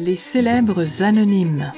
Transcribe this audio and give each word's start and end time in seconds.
Les 0.00 0.14
célèbres 0.14 1.02
anonymes. 1.02 1.72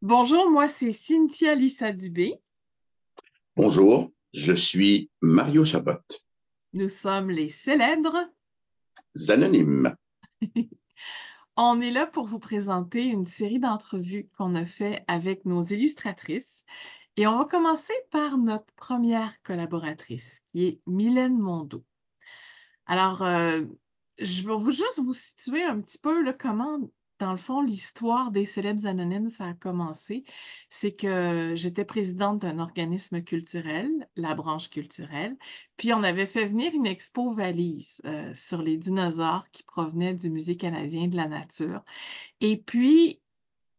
Bonjour, 0.00 0.48
moi 0.48 0.68
c'est 0.68 0.92
Cynthia 0.92 1.56
Lissa 1.56 1.90
Dubé. 1.90 2.34
Bonjour, 3.56 4.12
je 4.32 4.52
suis 4.52 5.10
Mario 5.20 5.64
Chabot. 5.64 5.98
Nous 6.74 6.88
sommes 6.88 7.30
les 7.30 7.48
célèbres 7.50 8.16
anonymes. 9.28 9.94
On 11.56 11.80
est 11.80 11.92
là 11.92 12.04
pour 12.04 12.26
vous 12.26 12.40
présenter 12.40 13.04
une 13.04 13.26
série 13.26 13.60
d'entrevues 13.60 14.28
qu'on 14.36 14.56
a 14.56 14.66
fait 14.66 15.04
avec 15.06 15.44
nos 15.44 15.62
illustratrices. 15.62 16.64
Et 17.16 17.28
on 17.28 17.38
va 17.38 17.44
commencer 17.44 17.94
par 18.10 18.38
notre 18.38 18.72
première 18.74 19.40
collaboratrice, 19.44 20.40
qui 20.48 20.64
est 20.64 20.80
Mylène 20.88 21.38
Mondeau. 21.38 21.84
Alors, 22.86 23.22
euh, 23.22 23.62
je 24.18 24.44
vais 24.44 24.56
vous 24.56 24.72
juste 24.72 24.98
vous 24.98 25.12
situer 25.12 25.62
un 25.62 25.80
petit 25.80 25.98
peu 25.98 26.24
là, 26.24 26.32
comment 26.32 26.80
dans 27.24 27.30
le 27.30 27.38
fond, 27.38 27.62
l'histoire 27.62 28.30
des 28.30 28.44
célèbres 28.44 28.86
anonymes, 28.86 29.28
ça 29.28 29.46
a 29.46 29.54
commencé. 29.54 30.24
C'est 30.68 30.92
que 30.92 31.54
j'étais 31.54 31.86
présidente 31.86 32.42
d'un 32.42 32.58
organisme 32.58 33.22
culturel, 33.22 33.88
la 34.14 34.34
branche 34.34 34.68
culturelle, 34.68 35.34
puis 35.78 35.94
on 35.94 36.02
avait 36.02 36.26
fait 36.26 36.46
venir 36.46 36.72
une 36.74 36.86
expo 36.86 37.30
valise 37.30 38.02
euh, 38.04 38.34
sur 38.34 38.60
les 38.60 38.76
dinosaures 38.76 39.48
qui 39.52 39.62
provenaient 39.62 40.12
du 40.12 40.28
Musée 40.28 40.58
canadien 40.58 41.08
de 41.08 41.16
la 41.16 41.26
nature. 41.26 41.82
Et 42.42 42.58
puis, 42.58 43.22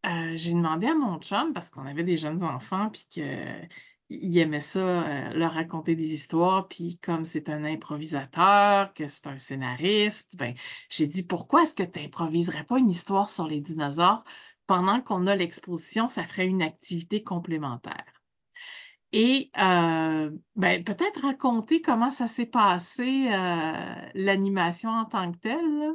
euh, 0.08 0.34
j'ai 0.36 0.54
demandé 0.54 0.88
à 0.88 0.96
mon 0.96 1.20
chum, 1.20 1.54
parce 1.54 1.70
qu'on 1.70 1.86
avait 1.86 2.04
des 2.04 2.18
jeunes 2.18 2.44
enfants, 2.44 2.90
puis 2.90 3.06
que 3.16 3.68
il 4.10 4.38
aimait 4.38 4.62
ça, 4.62 4.80
euh, 4.80 5.34
leur 5.34 5.54
raconter 5.54 5.96
des 5.96 6.14
histoires, 6.14 6.68
puis 6.68 7.00
comme 7.02 7.26
c'est 7.26 7.50
un 7.50 7.64
improvisateur, 7.64 8.94
que 8.94 9.08
c'est 9.08 9.28
un 9.28 9.38
scénariste, 9.38 10.36
ben 10.38 10.54
j'ai 10.90 11.08
dit 11.08 11.24
pourquoi 11.24 11.64
est-ce 11.64 11.74
que 11.74 11.84
tu 11.84 12.00
improviserais 12.00 12.64
pas 12.64 12.78
une 12.78 12.90
histoire 12.90 13.30
sur 13.30 13.48
les 13.48 13.62
dinosaures 13.62 14.24
pendant 14.68 15.02
qu'on 15.02 15.28
a 15.28 15.36
l'exposition, 15.36 16.08
ça 16.08 16.24
ferait 16.24 16.48
une 16.48 16.62
activité 16.62 17.24
complémentaire? 17.24 18.06
Et 19.12 19.50
euh, 19.58 20.32
ben, 20.56 20.84
peut-être 20.84 21.22
raconter 21.22 21.82
comment 21.82 22.12
ça 22.12 22.28
s'est 22.28 22.48
passé 22.48 23.30
euh, 23.32 23.96
l'animation 24.14 24.90
en 24.90 25.06
tant 25.06 25.32
que 25.32 25.38
telle. 25.38 25.94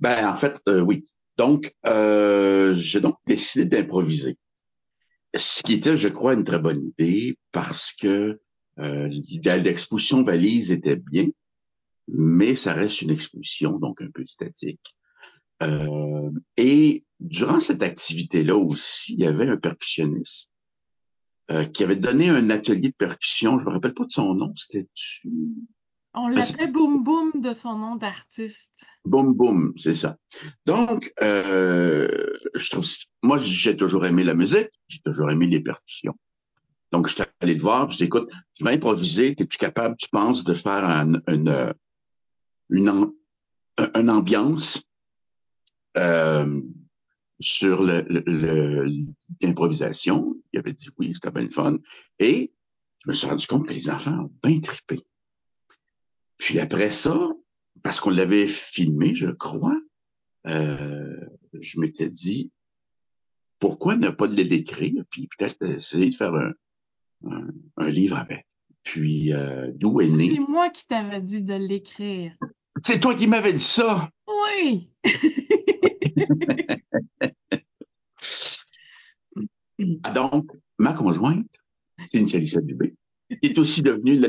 Ben 0.00 0.28
en 0.28 0.34
fait 0.34 0.60
oui. 0.66 1.04
Donc 1.36 1.72
j'ai 1.84 3.00
donc 3.00 3.16
décidé 3.26 3.64
d'improviser 3.64 4.36
ce 5.36 5.62
qui 5.62 5.74
était, 5.74 5.96
je 5.96 6.08
crois, 6.08 6.34
une 6.34 6.44
très 6.44 6.58
bonne 6.58 6.92
idée 6.98 7.38
parce 7.52 7.92
que 7.92 8.40
euh, 8.78 9.08
l'exposition 9.08 10.22
valise 10.22 10.70
était 10.70 10.96
bien, 10.96 11.28
mais 12.08 12.54
ça 12.54 12.72
reste 12.72 13.02
une 13.02 13.10
exposition, 13.10 13.78
donc 13.78 14.00
un 14.00 14.10
peu 14.10 14.24
statique. 14.26 14.96
Euh, 15.62 16.30
et 16.56 17.04
durant 17.20 17.60
cette 17.60 17.82
activité-là 17.82 18.56
aussi, 18.56 19.14
il 19.14 19.20
y 19.20 19.26
avait 19.26 19.48
un 19.48 19.56
percussionniste 19.56 20.52
euh, 21.50 21.64
qui 21.64 21.82
avait 21.82 21.96
donné 21.96 22.28
un 22.28 22.50
atelier 22.50 22.90
de 22.90 22.96
percussion. 22.96 23.58
Je 23.58 23.64
me 23.64 23.70
rappelle 23.70 23.94
pas 23.94 24.04
de 24.04 24.12
son 24.12 24.34
nom. 24.34 24.52
C'était 24.56 24.86
on 26.18 26.28
l'appelait 26.28 26.68
Boom 26.68 27.02
Boom 27.04 27.40
de 27.40 27.54
son 27.54 27.78
nom 27.78 27.96
d'artiste. 27.96 28.72
Boom 29.04 29.34
Boom, 29.34 29.72
c'est 29.76 29.94
ça. 29.94 30.16
Donc, 30.66 31.12
euh, 31.22 32.08
je 32.54 32.70
trouve, 32.70 32.86
moi, 33.22 33.38
j'ai 33.38 33.76
toujours 33.76 34.04
aimé 34.06 34.24
la 34.24 34.34
musique, 34.34 34.70
j'ai 34.88 34.98
toujours 35.00 35.30
aimé 35.30 35.46
les 35.46 35.60
percussions. 35.60 36.18
Donc, 36.92 37.06
je 37.06 37.14
suis 37.14 37.22
allé 37.40 37.56
te 37.56 37.62
voir, 37.62 37.90
je 37.90 37.96
dis, 37.98 38.04
écoute, 38.04 38.30
tu 38.54 38.64
vas 38.64 38.70
improviser, 38.70 39.32
es-tu 39.32 39.58
capable, 39.58 39.96
tu 39.96 40.08
penses, 40.10 40.44
de 40.44 40.54
faire 40.54 40.84
un, 40.84 41.20
une, 41.28 41.74
une, 42.70 43.12
une 43.94 44.10
ambiance 44.10 44.82
euh, 45.96 46.60
sur 47.40 47.82
l'improvisation? 47.82 50.32
Le, 50.32 50.40
Il 50.52 50.58
avait 50.58 50.72
dit 50.72 50.88
oui, 50.98 51.12
c'était 51.14 51.30
bien 51.30 51.48
fun. 51.50 51.76
Et 52.18 52.52
je 53.04 53.10
me 53.10 53.14
suis 53.14 53.26
rendu 53.26 53.46
compte 53.46 53.68
que 53.68 53.74
les 53.74 53.90
enfants 53.90 54.24
ont 54.24 54.32
bien 54.42 54.60
trippé. 54.60 55.06
Puis 56.38 56.60
après 56.60 56.90
ça, 56.90 57.28
parce 57.82 58.00
qu'on 58.00 58.10
l'avait 58.10 58.46
filmé, 58.46 59.14
je 59.14 59.28
crois, 59.28 59.78
euh, 60.46 61.16
je 61.60 61.80
m'étais 61.80 62.08
dit, 62.08 62.52
pourquoi 63.58 63.96
ne 63.96 64.10
pas 64.10 64.26
l'écrire, 64.26 65.04
puis 65.10 65.28
peut-être 65.36 65.62
essayer 65.62 66.10
de 66.10 66.14
faire 66.14 66.34
un, 66.34 66.52
un, 67.76 67.90
livre 67.90 68.16
avec. 68.16 68.46
Puis 68.84 69.32
euh, 69.32 69.70
d'où 69.74 70.00
est 70.00 70.08
né? 70.08 70.30
C'est 70.34 70.40
moi 70.40 70.70
qui 70.70 70.86
t'avais 70.86 71.20
dit 71.20 71.42
de 71.42 71.54
l'écrire. 71.54 72.36
C'est 72.84 73.00
toi 73.00 73.14
qui 73.14 73.26
m'avais 73.26 73.52
dit 73.52 73.60
ça. 73.60 74.10
Oui. 74.26 74.90
Ah, 80.02 80.10
donc, 80.12 80.50
ma 80.78 80.92
conjointe, 80.92 81.54
c'est 82.10 82.18
une 82.18 82.26
Dubé, 82.26 82.96
est 83.42 83.58
aussi 83.58 83.82
devenue 83.82 84.20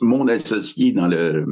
mon 0.00 0.28
associé 0.28 0.92
dans 0.92 1.06
le, 1.06 1.46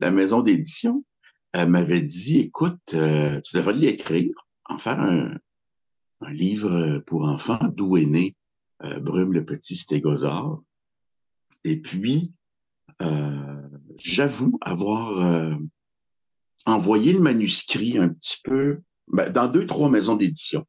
la 0.00 0.10
maison 0.10 0.40
d'édition. 0.40 1.04
Elle 1.52 1.70
m'avait 1.70 2.02
dit, 2.02 2.40
écoute, 2.40 2.94
euh, 2.94 3.40
tu 3.42 3.56
devrais 3.56 3.72
l'écrire, 3.72 4.34
en 4.66 4.78
faire 4.78 5.00
un, 5.00 5.34
un, 6.20 6.32
livre 6.32 7.02
pour 7.06 7.24
enfants, 7.24 7.60
d'où 7.74 7.96
est 7.96 8.04
né 8.04 8.34
euh, 8.84 9.00
Brume 9.00 9.32
le 9.32 9.44
petit 9.44 9.76
stégosaure. 9.76 10.62
Et 11.64 11.80
puis, 11.80 12.32
euh, 13.02 13.62
j'avoue 13.98 14.58
avoir 14.60 15.18
euh, 15.18 15.54
envoyé 16.64 17.12
le 17.12 17.20
manuscrit 17.20 17.98
un 17.98 18.08
petit 18.08 18.38
peu 18.44 18.80
ben, 19.08 19.30
dans 19.30 19.48
deux, 19.48 19.66
trois 19.66 19.90
maisons 19.90 20.16
d'édition. 20.16 20.66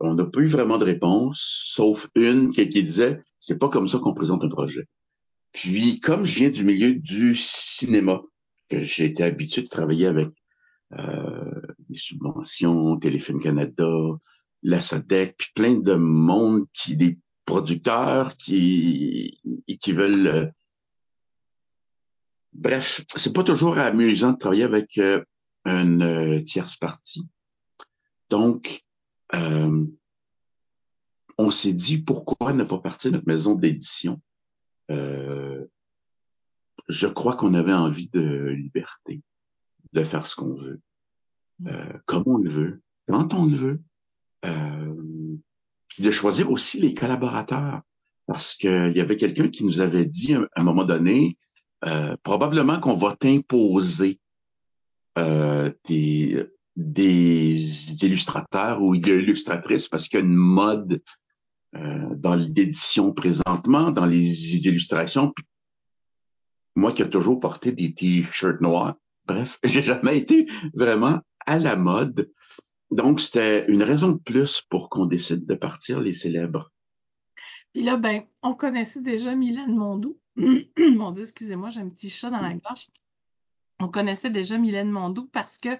On 0.00 0.14
n'a 0.14 0.24
pas 0.24 0.40
eu 0.40 0.46
vraiment 0.46 0.78
de 0.78 0.84
réponse, 0.84 1.40
sauf 1.66 2.08
une 2.14 2.50
qui, 2.50 2.68
qui 2.68 2.82
disait 2.82 3.22
c'est 3.46 3.58
pas 3.58 3.68
comme 3.68 3.88
ça 3.88 3.98
qu'on 3.98 4.14
présente 4.14 4.42
un 4.42 4.48
projet. 4.48 4.86
Puis, 5.52 6.00
comme 6.00 6.24
je 6.24 6.38
viens 6.38 6.50
du 6.50 6.64
milieu 6.64 6.94
du 6.94 7.34
cinéma, 7.34 8.22
que 8.70 8.80
j'ai 8.80 9.04
été 9.04 9.22
habitué 9.22 9.62
de 9.62 9.68
travailler 9.68 10.06
avec 10.06 10.30
euh, 10.98 11.60
des 11.90 11.98
subventions, 11.98 12.98
Téléfilm 12.98 13.40
Canada, 13.40 13.90
la 14.62 14.80
SODEC, 14.80 15.36
puis 15.36 15.48
plein 15.54 15.74
de 15.74 15.94
monde 15.94 16.64
qui, 16.72 16.96
des 16.96 17.18
producteurs 17.44 18.34
qui, 18.38 19.38
qui 19.78 19.92
veulent. 19.92 20.26
Euh, 20.26 20.46
bref, 22.54 23.04
c'est 23.14 23.34
pas 23.34 23.44
toujours 23.44 23.76
amusant 23.76 24.32
de 24.32 24.38
travailler 24.38 24.64
avec 24.64 24.96
euh, 24.96 25.22
une 25.66 26.02
euh, 26.02 26.42
tierce 26.42 26.76
partie. 26.76 27.28
Donc, 28.30 28.82
euh, 29.34 29.84
on 31.38 31.50
s'est 31.50 31.72
dit 31.72 31.98
pourquoi 31.98 32.52
ne 32.52 32.64
pas 32.64 32.78
partir 32.78 33.10
de 33.10 33.16
notre 33.16 33.28
maison 33.28 33.54
d'édition? 33.54 34.20
Euh, 34.90 35.64
je 36.88 37.06
crois 37.06 37.36
qu'on 37.36 37.54
avait 37.54 37.72
envie 37.72 38.08
de 38.12 38.48
liberté, 38.48 39.22
de 39.92 40.04
faire 40.04 40.26
ce 40.26 40.36
qu'on 40.36 40.54
veut, 40.54 40.80
euh, 41.66 41.92
comme 42.06 42.24
on 42.26 42.38
le 42.38 42.50
veut, 42.50 42.82
quand 43.08 43.34
on 43.34 43.46
le 43.46 43.56
veut, 43.56 43.82
euh, 44.44 45.36
de 45.98 46.10
choisir 46.10 46.50
aussi 46.50 46.80
les 46.80 46.94
collaborateurs, 46.94 47.80
parce 48.26 48.54
qu'il 48.54 48.92
y 48.96 49.00
avait 49.00 49.16
quelqu'un 49.16 49.48
qui 49.48 49.64
nous 49.64 49.80
avait 49.80 50.06
dit 50.06 50.34
à 50.34 50.46
un 50.56 50.64
moment 50.64 50.84
donné, 50.84 51.36
euh, 51.86 52.16
probablement 52.22 52.80
qu'on 52.80 52.94
va 52.94 53.14
t'imposer 53.14 54.20
euh, 55.18 55.70
des, 55.86 56.46
des 56.76 58.04
illustrateurs 58.04 58.82
ou 58.82 58.96
des 58.96 59.10
illustratrices 59.10 59.88
parce 59.88 60.08
qu'il 60.08 60.18
y 60.18 60.22
a 60.22 60.24
une 60.24 60.34
mode 60.34 61.02
dans 62.16 62.34
l'édition 62.34 63.12
présentement, 63.12 63.90
dans 63.90 64.06
les 64.06 64.56
illustrations. 64.56 65.34
moi 66.76 66.92
qui 66.92 67.02
ai 67.02 67.10
toujours 67.10 67.40
porté 67.40 67.72
des 67.72 67.94
t-shirts 67.94 68.60
noirs, 68.60 68.96
bref, 69.26 69.58
j'ai 69.64 69.82
jamais 69.82 70.18
été 70.18 70.46
vraiment 70.72 71.20
à 71.46 71.58
la 71.58 71.76
mode. 71.76 72.30
Donc, 72.90 73.20
c'était 73.20 73.66
une 73.66 73.82
raison 73.82 74.12
de 74.12 74.18
plus 74.18 74.62
pour 74.70 74.88
qu'on 74.88 75.06
décide 75.06 75.44
de 75.46 75.54
partir 75.54 76.00
les 76.00 76.12
célèbres. 76.12 76.70
Puis 77.72 77.82
là, 77.82 77.96
ben, 77.96 78.22
on 78.42 78.54
connaissait 78.54 79.00
déjà 79.00 79.34
Mylène 79.34 79.74
Mondou. 79.74 80.18
Mon 80.36 81.10
Dieu, 81.10 81.24
excusez-moi, 81.24 81.70
j'ai 81.70 81.80
un 81.80 81.88
petit 81.88 82.10
chat 82.10 82.30
dans 82.30 82.40
la 82.40 82.54
gorge. 82.54 82.88
On 83.80 83.88
connaissait 83.88 84.30
déjà 84.30 84.56
Mylène 84.58 84.90
Mondou 84.90 85.26
parce 85.26 85.58
que 85.58 85.70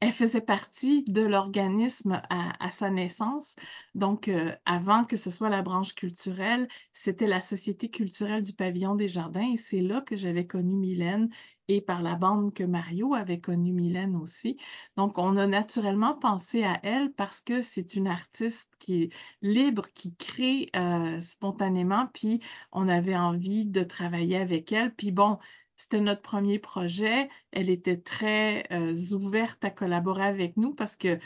elle 0.00 0.12
faisait 0.12 0.40
partie 0.40 1.02
de 1.04 1.22
l'organisme 1.22 2.22
à, 2.30 2.70
sa 2.70 2.90
naissance. 2.90 3.56
Donc, 3.94 4.28
euh, 4.28 4.54
avant 4.64 5.04
que 5.04 5.16
ce 5.16 5.30
soit 5.30 5.48
la 5.48 5.62
branche 5.62 5.94
culturelle, 5.94 6.68
c'était 6.92 7.26
la 7.26 7.40
Société 7.40 7.90
culturelle 7.90 8.42
du 8.42 8.52
pavillon 8.52 8.94
des 8.94 9.08
jardins 9.08 9.52
et 9.52 9.56
c'est 9.56 9.80
là 9.80 10.00
que 10.00 10.16
j'avais 10.16 10.46
connu 10.46 10.74
Mylène 10.76 11.28
et 11.66 11.80
par 11.80 12.02
la 12.02 12.14
bande 12.14 12.54
que 12.54 12.62
Mario 12.64 13.14
avait 13.14 13.40
connu 13.40 13.72
Mylène 13.72 14.14
aussi. 14.16 14.56
Donc, 14.96 15.18
on 15.18 15.36
a 15.36 15.46
naturellement 15.46 16.14
pensé 16.14 16.62
à 16.62 16.78
elle 16.84 17.12
parce 17.12 17.40
que 17.40 17.60
c'est 17.62 17.96
une 17.96 18.06
artiste 18.06 18.74
qui 18.78 19.02
est 19.02 19.12
libre, 19.42 19.88
qui 19.94 20.14
crée 20.14 20.70
euh, 20.76 21.18
spontanément, 21.20 22.06
puis 22.14 22.40
on 22.72 22.88
avait 22.88 23.16
envie 23.16 23.66
de 23.66 23.82
travailler 23.82 24.36
avec 24.36 24.72
elle. 24.72 24.94
Puis 24.94 25.10
bon, 25.10 25.38
c'était 25.78 26.00
notre 26.00 26.20
premier 26.20 26.58
projet. 26.58 27.30
Elle 27.52 27.70
était 27.70 27.96
très 27.96 28.66
euh, 28.72 28.94
ouverte 29.12 29.64
à 29.64 29.70
collaborer 29.70 30.24
avec 30.24 30.56
nous 30.56 30.74
parce 30.74 30.96
que 30.96 31.18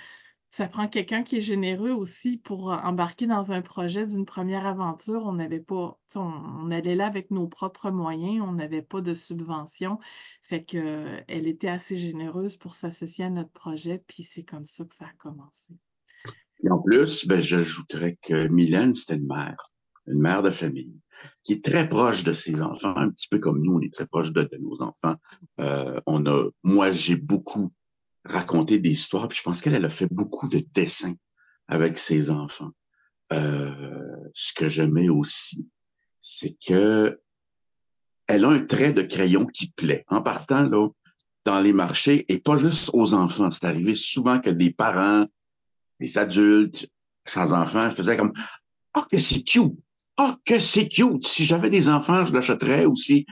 ça 0.50 0.68
prend 0.68 0.86
quelqu'un 0.86 1.22
qui 1.22 1.38
est 1.38 1.40
généreux 1.40 1.92
aussi 1.92 2.36
pour 2.36 2.66
embarquer 2.66 3.26
dans 3.26 3.52
un 3.52 3.62
projet 3.62 4.06
d'une 4.06 4.26
première 4.26 4.66
aventure. 4.66 5.24
On 5.24 5.32
n'avait 5.32 5.60
pas, 5.60 5.98
on, 6.14 6.70
allait 6.70 6.94
là 6.94 7.06
avec 7.06 7.30
nos 7.30 7.48
propres 7.48 7.90
moyens, 7.90 8.44
on 8.46 8.52
n'avait 8.52 8.82
pas 8.82 9.00
de 9.00 9.14
subvention. 9.14 9.98
Fait 10.42 10.62
que 10.62 11.22
elle 11.26 11.46
était 11.46 11.68
assez 11.68 11.96
généreuse 11.96 12.58
pour 12.58 12.74
s'associer 12.74 13.24
à 13.24 13.30
notre 13.30 13.52
projet, 13.52 14.04
puis 14.06 14.24
c'est 14.24 14.44
comme 14.44 14.66
ça 14.66 14.84
que 14.84 14.94
ça 14.94 15.06
a 15.06 15.12
commencé. 15.16 15.72
Et 16.62 16.70
en 16.70 16.78
plus, 16.78 17.26
ben, 17.26 17.40
j'ajouterais 17.40 18.18
que 18.20 18.48
Mylène, 18.48 18.94
c'était 18.94 19.16
une 19.16 19.26
mère, 19.26 19.72
une 20.06 20.20
mère 20.20 20.42
de 20.42 20.50
famille 20.50 21.00
qui 21.44 21.54
est 21.54 21.64
très 21.64 21.88
proche 21.88 22.24
de 22.24 22.32
ses 22.32 22.62
enfants, 22.62 22.96
un 22.96 23.10
petit 23.10 23.28
peu 23.28 23.38
comme 23.38 23.62
nous, 23.62 23.74
on 23.74 23.80
est 23.80 23.92
très 23.92 24.06
proche 24.06 24.32
de, 24.32 24.48
nos 24.60 24.82
enfants. 24.82 25.16
Euh, 25.60 26.00
on 26.06 26.24
moi, 26.62 26.92
j'ai 26.92 27.16
beaucoup 27.16 27.72
raconté 28.24 28.78
des 28.78 28.90
histoires, 28.90 29.28
puis 29.28 29.38
je 29.38 29.42
pense 29.42 29.60
qu'elle 29.60 29.74
elle 29.74 29.84
a 29.84 29.90
fait 29.90 30.08
beaucoup 30.10 30.48
de 30.48 30.64
dessins 30.74 31.14
avec 31.68 31.98
ses 31.98 32.30
enfants. 32.30 32.70
Euh, 33.32 34.16
ce 34.34 34.52
que 34.52 34.68
j'aimais 34.68 35.08
aussi, 35.08 35.66
c'est 36.20 36.56
que 36.64 37.20
elle 38.26 38.44
a 38.44 38.48
un 38.48 38.64
trait 38.64 38.92
de 38.92 39.02
crayon 39.02 39.46
qui 39.46 39.70
plaît. 39.72 40.04
En 40.08 40.22
partant 40.22 40.62
là, 40.62 40.88
dans 41.44 41.60
les 41.60 41.72
marchés, 41.72 42.24
et 42.28 42.38
pas 42.38 42.56
juste 42.56 42.90
aux 42.92 43.14
enfants. 43.14 43.50
C'est 43.50 43.66
arrivé 43.66 43.94
souvent 43.94 44.40
que 44.40 44.50
des 44.50 44.70
parents, 44.70 45.26
des 46.00 46.18
adultes 46.18 46.88
sans 47.24 47.52
enfants 47.52 47.90
faisaient 47.90 48.16
comme 48.16 48.32
Ah, 48.94 49.06
que 49.10 49.18
c'est 49.18 49.42
cute! 49.42 49.74
Ah, 50.16 50.36
que 50.44 50.58
c'est 50.58 50.88
cute! 50.88 51.26
Si 51.26 51.44
j'avais 51.44 51.70
des 51.70 51.88
enfants, 51.88 52.24
je 52.24 52.32
l'achèterais, 52.32 52.86
ou 52.86 52.96
si 52.96 53.26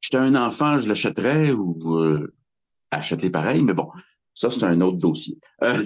j'étais 0.00 0.18
un 0.18 0.34
enfant, 0.34 0.78
je 0.78 0.88
l'achèterais, 0.88 1.52
ou 1.52 1.96
euh, 1.98 2.34
acheter 2.90 3.30
pareil, 3.30 3.62
mais 3.62 3.74
bon, 3.74 3.90
ça, 4.34 4.50
c'est 4.50 4.64
un 4.64 4.80
autre 4.82 4.98
dossier. 4.98 5.38
Euh, 5.62 5.84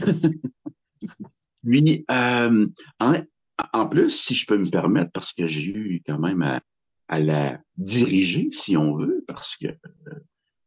euh, 2.11 2.67
en, 3.73 3.89
plus, 3.89 4.11
si 4.11 4.35
je 4.35 4.47
peux 4.47 4.59
me 4.59 4.69
permettre, 4.69 5.13
parce 5.13 5.33
que 5.33 5.47
j'ai 5.47 5.71
eu 5.71 6.03
quand 6.05 6.19
même 6.19 6.43
à, 6.43 6.61
la 7.19 7.61
diriger, 7.77 8.49
si 8.53 8.77
on 8.77 8.95
veut, 8.95 9.25
parce 9.27 9.57
que 9.57 9.67
euh, 9.67 10.21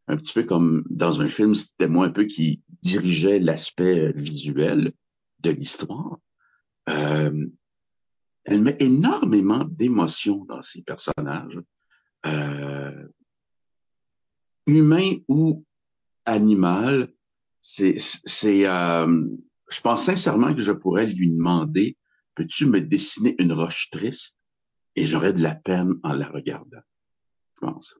un 0.07 0.17
petit 0.17 0.33
peu 0.33 0.43
comme 0.43 0.83
dans 0.89 1.21
un 1.21 1.27
film, 1.27 1.55
c'était 1.55 1.87
moi 1.87 2.07
un 2.07 2.09
peu 2.09 2.25
qui 2.25 2.61
dirigeait 2.81 3.39
l'aspect 3.39 4.11
visuel 4.13 4.93
de 5.39 5.51
l'histoire. 5.51 6.17
Euh, 6.89 7.47
elle 8.45 8.61
met 8.61 8.75
énormément 8.79 9.63
d'émotions 9.65 10.45
dans 10.45 10.61
ses 10.61 10.81
personnages, 10.81 11.59
euh, 12.25 13.07
humains 14.67 15.17
ou 15.27 15.65
animal. 16.25 17.13
C'est, 17.61 17.95
c'est, 17.97 18.65
euh, 18.65 19.27
je 19.69 19.81
pense 19.81 20.05
sincèrement 20.05 20.53
que 20.53 20.61
je 20.61 20.71
pourrais 20.71 21.07
lui 21.07 21.31
demander, 21.31 21.97
peux-tu 22.35 22.65
me 22.65 22.81
dessiner 22.81 23.35
une 23.39 23.53
roche 23.53 23.89
triste? 23.91 24.37
Et 24.95 25.05
j'aurais 25.05 25.33
de 25.33 25.41
la 25.41 25.55
peine 25.55 25.95
en 26.03 26.13
la 26.13 26.27
regardant. 26.27 26.81
Je 27.55 27.59
pense. 27.61 27.97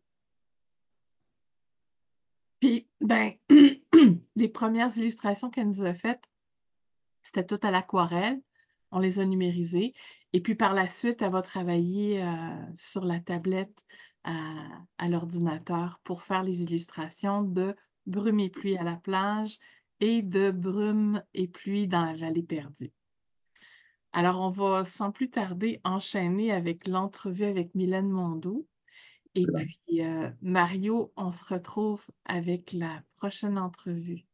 Puis, 2.59 2.87
ben, 3.01 3.33
les 4.35 4.47
premières 4.47 4.95
illustrations 4.97 5.49
qu'elle 5.49 5.67
nous 5.67 5.81
a 5.81 5.93
faites, 5.93 6.29
c'était 7.23 7.45
tout 7.45 7.59
à 7.63 7.71
l'aquarelle. 7.71 8.41
On 8.91 8.99
les 8.99 9.19
a 9.19 9.25
numérisées. 9.25 9.93
Et 10.33 10.41
puis 10.41 10.55
par 10.55 10.73
la 10.73 10.87
suite, 10.87 11.21
elle 11.21 11.31
va 11.31 11.43
travailler 11.43 12.23
euh, 12.23 12.27
sur 12.75 13.05
la 13.05 13.19
tablette 13.19 13.85
à, 14.23 15.07
l'ordinateur 15.07 15.99
pour 16.03 16.23
faire 16.23 16.43
les 16.43 16.63
illustrations 16.63 17.43
de 17.43 17.75
Brume 18.05 18.39
et 18.39 18.49
pluie 18.49 18.77
à 18.77 18.83
la 18.83 18.95
plage 18.95 19.59
et 19.99 20.21
de 20.21 20.49
Brume 20.49 21.21
et 21.33 21.47
pluie 21.47 21.87
dans 21.87 22.03
la 22.03 22.15
vallée 22.15 22.43
perdue. 22.43 22.91
Alors, 24.11 24.41
on 24.41 24.49
va 24.49 24.83
sans 24.83 25.11
plus 25.11 25.29
tarder 25.29 25.81
enchaîner 25.83 26.51
avec 26.51 26.87
l'entrevue 26.87 27.45
avec 27.45 27.73
Mylène 27.75 28.09
Mondou. 28.09 28.67
Et 29.35 29.45
puis, 29.45 30.03
euh, 30.03 30.29
Mario, 30.41 31.11
on 31.15 31.31
se 31.31 31.51
retrouve 31.51 32.05
avec 32.25 32.73
la 32.73 33.01
prochaine 33.15 33.57
entrevue. 33.57 34.25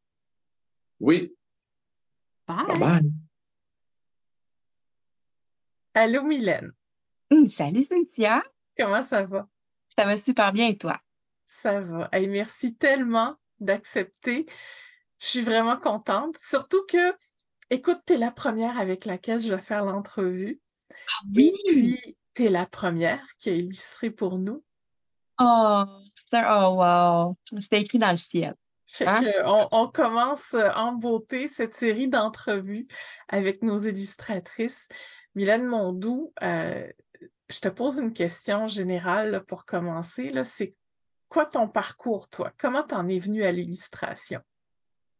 Oui. 1.00 1.34
Bye 2.46 2.80
bye. 2.80 3.28
Allô, 5.95 6.21
Mylène. 6.24 6.71
Hum, 7.31 7.47
salut, 7.47 7.83
Cynthia. 7.83 8.44
Comment 8.77 9.01
ça 9.01 9.24
va? 9.24 9.47
Ça 9.97 10.06
va 10.06 10.18
super 10.18 10.53
bien 10.53 10.68
et 10.68 10.77
toi? 10.77 11.00
Ça 11.45 11.81
va. 11.81 12.09
Et 12.13 12.27
merci 12.27 12.75
tellement 12.75 13.36
d'accepter. 13.59 14.45
Je 15.19 15.25
suis 15.25 15.41
vraiment 15.41 15.77
contente. 15.77 16.38
Surtout 16.38 16.86
que, 16.88 17.13
écoute, 17.69 18.01
tu 18.06 18.13
es 18.13 18.18
la 18.18 18.31
première 18.31 18.80
avec 18.80 19.06
laquelle 19.06 19.41
je 19.41 19.53
vais 19.53 19.62
faire 19.62 19.83
l'entrevue. 19.83 20.62
Ah 20.91 21.25
oui. 21.36 21.53
Et 21.65 21.71
puis, 21.71 22.18
tu 22.36 22.45
es 22.45 22.50
la 22.50 22.68
première 22.68 23.25
qui 23.39 23.50
a 23.50 23.53
illustré 23.53 24.12
pour 24.12 24.38
nous. 24.38 24.63
Oh, 25.39 25.83
oh 26.33 26.75
wow. 26.77 27.38
C'était 27.59 27.81
écrit 27.81 28.00
dans 28.00 28.12
le 28.12 28.18
ciel. 28.18 28.53
Fait 28.86 29.07
hein? 29.07 29.24
on, 29.45 29.68
on, 29.71 29.88
commence 29.88 30.56
en 30.75 30.94
beauté 30.94 31.47
cette 31.47 31.75
série 31.75 32.07
d'entrevues 32.07 32.88
avec 33.27 33.62
nos 33.62 33.77
illustratrices. 33.77 34.88
Mylène 35.39 35.68
Mondou, 35.68 36.33
euh, 36.44 36.86
je 37.50 37.59
te 37.62 37.69
pose 37.69 37.97
une 37.97 38.12
question 38.12 38.68
générale 38.68 39.41
pour 39.47 39.63
commencer. 39.63 40.33
C'est 40.44 40.71
quoi 41.30 41.45
ton 41.45 41.69
parcours, 41.69 42.27
toi? 42.27 42.51
Comment 42.57 42.83
t'en 42.83 43.07
es 43.07 43.19
venue 43.19 43.45
à 43.45 43.53
l'illustration? 43.53 44.41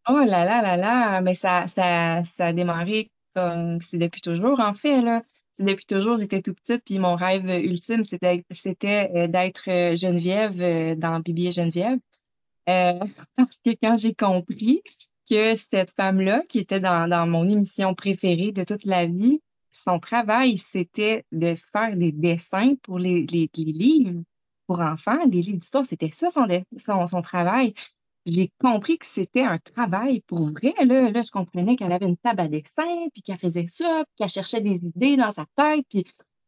Oh 0.10 0.18
là 0.18 0.44
là 0.44 0.62
là 0.62 0.76
là, 0.76 1.22
mais 1.22 1.36
ça, 1.36 1.68
ça, 1.68 2.22
ça 2.26 2.48
a 2.48 2.54
démarré 2.54 3.10
comme 3.34 3.80
c'est 3.80 3.98
depuis 3.98 4.20
toujours, 4.20 4.60
en 4.60 4.74
fait, 4.74 5.02
là. 5.02 5.24
Depuis 5.58 5.86
toujours, 5.86 6.18
j'étais 6.18 6.42
tout 6.42 6.54
petite, 6.54 6.84
puis 6.84 7.00
mon 7.00 7.16
rêve 7.16 7.46
ultime, 7.46 8.04
c'était, 8.04 8.44
c'était 8.52 9.10
euh, 9.16 9.28
d'être 9.28 9.70
euh, 9.70 9.96
Geneviève 9.96 10.98
dans 10.98 11.22
Bibi 11.22 11.48
et 11.48 11.52
Geneviève. 11.52 12.00
parce 12.68 13.58
que 13.66 13.70
quand 13.82 13.96
j'ai 13.96 14.14
compris 14.14 14.84
que 15.30 15.56
cette 15.56 15.92
femme-là, 15.92 16.44
qui 16.50 16.60
était 16.60 16.82
dans, 16.82 17.10
dans 17.10 17.26
mon 17.26 17.48
émission 17.48 17.96
préférée 17.96 18.52
de 18.52 18.66
toute 18.66 18.84
la 18.84 19.06
vie, 19.06 19.40
son 19.84 20.00
travail, 20.00 20.58
c'était 20.58 21.26
de 21.32 21.56
faire 21.56 21.96
des 21.96 22.12
dessins 22.12 22.76
pour 22.84 23.00
les, 23.00 23.26
les, 23.26 23.50
livres 23.56 24.22
pour 24.68 24.82
enfants, 24.82 25.26
des 25.28 25.42
livres 25.42 25.60
d'histoire. 25.60 25.86
C'était 25.86 26.10
ça 26.12 26.28
son, 26.30 27.22
travail. 27.22 27.74
J'ai 28.26 28.52
compris 28.60 28.98
que 28.98 29.06
c'était 29.06 29.44
un 29.44 29.58
travail 29.58 30.22
pour 30.28 30.52
vrai. 30.52 30.74
Là, 30.86 31.22
je 31.22 31.32
comprenais 31.32 31.76
qu'elle 31.76 31.92
avait 31.92 32.06
une 32.06 32.18
table 32.18 32.42
à 32.42 32.48
dessin, 32.48 33.08
puis 33.14 33.24
qu'elle 33.24 33.40
faisait 33.40 33.68
ça, 33.68 34.04
puis 34.06 34.16
qu'elle 34.18 34.30
cherchait 34.30 34.62
des 34.62 34.86
idées 34.86 35.18
dans 35.18 35.32
sa 35.32 35.46
tête. 35.56 36.06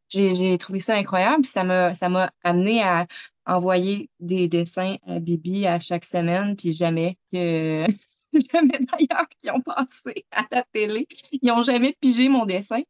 J'ai 0.10 0.58
trouvé 0.58 0.80
ça 0.80 0.96
incroyable. 0.96 1.46
Ça 1.46 1.64
m'a 1.64 1.94
ça 1.96 2.10
m'a 2.10 2.32
amené 2.44 2.84
à 2.84 3.08
envoyer 3.46 4.10
des 4.20 4.48
dessins 4.48 4.98
à 5.08 5.20
Bibi 5.20 5.66
à 5.66 5.80
chaque 5.80 6.06
semaine, 6.06 6.56
puis 6.56 6.74
jamais 6.74 7.18
que 7.32 7.88
jamais 8.54 8.80
d'ailleurs 8.80 9.28
qui 9.42 9.50
ont 9.50 9.62
passé 9.62 10.26
à 10.32 10.46
la 10.52 10.64
télé. 10.72 11.08
Ils 11.32 11.52
ont 11.52 11.64
jamais 11.64 11.96
pigé 12.00 12.30
mon 12.30 12.46
dessin 12.46 12.82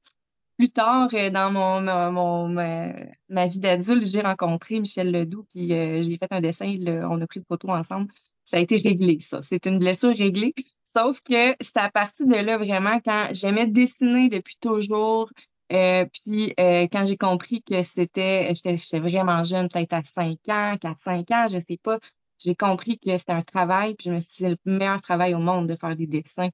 plus 0.62 0.70
tard, 0.70 1.10
euh, 1.16 1.32
dans 1.32 1.52
mon, 1.52 2.48
ma, 2.50 3.48
vie 3.48 3.60
d'adulte, 3.60 4.06
j'ai 4.06 4.22
rencontré 4.22 4.80
Michel 4.80 5.12
Ledoux, 5.12 5.44
puis 5.50 5.74
euh, 5.74 6.04
j'ai 6.04 6.18
fait 6.18 6.32
un 6.32 6.40
dessin, 6.40 6.68
on 7.10 7.20
a 7.20 7.26
pris 7.26 7.40
une 7.40 7.46
photo 7.46 7.70
ensemble. 7.70 8.12
Ça 8.44 8.58
a 8.58 8.60
été 8.60 8.78
réglé, 8.78 9.18
ça. 9.20 9.42
C'est 9.42 9.66
une 9.66 9.80
blessure 9.80 10.16
réglée. 10.16 10.54
Sauf 10.96 11.20
que 11.22 11.56
c'est 11.62 11.78
à 11.78 11.90
partir 11.90 12.28
de 12.28 12.36
là, 12.36 12.60
vraiment, 12.60 13.00
quand 13.04 13.30
j'aimais 13.32 13.66
dessiner 13.66 14.30
depuis 14.30 14.56
toujours, 14.62 15.32
euh, 15.74 16.06
puis 16.14 16.54
quand 16.58 17.06
j'ai 17.06 17.18
compris 17.18 17.64
que 17.64 17.82
c'était, 17.82 18.54
j'étais 18.54 19.00
vraiment 19.00 19.42
jeune, 19.42 19.68
peut-être 19.68 19.94
à 19.94 20.04
5 20.04 20.38
ans, 20.50 20.76
4-5 20.80 21.34
ans, 21.34 21.48
je 21.48 21.58
sais 21.58 21.80
pas, 21.82 21.98
j'ai 22.38 22.54
compris 22.54 23.00
que 23.00 23.18
c'était 23.18 23.32
un 23.32 23.42
travail, 23.42 23.96
puis 23.96 24.12
je 24.12 24.12
me 24.12 24.20
suis 24.20 24.30
dit, 24.30 24.38
c'est 24.38 24.50
le 24.50 24.58
meilleur 24.66 25.02
travail 25.02 25.34
au 25.34 25.40
monde 25.40 25.68
de 25.68 25.76
faire 25.76 25.96
des 25.96 26.06
dessins 26.06 26.50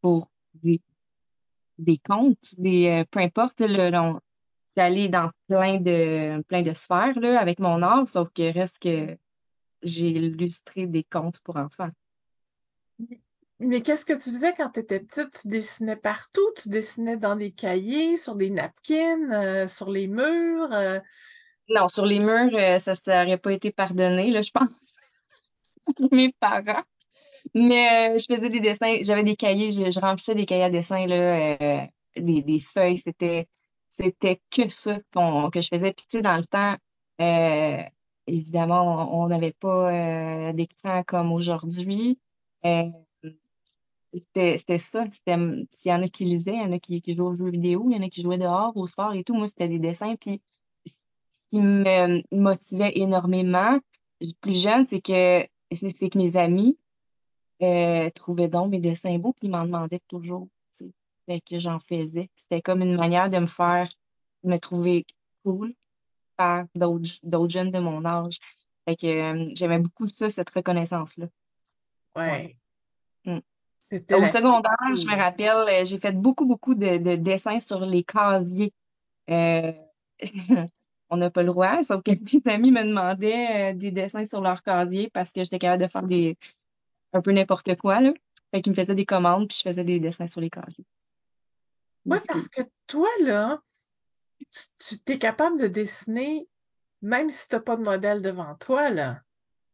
pour 0.00 0.28
des 0.54 0.80
des 1.78 1.98
comptes, 1.98 2.54
des 2.58 2.88
euh, 2.88 3.04
peu 3.10 3.20
importe, 3.20 3.62
j'allais 4.76 5.08
dans 5.08 5.30
plein 5.48 5.78
de 5.78 6.42
plein 6.42 6.62
de 6.62 6.74
sphères 6.74 7.18
là, 7.20 7.40
avec 7.40 7.58
mon 7.58 7.82
art, 7.82 8.08
sauf 8.08 8.28
que 8.34 8.52
reste 8.52 8.78
que 8.80 9.16
j'ai 9.82 10.08
illustré 10.08 10.86
des 10.86 11.04
contes 11.04 11.40
pour 11.40 11.56
enfants. 11.56 11.90
Mais 13.60 13.82
qu'est-ce 13.82 14.04
que 14.04 14.12
tu 14.12 14.30
faisais 14.30 14.52
quand 14.52 14.70
tu 14.70 14.80
étais 14.80 15.00
petite? 15.00 15.42
Tu 15.42 15.48
dessinais 15.48 15.96
partout? 15.96 16.46
Tu 16.60 16.68
dessinais 16.68 17.16
dans 17.16 17.36
des 17.36 17.52
cahiers, 17.52 18.16
sur 18.16 18.34
des 18.34 18.50
napkins, 18.50 19.30
euh, 19.30 19.68
sur 19.68 19.90
les 19.90 20.08
murs? 20.08 20.72
euh? 20.72 20.98
Non, 21.68 21.88
sur 21.88 22.04
les 22.04 22.18
murs, 22.18 22.54
euh, 22.54 22.78
ça 22.78 22.92
n'aurait 23.06 23.38
pas 23.38 23.52
été 23.52 23.70
pardonné, 23.70 24.30
là, 24.30 24.42
je 24.42 24.50
pense, 24.50 24.96
pour 25.96 26.12
mes 26.12 26.32
parents. 26.32 26.82
Mais 27.54 28.14
euh, 28.14 28.18
je 28.18 28.32
faisais 28.32 28.50
des 28.50 28.60
dessins, 28.60 28.96
j'avais 29.02 29.24
des 29.24 29.36
cahiers, 29.36 29.70
je, 29.72 29.90
je 29.90 30.00
remplissais 30.00 30.34
des 30.34 30.46
cahiers 30.46 30.64
à 30.64 30.70
dessin, 30.70 31.06
là, 31.06 31.56
euh, 31.60 31.86
des, 32.16 32.42
des 32.42 32.58
feuilles, 32.58 32.98
c'était 32.98 33.48
c'était 33.90 34.40
que 34.50 34.68
ça 34.68 34.98
que 35.52 35.60
je 35.60 35.68
faisais. 35.68 35.92
Puis 35.92 36.06
tu 36.10 36.18
sais, 36.18 36.22
dans 36.22 36.36
le 36.36 36.44
temps, 36.44 36.76
euh, 37.20 37.82
évidemment, 38.26 39.22
on 39.22 39.28
n'avait 39.28 39.52
pas 39.52 40.48
euh, 40.48 40.52
d'écran 40.52 41.02
comme 41.06 41.32
aujourd'hui. 41.32 42.18
Euh, 42.64 42.84
c'était 44.12 44.78
ça. 44.78 45.04
C'était, 45.10 45.36
s'il 45.72 45.90
y 45.90 45.94
en 45.94 46.02
a 46.02 46.08
qui 46.08 46.24
lisaient, 46.24 46.54
il 46.54 46.62
y 46.62 46.64
en 46.64 46.72
a 46.72 46.78
qui, 46.78 47.02
qui 47.02 47.14
jouaient 47.14 47.28
aux 47.28 47.34
jeux 47.34 47.50
vidéo, 47.50 47.86
il 47.88 47.96
y 47.96 48.00
en 48.00 48.04
a 48.04 48.08
qui 48.08 48.22
jouaient 48.22 48.38
dehors, 48.38 48.76
au 48.76 48.86
sport 48.86 49.14
et 49.14 49.24
tout. 49.24 49.34
Moi, 49.34 49.48
c'était 49.48 49.68
des 49.68 49.78
dessins. 49.78 50.16
Puis 50.16 50.40
ce 50.86 51.00
qui 51.50 51.60
me 51.60 52.22
motivait 52.32 52.92
énormément, 52.96 53.78
plus 54.40 54.60
jeune, 54.60 54.86
c'est 54.86 55.00
que 55.00 55.46
c'est 55.72 56.08
que 56.08 56.18
mes 56.18 56.36
amis 56.36 56.78
euh, 57.64 58.48
donc 58.48 58.70
mes 58.70 58.80
dessins 58.80 59.18
beaux, 59.18 59.32
puis 59.32 59.48
ils 59.48 59.50
m'en 59.50 59.64
demandaient 59.64 60.00
toujours. 60.08 60.48
tu 60.76 60.86
sais. 60.86 60.92
Fait 61.26 61.40
que 61.40 61.58
j'en 61.58 61.78
faisais. 61.80 62.30
C'était 62.36 62.60
comme 62.60 62.82
une 62.82 62.96
manière 62.96 63.30
de 63.30 63.38
me 63.38 63.46
faire 63.46 63.88
me 64.42 64.58
trouver 64.58 65.06
cool 65.44 65.74
par 66.36 66.64
d'autres 66.74 67.48
jeunes 67.50 67.70
de 67.70 67.78
mon 67.78 68.04
âge. 68.04 68.38
Fait 68.86 68.96
que 68.96 69.06
euh, 69.06 69.50
j'aimais 69.54 69.78
beaucoup 69.78 70.06
ça, 70.06 70.28
cette 70.30 70.50
reconnaissance-là. 70.50 71.26
Ouais. 72.16 72.56
Ouais. 73.26 73.32
Mm. 73.32 73.40
Au 74.14 74.20
la 74.20 74.28
secondaire, 74.28 74.96
je 74.96 75.06
me 75.06 75.16
rappelle, 75.16 75.68
euh, 75.68 75.84
j'ai 75.84 75.98
fait 75.98 76.12
beaucoup, 76.12 76.46
beaucoup 76.46 76.74
de, 76.74 76.98
de 76.98 77.16
dessins 77.16 77.60
sur 77.60 77.80
les 77.80 78.02
casiers. 78.02 78.72
Euh, 79.30 79.72
on 81.10 81.16
n'a 81.16 81.30
pas 81.30 81.42
le 81.42 81.48
droit, 81.48 81.82
sauf 81.84 82.02
que 82.02 82.10
mes 82.46 82.52
amis 82.52 82.70
me 82.72 82.84
demandaient 82.84 83.74
des 83.74 83.90
dessins 83.90 84.24
sur 84.24 84.40
leur 84.40 84.62
casier 84.62 85.10
parce 85.10 85.32
que 85.32 85.42
j'étais 85.42 85.58
capable 85.58 85.82
de 85.82 85.88
faire 85.88 86.02
des 86.02 86.36
un 87.14 87.22
peu 87.22 87.32
n'importe 87.32 87.74
quoi, 87.76 88.00
là. 88.00 88.12
Fait 88.52 88.60
qu'ils 88.60 88.72
me 88.72 88.76
faisaient 88.76 88.94
des 88.94 89.06
commandes, 89.06 89.48
puis 89.48 89.58
je 89.58 89.68
faisais 89.68 89.84
des 89.84 90.00
dessins 90.00 90.26
sur 90.26 90.40
les 90.40 90.50
casiers. 90.50 90.84
Oui, 92.06 92.18
Biscuits. 92.18 92.26
parce 92.28 92.48
que 92.48 92.60
toi, 92.86 93.08
là, 93.22 93.62
tu, 94.38 94.60
tu 94.78 94.98
t'es 94.98 95.18
capable 95.18 95.58
de 95.58 95.66
dessiner 95.66 96.46
même 97.04 97.28
si 97.28 97.48
t'as 97.48 97.60
pas 97.60 97.76
de 97.76 97.82
modèle 97.82 98.22
devant 98.22 98.54
toi, 98.54 98.88
là. 98.90 99.20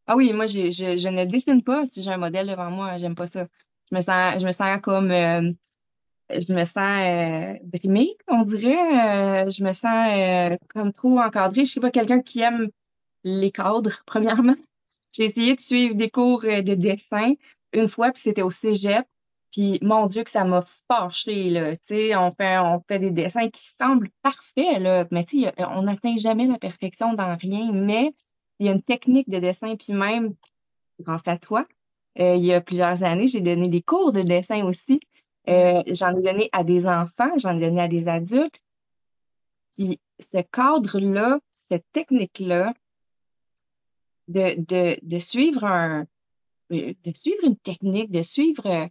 Ah 0.07 0.17
oui, 0.17 0.33
moi, 0.33 0.47
j'ai- 0.47 0.73
je, 0.73 0.97
je 0.97 1.09
ne 1.09 1.25
dessine 1.25 1.63
pas 1.63 1.87
si 1.87 2.03
j'ai 2.03 2.11
un 2.11 2.17
modèle 2.17 2.49
devant 2.49 2.71
moi. 2.71 2.99
J'aime 2.99 3.15
pas 3.15 3.29
ça. 3.29 3.47
Je 3.91 3.95
me 3.97 4.01
sens, 4.01 4.41
je 4.41 4.47
me 4.47 4.51
sens 4.53 4.81
comme, 4.83 5.13
euh, 5.13 5.53
je 6.31 6.53
me 6.53 6.65
sens 6.65 6.77
euh, 6.79 7.55
brimée, 7.63 8.17
on 8.27 8.43
dirait. 8.43 9.45
Euh, 9.47 9.51
je 9.51 9.63
me 9.63 9.73
sens 9.73 10.09
euh, 10.13 10.57
comme 10.71 10.93
trop 10.93 11.21
encadrée. 11.21 11.65
Je 11.65 11.73
sais 11.73 11.81
pas, 11.81 11.93
quelqu'un 11.93 12.21
qui 12.21 12.41
aime 12.41 12.69
les 13.23 13.53
cadres, 13.53 14.03
premièrement. 14.07 14.57
J'ai 15.13 15.25
essayé 15.25 15.57
de 15.57 15.61
suivre 15.61 15.95
des 15.95 16.11
cours 16.11 16.45
euh, 16.45 16.63
de 16.63 16.75
dessin 16.75 17.35
une 17.73 17.89
fois, 17.89 18.13
puis 18.13 18.23
c'était 18.23 18.43
au 18.43 18.51
cégep. 18.51 19.07
Puis 19.53 19.79
mon 19.83 20.07
Dieu 20.07 20.23
que 20.23 20.31
ça 20.31 20.45
m'a 20.45 20.65
fâchée, 20.87 21.51
là. 21.51 21.77
Tu 21.77 21.83
sais, 21.85 22.17
on 22.17 22.33
fait, 22.35 22.59
on 22.59 22.83
fait 22.87 23.01
des 23.01 23.11
dessins 23.11 23.49
qui 23.49 23.67
semblent 23.67 24.11
parfaits, 24.23 24.79
là. 24.79 25.07
Mais 25.11 25.25
tu 25.25 25.43
sais, 25.43 25.53
on 25.59 25.83
n'atteint 25.83 26.17
jamais 26.17 26.47
la 26.47 26.59
perfection 26.59 27.15
dans 27.15 27.37
rien, 27.37 27.73
mais 27.73 28.13
il 28.61 28.67
y 28.67 28.69
a 28.69 28.73
une 28.73 28.83
technique 28.83 29.29
de 29.29 29.39
dessin, 29.39 29.75
puis 29.77 29.93
même 29.93 30.35
grâce 31.01 31.27
à 31.27 31.39
toi, 31.39 31.67
euh, 32.19 32.37
il 32.37 32.45
y 32.45 32.53
a 32.53 32.61
plusieurs 32.61 33.03
années, 33.03 33.27
j'ai 33.27 33.41
donné 33.41 33.69
des 33.69 33.83
cours 33.83 34.13
de 34.13 34.23
dessin 34.23 34.65
aussi. 34.65 35.01
Euh, 35.49 35.83
j'en 35.87 36.17
ai 36.17 36.23
donné 36.23 36.49
à 36.53 36.65
des 36.65 36.87
enfants, 36.87 37.31
j'en 37.37 37.57
ai 37.57 37.61
donné 37.61 37.81
à 37.81 37.89
des 37.89 38.09
adultes. 38.09 38.61
Puis 39.73 39.99
ce 40.19 40.39
cadre-là, 40.39 41.41
cette 41.53 41.87
technique-là, 41.93 42.75
de, 44.31 44.99
de, 45.03 45.19
suivre 45.19 45.65
un, 45.65 46.07
de 46.71 47.13
suivre 47.15 47.45
une 47.45 47.57
technique, 47.57 48.11
de 48.11 48.23
suivre 48.23 48.67
euh, 48.67 48.87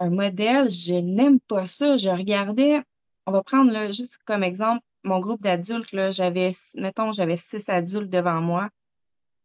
un 0.00 0.10
modèle, 0.10 0.70
je 0.70 0.94
n'aime 0.94 1.40
pas 1.40 1.66
ça. 1.66 1.96
Je 1.96 2.10
regardais, 2.10 2.82
on 3.26 3.32
va 3.32 3.42
prendre 3.42 3.72
là, 3.72 3.90
juste 3.90 4.18
comme 4.24 4.42
exemple, 4.42 4.82
mon 5.04 5.20
groupe 5.20 5.42
d'adultes, 5.42 5.92
là, 5.92 6.10
j'avais, 6.10 6.52
mettons, 6.76 7.12
j'avais 7.12 7.36
six 7.36 7.68
adultes 7.68 8.10
devant 8.10 8.40
moi 8.40 8.70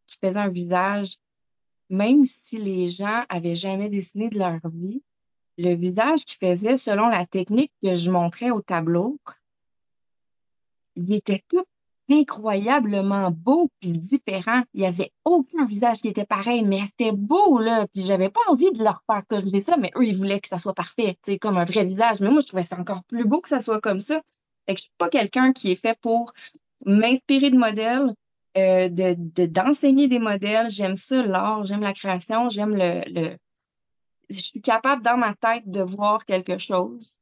qui 0.08 0.18
faisaient 0.18 0.40
un 0.40 0.50
visage, 0.50 1.18
même 1.90 2.26
si 2.26 2.58
les 2.58 2.88
gens 2.88 3.24
avaient 3.30 3.56
jamais 3.56 3.90
dessiné 3.90 4.30
de 4.30 4.40
leur 4.40 4.60
vie, 4.74 5.04
le 5.58 5.76
visage 5.76 6.26
qu'ils 6.26 6.40
faisaient 6.40 6.78
selon 6.78 7.10
la 7.10 7.26
technique 7.26 7.72
que 7.84 7.96
je 7.96 8.10
montrais 8.10 8.52
au 8.52 8.62
tableau, 8.62 9.20
il 10.96 11.14
était 11.14 11.44
tout 11.48 11.66
incroyablement 12.12 13.32
beau 13.32 13.70
puis 13.80 13.92
différent. 13.92 14.64
Il 14.74 14.82
y 14.82 14.86
avait 14.86 15.12
aucun 15.26 15.66
visage 15.66 16.02
qui 16.02 16.08
était 16.08 16.26
pareil, 16.26 16.64
mais 16.64 16.86
c'était 16.86 17.12
beau, 17.12 17.60
là. 17.60 17.88
Puis 17.94 18.04
j'avais 18.04 18.30
pas 18.30 18.42
envie 18.50 18.72
de 18.72 18.84
leur 18.84 19.04
faire 19.08 19.24
corriger 19.28 19.62
ça, 19.62 19.78
mais 19.78 19.92
eux, 19.96 20.06
ils 20.06 20.16
voulaient 20.16 20.40
que 20.40 20.48
ça 20.48 20.60
soit 20.60 20.74
parfait, 20.74 21.18
tu 21.26 21.38
comme 21.40 21.58
un 21.58 21.66
vrai 21.66 21.86
visage. 21.86 22.20
Mais 22.20 22.30
moi, 22.30 22.42
je 22.42 22.48
trouvais 22.48 22.64
ça 22.64 22.80
encore 22.80 23.04
plus 23.06 23.26
beau 23.26 23.42
que 23.42 23.50
ça 23.50 23.62
soit 23.62 23.82
comme 23.82 24.02
ça. 24.02 24.22
Fait 24.68 24.76
que 24.76 24.80
je 24.80 24.84
suis 24.84 24.94
pas 24.98 25.10
quelqu'un 25.10 25.54
qui 25.54 25.72
est 25.72 25.76
fait 25.76 25.98
pour 26.02 26.34
m'inspirer 26.86 27.50
de 27.50 27.58
modèles, 27.58 28.14
euh, 28.58 28.90
de, 28.90 29.16
de, 29.18 29.46
d'enseigner 29.46 30.08
des 30.08 30.20
modèles. 30.20 30.70
J'aime 30.70 30.96
ça, 30.96 31.24
l'art, 31.24 31.66
j'aime 31.66 31.82
la 31.82 31.94
création, 31.94 32.50
j'aime 32.50 32.76
le, 32.76 33.02
le, 33.08 33.38
je 34.30 34.40
suis 34.40 34.62
capable 34.62 35.04
dans 35.04 35.18
ma 35.18 35.36
tête 35.36 35.70
de 35.70 35.82
voir 35.82 36.26
quelque 36.26 36.58
chose. 36.58 37.20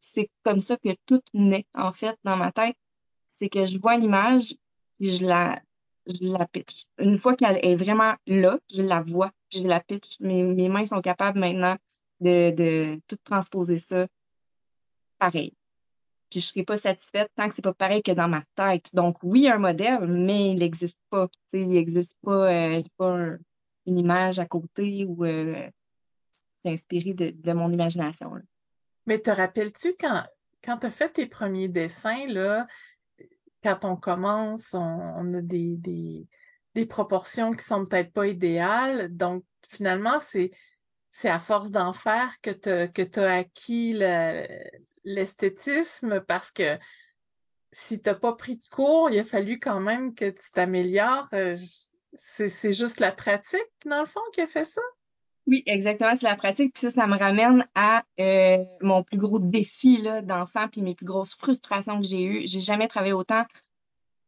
C'est 0.00 0.30
comme 0.44 0.60
ça 0.60 0.76
que 0.76 0.90
tout 1.06 1.22
naît, 1.34 1.66
en 1.74 1.92
fait, 1.92 2.16
dans 2.24 2.36
ma 2.36 2.52
tête 2.52 2.76
c'est 3.38 3.48
que 3.48 3.66
je 3.66 3.78
vois 3.78 3.94
une 3.96 4.04
image, 4.04 4.54
puis 4.98 5.12
je 5.12 5.24
la, 5.24 5.60
je 6.06 6.24
la 6.26 6.46
pitch. 6.46 6.86
Une 6.98 7.18
fois 7.18 7.36
qu'elle 7.36 7.58
est 7.62 7.76
vraiment 7.76 8.14
là, 8.26 8.58
je 8.72 8.82
la 8.82 9.00
vois, 9.02 9.32
puis 9.50 9.62
je 9.62 9.68
la 9.68 9.80
pitch. 9.80 10.16
Mes, 10.20 10.42
mes 10.42 10.68
mains 10.68 10.86
sont 10.86 11.00
capables 11.00 11.38
maintenant 11.38 11.76
de, 12.20 12.50
de 12.50 13.00
tout 13.06 13.18
transposer 13.24 13.78
ça 13.78 14.06
pareil. 15.18 15.52
Puis 16.30 16.40
je 16.40 16.46
serai 16.46 16.64
pas 16.64 16.76
satisfaite 16.76 17.30
tant 17.36 17.48
que 17.48 17.54
c'est 17.54 17.62
pas 17.62 17.74
pareil 17.74 18.02
que 18.02 18.12
dans 18.12 18.28
ma 18.28 18.42
tête. 18.54 18.94
Donc 18.94 19.18
oui, 19.22 19.48
un 19.48 19.58
modèle, 19.58 20.06
mais 20.06 20.50
il 20.50 20.58
n'existe 20.58 20.98
pas. 21.08 21.28
Il 21.52 21.68
n'existe 21.68 22.16
pas, 22.22 22.52
euh, 22.52 22.82
pas 22.96 23.12
un- 23.12 23.38
une 23.86 23.98
image 23.98 24.38
à 24.40 24.46
côté 24.46 25.04
ou 25.04 25.24
euh, 25.24 25.70
inspiré 26.64 27.14
de, 27.14 27.30
de 27.30 27.52
mon 27.52 27.70
imagination. 27.70 28.32
Mais 29.06 29.20
te 29.20 29.30
rappelles-tu 29.30 29.94
quand, 30.00 30.24
quand 30.64 30.78
tu 30.78 30.86
as 30.86 30.90
fait 30.90 31.10
tes 31.10 31.26
premiers 31.26 31.68
dessins, 31.68 32.26
là, 32.26 32.66
quand 33.66 33.84
on 33.84 33.96
commence, 33.96 34.74
on, 34.74 35.34
a 35.34 35.40
des, 35.42 35.76
des, 36.74 36.86
proportions 36.86 37.52
qui 37.52 37.64
sont 37.64 37.84
peut-être 37.84 38.12
pas 38.12 38.28
idéales. 38.28 39.08
Donc, 39.16 39.44
finalement, 39.68 40.18
c'est, 40.20 40.52
à 41.24 41.40
force 41.40 41.72
d'en 41.72 41.92
faire 41.92 42.40
que 42.42 42.50
tu 42.50 43.10
tu 43.10 43.20
as 43.20 43.32
acquis 43.32 43.94
le- 43.94 44.46
l'esthétisme 45.04 46.20
parce 46.20 46.52
que 46.52 46.78
si 47.72 48.00
t'as 48.00 48.14
pas 48.14 48.34
pris 48.34 48.56
de 48.56 48.64
cours, 48.70 49.10
il 49.10 49.18
a 49.18 49.24
fallu 49.24 49.58
quand 49.58 49.80
même 49.80 50.14
que 50.14 50.30
tu 50.30 50.52
t'améliores. 50.52 51.28
Euh, 51.32 51.56
c'est 52.14 52.72
juste 52.72 53.00
la 53.00 53.10
pratique, 53.10 53.60
dans 53.84 54.00
le 54.00 54.06
fond, 54.06 54.20
qui 54.32 54.42
a 54.42 54.46
fait 54.46 54.64
ça? 54.64 54.80
Oui, 55.46 55.62
exactement, 55.66 56.16
c'est 56.16 56.26
la 56.26 56.36
pratique. 56.36 56.72
Puis 56.74 56.80
ça, 56.82 56.90
ça 56.90 57.06
me 57.06 57.16
ramène 57.16 57.66
à 57.74 58.02
euh, 58.18 58.64
mon 58.82 59.04
plus 59.04 59.18
gros 59.18 59.38
défi 59.38 59.98
là, 60.02 60.20
d'enfant, 60.20 60.66
puis 60.68 60.82
mes 60.82 60.94
plus 60.94 61.06
grosses 61.06 61.34
frustrations 61.34 62.00
que 62.00 62.06
j'ai 62.06 62.22
eues. 62.24 62.42
J'ai 62.46 62.60
jamais 62.60 62.88
travaillé 62.88 63.12
autant. 63.12 63.44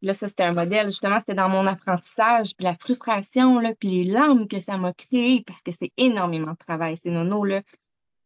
Là, 0.03 0.15
ça, 0.15 0.29
c'était 0.29 0.45
un 0.45 0.53
modèle. 0.53 0.87
Justement, 0.87 1.19
c'était 1.19 1.35
dans 1.35 1.49
mon 1.49 1.67
apprentissage, 1.67 2.55
puis 2.57 2.65
la 2.65 2.77
frustration, 2.77 3.59
là, 3.59 3.75
puis 3.75 3.89
les 3.89 4.05
larmes 4.05 4.47
que 4.47 4.61
ça 4.61 4.77
m'a 4.77 4.93
créé, 4.93 5.43
parce 5.45 5.61
que 5.63 5.73
c'est 5.73 5.91
énormément 5.97 6.53
de 6.53 6.57
travail, 6.57 6.97
c'est 6.97 7.11
nono, 7.11 7.45
là. 7.45 7.63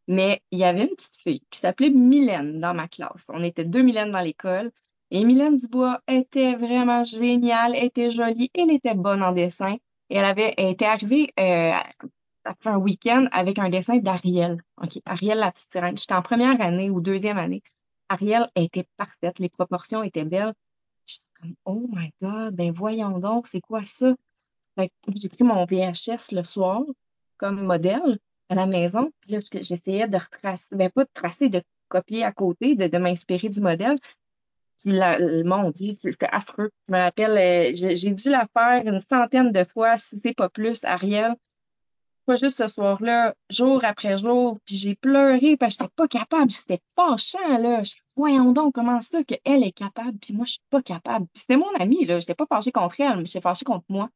Mais 0.09 0.43
il 0.51 0.59
y 0.59 0.65
avait 0.65 0.83
une 0.83 0.95
petite 0.97 1.17
fille 1.17 1.43
qui 1.51 1.61
s'appelait 1.61 1.91
Mylène 1.91 2.61
dans 2.61 2.75
ma 2.75 2.89
classe. 2.89 3.31
On 3.33 3.43
était 3.43 3.65
deux 3.65 3.83
Mylène 3.83 4.11
dans 4.11 4.21
l'école. 4.21 4.71
Et 5.11 5.25
Mylène 5.25 5.57
Dubois 5.57 6.01
était 6.09 6.57
vraiment 6.57 7.05
géniale, 7.05 7.75
elle 7.77 7.85
était 7.85 8.11
jolie, 8.11 8.51
elle 8.55 8.71
était 8.71 8.95
bonne 8.95 9.23
en 9.23 9.33
dessin. 9.33 9.77
Et 10.11 10.17
elle 10.17 10.25
avait, 10.25 10.55
elle 10.59 10.71
était 10.71 10.87
arrivée 10.87 11.33
euh, 11.39 11.73
après 12.45 12.71
un 12.71 12.77
week-end 12.77 13.27
avec 13.33 13.59
un 13.59 13.69
dessin 13.69 13.99
d'Ariel. 13.99 14.63
OK, 14.83 15.01
Ariel 15.07 15.39
la 15.39 15.53
petite 15.53 15.73
sirène. 15.73 15.97
J'étais 15.97 16.15
en 16.15 16.23
première 16.23 16.61
année 16.61 16.91
ou 16.91 17.01
deuxième 17.01 17.39
année. 17.39 17.63
Ariel 18.09 18.51
était 18.57 18.87
parfaite, 18.97 19.39
les 19.39 19.49
proportions 19.49 20.03
étaient 20.03 20.25
belles. 20.25 20.55
J'étais 21.07 21.25
comme, 21.41 21.55
oh 21.65 21.87
my 21.91 22.13
God, 22.21 22.55
ben 22.55 22.73
voyons 22.73 23.19
donc, 23.19 23.47
c'est 23.47 23.61
quoi 23.61 23.85
ça? 23.85 24.15
J'ai 24.77 25.29
pris 25.29 25.45
mon 25.45 25.65
VHS 25.65 26.33
le 26.33 26.43
soir 26.43 26.83
comme 27.37 27.63
modèle 27.63 28.19
à 28.49 28.55
la 28.55 28.67
maison. 28.67 29.13
Puis 29.21 29.33
là, 29.33 29.39
j'essayais 29.53 30.09
de 30.09 30.17
retracer, 30.17 30.75
ben 30.77 30.91
pas 30.91 31.05
de 31.05 31.11
tracer, 31.13 31.49
de 31.49 31.63
copier 31.89 32.25
à 32.25 32.33
côté, 32.33 32.75
de, 32.75 32.99
m'inspirer 32.99 33.49
du 33.49 33.61
modèle. 33.61 33.99
Puis 34.79 34.93
le- 34.93 35.45
mon 35.45 35.71
Dieu, 35.71 35.93
c'était 35.93 36.29
affreux. 36.31 36.71
Je 36.89 36.93
me 36.93 36.99
rappelle, 36.99 37.33
euh, 37.39 37.71
j'ai 37.75 38.11
dû 38.11 38.31
la 38.31 38.47
faire 38.53 38.87
une 38.87 39.01
centaine 39.01 39.53
de 39.53 39.65
fois, 39.65 39.99
si 39.99 40.17
c'est 40.19 40.35
pas 40.35 40.49
plus, 40.49 40.85
Ariel. 40.85 41.35
Pas 42.27 42.37
juste 42.37 42.59
ce 42.59 42.69
soir-là, 42.69 43.35
jour 43.51 43.85
après 43.85 44.19
jour, 44.19 44.57
puis 44.65 44.77
j'ai 44.77 44.95
pleuré 44.95 45.57
parce 45.57 45.77
que 45.77 45.85
j'étais 45.85 45.95
pas 45.97 46.09
capable, 46.09 46.51
c'était 46.51 46.81
fâchant, 46.97 47.59
là. 47.59 47.83
Je 47.83 47.95
voyons 48.17 48.53
donc 48.53 48.75
comment 48.75 49.01
ça 49.01 49.23
qu'elle 49.25 49.65
est 49.65 49.73
capable, 49.73 50.19
puis 50.19 50.35
moi, 50.35 50.45
je 50.47 50.53
suis 50.53 50.63
pas 50.71 50.83
capable. 50.83 51.27
c'était 51.35 51.57
mon 51.57 51.73
amie, 51.79 52.05
là, 52.05 52.19
j'étais 52.21 52.35
pas 52.35 52.47
fâchée 52.47 52.73
contre 52.73 53.01
elle, 53.01 53.19
mais 53.19 53.27
j'étais 53.27 53.41
fâchée 53.41 53.65
contre 53.65 53.85
moi 53.89 54.09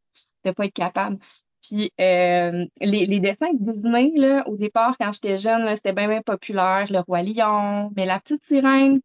de 0.44 0.50
pas 0.52 0.66
être 0.66 0.74
capable. 0.74 1.18
Puis 1.62 1.92
euh, 2.00 2.64
les, 2.80 3.06
les, 3.06 3.20
dessins 3.20 3.52
de 3.52 3.72
Disney, 3.72 4.12
là, 4.14 4.46
au 4.48 4.56
départ, 4.56 4.96
quand 4.98 5.12
j'étais 5.12 5.38
jeune, 5.38 5.68
c'était 5.74 5.92
bien, 5.92 6.08
bien 6.08 6.22
populaire, 6.22 6.86
le 6.90 7.00
Roi 7.00 7.22
Lion, 7.22 7.90
mais 7.96 8.06
la 8.06 8.20
petite 8.20 8.44
sirène, 8.44 9.00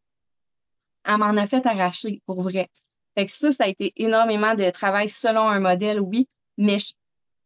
elle 1.04 1.16
m'en 1.18 1.36
a 1.36 1.46
fait 1.46 1.66
arracher, 1.66 2.22
pour 2.26 2.42
vrai. 2.42 2.68
Fait 3.16 3.26
que 3.26 3.32
ça, 3.32 3.52
ça 3.52 3.64
a 3.64 3.68
été 3.68 3.92
énormément 3.96 4.54
de 4.54 4.70
travail 4.70 5.08
selon 5.08 5.48
un 5.48 5.60
modèle, 5.60 6.00
oui, 6.00 6.28
mais 6.56 6.78
je, 6.78 6.92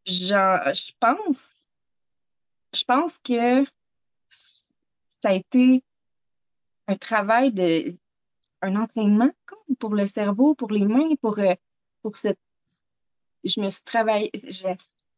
je 0.07 0.93
pense, 1.01 1.69
je 2.75 2.85
pense 2.85 3.19
que 3.19 3.65
ça 4.29 5.31
a 5.31 5.33
été 5.33 5.83
un 6.89 6.97
travail 6.97 7.53
de, 7.53 7.93
un 8.63 8.77
entraînement 8.77 9.31
comme 9.47 9.77
pour 9.79 9.95
le 9.95 10.07
cerveau, 10.07 10.55
pour 10.55 10.71
les 10.71 10.85
mains, 10.85 11.15
pour, 11.21 11.39
euh, 11.39 11.55
pour 12.03 12.17
cette, 12.17 12.39
je 13.45 13.61
me 13.61 13.71
suis 13.71 13.85
travaillé, 13.85 14.31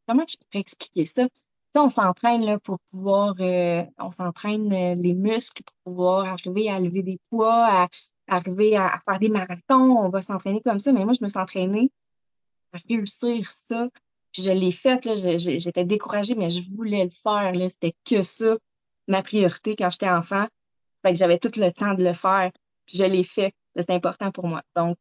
comment 0.07 0.25
je 0.29 0.37
pourrais 0.37 0.61
expliquer 0.61 1.07
ça? 1.07 1.27
on 1.75 1.89
s'entraîne 1.89 2.45
là 2.45 2.59
pour 2.59 2.79
pouvoir, 2.91 3.35
euh, 3.41 3.85
on 3.99 4.11
s'entraîne 4.11 4.73
euh, 4.73 4.95
les 4.95 5.15
muscles 5.15 5.63
pour 5.63 5.77
pouvoir 5.85 6.27
arriver 6.27 6.69
à 6.71 6.81
lever 6.81 7.03
des 7.03 7.21
poids, 7.31 7.85
à, 7.85 7.89
arriver 8.27 8.77
à, 8.77 8.99
faire 9.05 9.19
des 9.19 9.29
marathons, 9.29 9.97
on 9.97 10.09
va 10.09 10.23
s'entraîner 10.23 10.61
comme 10.61 10.81
ça. 10.81 10.93
Mais 10.93 11.05
moi, 11.05 11.15
je 11.15 11.23
me 11.23 11.29
suis 11.29 11.39
entraînée 11.39 11.93
à 12.73 12.79
réussir 12.89 13.51
ça. 13.51 13.89
Je 14.39 14.53
l'ai 14.53 14.71
fait, 14.71 15.05
là, 15.05 15.17
j'étais 15.17 15.85
découragée, 15.85 16.35
mais 16.37 16.51
je 16.51 16.61
voulais 16.61 17.05
le 17.05 17.11
faire. 17.11 17.53
Là, 17.53 17.69
c'était 17.69 17.95
que 18.05 18.23
ça, 18.23 18.57
ma 19.09 19.23
priorité 19.23 19.75
quand 19.75 19.91
j'étais 19.91 20.09
enfant. 20.09 20.47
Fait 21.03 21.13
que 21.13 21.19
j'avais 21.19 21.39
tout 21.39 21.51
le 21.57 21.73
temps 21.73 21.95
de 21.95 22.05
le 22.05 22.13
faire. 22.13 22.53
Puis 22.87 22.99
je 22.99 23.05
l'ai 23.05 23.25
fait. 23.25 23.53
C'est 23.77 23.91
important 23.91 24.31
pour 24.31 24.47
moi. 24.47 24.63
Donc, 24.77 24.99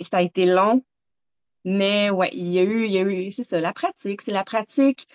ça 0.00 0.18
a 0.18 0.22
été 0.22 0.46
long, 0.46 0.82
mais 1.64 2.10
ouais, 2.10 2.30
il 2.32 2.52
y 2.52 2.58
a 2.58 2.62
eu, 2.62 2.86
il 2.86 2.92
y 2.92 2.98
a 2.98 3.02
eu, 3.02 3.30
c'est 3.30 3.42
ça, 3.42 3.60
la 3.60 3.72
pratique, 3.72 4.22
c'est 4.22 4.32
la 4.32 4.44
pratique. 4.44 5.06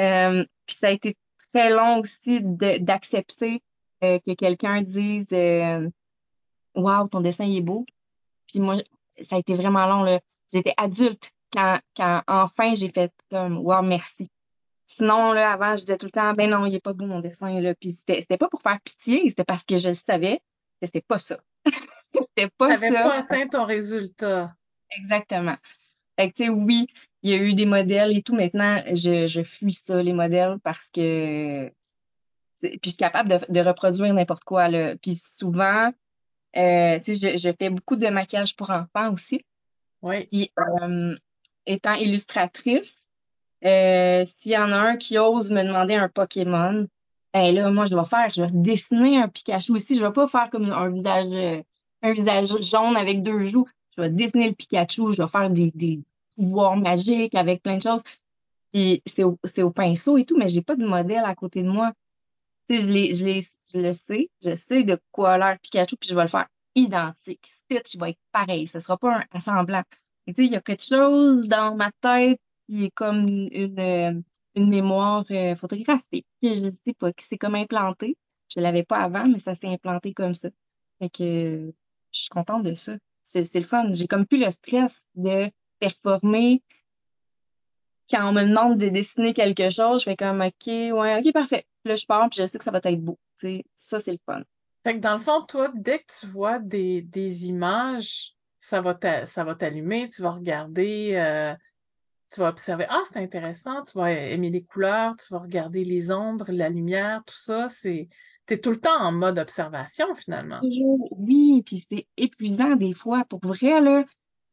Euh, 0.00 0.44
puis 0.66 0.76
ça 0.76 0.88
a 0.88 0.90
été 0.90 1.16
très 1.52 1.70
long 1.70 2.00
aussi 2.00 2.40
d'accepter 2.42 3.62
euh, 4.04 4.18
que 4.20 4.34
quelqu'un 4.34 4.82
dise 4.82 5.26
euh, 5.32 5.88
Wow, 6.74 7.08
ton 7.08 7.20
dessin 7.20 7.44
il 7.44 7.58
est 7.58 7.62
beau. 7.62 7.84
Puis 8.48 8.60
moi, 8.60 8.76
ça 9.20 9.36
a 9.36 9.38
été 9.38 9.54
vraiment 9.54 9.86
long. 9.86 10.20
J'étais 10.52 10.74
adulte 10.76 11.32
quand, 11.52 11.80
quand 11.96 12.22
enfin 12.26 12.74
j'ai 12.74 12.90
fait 12.90 13.12
comme 13.30 13.58
Wow, 13.58 13.82
merci. 13.82 14.28
Sinon, 14.86 15.32
là, 15.32 15.52
avant, 15.52 15.76
je 15.76 15.82
disais 15.82 15.98
tout 15.98 16.06
le 16.06 16.12
temps, 16.12 16.32
ben 16.32 16.50
non, 16.50 16.64
il 16.64 16.74
est 16.74 16.80
pas 16.80 16.94
beau 16.94 17.06
mon 17.06 17.20
dessin. 17.20 17.60
Là. 17.60 17.74
Puis 17.74 17.92
c'était, 17.92 18.20
c'était 18.20 18.38
pas 18.38 18.48
pour 18.48 18.62
faire 18.62 18.80
pitié, 18.80 19.28
c'était 19.28 19.44
parce 19.44 19.64
que 19.64 19.76
je 19.76 19.88
le 19.88 19.94
savais 19.94 20.40
que 20.80 20.86
c'était 20.86 21.02
pas 21.02 21.18
ça. 21.18 21.38
c'était 22.14 22.48
pas 22.56 22.76
ça. 22.76 22.90
pas 22.90 23.18
atteint 23.18 23.46
ton 23.48 23.64
résultat. 23.64 24.54
Exactement. 24.90 25.56
Fait 26.18 26.30
que, 26.30 26.36
tu 26.36 26.44
sais, 26.44 26.50
oui, 26.50 26.86
il 27.22 27.30
y 27.30 27.34
a 27.34 27.36
eu 27.36 27.54
des 27.54 27.66
modèles 27.66 28.16
et 28.16 28.22
tout. 28.22 28.34
Maintenant, 28.34 28.82
je, 28.94 29.26
je 29.26 29.42
fuis 29.42 29.72
ça, 29.72 30.02
les 30.02 30.12
modèles, 30.12 30.58
parce 30.62 30.90
que. 30.90 31.68
Puis 32.60 32.78
je 32.82 32.88
suis 32.88 32.96
capable 32.96 33.28
de, 33.28 33.38
de 33.52 33.60
reproduire 33.60 34.12
n'importe 34.14 34.44
quoi. 34.44 34.68
Là. 34.68 34.96
Puis 34.96 35.16
souvent, 35.16 35.92
euh, 36.56 36.98
tu 36.98 37.14
sais, 37.14 37.36
je, 37.36 37.36
je, 37.36 37.54
fais 37.56 37.70
beaucoup 37.70 37.96
de 37.96 38.08
maquillage 38.08 38.56
pour 38.56 38.70
enfants 38.70 39.12
aussi. 39.12 39.44
Oui. 40.02 40.26
Puis, 40.26 40.52
euh, 40.58 41.16
étant 41.68 41.94
illustratrice, 41.94 43.08
euh, 43.64 44.24
s'il 44.26 44.52
y 44.52 44.58
en 44.58 44.72
a 44.72 44.76
un 44.76 44.96
qui 44.96 45.18
ose 45.18 45.50
me 45.50 45.62
demander 45.62 45.94
un 45.94 46.08
Pokémon, 46.08 46.86
ben 47.34 47.54
là, 47.54 47.70
moi, 47.70 47.84
je 47.84 47.90
dois 47.90 48.04
faire, 48.04 48.30
je 48.34 48.42
vais 48.42 48.50
dessiner 48.52 49.18
un 49.18 49.28
Pikachu 49.28 49.72
aussi. 49.72 49.94
Je 49.94 50.04
vais 50.04 50.12
pas 50.12 50.26
faire 50.26 50.50
comme 50.50 50.70
un 50.72 50.88
visage, 50.90 51.64
un 52.02 52.12
visage 52.12 52.48
jaune 52.62 52.96
avec 52.96 53.22
deux 53.22 53.44
joues 53.44 53.68
je 53.98 54.02
vais 54.02 54.10
dessiner 54.10 54.48
le 54.48 54.54
Pikachu, 54.54 55.12
je 55.12 55.22
vais 55.22 55.28
faire 55.28 55.50
des, 55.50 56.00
pouvoirs 56.36 56.76
magiques 56.76 57.34
avec 57.34 57.62
plein 57.62 57.78
de 57.78 57.82
choses. 57.82 58.02
Puis 58.72 59.02
c'est 59.06 59.24
au, 59.24 59.36
au, 59.58 59.70
pinceau 59.70 60.18
et 60.18 60.24
tout, 60.24 60.36
mais 60.38 60.48
j'ai 60.48 60.62
pas 60.62 60.76
de 60.76 60.86
modèle 60.86 61.24
à 61.24 61.34
côté 61.34 61.62
de 61.62 61.68
moi. 61.68 61.92
Tu 62.68 62.78
sais, 62.78 62.84
je, 62.84 63.46
je 63.74 63.78
le 63.78 63.92
sais, 63.92 64.30
je 64.44 64.54
sais 64.54 64.84
de 64.84 65.00
quoi 65.10 65.32
a 65.32 65.38
l'air 65.38 65.58
Pikachu, 65.60 65.96
puis 65.96 66.08
je 66.08 66.14
vais 66.14 66.22
le 66.22 66.28
faire 66.28 66.46
identique. 66.76 67.44
Stitch 67.44 67.96
va 67.96 68.10
être 68.10 68.20
pareil, 68.30 68.68
ce 68.68 68.78
sera 68.78 68.96
pas 68.96 69.16
un 69.16 69.24
assemblant. 69.32 69.82
Tu 70.28 70.34
sais, 70.34 70.46
il 70.46 70.52
y 70.52 70.56
a 70.56 70.60
quelque 70.60 70.84
chose 70.84 71.48
dans 71.48 71.74
ma 71.74 71.90
tête 72.00 72.40
qui 72.66 72.84
est 72.84 72.90
comme 72.90 73.28
une, 73.28 74.24
une 74.54 74.68
mémoire 74.68 75.24
euh, 75.30 75.54
photographique. 75.54 76.26
Je 76.42 76.70
sais 76.70 76.94
pas, 76.98 77.12
qui 77.12 77.24
s'est 77.24 77.38
comme 77.38 77.54
implanté. 77.54 78.16
Je 78.54 78.60
l'avais 78.60 78.84
pas 78.84 78.98
avant, 78.98 79.26
mais 79.26 79.38
ça 79.38 79.54
s'est 79.54 79.68
implanté 79.68 80.12
comme 80.12 80.34
ça. 80.34 80.48
Fait 80.98 81.10
que 81.10 81.72
je 82.12 82.20
suis 82.20 82.30
contente 82.30 82.62
de 82.62 82.74
ça 82.74 82.96
c'est 83.28 83.54
le 83.58 83.64
fun. 83.64 83.92
J'ai 83.92 84.06
comme 84.06 84.26
plus 84.26 84.38
le 84.38 84.50
stress 84.50 85.08
de 85.14 85.50
performer. 85.78 86.62
Quand 88.10 88.28
on 88.28 88.32
me 88.32 88.44
demande 88.44 88.78
de 88.78 88.88
dessiner 88.88 89.34
quelque 89.34 89.68
chose, 89.68 90.00
je 90.00 90.04
fais 90.04 90.16
comme 90.16 90.40
OK, 90.40 90.66
ouais, 90.66 91.20
OK, 91.20 91.32
parfait. 91.32 91.66
Puis 91.82 91.90
là, 91.90 91.96
je 91.96 92.06
pars, 92.06 92.28
puis 92.30 92.40
je 92.40 92.46
sais 92.46 92.58
que 92.58 92.64
ça 92.64 92.70
va 92.70 92.80
être 92.82 93.00
beau. 93.00 93.18
sais, 93.36 93.64
ça, 93.76 94.00
c'est 94.00 94.12
le 94.12 94.18
fun. 94.24 94.42
Fait 94.82 94.94
que 94.94 95.00
dans 95.00 95.14
le 95.14 95.18
fond, 95.18 95.42
toi, 95.42 95.70
dès 95.74 95.98
que 95.98 96.12
tu 96.20 96.26
vois 96.26 96.58
des, 96.58 97.02
des 97.02 97.48
images, 97.48 98.34
ça 98.68 99.44
va 99.44 99.54
t'allumer, 99.54 100.08
tu 100.08 100.22
vas 100.22 100.30
regarder, 100.30 101.12
euh, 101.14 101.54
tu 102.30 102.40
vas 102.40 102.48
observer, 102.48 102.86
ah, 102.88 103.02
c'est 103.10 103.18
intéressant, 103.18 103.82
tu 103.82 103.98
vas 103.98 104.12
aimer 104.12 104.50
les 104.50 104.62
couleurs, 104.62 105.16
tu 105.16 105.32
vas 105.32 105.40
regarder 105.40 105.84
les 105.84 106.10
ombres, 106.10 106.50
la 106.50 106.68
lumière, 106.68 107.22
tout 107.26 107.36
ça, 107.36 107.68
c'est 107.68 108.08
tu 108.46 108.60
tout 108.60 108.70
le 108.70 108.80
temps 108.80 109.00
en 109.00 109.12
mode 109.12 109.38
observation, 109.38 110.14
finalement. 110.14 110.60
Oui, 110.62 111.62
puis 111.64 111.84
c'est 111.88 112.06
épuisant 112.16 112.76
des 112.76 112.94
fois. 112.94 113.24
Pour 113.28 113.40
vrai, 113.40 113.80
là, 113.80 114.04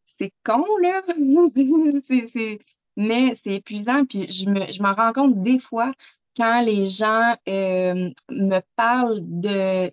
c'est 0.06 0.34
con, 0.44 0.66
là. 0.82 1.02
Mais 2.98 3.36
c'est 3.36 3.56
épuisant, 3.56 4.06
puis 4.06 4.28
je 4.28 4.50
me, 4.50 4.72
je 4.72 4.82
m'en 4.82 4.94
rends 4.94 5.12
compte 5.14 5.44
des 5.44 5.60
fois 5.60 5.92
quand 6.38 6.62
les 6.62 6.86
gens 6.86 7.36
euh, 7.48 8.10
me 8.30 8.60
parlent 8.76 9.20
de, 9.22 9.92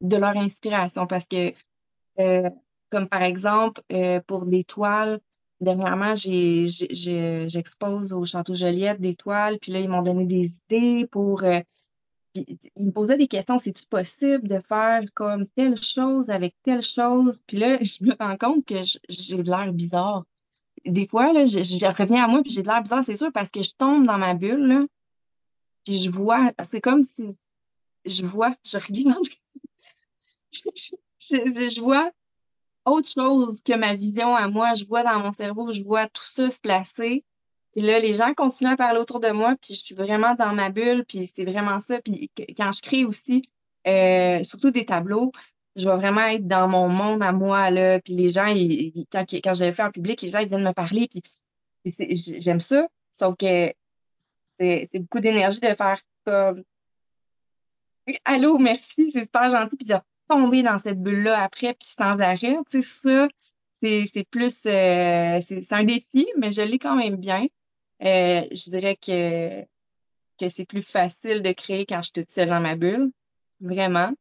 de 0.00 0.16
leur 0.16 0.36
inspiration, 0.36 1.06
parce 1.06 1.26
que, 1.26 1.52
euh, 2.18 2.50
comme 2.90 3.08
par 3.08 3.22
exemple, 3.22 3.82
euh, 3.92 4.20
pour 4.26 4.46
des 4.46 4.64
toiles, 4.64 5.20
dernièrement, 5.60 6.14
j'expose 6.16 8.12
au 8.12 8.24
Château 8.24 8.54
Joliette 8.54 9.00
des 9.00 9.14
toiles, 9.14 9.58
puis 9.60 9.72
là, 9.72 9.80
ils 9.80 9.88
m'ont 9.88 10.02
donné 10.02 10.26
des 10.26 10.58
idées 10.58 11.06
pour 11.06 11.44
il 12.34 12.86
me 12.86 12.92
posait 12.92 13.16
des 13.16 13.28
questions, 13.28 13.58
c'est-tu 13.58 13.84
possible 13.86 14.46
de 14.46 14.60
faire 14.60 15.02
comme 15.14 15.46
telle 15.48 15.80
chose 15.80 16.30
avec 16.30 16.54
telle 16.62 16.82
chose? 16.82 17.42
Puis 17.46 17.58
là, 17.58 17.78
je 17.82 18.04
me 18.04 18.14
rends 18.18 18.36
compte 18.36 18.64
que 18.66 18.76
j'ai 19.08 19.36
de 19.36 19.50
l'air 19.50 19.72
bizarre. 19.72 20.24
Des 20.86 21.06
fois, 21.06 21.32
là, 21.32 21.46
je, 21.46 21.58
reviens 21.98 22.24
à 22.24 22.28
moi, 22.28 22.42
puis 22.42 22.52
j'ai 22.52 22.62
de 22.62 22.68
l'air 22.68 22.82
bizarre, 22.82 23.04
c'est 23.04 23.16
sûr, 23.16 23.32
parce 23.32 23.50
que 23.50 23.62
je 23.62 23.72
tombe 23.76 24.06
dans 24.06 24.18
ma 24.18 24.34
bulle, 24.34 24.66
là, 24.66 24.86
puis 25.84 25.98
je 25.98 26.10
vois, 26.10 26.52
c'est 26.62 26.80
comme 26.80 27.02
si 27.02 27.36
je 28.04 28.24
vois, 28.24 28.54
je 28.64 28.78
regarde, 28.78 29.24
je, 30.52 30.96
je 31.18 31.80
vois 31.80 32.10
autre 32.84 33.08
chose 33.08 33.62
que 33.62 33.74
ma 33.74 33.94
vision 33.94 34.34
à 34.34 34.48
moi. 34.48 34.74
Je 34.74 34.84
vois 34.84 35.02
dans 35.02 35.18
mon 35.18 35.32
cerveau, 35.32 35.72
je 35.72 35.82
vois 35.82 36.08
tout 36.08 36.24
ça 36.24 36.50
se 36.50 36.60
placer. 36.60 37.24
Puis 37.72 37.82
là, 37.82 38.00
les 38.00 38.14
gens 38.14 38.34
continuent 38.34 38.72
à 38.72 38.76
parler 38.76 38.98
autour 38.98 39.20
de 39.20 39.30
moi, 39.30 39.54
puis 39.60 39.74
je 39.74 39.84
suis 39.84 39.94
vraiment 39.94 40.34
dans 40.34 40.52
ma 40.52 40.70
bulle, 40.70 41.04
puis 41.06 41.26
c'est 41.26 41.44
vraiment 41.44 41.78
ça. 41.80 42.00
Puis 42.02 42.30
quand 42.56 42.72
je 42.72 42.82
crée 42.82 43.04
aussi, 43.04 43.48
euh, 43.86 44.42
surtout 44.42 44.70
des 44.70 44.84
tableaux, 44.84 45.30
je 45.76 45.88
vais 45.88 45.96
vraiment 45.96 46.22
être 46.22 46.46
dans 46.48 46.68
mon 46.68 46.88
monde 46.88 47.22
à 47.22 47.32
moi, 47.32 47.70
là. 47.70 48.00
Puis 48.00 48.14
les 48.14 48.28
gens, 48.28 48.46
ils, 48.46 49.06
quand, 49.12 49.24
quand 49.30 49.54
je 49.54 49.64
le 49.64 49.72
fais 49.72 49.84
en 49.84 49.90
public, 49.92 50.20
les 50.22 50.28
gens, 50.28 50.40
ils 50.40 50.48
viennent 50.48 50.64
me 50.64 50.72
parler, 50.72 51.08
puis 51.08 51.22
j'aime 52.40 52.60
ça. 52.60 52.86
Sauf 53.12 53.36
que 53.36 53.72
c'est 54.58 54.98
beaucoup 54.98 55.20
d'énergie 55.20 55.60
de 55.60 55.74
faire 55.74 56.00
comme 56.24 56.64
Allô, 58.24 58.58
merci, 58.58 59.10
c'est 59.12 59.24
super 59.24 59.50
gentil, 59.50 59.76
puis 59.76 59.86
tomber 60.30 60.62
dans 60.62 60.78
cette 60.78 61.02
bulle-là 61.02 61.42
après, 61.42 61.74
puis 61.74 61.88
sans 61.98 62.20
arrêt. 62.20 62.56
Tu 62.70 62.82
sais, 62.82 62.88
ça, 63.02 63.28
c'est 63.82 64.26
plus 64.30 64.66
euh, 64.66 65.38
c'est 65.40 65.72
un 65.72 65.84
défi, 65.84 66.28
mais 66.38 66.52
je 66.52 66.62
l'ai 66.62 66.78
quand 66.78 66.96
même 66.96 67.16
bien. 67.16 67.46
Euh, 68.02 68.46
je 68.50 68.70
dirais 68.70 68.96
que, 68.96 69.62
que 70.38 70.48
c'est 70.48 70.64
plus 70.64 70.82
facile 70.82 71.42
de 71.42 71.52
créer 71.52 71.84
quand 71.86 71.98
je 71.98 72.10
suis 72.12 72.22
toute 72.22 72.30
seule 72.30 72.48
dans 72.48 72.60
ma 72.60 72.76
bulle. 72.76 73.10
Vraiment. 73.60 74.12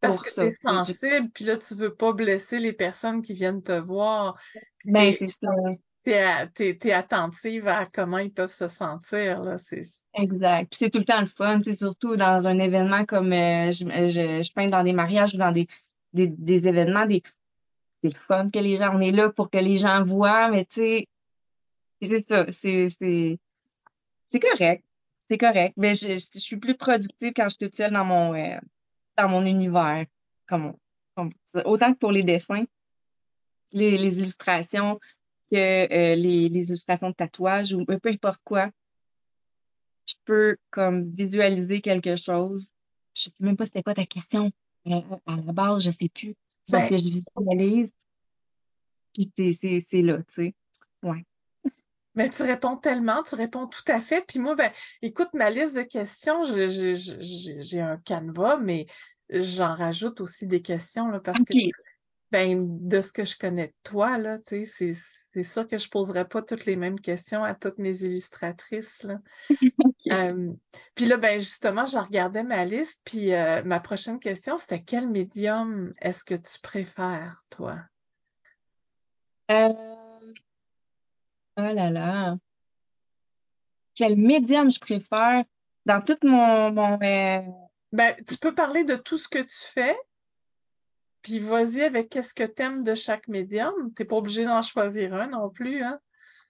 Parce 0.00 0.20
que 0.20 0.32
t'es 0.32 0.56
sensible, 0.60 1.28
puis 1.34 1.44
là, 1.44 1.56
tu 1.56 1.74
veux 1.74 1.94
pas 1.94 2.12
blesser 2.12 2.60
les 2.60 2.72
personnes 2.72 3.22
qui 3.22 3.32
viennent 3.32 3.62
te 3.62 3.72
voir. 3.72 4.38
Ben, 4.84 5.14
c'est 5.18 5.32
ça. 5.42 5.50
T'es, 6.54 6.78
es, 6.84 6.92
attentive 6.92 7.68
à 7.68 7.84
comment 7.84 8.16
ils 8.16 8.32
peuvent 8.32 8.52
se 8.52 8.68
sentir, 8.68 9.42
là. 9.42 9.56
Exact. 10.14 10.74
C'est 10.74 10.88
tout 10.88 11.00
le 11.00 11.04
temps 11.04 11.20
le 11.20 11.26
fun, 11.26 11.60
surtout 11.62 12.16
dans 12.16 12.48
un 12.48 12.58
événement 12.58 13.04
comme 13.04 13.30
euh, 13.32 13.72
je, 13.72 13.84
je, 13.84 14.42
je, 14.42 14.52
peins 14.54 14.68
dans 14.68 14.82
des 14.82 14.94
mariages 14.94 15.34
ou 15.34 15.36
dans 15.36 15.52
des, 15.52 15.68
des, 16.14 16.66
événements, 16.66 17.04
des, 17.04 17.22
c'est 18.02 18.14
le 18.14 18.18
fun 18.18 18.46
que 18.48 18.58
les 18.58 18.78
gens, 18.78 18.90
on 18.94 19.00
est 19.00 19.10
là 19.10 19.28
pour 19.28 19.50
que 19.50 19.58
les 19.58 19.76
gens 19.76 20.02
voient, 20.02 20.50
mais 20.50 20.64
tu 20.64 20.80
sais, 20.80 21.08
c'est 22.00 22.20
ça, 22.22 22.46
c'est, 22.52 23.38
correct. 24.40 24.84
C'est 25.28 25.38
correct. 25.38 25.74
Mais 25.76 25.94
je, 25.94 26.12
je 26.12 26.38
suis 26.38 26.56
plus 26.56 26.76
productive 26.76 27.34
quand 27.36 27.44
je 27.44 27.48
suis 27.50 27.58
toute 27.58 27.76
seule 27.76 27.92
dans 27.92 28.06
mon, 28.06 28.34
euh, 28.34 28.58
dans 29.18 29.28
mon 29.28 29.44
univers. 29.44 30.06
Comme, 30.46 30.72
autant 31.66 31.92
que 31.92 31.98
pour 31.98 32.12
les 32.12 32.22
dessins, 32.22 32.64
les 33.74 34.18
illustrations, 34.20 34.98
que 35.50 35.56
euh, 35.56 36.14
les, 36.14 36.48
les 36.48 36.68
illustrations 36.68 37.10
de 37.10 37.14
tatouage 37.14 37.72
ou 37.72 37.84
peu 37.84 38.10
importe 38.10 38.40
quoi. 38.44 38.70
Je 40.06 40.14
peux 40.24 40.56
comme 40.70 41.10
visualiser 41.10 41.80
quelque 41.80 42.16
chose. 42.16 42.72
Je 43.14 43.24
sais 43.24 43.44
même 43.44 43.56
pas 43.56 43.66
c'était 43.66 43.82
quoi 43.82 43.94
ta 43.94 44.06
question. 44.06 44.50
Euh, 44.86 45.00
à 45.26 45.36
la 45.36 45.52
base, 45.52 45.84
je 45.84 45.90
sais 45.90 46.08
plus. 46.08 46.34
Sauf 46.64 46.80
Ben, 46.80 46.88
que 46.88 46.96
je 46.96 47.10
visualise. 47.10 47.92
Puis 49.12 49.30
c'est, 49.36 49.52
c'est, 49.52 49.80
c'est 49.80 50.02
là, 50.02 50.18
tu 50.18 50.24
sais. 50.28 50.54
Ouais. 51.02 51.24
Mais 52.14 52.30
tu 52.30 52.42
réponds 52.42 52.76
tellement, 52.76 53.22
tu 53.22 53.34
réponds 53.34 53.66
tout 53.66 53.84
à 53.86 54.00
fait. 54.00 54.24
Puis 54.26 54.38
moi, 54.38 54.54
ben, 54.54 54.70
écoute, 55.02 55.28
ma 55.34 55.50
liste 55.50 55.76
de 55.76 55.82
questions, 55.82 56.42
j'ai 56.44 57.80
un 57.80 57.96
canevas, 57.98 58.56
mais 58.56 58.86
j'en 59.30 59.74
rajoute 59.74 60.20
aussi 60.20 60.46
des 60.46 60.62
questions 60.62 61.08
là, 61.08 61.20
parce 61.20 61.44
que 61.44 61.54
ben, 62.30 62.88
de 62.88 63.00
ce 63.00 63.12
que 63.12 63.24
je 63.24 63.36
connais 63.36 63.68
de 63.68 63.74
toi, 63.82 64.18
là, 64.18 64.38
tu 64.38 64.66
sais, 64.66 64.94
c'est 65.44 65.52
sûr 65.52 65.66
que 65.66 65.78
je 65.78 65.88
poserai 65.88 66.26
pas 66.26 66.42
toutes 66.42 66.64
les 66.66 66.76
mêmes 66.76 67.00
questions 67.00 67.44
à 67.44 67.54
toutes 67.54 67.78
mes 67.78 68.02
illustratrices, 68.02 69.04
là. 69.04 69.18
Euh, 70.10 70.54
puis 70.94 71.04
là, 71.04 71.18
ben 71.18 71.38
justement, 71.38 71.84
je 71.84 71.98
regardais 71.98 72.42
ma 72.42 72.64
liste, 72.64 72.98
puis 73.04 73.34
euh, 73.34 73.62
ma 73.64 73.78
prochaine 73.78 74.18
question, 74.18 74.56
c'était 74.56 74.82
quel 74.82 75.06
médium 75.06 75.92
est-ce 76.00 76.24
que 76.24 76.34
tu 76.34 76.58
préfères, 76.62 77.44
toi? 77.50 77.78
Euh, 79.50 79.72
oh 81.58 81.60
là 81.60 81.90
là. 81.90 82.36
Quel 83.94 84.16
médium 84.16 84.70
je 84.70 84.80
préfère? 84.80 85.44
Dans 85.84 86.00
tout 86.00 86.16
mon, 86.22 86.72
mon 86.72 86.98
euh, 87.02 87.40
Ben, 87.92 88.14
tu 88.26 88.38
peux 88.38 88.54
parler 88.54 88.84
de 88.84 88.96
tout 88.96 89.18
ce 89.18 89.28
que 89.28 89.40
tu 89.40 89.72
fais, 89.72 89.96
puis 91.28 91.40
vas-y 91.40 91.82
avec 91.82 92.08
qu'est-ce 92.08 92.32
que 92.32 92.44
t'aimes 92.44 92.82
de 92.82 92.94
chaque 92.94 93.28
médium. 93.28 93.92
T'es 93.94 94.06
pas 94.06 94.16
obligé 94.16 94.46
d'en 94.46 94.62
choisir 94.62 95.14
un 95.14 95.26
non 95.26 95.50
plus, 95.50 95.82
hein? 95.82 96.00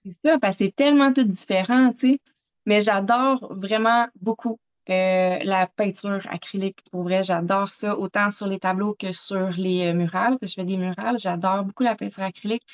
C'est 0.05 0.15
ça, 0.23 0.39
parce 0.39 0.55
que 0.55 0.63
c'est 0.65 0.75
tellement 0.75 1.11
tout 1.11 1.25
différent, 1.25 1.91
tu 1.91 2.11
sais. 2.11 2.21
Mais 2.65 2.79
j'adore 2.79 3.53
vraiment 3.53 4.07
beaucoup 4.21 4.57
euh, 4.89 5.37
la 5.43 5.67
peinture 5.67 6.25
acrylique. 6.29 6.79
Pour 6.91 7.03
vrai, 7.03 7.23
j'adore 7.23 7.67
ça 7.67 7.97
autant 7.97 8.31
sur 8.31 8.47
les 8.47 8.57
tableaux 8.57 8.95
que 8.97 9.11
sur 9.11 9.49
les 9.49 9.87
euh, 9.87 9.93
murales. 9.93 10.37
Je 10.41 10.53
fais 10.53 10.63
des 10.63 10.77
murales. 10.77 11.19
J'adore 11.19 11.65
beaucoup 11.65 11.83
la 11.83 11.95
peinture 11.95 12.23
acrylique 12.23 12.65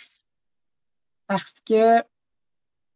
parce 1.25 1.59
que, 1.67 2.03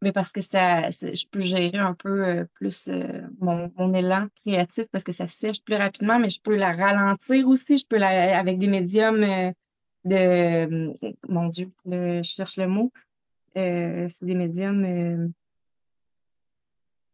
mais 0.02 0.12
parce 0.12 0.32
que 0.32 0.42
ça, 0.42 0.90
je 0.90 1.26
peux 1.30 1.42
gérer 1.42 1.78
un 1.78 1.94
peu 1.94 2.26
euh, 2.26 2.46
plus 2.54 2.88
euh, 2.88 3.22
mon, 3.40 3.72
mon 3.78 3.94
élan 3.94 4.28
créatif 4.46 4.86
parce 4.92 5.04
que 5.04 5.12
ça 5.12 5.28
sèche 5.28 5.62
plus 5.64 5.76
rapidement, 5.76 6.20
mais 6.20 6.30
je 6.30 6.40
peux 6.42 6.56
la 6.56 6.74
ralentir 6.74 7.48
aussi. 7.48 7.78
Je 7.78 7.86
peux 7.86 7.98
la, 7.98 8.40
avec 8.40 8.60
des 8.60 8.68
médiums 8.68 9.24
euh, 9.24 9.52
de, 10.06 10.94
mon 11.28 11.50
Dieu, 11.50 11.70
je 11.86 12.22
cherche 12.24 12.58
le 12.58 12.68
mot. 12.68 12.92
C'est 13.56 14.24
des 14.24 14.36
médiums. 14.36 15.34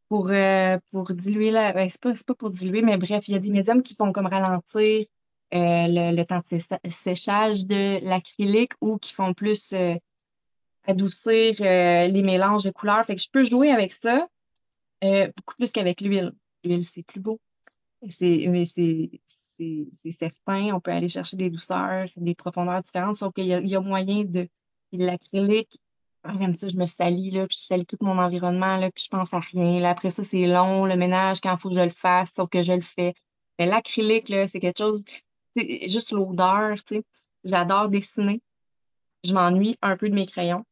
pour, 0.08 0.32
pour 0.92 1.14
diluer 1.14 1.50
la. 1.50 1.74
Ben, 1.74 1.90
c'est 1.90 2.00
pas, 2.02 2.14
c'est 2.14 2.28
pas 2.28 2.36
pour 2.36 2.52
diluer, 2.52 2.84
mais 2.84 2.98
bref, 2.98 3.28
il 3.28 3.32
y 3.32 3.36
a 3.36 3.40
des 3.40 3.50
médiums 3.50 3.82
qui 3.82 3.96
font 3.96 4.12
comme 4.12 4.28
ralentir 4.28 5.06
le, 5.52 6.16
le 6.16 6.24
temps 6.26 6.42
de 6.52 6.60
sé- 6.60 6.90
séchage 6.90 7.66
de 7.66 7.98
l'acrylique 8.06 8.74
ou 8.82 9.00
qui 9.00 9.14
font 9.14 9.34
plus 9.34 9.74
adoucir 10.88 11.56
euh, 11.62 12.08
les 12.08 12.24
mélanges 12.24 12.64
de 12.64 12.72
couleurs. 12.72 13.06
Fait 13.06 13.16
que 13.16 13.22
je 13.22 13.30
peux 13.30 13.44
jouer 13.44 13.72
avec 13.72 13.92
ça 13.92 14.28
euh, 15.04 15.28
beaucoup 15.38 15.56
plus 15.58 15.72
qu'avec 15.72 16.02
l'huile. 16.02 16.34
L'huile, 16.64 16.86
c'est 16.86 17.04
plus 17.04 17.20
beau. 17.20 17.40
C'est, 18.10 18.46
mais 18.50 18.66
c'est, 18.66 19.22
c'est, 19.58 19.88
c'est 19.94 20.12
certain, 20.12 20.74
on 20.74 20.80
peut 20.80 20.92
aller 20.92 21.08
chercher 21.08 21.38
des 21.38 21.50
douceurs, 21.50 22.08
des 22.18 22.36
profondeurs 22.36 22.82
différentes, 22.82 23.16
sauf 23.16 23.34
qu'il 23.34 23.46
y 23.46 23.54
a, 23.54 23.60
il 23.60 23.68
y 23.68 23.76
a 23.76 23.80
moyen 23.80 24.24
de, 24.24 24.48
l'acrylique, 24.92 25.80
ah, 26.24 26.34
j'aime 26.38 26.56
ça, 26.56 26.68
je 26.68 26.78
me 26.78 26.86
salis, 26.86 27.32
là, 27.32 27.48
puis 27.48 27.58
je 27.60 27.66
salis 27.66 27.86
tout 27.86 27.98
mon 28.02 28.18
environnement, 28.18 28.78
là, 28.78 28.90
puis 28.92 29.04
je 29.04 29.10
pense 29.10 29.34
à 29.34 29.40
rien. 29.40 29.80
Là, 29.80 29.92
après 29.92 30.12
ça, 30.12 30.24
c'est 30.24 30.48
long, 30.48 30.86
le 30.86 30.96
ménage, 30.96 31.42
quand 31.42 31.54
il 31.54 31.60
faut 31.60 31.70
que 31.70 31.76
je 31.76 31.82
le 31.82 31.90
fasse, 31.90 32.34
sauf 32.34 32.50
que 32.50 32.62
je 32.62 32.74
le 32.74 32.82
fais. 32.82 33.14
Mais 33.60 33.66
l'acrylique, 33.68 34.30
là, 34.30 34.48
c'est 34.48 34.60
quelque 34.60 34.80
chose, 34.80 35.06
c'est 35.56 35.88
juste 35.88 36.12
l'odeur, 36.12 36.76
tu 36.84 36.98
sais. 36.98 37.04
J'adore 37.44 37.90
dessiner. 37.90 38.42
Je 39.24 39.34
m'ennuie 39.34 39.78
un 39.82 39.98
peu 39.98 40.10
de 40.10 40.16
mes 40.16 40.26
crayons 40.26 40.66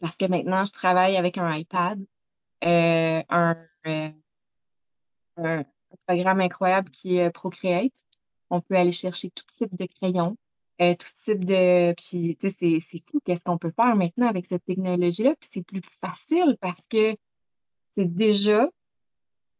parce 0.00 0.16
que 0.16 0.26
maintenant, 0.26 0.64
je 0.64 0.72
travaille 0.72 1.16
avec 1.16 1.38
un 1.38 1.54
iPad, 1.56 1.98
euh, 2.64 3.22
un, 3.28 3.56
euh, 3.86 4.10
un 5.36 5.64
programme 6.06 6.40
incroyable 6.40 6.90
qui 6.90 7.16
est 7.16 7.30
Procreate. 7.30 7.92
On 8.50 8.60
peut 8.60 8.74
aller 8.76 8.92
chercher 8.92 9.30
tout 9.30 9.44
type 9.52 9.76
de 9.76 9.86
crayons, 9.86 10.36
euh, 10.80 10.94
tout 10.94 11.06
type 11.24 11.44
de... 11.44 11.94
Puis, 11.94 12.36
tu 12.40 12.50
sais, 12.50 12.78
c'est, 12.80 13.00
fou 13.10 13.20
qu'est-ce 13.24 13.44
qu'on 13.44 13.58
peut 13.58 13.72
faire 13.74 13.96
maintenant 13.96 14.28
avec 14.28 14.46
cette 14.46 14.64
technologie-là. 14.64 15.34
Puis 15.40 15.48
c'est 15.52 15.62
plus 15.62 15.82
facile 16.00 16.56
parce 16.60 16.86
que 16.88 17.16
c'est 17.96 18.12
déjà 18.12 18.68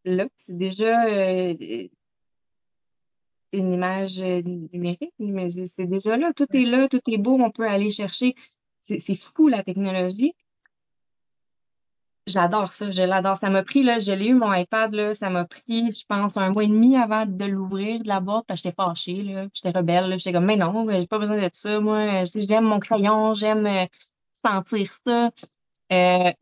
là, 0.05 0.27
c'est 0.37 0.57
déjà 0.57 1.07
euh, 1.07 1.55
une 3.53 3.73
image 3.75 4.21
euh, 4.21 4.43
numérique, 4.43 5.15
mais 5.19 5.51
c'est 5.51 5.87
déjà 5.87 6.17
là. 6.17 6.33
Tout 6.35 6.47
est 6.55 6.65
là, 6.65 6.89
tout 6.89 7.01
est 7.07 7.19
beau, 7.19 7.39
on 7.41 7.51
peut 7.51 7.67
aller 7.69 7.91
chercher. 7.91 8.35
C'est 8.85 9.17
fou 9.17 9.49
la 9.49 9.63
technologie. 9.63 10.35
J'adore 12.27 12.73
ça, 12.73 12.91
je 12.91 13.03
l'adore. 13.03 13.37
Ça 13.37 13.51
m'a 13.51 13.63
pris, 13.63 13.83
là, 13.83 13.99
je 13.99 14.13
l'ai 14.13 14.29
eu 14.29 14.35
mon 14.35 14.53
iPad, 14.53 14.95
là, 14.95 15.15
ça 15.15 15.29
m'a 15.29 15.45
pris, 15.45 15.91
je 15.93 16.07
pense, 16.07 16.39
un 16.39 16.51
mois 16.53 16.65
et 16.65 16.69
demi 16.69 16.97
avant 16.97 17.27
de 17.27 17.45
l'ouvrir, 17.45 18.01
de 18.03 18.09
la 18.09 18.21
boîte, 18.21 18.47
parce 18.47 18.63
que 18.63 18.69
j'étais 18.69 18.83
fâchée, 18.83 19.23
là, 19.23 19.47
j'étais 19.53 19.77
rebelle, 19.77 20.09
là, 20.09 20.17
j'étais 20.17 20.33
comme, 20.33 20.47
mais 20.47 20.57
non, 20.57 20.87
j'ai 20.89 21.07
pas 21.07 21.19
besoin 21.19 21.37
de 21.37 21.51
ça, 21.53 21.81
moi, 21.81 22.25
j'aime 22.25 22.65
mon 22.65 22.81
crayon, 22.81 23.35
j'aime 23.35 23.67
euh, 23.67 23.85
sentir 24.43 24.91
ça. 25.07 25.31
Euh, 25.93 26.33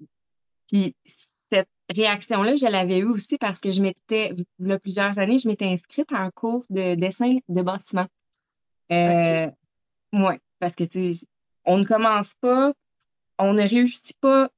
puis 0.68 0.94
cette 1.50 1.68
réaction-là, 1.90 2.54
je 2.54 2.66
l'avais 2.66 2.98
eue 2.98 3.08
aussi 3.08 3.36
parce 3.38 3.60
que 3.60 3.72
je 3.72 3.82
m'étais, 3.82 4.34
il 4.60 4.68
y 4.68 4.72
a 4.72 4.78
plusieurs 4.78 5.18
années, 5.18 5.38
je 5.38 5.48
m'étais 5.48 5.66
inscrite 5.66 6.12
à 6.12 6.18
un 6.18 6.30
cours 6.30 6.64
de 6.70 6.94
dessin 6.94 7.38
de 7.48 7.62
bâtiment. 7.62 8.06
Euh, 8.92 9.50
ouais, 10.12 10.40
parce 10.60 10.74
que, 10.74 10.84
tu 10.84 11.12
sais, 11.12 11.26
on 11.64 11.78
ne 11.78 11.84
commence 11.84 12.34
pas, 12.34 12.72
on 13.38 13.52
ne 13.54 13.62
réussit 13.62 14.18
pas 14.20 14.50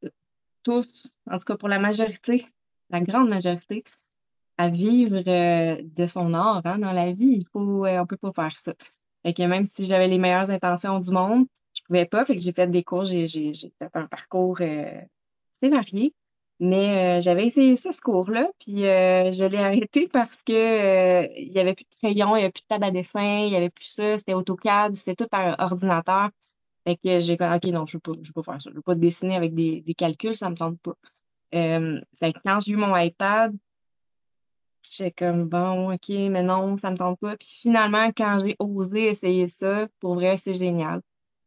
tous, 0.62 1.14
en 1.31 1.38
tout 1.38 1.45
cas 1.45 1.57
pour 1.57 1.69
la 1.69 1.79
majorité, 1.79 2.47
la 2.90 3.01
grande 3.01 3.29
majorité, 3.29 3.85
à 4.59 4.69
vivre 4.69 5.23
euh, 5.27 5.77
de 5.83 6.07
son 6.07 6.35
art 6.35 6.62
hein, 6.64 6.79
dans 6.79 6.93
la 6.93 7.12
vie. 7.12 7.38
Il 7.40 7.47
faut, 7.53 7.87
euh, 7.87 8.01
on 8.01 8.07
peut 8.07 8.17
pas 8.17 8.33
faire 8.33 8.59
ça. 8.59 8.75
Fait 9.25 9.35
que 9.35 9.43
même 9.43 9.67
si 9.67 9.85
j'avais 9.85 10.09
les 10.09 10.19
meilleures 10.19 10.51
intentions 10.51 11.01
du 11.01 11.11
monde, 11.11 11.47
je 11.75 11.83
pouvais 11.83 12.07
pas. 12.07 12.25
Fait 12.25 12.37
que 12.37 12.43
j'ai 12.43 12.53
fait 12.53 12.69
des 12.69 12.85
cours, 12.85 13.05
j'ai, 13.05 13.27
fait 13.53 13.90
un 13.95 14.07
parcours 14.07 14.59
euh, 14.61 15.01
varié. 15.62 16.14
Mais 16.61 17.19
euh, 17.19 17.21
j'avais 17.21 17.47
essayé 17.47 17.77
ce 17.77 17.88
cours-là, 18.01 18.49
puis 18.61 18.77
je 18.85 19.45
l'ai 19.45 19.59
arrêté 19.59 20.09
parce 20.12 20.43
que 20.45 21.27
il 21.37 21.51
y 21.53 21.59
avait 21.59 21.75
plus 21.75 21.85
de 21.85 21.97
crayon, 21.97 22.37
il 22.37 22.40
y 22.40 22.43
avait 22.45 22.53
plus 22.53 22.62
de 22.62 22.67
table 22.69 22.85
à 22.85 22.90
dessin, 22.93 23.45
il 23.47 23.53
y 23.53 23.57
avait 23.57 23.71
plus 23.71 23.87
ça, 23.87 24.19
c'était 24.19 24.35
AutoCAD, 24.35 24.95
c'était 24.95 25.17
tout 25.17 25.29
par 25.29 25.57
ordinateur. 25.59 26.31
Fait 26.85 26.97
que 26.97 27.20
j'ai 27.20 27.37
dit, 27.37 27.44
OK, 27.44 27.64
non, 27.73 27.87
je 27.87 27.97
veux 27.97 28.01
pas, 28.01 28.12
je 28.20 28.29
veux 28.29 28.33
pas 28.35 28.42
faire 28.42 28.62
ça. 28.62 28.70
Je 28.70 28.77
veux 28.77 28.83
pas 28.83 28.94
dessiner 28.94 29.37
avec 29.37 29.55
des, 29.55 29.81
des 29.81 29.94
calculs, 29.94 30.37
ça 30.37 30.51
me 30.51 30.57
tente 30.57 30.79
pas. 30.81 30.97
Euh, 31.55 32.01
fait 32.18 32.33
que 32.33 32.38
quand 32.44 32.61
j'ai 32.61 32.73
eu 32.73 32.77
mon 32.77 32.97
iPad, 32.97 33.55
j'étais 34.90 35.11
comme, 35.12 35.49
bon, 35.49 35.92
OK, 35.94 36.09
mais 36.09 36.42
non, 36.42 36.77
ça 36.77 36.90
me 36.90 36.97
tente 36.97 37.18
pas. 37.20 37.37
Puis 37.37 37.49
finalement, 37.62 38.11
quand 38.16 38.38
j'ai 38.44 38.57
osé 38.59 39.05
essayer 39.05 39.49
ça, 39.49 39.88
pour 40.01 40.14
vrai, 40.14 40.37
c'est 40.37 40.55
génial. 40.55 41.01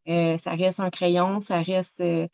Euh, 0.07 0.37
ça 0.37 0.51
reste 0.51 0.79
un 0.79 0.89
crayon, 0.89 1.41
ça 1.41 1.61
reste, 1.61 2.01
euh, 2.01 2.27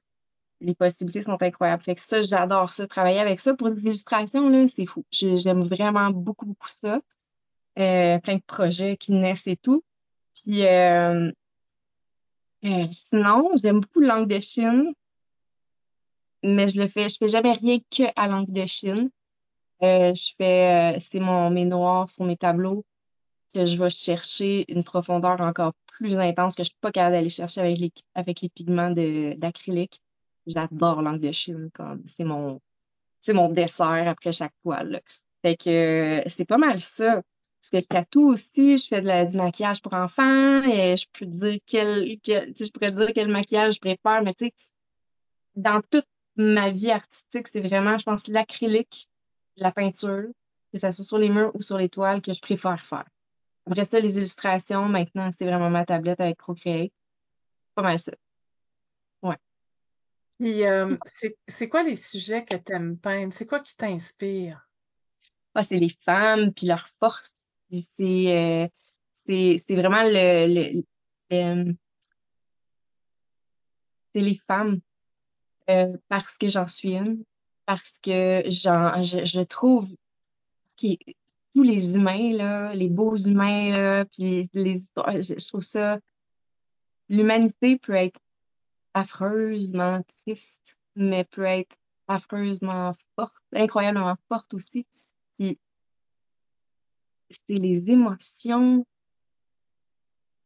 les 0.61 0.75
possibilités 0.75 1.21
sont 1.21 1.41
incroyables. 1.41 1.83
Fait 1.83 1.95
que 1.95 2.01
ça, 2.01 2.21
j'adore 2.21 2.69
ça. 2.69 2.87
Travailler 2.87 3.19
avec 3.19 3.39
ça 3.39 3.53
pour 3.55 3.69
des 3.69 3.85
illustrations, 3.87 4.49
là, 4.49 4.67
c'est 4.67 4.85
fou. 4.85 5.05
J'aime 5.11 5.63
vraiment 5.63 6.09
beaucoup, 6.11 6.45
beaucoup 6.45 6.69
ça. 6.81 7.01
Euh, 7.79 8.19
plein 8.19 8.35
de 8.35 8.43
projets 8.45 8.97
qui 8.97 9.13
naissent 9.13 9.47
et 9.47 9.57
tout. 9.57 9.83
Puis, 10.35 10.65
euh, 10.65 11.31
euh, 12.65 12.87
sinon, 12.91 13.51
j'aime 13.61 13.79
beaucoup 13.81 13.99
le 13.99 14.07
langue 14.07 14.27
de 14.27 14.39
Chine. 14.39 14.93
mais 16.43 16.67
je 16.67 16.81
le 16.81 16.87
fais, 16.87 17.09
je 17.09 17.17
fais 17.19 17.27
jamais 17.27 17.53
rien 17.53 17.79
que 17.89 18.03
à 18.15 18.27
langue 18.27 18.51
de 18.51 18.65
Chine. 18.65 19.09
Euh, 19.83 20.13
je 20.13 20.33
fais, 20.37 20.95
euh, 20.95 20.99
c'est 20.99 21.19
mon, 21.19 21.49
mes 21.49 21.65
noirs 21.65 22.09
sur 22.09 22.25
mes 22.25 22.37
tableaux 22.37 22.85
que 23.53 23.65
je 23.65 23.77
vais 23.77 23.89
chercher 23.89 24.71
une 24.71 24.83
profondeur 24.83 25.41
encore 25.41 25.73
plus 25.87 26.17
intense 26.19 26.55
que 26.55 26.63
je 26.63 26.69
suis 26.69 26.77
pas 26.81 26.91
capable 26.91 27.15
d'aller 27.15 27.29
chercher 27.29 27.61
avec 27.61 27.77
les, 27.79 27.93
avec 28.15 28.41
les 28.41 28.49
pigments 28.49 28.91
d'acrylique. 28.91 30.01
J'adore 30.47 31.01
langue 31.01 31.21
de 31.21 31.31
Chine, 31.31 31.69
comme, 31.73 32.03
c'est 32.07 32.23
mon, 32.25 32.61
c'est 33.21 33.33
mon 33.33 33.49
dessert 33.49 34.07
après 34.07 34.31
chaque 34.31 34.53
toile. 34.63 35.01
Fait 35.41 35.57
que, 35.57 35.69
euh, 35.69 36.23
c'est 36.27 36.45
pas 36.45 36.57
mal 36.57 36.81
ça. 36.81 37.21
Parce 37.63 37.71
que 37.71 37.77
le 37.77 37.83
tatou 37.83 38.27
aussi, 38.27 38.77
je 38.77 38.87
fais 38.89 39.01
de 39.01 39.07
la, 39.07 39.23
du 39.23 39.37
maquillage 39.37 39.81
pour 39.81 39.93
enfants 39.93 40.63
et 40.63 40.97
je 40.97 41.07
peux 41.13 41.25
dire 41.25 41.59
quel, 41.65 42.19
quel, 42.21 42.53
je 42.59 42.69
pourrais 42.69 42.91
dire 42.91 43.11
quel 43.15 43.29
maquillage 43.29 43.75
je 43.75 43.79
préfère, 43.79 44.21
mais 44.21 44.33
tu 44.33 44.47
sais, 44.47 44.53
dans 45.55 45.79
tout 45.79 46.03
ma 46.35 46.71
vie 46.71 46.91
artistique, 46.91 47.47
c'est 47.47 47.61
vraiment, 47.61 47.97
je 47.97 48.03
pense, 48.03 48.27
l'acrylique, 48.27 49.09
la 49.55 49.71
peinture, 49.71 50.27
que 50.73 50.77
ça 50.77 50.91
soit 50.91 51.05
sur 51.05 51.17
les 51.17 51.29
murs 51.29 51.55
ou 51.55 51.61
sur 51.61 51.77
les 51.77 51.87
toiles, 51.87 52.21
que 52.21 52.33
je 52.33 52.41
préfère 52.41 52.85
faire. 52.85 53.05
Après 53.65 53.85
ça, 53.85 54.01
les 54.01 54.17
illustrations, 54.17 54.89
maintenant, 54.89 55.29
c'est 55.31 55.45
vraiment 55.45 55.69
ma 55.69 55.85
tablette 55.85 56.19
avec 56.19 56.37
Procreate. 56.39 56.91
Pas 57.75 57.81
mal 57.81 57.97
ça. 57.97 58.11
Ouais. 59.21 59.37
Et 60.41 60.67
euh, 60.67 60.97
c'est 61.47 61.69
quoi 61.69 61.83
les 61.83 61.95
sujets 61.95 62.43
que 62.43 62.55
tu 62.55 62.73
aimes 62.73 62.97
peindre? 62.97 63.31
C'est 63.31 63.47
quoi 63.47 63.61
qui 63.61 63.73
t'inspire? 63.77 64.67
Ah, 65.55 65.63
c'est 65.63 65.77
les 65.77 65.95
femmes, 66.03 66.51
puis 66.51 66.67
leur 66.67 66.85
force. 66.99 67.42
C'est 67.81 68.65
euh, 68.65 68.67
c'est 69.13 69.75
vraiment 69.75 70.03
le, 70.03 70.83
le 71.31 71.75
c'est 74.13 74.21
les 74.21 74.35
femmes 74.35 74.79
euh, 75.69 75.97
parce 76.07 76.37
que 76.37 76.47
j'en 76.47 76.67
suis 76.67 76.91
une, 76.91 77.23
parce 77.65 77.99
que 77.99 78.43
j'en, 78.47 79.01
je, 79.01 79.25
je 79.25 79.41
trouve 79.41 79.89
que 80.79 80.87
tous 81.53 81.63
les 81.63 81.93
humains, 81.93 82.33
là, 82.33 82.73
les 82.73 82.89
beaux 82.89 83.15
humains, 83.15 84.05
puis 84.11 84.49
les 84.53 84.75
histoires, 84.77 85.21
je, 85.21 85.47
trouve 85.47 85.61
ça, 85.61 85.99
l'humanité 87.09 87.77
peut 87.77 87.93
être 87.93 88.19
affreusement 88.93 90.01
triste, 90.25 90.75
mais 90.95 91.23
peut 91.23 91.43
être 91.43 91.75
affreusement 92.07 92.95
forte, 93.15 93.43
incroyablement 93.53 94.15
forte 94.27 94.53
aussi. 94.53 94.85
Puis 95.37 95.59
c'est 97.47 97.55
les 97.55 97.91
émotions. 97.91 98.85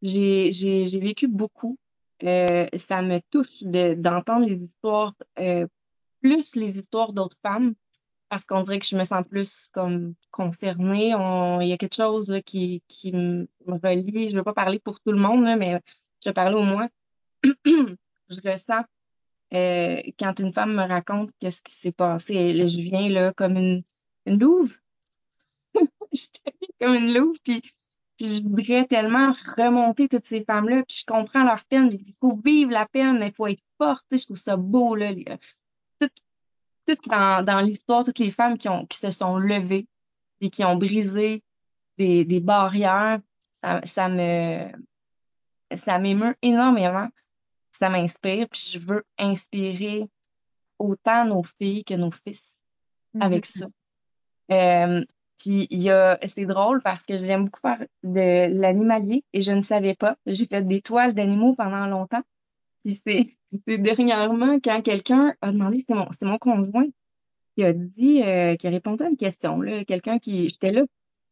J'ai, 0.01 0.51
vécu 0.99 1.27
beaucoup 1.27 1.77
euh, 2.23 2.67
ça 2.75 3.01
me 3.01 3.19
touche 3.31 3.63
d'entendre 3.63 4.47
les 4.47 4.61
histoires, 4.61 5.13
euh, 5.39 5.67
plus 6.21 6.55
les 6.55 6.79
histoires 6.79 7.13
d'autres 7.13 7.37
femmes, 7.43 7.75
parce 8.29 8.45
qu'on 8.45 8.61
dirait 8.61 8.79
que 8.79 8.85
je 8.87 8.97
me 8.97 9.03
sens 9.03 9.23
plus 9.29 9.69
comme 9.73 10.15
concernée. 10.31 11.09
il 11.61 11.67
y 11.67 11.73
a 11.73 11.77
quelque 11.77 11.95
chose 11.95 12.41
qui, 12.45 12.83
qui 12.87 13.11
me 13.11 13.47
relie. 13.67 14.29
Je 14.29 14.37
veux 14.37 14.43
pas 14.43 14.53
parler 14.53 14.79
pour 14.79 14.99
tout 14.99 15.11
le 15.11 15.19
monde, 15.19 15.43
mais 15.57 15.81
je 16.23 16.29
vais 16.29 16.33
parler 16.33 16.55
au 16.55 16.63
moins. 16.63 16.89
je 17.43 18.51
ressens 18.51 18.83
euh, 19.53 20.01
quand 20.19 20.39
une 20.39 20.51
femme 20.53 20.75
me 20.75 20.87
raconte 20.87 21.31
qu'est-ce 21.39 21.63
qui 21.63 21.73
s'est 21.73 21.91
passé. 21.91 22.67
je 22.67 22.81
viens 22.81 23.09
là 23.09 23.33
comme 23.33 23.57
une, 23.57 23.83
une 24.25 24.39
louve. 24.39 24.77
je 26.13 26.27
comme 26.79 26.95
une 26.95 27.13
louve, 27.13 27.37
puis 27.43 27.61
je 28.19 28.41
voudrais 28.43 28.85
tellement 28.85 29.31
remonter 29.57 30.07
toutes 30.07 30.25
ces 30.25 30.43
femmes-là, 30.43 30.83
puis 30.87 30.97
je 30.99 31.05
comprends 31.05 31.43
leur 31.43 31.63
peine. 31.65 31.89
Il 31.91 32.13
faut 32.19 32.35
vivre 32.43 32.71
la 32.71 32.87
peine, 32.87 33.19
mais 33.19 33.27
il 33.27 33.33
faut 33.33 33.47
être 33.47 33.63
forte. 33.77 34.05
Je 34.11 34.25
trouve 34.25 34.37
ça 34.37 34.57
beau, 34.57 34.95
là. 34.95 35.13
Tout, 35.99 36.09
tout 36.87 37.09
dans, 37.09 37.43
dans 37.45 37.61
l'histoire, 37.61 38.03
toutes 38.03 38.19
les 38.19 38.31
femmes 38.31 38.57
qui, 38.57 38.69
ont, 38.69 38.85
qui 38.85 38.97
se 38.97 39.11
sont 39.11 39.37
levées 39.37 39.87
et 40.41 40.49
qui 40.49 40.63
ont 40.63 40.75
brisé 40.77 41.43
des, 41.97 42.25
des 42.25 42.39
barrières, 42.39 43.19
ça, 43.59 43.81
ça 43.85 44.09
me 44.09 44.71
ça 45.75 45.99
m'émeut 45.99 46.35
énormément. 46.41 47.09
Ça 47.71 47.89
m'inspire, 47.89 48.47
puis 48.49 48.61
je 48.71 48.79
veux 48.79 49.05
inspirer 49.17 50.09
autant 50.79 51.25
nos 51.25 51.43
filles 51.43 51.83
que 51.83 51.93
nos 51.93 52.11
fils 52.11 52.59
avec 53.19 53.45
mm-hmm. 53.45 53.59
ça. 53.59 53.67
Euh, 54.51 55.05
puis 55.37 55.67
il 55.69 55.79
y 55.79 55.89
a, 55.89 56.19
c'est 56.27 56.45
drôle 56.45 56.81
parce 56.81 57.05
que 57.05 57.15
j'aime 57.15 57.45
beaucoup 57.45 57.61
faire 57.61 57.85
de 58.03 58.59
l'animalier 58.59 59.23
et 59.33 59.41
je 59.41 59.51
ne 59.51 59.61
savais 59.61 59.95
pas. 59.95 60.17
J'ai 60.25 60.45
fait 60.45 60.63
des 60.63 60.81
toiles 60.81 61.13
d'animaux 61.13 61.55
pendant 61.55 61.85
longtemps. 61.87 62.23
Puis 62.83 62.99
c'est, 63.05 63.27
c'est 63.67 63.77
dernièrement 63.77 64.59
quand 64.63 64.81
quelqu'un 64.81 65.35
a 65.41 65.51
demandé, 65.51 65.79
c'était 65.79 65.93
mon, 65.93 66.11
c'était 66.11 66.25
mon 66.25 66.37
conjoint, 66.39 66.87
qui 67.55 67.63
a 67.63 67.73
dit, 67.73 68.23
euh, 68.23 68.55
qui 68.55 68.67
a 68.67 68.69
répondu 68.69 69.03
à 69.03 69.09
une 69.09 69.17
question, 69.17 69.61
là, 69.61 69.85
quelqu'un 69.85 70.19
qui, 70.19 70.49
j'étais 70.49 70.71
là, 70.71 70.83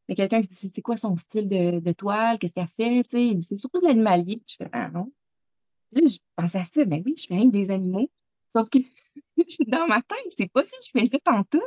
mais 0.08 0.16
quelqu'un 0.16 0.42
qui 0.42 0.50
dit, 0.50 0.72
c'est 0.74 0.82
quoi 0.82 0.98
son 0.98 1.16
style 1.16 1.48
de, 1.48 1.80
de 1.80 1.92
toile, 1.92 2.38
qu'est-ce 2.40 2.54
qu'elle 2.54 2.68
fait, 2.68 3.04
tu 3.10 3.18
sais, 3.18 3.38
c'est 3.42 3.58
surtout 3.58 3.80
de 3.80 3.88
l'animalier. 3.88 4.42
Je 4.48 4.56
fais, 4.58 4.70
ah 4.72 4.90
non. 4.90 5.12
je 5.94 6.18
pensais 6.36 6.60
à 6.60 6.66
ça, 6.66 6.86
ben 6.86 7.02
oui, 7.06 7.16
je 7.18 7.28
fais 7.28 7.36
rien 7.36 7.46
des 7.46 7.72
animaux. 7.72 8.10
Sauf 8.54 8.70
que 8.70 8.80
dans 9.68 9.88
ma 9.88 10.02
tête, 10.02 10.34
c'est 10.38 10.52
pas 10.52 10.64
ça 10.64 10.78
que 10.78 10.84
je 10.94 11.00
faisais 11.00 11.20
tantôt. 11.20 11.64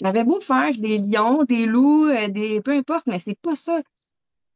J'avais 0.00 0.24
beau 0.24 0.40
faire 0.40 0.72
des 0.72 0.98
lions, 0.98 1.44
des 1.44 1.66
loups, 1.66 2.06
euh, 2.06 2.28
des 2.28 2.60
peu 2.60 2.72
importe, 2.72 3.06
mais 3.06 3.18
c'est 3.18 3.38
pas 3.38 3.54
ça. 3.54 3.80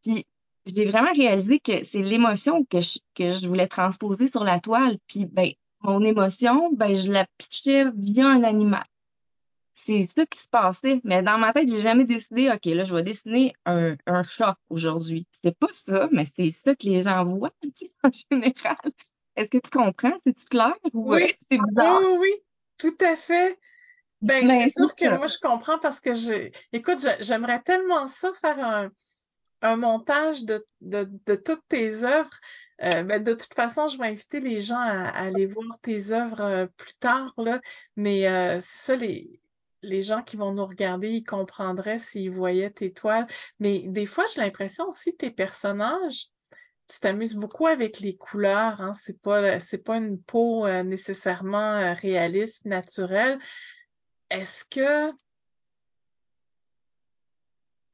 Puis 0.03 0.27
j'ai 0.67 0.87
vraiment 0.87 1.13
réalisé 1.13 1.61
que 1.61 1.85
c'est 1.85 2.03
l'émotion 2.03 2.65
que 2.65 2.81
je, 2.81 2.99
que 3.15 3.31
je 3.31 3.49
voulais 3.49 3.69
transposer 3.69 4.27
sur 4.27 4.45
la 4.45 4.61
toile. 4.61 4.99
Puis 5.07 5.27
ben 5.27 5.51
mon 5.81 6.05
émotion, 6.05 6.73
ben 6.73 6.95
je 6.95 7.13
la 7.13 7.27
pitchais 7.39 7.85
via 7.97 8.27
un 8.27 8.43
animal. 8.43 8.85
C'est 9.75 10.07
ça 10.09 10.27
qui 10.27 10.41
se 10.41 10.49
passait. 10.49 11.01
Mais 11.05 11.23
dans 11.23 11.39
ma 11.39 11.53
tête, 11.53 11.69
j'ai 11.69 11.81
jamais 11.81 12.05
décidé, 12.05 12.51
OK, 12.51 12.65
là, 12.65 12.83
je 12.83 12.93
vais 12.93 13.05
dessiner 13.05 13.55
un, 13.65 13.97
un 14.07 14.25
chat 14.25 14.57
aujourd'hui. 14.71 15.27
C'était 15.31 15.55
pas 15.55 15.69
ça, 15.71 16.09
mais 16.11 16.25
c'est 16.25 16.51
ça 16.51 16.75
que 16.75 16.87
les 16.87 17.03
gens 17.03 17.25
voient, 17.25 17.55
en 18.03 18.11
général. 18.11 18.77
Est-ce 19.37 19.51
que 19.51 19.59
tu 19.59 19.71
comprends? 19.71 20.17
C'est-tu 20.27 20.47
clair? 20.47 20.75
Ou 20.93 21.15
oui, 21.15 21.33
c'est 21.49 21.59
bizarre? 21.59 22.01
Oui, 22.03 22.17
oui, 22.19 22.33
tout 22.77 23.05
à 23.05 23.15
fait. 23.15 23.57
Ben, 24.21 24.49
c'est 24.49 24.81
sûr 24.81 24.95
que 24.95 25.17
moi, 25.17 25.27
je 25.27 25.39
comprends 25.39 25.79
parce 25.79 26.01
que 26.01 26.15
je, 26.15 26.51
écoute, 26.73 27.07
j'aimerais 27.21 27.63
tellement 27.63 28.07
ça 28.09 28.33
faire 28.41 28.59
un, 28.65 28.91
un 29.63 29.77
montage 29.77 30.45
de, 30.45 30.65
de, 30.81 31.09
de 31.27 31.35
toutes 31.37 31.63
tes 31.69 32.03
œuvres. 32.05 32.31
Euh, 32.85 33.03
ben, 33.03 33.23
de 33.23 33.33
toute 33.33 33.55
façon, 33.55 33.89
je 33.89 33.99
vais 33.99 34.09
inviter 34.09 34.41
les 34.41 34.61
gens 34.61 34.79
à, 34.79 35.09
aller 35.09 35.47
voir 35.47 35.79
tes 35.83 36.13
œuvres 36.13 36.41
euh, 36.41 36.67
plus 36.77 36.95
tard, 36.95 37.33
là. 37.37 37.61
Mais 37.97 38.29
euh, 38.29 38.59
ça, 38.61 38.97
les, 38.97 39.41
les 39.83 40.03
gens 40.03 40.23
qui 40.23 40.37
vont 40.37 40.53
nous 40.53 40.67
regarder, 40.67 41.11
ils 41.11 41.25
comprendraient 41.25 41.99
s'ils 41.99 42.31
voyaient 42.31 42.71
tes 42.71 42.93
toiles. 42.93 43.27
Mais 43.61 43.81
des 43.87 44.07
fois, 44.07 44.25
j'ai 44.33 44.41
l'impression 44.41 44.89
aussi 44.89 45.15
tes 45.17 45.31
personnages, 45.31 46.29
tu 46.89 47.01
t'amuses 47.01 47.35
beaucoup 47.35 47.67
avec 47.67 48.01
les 48.01 48.17
couleurs, 48.17 48.81
hein. 48.81 48.95
C'est 48.95 49.21
pas, 49.21 49.61
c'est 49.61 49.85
pas 49.85 49.99
une 49.99 50.21
peau 50.21 50.67
euh, 50.67 50.83
nécessairement 50.83 51.95
réaliste, 51.95 52.65
naturelle. 52.65 53.39
Est-ce 54.31 54.65
que 54.65 55.13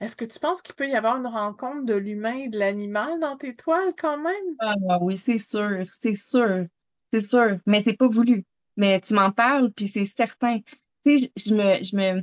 est-ce 0.00 0.16
que 0.16 0.24
tu 0.24 0.38
penses 0.38 0.60
qu'il 0.60 0.74
peut 0.74 0.88
y 0.88 0.94
avoir 0.94 1.16
une 1.16 1.26
rencontre 1.26 1.84
de 1.84 1.94
l'humain 1.94 2.34
et 2.34 2.48
de 2.48 2.58
l'animal 2.58 3.20
dans 3.20 3.36
tes 3.36 3.54
toiles 3.54 3.94
quand 3.96 4.18
même? 4.18 4.56
Ah 4.60 4.98
oui, 5.00 5.16
c'est 5.16 5.38
sûr, 5.38 5.84
c'est 5.86 6.14
sûr, 6.14 6.66
c'est 7.10 7.20
sûr, 7.24 7.58
mais 7.64 7.80
c'est 7.80 7.96
pas 7.96 8.08
voulu. 8.08 8.44
Mais 8.76 9.00
tu 9.00 9.14
m'en 9.14 9.30
parles, 9.30 9.72
puis 9.72 9.88
c'est 9.88 10.04
certain. 10.04 10.58
Tu 11.06 11.18
sais, 11.18 11.32
je, 11.36 11.54
me, 11.54 11.82
je 11.82 11.96
me, 11.96 12.22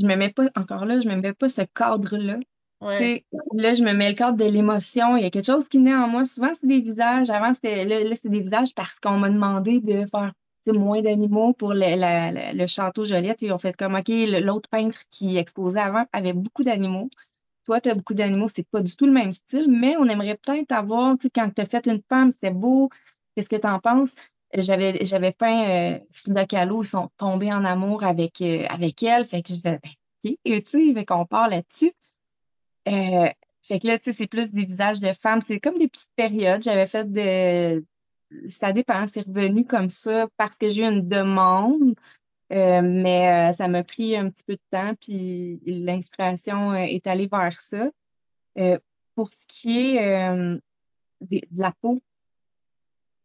je 0.00 0.06
me 0.06 0.16
mets 0.16 0.30
pas 0.30 0.46
encore 0.56 0.86
là, 0.86 1.00
je 1.00 1.08
me 1.08 1.16
mets 1.16 1.34
pas 1.34 1.48
ce 1.48 1.62
cadre-là. 1.62 2.38
Ouais. 2.80 3.24
Là, 3.54 3.74
je 3.74 3.84
me 3.84 3.92
mets 3.92 4.08
le 4.08 4.16
cadre 4.16 4.36
de 4.36 4.44
l'émotion. 4.44 5.16
Il 5.16 5.22
y 5.22 5.26
a 5.26 5.30
quelque 5.30 5.46
chose 5.46 5.68
qui 5.68 5.78
naît 5.78 5.94
en 5.94 6.08
moi. 6.08 6.24
Souvent, 6.24 6.52
c'est 6.52 6.66
des 6.66 6.80
visages. 6.80 7.30
Avant, 7.30 7.54
c'était 7.54 7.84
là, 7.84 8.02
là 8.02 8.14
c'est 8.16 8.28
des 8.28 8.40
visages 8.40 8.74
parce 8.74 8.98
qu'on 8.98 9.18
m'a 9.18 9.30
demandé 9.30 9.80
de 9.80 10.04
faire 10.06 10.32
moins 10.70 11.02
d'animaux 11.02 11.52
pour 11.52 11.74
le, 11.74 12.54
le, 12.54 12.66
château 12.66 13.04
Joliette. 13.04 13.42
Ils 13.42 13.52
ont 13.52 13.58
fait 13.58 13.76
comme, 13.76 13.94
OK, 13.94 14.08
l'autre 14.08 14.68
peintre 14.68 15.02
qui 15.10 15.36
exposait 15.36 15.80
avant 15.80 16.04
avait 16.12 16.32
beaucoup 16.32 16.62
d'animaux. 16.62 17.10
Toi, 17.64 17.80
tu 17.80 17.90
as 17.90 17.94
beaucoup 17.94 18.14
d'animaux, 18.14 18.48
c'est 18.52 18.66
pas 18.68 18.82
du 18.82 18.96
tout 18.96 19.06
le 19.06 19.12
même 19.12 19.32
style, 19.32 19.66
mais 19.68 19.96
on 19.96 20.06
aimerait 20.06 20.36
peut-être 20.36 20.72
avoir, 20.72 21.16
tu 21.16 21.24
sais, 21.24 21.30
quand 21.30 21.50
tu 21.54 21.62
as 21.62 21.66
fait 21.66 21.86
une 21.86 22.02
femme, 22.08 22.32
c'est 22.40 22.50
beau, 22.50 22.90
qu'est-ce 23.34 23.48
que 23.48 23.56
tu 23.56 23.66
en 23.66 23.78
penses? 23.78 24.14
J'avais, 24.54 25.04
j'avais 25.04 25.32
peint 25.32 25.94
euh, 25.94 25.98
Frida 26.10 26.46
Kahlo, 26.46 26.82
ils 26.82 26.86
sont 26.86 27.10
tombés 27.16 27.52
en 27.52 27.64
amour 27.64 28.04
avec, 28.04 28.40
euh, 28.42 28.66
avec 28.68 29.02
elle, 29.02 29.24
fait 29.24 29.42
que 29.42 29.54
je 29.54 29.60
vais, 29.62 29.78
ben, 29.82 29.90
OK, 30.24 30.64
tu 30.64 30.94
sais, 30.94 31.04
qu'on 31.04 31.26
part 31.26 31.48
là-dessus. 31.48 31.92
Euh, 32.88 33.28
fait 33.62 33.78
que 33.78 33.86
là, 33.86 33.98
tu 33.98 34.10
sais, 34.10 34.12
c'est 34.12 34.26
plus 34.26 34.52
des 34.52 34.64
visages 34.64 35.00
de 35.00 35.12
femmes, 35.12 35.40
c'est 35.40 35.60
comme 35.60 35.78
des 35.78 35.88
petites 35.88 36.10
périodes. 36.16 36.62
J'avais 36.62 36.86
fait 36.86 37.10
de, 37.10 37.84
ça 38.48 38.72
dépend, 38.72 39.06
c'est 39.06 39.26
revenu 39.26 39.64
comme 39.66 39.90
ça 39.90 40.28
parce 40.36 40.56
que 40.56 40.68
j'ai 40.68 40.82
eu 40.82 40.86
une 40.86 41.08
demande, 41.08 41.94
euh, 42.52 42.82
mais 42.82 43.50
euh, 43.50 43.52
ça 43.52 43.68
m'a 43.68 43.82
pris 43.82 44.16
un 44.16 44.30
petit 44.30 44.44
peu 44.44 44.54
de 44.54 44.60
temps, 44.70 44.94
puis 45.00 45.60
l'inspiration 45.66 46.72
euh, 46.72 46.76
est 46.76 47.06
allée 47.06 47.28
vers 47.28 47.60
ça. 47.60 47.88
pour 49.14 49.32
ce 49.32 49.46
qui 49.46 49.96
est 49.96 50.58
de 51.20 51.40
la 51.56 51.72
peau, 51.80 52.00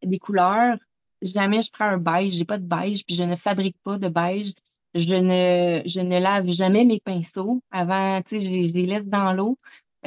des 0.02 0.18
couleurs, 0.18 0.78
jamais 1.22 1.62
je 1.62 1.70
prends 1.70 1.86
un 1.86 1.98
beige, 1.98 2.34
j'ai 2.34 2.44
pas 2.44 2.58
de 2.58 2.66
beige, 2.66 3.04
puis 3.04 3.16
je 3.16 3.24
ne 3.24 3.36
fabrique 3.36 3.76
pas 3.82 3.98
de 3.98 4.08
beige. 4.08 4.52
Je 4.94 5.14
ne, 5.14 5.82
je 5.86 6.00
ne 6.00 6.18
lave 6.18 6.48
jamais 6.50 6.84
mes 6.84 6.98
pinceaux. 7.00 7.62
Avant, 7.70 8.22
tu 8.22 8.40
sais, 8.40 8.68
je 8.68 8.72
les 8.72 8.86
laisse 8.86 9.06
dans 9.06 9.32
l'eau. 9.34 9.58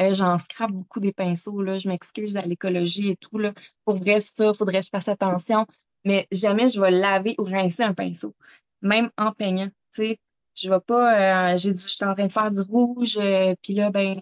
Euh, 0.01 0.13
j'en 0.13 0.37
scrape 0.37 0.71
beaucoup 0.71 0.99
des 0.99 1.13
pinceaux. 1.13 1.63
Je 1.77 1.87
m'excuse 1.87 2.37
à 2.37 2.41
l'écologie 2.41 3.09
et 3.09 3.17
tout, 3.17 3.37
là. 3.37 3.53
Pour 3.85 3.95
vrai, 3.97 4.19
ça, 4.19 4.53
faudrait 4.53 4.79
que 4.79 4.85
je 4.85 4.89
fasse 4.89 5.07
attention. 5.07 5.65
Mais 6.05 6.27
jamais 6.31 6.69
je 6.69 6.81
vais 6.81 6.91
laver 6.91 7.35
ou 7.37 7.43
rincer 7.43 7.83
un 7.83 7.93
pinceau. 7.93 8.35
Même 8.81 9.09
en 9.17 9.31
peignant, 9.31 9.69
sais. 9.91 10.19
Je 10.55 10.69
vais 10.69 10.79
pas, 10.79 11.53
euh, 11.53 11.57
j'ai 11.57 11.73
dit, 11.73 11.81
je 11.81 11.87
suis 11.87 12.05
en 12.05 12.13
train 12.13 12.27
de 12.27 12.31
faire 12.31 12.51
du 12.51 12.61
rouge, 12.61 13.17
euh, 13.17 13.55
puis 13.61 13.73
là, 13.73 13.89
ben, 13.89 14.15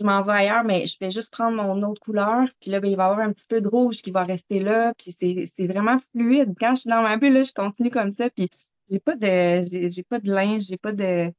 je 0.00 0.04
m'en 0.04 0.22
vais 0.22 0.32
ailleurs, 0.32 0.64
mais 0.64 0.86
je 0.86 0.96
vais 0.98 1.10
juste 1.10 1.30
prendre 1.30 1.56
mon 1.62 1.82
autre 1.82 2.00
couleur, 2.00 2.48
puis 2.60 2.70
là, 2.70 2.80
ben, 2.80 2.90
il 2.90 2.96
va 2.96 3.04
y 3.04 3.06
avoir 3.10 3.20
un 3.20 3.32
petit 3.32 3.46
peu 3.46 3.60
de 3.60 3.68
rouge 3.68 4.00
qui 4.02 4.10
va 4.10 4.24
rester 4.24 4.60
là, 4.60 4.94
puis 4.98 5.12
c'est, 5.12 5.66
vraiment 5.66 5.98
fluide. 6.12 6.54
Quand 6.58 6.74
je 6.74 6.82
suis 6.82 6.90
dans 6.90 7.02
ma 7.02 7.18
bulle, 7.18 7.44
je 7.44 7.52
continue 7.52 7.90
comme 7.90 8.10
ça, 8.12 8.30
puis 8.30 8.48
j'ai 8.90 8.98
pas 8.98 9.16
de, 9.16 9.62
j'ai 9.88 10.02
pas 10.04 10.20
de 10.20 10.32
linge, 10.32 10.62
j'ai 10.62 10.78
pas 10.78 10.92
de, 10.92 11.32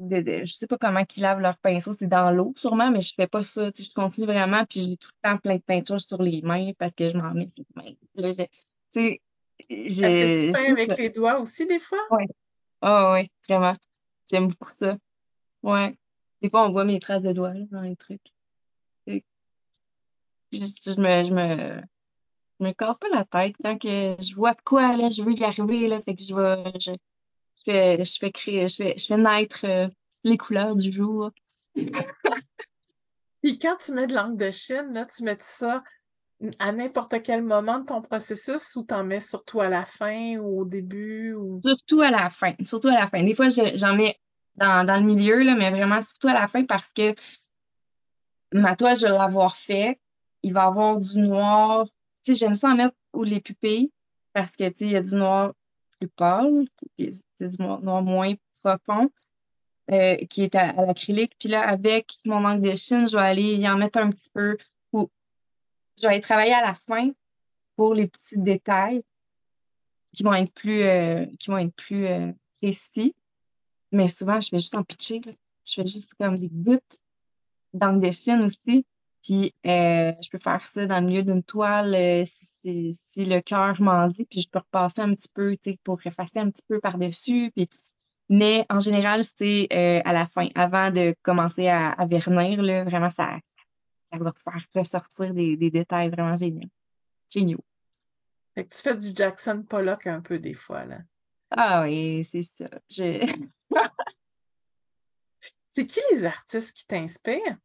de, 0.00 0.20
de- 0.22 0.44
je 0.44 0.54
sais 0.54 0.66
pas 0.66 0.78
comment 0.78 1.04
ils 1.16 1.20
lavent 1.22 1.40
leur 1.40 1.58
pinceau, 1.58 1.92
c'est 1.92 2.06
dans 2.06 2.30
l'eau 2.30 2.52
sûrement, 2.56 2.90
mais 2.90 3.02
je 3.02 3.14
fais 3.14 3.26
pas 3.26 3.44
ça, 3.44 3.70
tu 3.70 3.82
sais, 3.82 3.88
je 3.88 3.94
continue 3.94 4.26
vraiment, 4.26 4.64
puis 4.64 4.82
j'ai 4.82 4.96
tout 4.96 5.10
le 5.22 5.30
temps 5.30 5.38
plein 5.38 5.56
de 5.56 5.60
peinture 5.62 6.00
sur 6.00 6.22
les 6.22 6.42
mains 6.42 6.72
parce 6.78 6.92
que 6.92 7.10
je 7.10 7.16
m'en 7.16 7.32
mets 7.32 7.48
sur 7.48 7.64
les 7.76 7.82
mains. 7.82 7.96
Là, 8.14 8.32
je- 8.32 8.44
tu 8.92 9.20
peins 10.52 10.72
avec 10.72 10.90
ça. 10.90 10.96
les 10.96 11.10
doigts 11.10 11.38
aussi 11.40 11.66
des 11.66 11.78
fois? 11.78 11.98
Ouais. 12.10 12.26
Ah 12.80 13.12
ouais, 13.12 13.30
vraiment. 13.48 13.74
J'aime 14.30 14.48
beaucoup 14.48 14.72
ça. 14.72 14.96
Ouais. 15.62 15.96
Des 16.40 16.48
fois, 16.50 16.66
on 16.66 16.72
voit 16.72 16.84
mes 16.84 16.98
traces 16.98 17.22
de 17.22 17.32
doigts 17.32 17.52
là, 17.52 17.64
dans 17.70 17.82
les 17.82 17.96
trucs. 17.96 18.32
Et 19.06 19.24
juste, 20.52 20.94
je 20.96 21.00
me, 21.00 21.24
je 21.24 21.32
me, 21.32 21.82
je 22.60 22.64
me 22.66 22.72
casse 22.72 22.98
pas 22.98 23.08
la 23.12 23.24
tête 23.24 23.56
quand 23.62 23.78
que 23.78 24.16
je 24.22 24.34
vois 24.34 24.54
de 24.54 24.60
quoi, 24.62 24.96
là, 24.96 25.10
je 25.10 25.22
veux 25.22 25.32
y 25.34 25.44
arriver, 25.44 25.88
là, 25.88 26.00
fait 26.00 26.14
que 26.14 26.22
je 26.22 26.34
vais, 26.34 26.72
je, 26.78 26.92
je 27.66 27.72
fais, 27.72 28.04
je 28.04 28.26
créer, 28.28 28.68
je 28.68 28.92
je 28.96 29.14
naître 29.14 29.64
euh, 29.64 29.88
les 30.24 30.36
couleurs 30.38 30.76
du 30.76 30.90
jour. 30.90 31.30
Puis 33.42 33.58
quand 33.58 33.76
tu 33.76 33.92
mets 33.92 34.06
de 34.06 34.14
l'encre 34.14 34.36
de 34.36 34.50
Chine, 34.50 34.92
là, 34.92 35.06
tu 35.06 35.24
mets 35.24 35.36
ça 35.38 35.82
à 36.58 36.72
n'importe 36.72 37.22
quel 37.22 37.42
moment 37.42 37.80
de 37.80 37.86
ton 37.86 38.02
processus 38.02 38.74
ou 38.76 38.82
t'en 38.82 39.04
mets 39.04 39.20
surtout 39.20 39.60
à 39.60 39.68
la 39.68 39.84
fin 39.84 40.36
ou 40.38 40.60
au 40.60 40.64
début 40.64 41.34
ou... 41.34 41.60
Surtout 41.64 42.00
à 42.00 42.10
la 42.10 42.30
fin. 42.30 42.54
Surtout 42.62 42.88
à 42.88 42.94
la 42.94 43.08
fin. 43.08 43.22
Des 43.22 43.34
fois, 43.34 43.48
je- 43.50 43.76
j'en 43.76 43.94
mets 43.94 44.16
dans, 44.56 44.86
dans 44.86 44.96
le 44.96 45.02
milieu, 45.02 45.42
là, 45.42 45.54
mais 45.54 45.70
vraiment 45.70 46.00
surtout 46.00 46.28
à 46.28 46.34
la 46.34 46.48
fin 46.48 46.64
parce 46.64 46.92
que 46.92 47.14
ma 48.52 48.74
toile, 48.76 48.96
je 48.96 49.02
vais 49.02 49.12
l'avoir 49.12 49.56
fait. 49.56 50.00
Il 50.42 50.52
va 50.54 50.64
y 50.64 50.66
avoir 50.66 50.98
du 50.98 51.18
noir. 51.18 51.86
Tu 52.24 52.34
sais, 52.34 52.34
j'aime 52.34 52.54
ça 52.54 52.68
en 52.68 52.74
mettre 52.74 52.96
où 53.12 53.22
les 53.22 53.40
pupilles 53.40 53.92
parce 54.32 54.56
que, 54.56 54.68
tu 54.68 54.76
sais, 54.78 54.84
il 54.86 54.92
y 54.92 54.96
a 54.96 55.02
du 55.02 55.16
noir 55.16 55.52
plus 56.00 56.08
pâle, 56.08 56.64
c'est 56.98 57.48
du 57.48 57.62
noir, 57.62 58.02
moins 58.02 58.34
profond, 58.62 59.10
euh, 59.90 60.16
qui 60.28 60.42
est 60.42 60.54
à, 60.54 60.72
l'acrylique. 60.72 61.34
Puis 61.38 61.48
là, 61.48 61.66
avec 61.68 62.14
mon 62.24 62.44
encre 62.44 62.62
de 62.62 62.74
Chine, 62.76 63.06
je 63.06 63.16
vais 63.16 63.22
aller 63.22 63.54
y 63.56 63.68
en 63.68 63.76
mettre 63.76 63.98
un 63.98 64.10
petit 64.10 64.30
peu. 64.32 64.56
Ou, 64.92 65.10
je 65.98 66.02
vais 66.02 66.14
aller 66.14 66.20
travailler 66.20 66.54
à 66.54 66.66
la 66.66 66.74
fin 66.74 67.10
pour 67.76 67.94
les 67.94 68.08
petits 68.08 68.40
détails 68.40 69.02
qui 70.12 70.22
vont 70.22 70.34
être 70.34 70.52
plus, 70.52 70.82
euh, 70.82 71.26
qui 71.38 71.50
vont 71.50 71.58
être 71.58 71.74
plus 71.74 72.06
euh, 72.06 72.32
précis. 72.60 73.14
Mais 73.92 74.08
souvent, 74.08 74.40
je 74.40 74.48
fais 74.48 74.58
juste 74.58 74.74
en 74.74 74.84
pitcher, 74.84 75.20
là. 75.24 75.32
Je 75.64 75.74
fais 75.74 75.86
juste 75.86 76.14
comme 76.14 76.38
des 76.38 76.48
gouttes 76.48 76.98
d'encre 77.74 78.00
de 78.00 78.10
Chine 78.10 78.40
aussi. 78.42 78.84
Puis 79.30 79.54
euh, 79.64 80.12
je 80.20 80.28
peux 80.28 80.40
faire 80.40 80.66
ça 80.66 80.86
dans 80.86 80.98
le 80.98 81.06
milieu 81.06 81.22
d'une 81.22 81.44
toile 81.44 81.94
euh, 81.94 82.24
si, 82.26 83.24
le 83.24 83.40
cœur 83.40 83.80
m'en 83.80 84.08
dit, 84.08 84.24
puis 84.24 84.40
je 84.40 84.48
peux 84.48 84.58
repasser 84.58 85.02
un 85.02 85.14
petit 85.14 85.28
peu, 85.32 85.52
tu 85.52 85.70
sais, 85.70 85.78
pour 85.84 86.04
effacer 86.04 86.40
un 86.40 86.50
petit 86.50 86.64
peu 86.66 86.80
par-dessus. 86.80 87.52
Puis... 87.54 87.68
Mais 88.28 88.66
en 88.68 88.80
général, 88.80 89.22
c'est 89.24 89.68
euh, 89.72 90.00
à 90.04 90.12
la 90.12 90.26
fin, 90.26 90.48
avant 90.56 90.90
de 90.90 91.14
commencer 91.22 91.68
à, 91.68 91.90
à 91.92 92.06
vernir, 92.06 92.60
là, 92.60 92.82
vraiment, 92.82 93.08
ça, 93.08 93.38
ça 94.12 94.18
va 94.18 94.32
faire 94.32 94.66
ressortir 94.74 95.32
des, 95.32 95.56
des 95.56 95.70
détails 95.70 96.10
vraiment 96.10 96.36
géniaux. 96.36 96.68
Géniaux. 97.32 97.64
Fait 98.56 98.64
que 98.64 98.74
tu 98.74 98.82
fais 98.82 98.96
du 98.96 99.12
Jackson 99.14 99.62
Pollock 99.62 100.08
un 100.08 100.22
peu 100.22 100.40
des 100.40 100.54
fois, 100.54 100.84
là. 100.86 100.98
Ah 101.52 101.82
oui, 101.82 102.24
c'est 102.24 102.42
ça. 102.42 102.68
Je... 102.90 103.32
C'est 105.70 105.86
qui 105.86 106.00
les 106.10 106.24
artistes 106.24 106.76
qui 106.76 106.84
t'inspirent? 106.84 107.56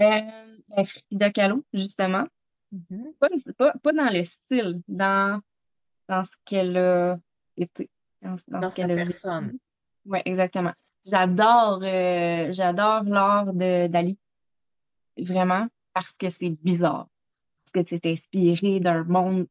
Euh, 0.00 0.20
ben, 0.68 0.84
Frida 0.84 1.30
Kahlo, 1.30 1.64
justement. 1.72 2.26
Mhm. 2.72 3.12
Pas, 3.18 3.28
pas, 3.56 3.72
pas 3.82 3.92
dans 3.92 4.12
le 4.12 4.24
style, 4.24 4.82
dans, 4.88 5.40
dans 6.08 6.24
ce 6.24 6.32
qu'elle 6.44 6.76
a 6.76 7.18
été, 7.56 7.88
dans, 8.22 8.36
dans 8.48 8.60
Dans 8.60 8.70
ce 8.70 8.76
sa 8.76 8.82
qu'elle 8.82 8.90
a 8.90 8.94
vécu. 8.96 9.08
personne. 9.08 9.58
Ouais, 10.04 10.22
exactement. 10.24 10.72
J'adore, 11.04 11.80
euh, 11.82 12.50
j'adore 12.50 13.04
l'art 13.04 13.52
de 13.54 13.86
Dali, 13.86 14.18
vraiment, 15.16 15.68
parce 15.92 16.16
que 16.16 16.30
c'est 16.30 16.50
bizarre, 16.50 17.08
parce 17.64 17.84
que 17.84 17.88
c'est 17.88 18.06
inspiré 18.06 18.80
d'un 18.80 19.04
monde 19.04 19.46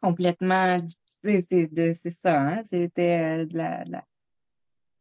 complètement, 0.00 0.78
c'est 1.24 2.10
ça, 2.10 2.40
hein, 2.40 2.62
c'était 2.64 3.18
euh, 3.42 3.46
de 3.46 3.56
la, 3.56 3.84
de 3.84 3.92
la 3.92 4.04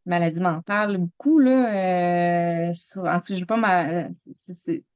maladie 0.06 0.40
mentale, 0.42 0.98
beaucoup 0.98 1.40
là. 1.40 2.70
Euh, 2.70 2.74
sur, 2.74 3.06
en 3.06 3.20
tout 3.20 3.46
pas 3.46 3.58
ma, 3.58 4.10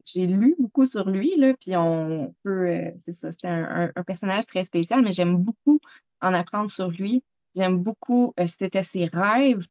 j'ai 0.06 0.28
lu 0.28 0.56
beaucoup 0.60 0.86
sur 0.86 1.10
lui 1.10 1.36
là, 1.38 1.54
puis 1.60 1.76
on 1.76 2.34
peut, 2.44 2.68
euh, 2.70 2.92
c'est 2.98 3.14
ça, 3.14 3.32
c'est 3.32 3.48
un, 3.48 3.92
personnage 4.06 4.46
très 4.46 4.64
spécial, 4.64 5.02
mais 5.02 5.12
j'aime 5.12 5.38
beaucoup 5.38 5.80
en 6.22 6.34
apprendre 6.34 6.70
sur 6.70 6.90
lui. 6.90 7.24
J'aime 7.56 7.80
beaucoup, 7.80 8.34
euh, 8.40 8.48
c'était 8.48 8.84
ses 8.84 9.06
rêves 9.06 9.66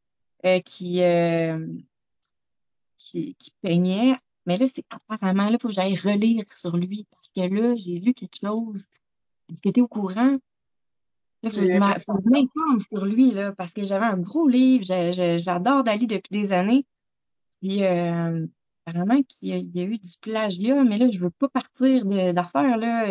euh, 0.45 0.59
qui, 0.59 1.01
euh, 1.01 1.65
qui, 2.97 3.35
qui 3.35 3.51
peignait. 3.61 4.15
Mais 4.45 4.57
là, 4.57 4.65
c'est 4.67 4.85
apparemment, 4.89 5.49
là, 5.49 5.57
faut 5.61 5.69
que 5.69 5.73
j'aille 5.73 5.95
relire 5.95 6.45
sur 6.53 6.75
lui 6.75 7.07
parce 7.11 7.29
que 7.29 7.41
là, 7.41 7.75
j'ai 7.75 7.99
lu 7.99 8.13
quelque 8.13 8.39
chose. 8.41 8.87
Est-ce 9.49 9.61
que 9.61 9.81
au 9.81 9.87
courant? 9.87 10.37
Là, 11.41 11.49
que 11.49 11.55
je 11.55 11.61
que 11.61 11.67
que 11.67 12.29
m'informe 12.29 12.81
sur 12.81 13.05
lui, 13.05 13.31
là, 13.31 13.53
parce 13.53 13.71
que 13.73 13.83
j'avais 13.83 14.05
un 14.05 14.17
gros 14.17 14.47
livre. 14.47 14.83
J'adore 15.37 15.83
Dali 15.83 16.07
depuis 16.07 16.41
des 16.41 16.51
années. 16.51 16.85
Puis, 17.61 17.83
euh, 17.83 18.45
apparemment 18.85 19.21
qu'il 19.23 19.49
y, 19.49 19.53
a 19.53 19.57
il 19.57 19.75
y 19.75 19.79
a 19.81 19.83
eu 19.83 19.97
du 19.97 20.17
plagiat, 20.21 20.83
mais 20.83 20.97
là, 20.97 21.07
je 21.09 21.19
veux 21.19 21.29
pas 21.29 21.47
partir 21.49 22.05
d'affaires, 22.05 22.77
là. 22.77 23.05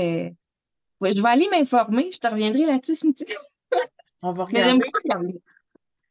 Ouais, 1.00 1.12
je 1.14 1.22
vais 1.22 1.28
aller 1.28 1.48
m'informer. 1.50 2.10
Je 2.12 2.18
te 2.18 2.26
reviendrai 2.26 2.66
là-dessus, 2.66 2.96
Cynthia. 2.96 3.36
On 4.22 4.32
va 4.32 4.44
Mais 4.52 4.60
regarder. 4.60 4.84
beaucoup 4.84 4.98
regarder. 5.04 5.40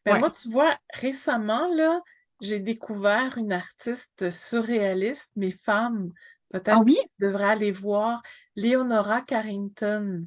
Ben 0.06 0.14
Ouais. 0.14 0.20
moi, 0.20 0.30
tu 0.32 0.50
vois, 0.50 0.74
récemment, 0.94 1.68
là, 1.76 2.02
j'ai 2.40 2.60
découvert 2.60 3.38
une 3.38 3.52
artiste 3.52 4.32
surréaliste, 4.32 5.32
mais 5.36 5.52
femme. 5.52 6.12
Ah 6.14 6.60
Peut-être 6.60 6.80
que 6.80 6.86
oui? 6.86 6.98
tu 7.10 7.26
devrais 7.26 7.50
aller 7.50 7.72
voir 7.72 8.22
Leonora 8.56 9.22
Carrington. 9.22 10.26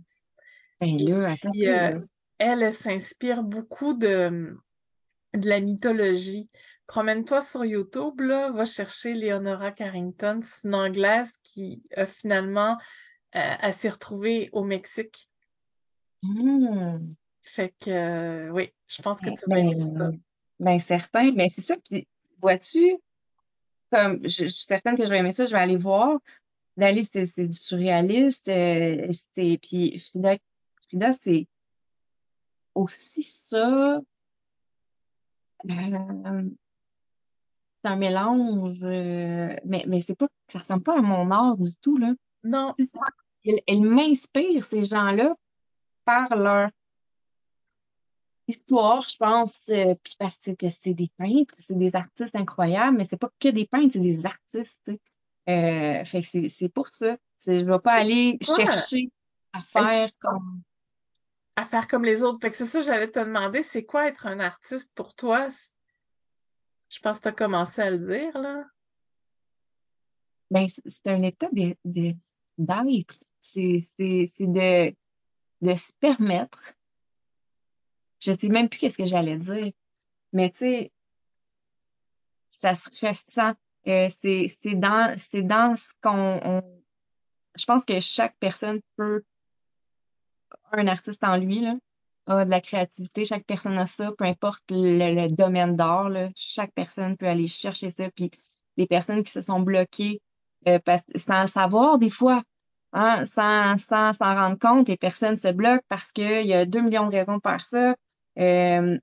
Ben 0.80 0.96
là, 0.98 1.30
attends 1.32 1.50
puis, 1.50 1.68
euh, 1.68 2.00
elle, 2.38 2.62
elle 2.62 2.74
s'inspire 2.74 3.42
beaucoup 3.42 3.94
de, 3.94 4.56
de 5.34 5.48
la 5.48 5.60
mythologie. 5.60 6.50
Promène-toi 6.86 7.40
sur 7.42 7.64
YouTube, 7.64 8.20
là, 8.20 8.50
va 8.50 8.64
chercher 8.64 9.14
Leonora 9.14 9.70
Carrington. 9.72 10.40
C'est 10.42 10.66
une 10.68 10.74
Anglaise 10.74 11.38
qui 11.42 11.82
a 11.96 12.06
finalement, 12.06 12.76
euh, 13.36 13.54
elle 13.62 13.72
s'est 13.74 13.90
retrouvée 13.90 14.48
au 14.52 14.64
Mexique. 14.64 15.28
Hmm. 16.22 17.14
Fait 17.42 17.74
que, 17.80 17.90
euh, 17.90 18.50
oui, 18.50 18.70
je 18.88 19.02
pense 19.02 19.20
que 19.20 19.30
Ben, 19.30 19.34
tu 19.36 19.48
vas 19.48 19.58
aimer 19.58 19.78
ça. 19.78 20.10
ben, 20.10 20.20
ben, 20.58 20.80
certain, 20.80 21.32
mais 21.32 21.48
c'est 21.48 21.62
ça. 21.62 21.76
Puis, 21.84 22.06
vois-tu, 22.38 22.96
comme 23.90 24.20
je, 24.24 24.44
je 24.44 24.46
suis 24.46 24.66
certaine 24.68 24.96
que 24.96 25.04
je 25.04 25.10
vais 25.10 25.18
aimer 25.18 25.30
ça, 25.30 25.46
je 25.46 25.52
vais 25.52 25.60
aller 25.60 25.76
voir. 25.76 26.18
Dali, 26.76 27.04
c'est 27.04 27.24
c'est 27.24 27.46
du 27.46 27.56
surréaliste. 27.56 28.48
euh, 28.48 29.08
c'est, 29.12 29.58
puis 29.62 29.98
Frida, 29.98 30.36
Frida, 30.90 31.12
c'est 31.12 31.46
aussi 32.74 33.22
ça. 33.22 34.00
euh, 35.70 36.50
c'est 37.82 37.88
un 37.88 37.96
mélange, 37.96 38.82
euh, 38.82 39.54
mais, 39.64 39.84
mais 39.86 40.00
c'est 40.00 40.16
pas, 40.16 40.28
ça 40.48 40.58
ressemble 40.58 40.82
pas 40.82 40.98
à 40.98 41.02
mon 41.02 41.30
art 41.30 41.56
du 41.56 41.74
tout, 41.80 41.96
là. 41.96 42.12
Non, 42.42 42.74
elle, 43.44 43.60
elle 43.66 43.82
m'inspire, 43.82 44.64
ces 44.64 44.84
gens-là, 44.84 45.34
par 46.04 46.34
leur 46.36 46.70
histoire, 48.48 49.08
je 49.08 49.16
pense, 49.16 49.68
euh, 49.68 49.94
puis 50.02 50.16
parce 50.18 50.38
que 50.38 50.68
c'est 50.68 50.94
des 50.94 51.08
peintres, 51.16 51.54
c'est 51.58 51.78
des 51.78 51.94
artistes 51.94 52.34
incroyables, 52.34 52.96
mais 52.96 53.04
c'est 53.04 53.16
pas 53.16 53.30
que 53.38 53.48
des 53.48 53.66
peintres, 53.66 53.92
c'est 53.92 54.00
des 54.00 54.26
artistes. 54.26 54.90
Euh, 55.48 56.04
fait 56.04 56.22
que 56.22 56.48
c'est 56.48 56.68
pour 56.68 56.88
ça. 56.88 57.16
Je 57.46 57.52
vais 57.52 57.78
pas 57.78 57.92
aller 57.92 58.38
chercher 58.42 59.10
à 59.52 59.62
faire 59.62 60.10
comme... 60.18 60.62
à 61.56 61.64
faire 61.64 61.88
comme 61.88 62.04
les 62.04 62.22
autres? 62.22 62.38
Fait 62.40 62.50
que 62.50 62.56
c'est 62.56 62.66
ça, 62.66 62.80
j'allais 62.80 63.10
te 63.10 63.18
demander, 63.18 63.62
c'est 63.62 63.84
quoi 63.84 64.06
être 64.08 64.26
un 64.26 64.40
artiste 64.40 64.90
pour 64.94 65.14
toi? 65.14 65.48
Je 66.88 66.98
pense 67.00 67.18
que 67.18 67.22
tu 67.22 67.28
as 67.28 67.32
commencé 67.32 67.82
à 67.82 67.90
le 67.90 67.98
dire, 67.98 68.38
là. 68.38 68.64
Ben, 70.50 70.66
c'est 70.68 71.06
un 71.06 71.22
état 71.22 71.48
de, 71.52 71.76
de- 71.84 72.16
d'être. 72.58 73.24
C'est 73.40 73.78
de, 74.40 74.94
de 75.60 75.74
se 75.74 75.92
permettre. 76.00 76.72
Je 78.18 78.32
sais 78.32 78.48
même 78.48 78.68
plus 78.68 78.78
qu'est-ce 78.78 78.98
que 78.98 79.04
j'allais 79.04 79.38
dire, 79.38 79.72
mais 80.32 80.50
tu 80.50 80.58
sais, 80.58 80.92
ça 82.50 82.74
se 82.74 82.90
ressent. 83.06 83.52
Euh, 83.86 84.08
c'est 84.10 84.74
dans, 84.74 85.16
dans 85.44 85.76
ce 85.76 85.92
qu'on... 86.02 86.40
on- 86.44 86.82
Je 87.56 87.64
pense 87.64 87.84
que 87.84 87.98
chaque 88.00 88.36
personne 88.38 88.80
peut 88.96 89.22
un 90.72 90.86
artiste 90.86 91.24
en 91.24 91.36
lui, 91.36 91.60
là, 91.60 91.74
a 92.26 92.44
de 92.44 92.50
la 92.50 92.60
créativité. 92.60 93.24
Chaque 93.24 93.44
personne 93.44 93.78
a 93.78 93.86
ça, 93.86 94.12
peu 94.16 94.24
importe 94.24 94.62
le, 94.70 95.22
le 95.22 95.28
domaine 95.28 95.76
d'art. 95.76 96.10
Chaque 96.36 96.72
personne 96.72 97.16
peut 97.16 97.26
aller 97.26 97.46
chercher 97.46 97.90
ça. 97.90 98.10
Puis 98.10 98.30
des 98.76 98.86
personnes 98.86 99.22
qui 99.22 99.32
se 99.32 99.40
sont 99.40 99.60
bloquées 99.60 100.20
euh, 100.66 100.78
sans 101.16 101.42
le 101.42 101.48
savoir 101.48 101.98
des 101.98 102.10
fois, 102.10 102.42
hein, 102.92 103.24
sans 103.24 103.76
s'en 103.78 104.12
rendre 104.34 104.58
compte, 104.58 104.88
et 104.88 104.96
personne 104.96 105.36
se 105.36 105.48
bloque 105.48 105.82
parce 105.88 106.12
qu'il 106.12 106.46
y 106.46 106.54
a 106.54 106.66
deux 106.66 106.80
millions 106.82 107.08
de 107.08 107.12
raisons 107.14 107.36
de 107.36 107.42
faire 107.42 107.64
ça. 107.64 107.94
Euh, 108.38 108.98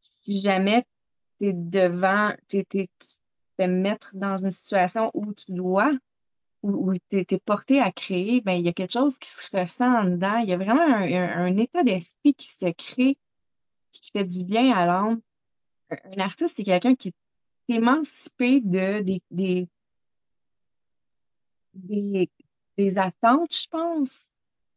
si 0.00 0.40
jamais 0.40 0.84
tu 1.40 1.46
es 1.46 1.52
devant, 1.52 2.32
tu 2.48 2.64
te 2.64 3.62
mettre 3.62 4.10
dans 4.14 4.36
une 4.36 4.50
situation 4.50 5.10
où 5.14 5.32
tu 5.32 5.52
dois, 5.52 5.92
où, 6.62 6.92
tu 7.10 7.18
es, 7.18 7.38
porté 7.38 7.80
à 7.80 7.92
créer, 7.92 8.40
ben 8.40 8.54
il 8.54 8.64
y 8.66 8.68
a 8.68 8.72
quelque 8.72 8.92
chose 8.92 9.18
qui 9.18 9.30
se 9.30 9.56
ressent 9.56 9.92
en 9.92 10.04
dedans. 10.04 10.38
Il 10.38 10.48
y 10.48 10.52
a 10.52 10.56
vraiment 10.56 10.82
un, 10.82 11.56
état 11.56 11.84
d'esprit 11.84 12.34
qui 12.34 12.48
se 12.48 12.70
crée, 12.72 13.16
qui 13.92 14.10
fait 14.12 14.24
du 14.24 14.44
bien 14.44 14.76
à 14.76 14.86
l'âme. 14.86 15.20
Un, 15.90 16.20
artiste, 16.20 16.56
c'est 16.56 16.64
quelqu'un 16.64 16.94
qui 16.94 17.08
est 17.08 17.74
émancipé 17.76 18.60
de 18.60 19.00
des, 19.00 19.22
des, 21.74 22.30
des, 22.76 22.98
attentes, 22.98 23.54
je 23.54 23.66
pense, 23.70 24.30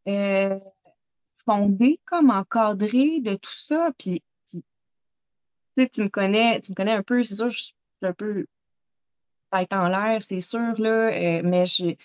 euh, 0.08 0.60
fondées 1.46 2.00
comme 2.06 2.30
encadrées 2.30 3.20
de 3.22 3.36
tout 3.36 3.52
ça. 3.52 3.92
Puis, 3.98 4.24
tu 5.76 6.02
me 6.04 6.10
connais, 6.10 6.60
tu 6.62 6.72
me 6.72 6.76
connais 6.76 6.94
un 6.94 7.04
peu, 7.04 7.24
c'est 7.24 7.36
sûr, 7.36 7.50
je 7.50 7.64
suis 7.64 7.76
un 8.04 8.14
peu 8.14 8.46
tête 9.52 9.74
en 9.74 9.88
l'air, 9.88 10.24
c'est 10.24 10.42
sûr, 10.42 10.74
là, 10.80 11.12
euh, 11.12 11.42
mais 11.44 11.66
je, 11.66 11.96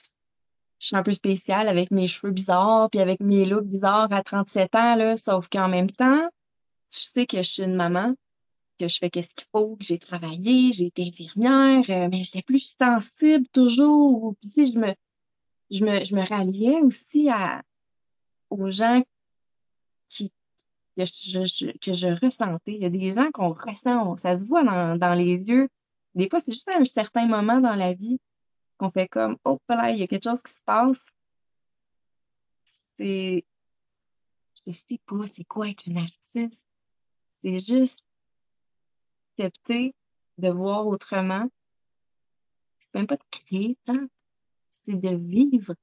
je 0.79 0.87
suis 0.87 0.97
un 0.97 1.03
peu 1.03 1.13
spéciale 1.13 1.69
avec 1.69 1.91
mes 1.91 2.07
cheveux 2.07 2.33
bizarres, 2.33 2.91
puis 2.91 3.01
avec 3.01 3.21
mes 3.21 3.45
looks 3.47 3.67
bizarres 3.67 4.13
à 4.13 4.23
37 4.23 4.75
ans, 4.75 4.97
là, 4.97 5.17
sauf 5.17 5.49
qu'en 5.49 5.69
même 5.69 5.91
temps, 5.91 6.29
tu 6.91 7.03
sais 7.03 7.27
que 7.27 7.39
je 7.39 7.43
suis 7.43 7.63
une 7.63 7.75
maman, 7.75 8.15
que 8.79 8.89
je 8.89 8.99
fais 8.99 9.11
qu'est-ce 9.11 9.35
qu'il 9.35 9.47
faut, 9.53 9.77
que 9.77 9.85
j'ai 9.85 9.99
travaillé, 9.99 10.73
j'ai 10.73 10.87
été 10.87 11.07
infirmière, 11.07 11.85
euh, 11.89 12.09
mais 12.11 12.23
j'étais 12.25 12.43
plus 12.43 12.77
sensible 12.79 13.47
toujours. 13.53 14.35
Puis 14.41 14.51
si 14.51 14.73
je 14.73 14.79
me, 14.79 14.95
je 15.71 15.85
me, 15.85 16.05
je 16.05 16.15
me 16.15 16.27
ralliais 16.27 16.81
aussi 16.83 17.29
à, 17.31 17.63
aux 18.51 18.71
gens 18.71 19.03
qui, 20.09 20.33
que 20.97 21.05
je, 21.05 21.73
que 21.79 21.93
je 21.93 22.09
ressentais. 22.25 22.73
Il 22.75 22.83
y 22.83 22.87
a 22.87 22.91
des 22.91 23.13
gens 23.13 23.31
qu'on 23.33 23.53
ressent, 23.53 24.17
ça 24.17 24.39
se 24.39 24.47
voit 24.47 24.65
dans, 24.65 24.97
dans 24.99 25.15
les 25.15 25.37
yeux. 25.49 25.69
Des 26.17 26.31
fois, 26.31 26.41
c'est 26.41 26.53
juste 26.53 26.69
à 26.69 26.79
un 26.79 26.85
certain 26.85 27.27
moment 27.27 27.61
dans 27.61 27.75
la 27.75 27.93
vie 27.93 28.19
qu'on 28.79 28.91
fait 28.91 29.07
comme, 29.07 29.37
oh, 29.45 29.59
là, 29.69 29.91
il 29.91 29.99
y 29.99 30.03
a 30.03 30.07
quelque 30.07 30.25
chose 30.25 30.43
qui 30.43 30.53
se 30.53 30.63
passe. 30.63 31.11
C'est, 32.65 33.45
je 34.67 34.73
sais 34.73 35.01
pas, 35.07 35.27
c'est 35.33 35.45
quoi 35.45 35.69
être 35.69 35.87
une 35.87 35.99
artiste? 35.99 36.67
C'est 37.33 37.59
juste 37.59 38.07
accepter 39.39 39.95
de 40.39 40.49
voir 40.49 40.87
autrement. 40.87 41.51
C'est 42.81 42.95
même 42.95 43.07
pas 43.07 43.17
de 43.17 43.23
créer 43.31 43.77
tant, 43.85 44.07
c'est 44.71 44.97
de 44.97 45.15
vivre 45.15 45.75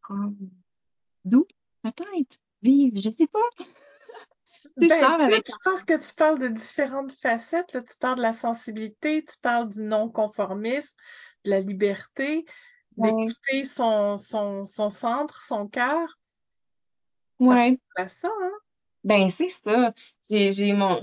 comme 0.00 0.36
d'où? 1.24 1.46
Peut-être 1.82 2.38
vivre, 2.62 2.96
je 2.96 3.10
sais 3.10 3.28
pas. 3.28 3.64
Ben, 4.76 4.88
je 4.88 5.52
pense 5.64 5.84
que 5.84 5.96
tu 5.96 6.14
parles 6.14 6.38
de 6.38 6.48
différentes 6.48 7.12
facettes. 7.12 7.72
Là. 7.72 7.82
Tu 7.82 7.96
parles 7.98 8.16
de 8.16 8.22
la 8.22 8.32
sensibilité, 8.32 9.22
tu 9.22 9.38
parles 9.40 9.68
du 9.68 9.82
non-conformisme, 9.82 10.96
de 11.44 11.50
la 11.50 11.60
liberté, 11.60 12.44
d'écouter 12.96 13.64
son, 13.64 14.16
son, 14.16 14.64
son 14.64 14.90
centre, 14.90 15.42
son 15.42 15.68
cœur. 15.68 16.18
Ouais. 17.40 17.78
Ça, 17.96 18.08
ça, 18.08 18.28
hein? 18.28 18.50
Ben, 19.04 19.28
c'est 19.28 19.50
ça. 19.50 19.92
J'ai, 20.30 20.50
j'ai 20.52 20.72
mon, 20.72 20.98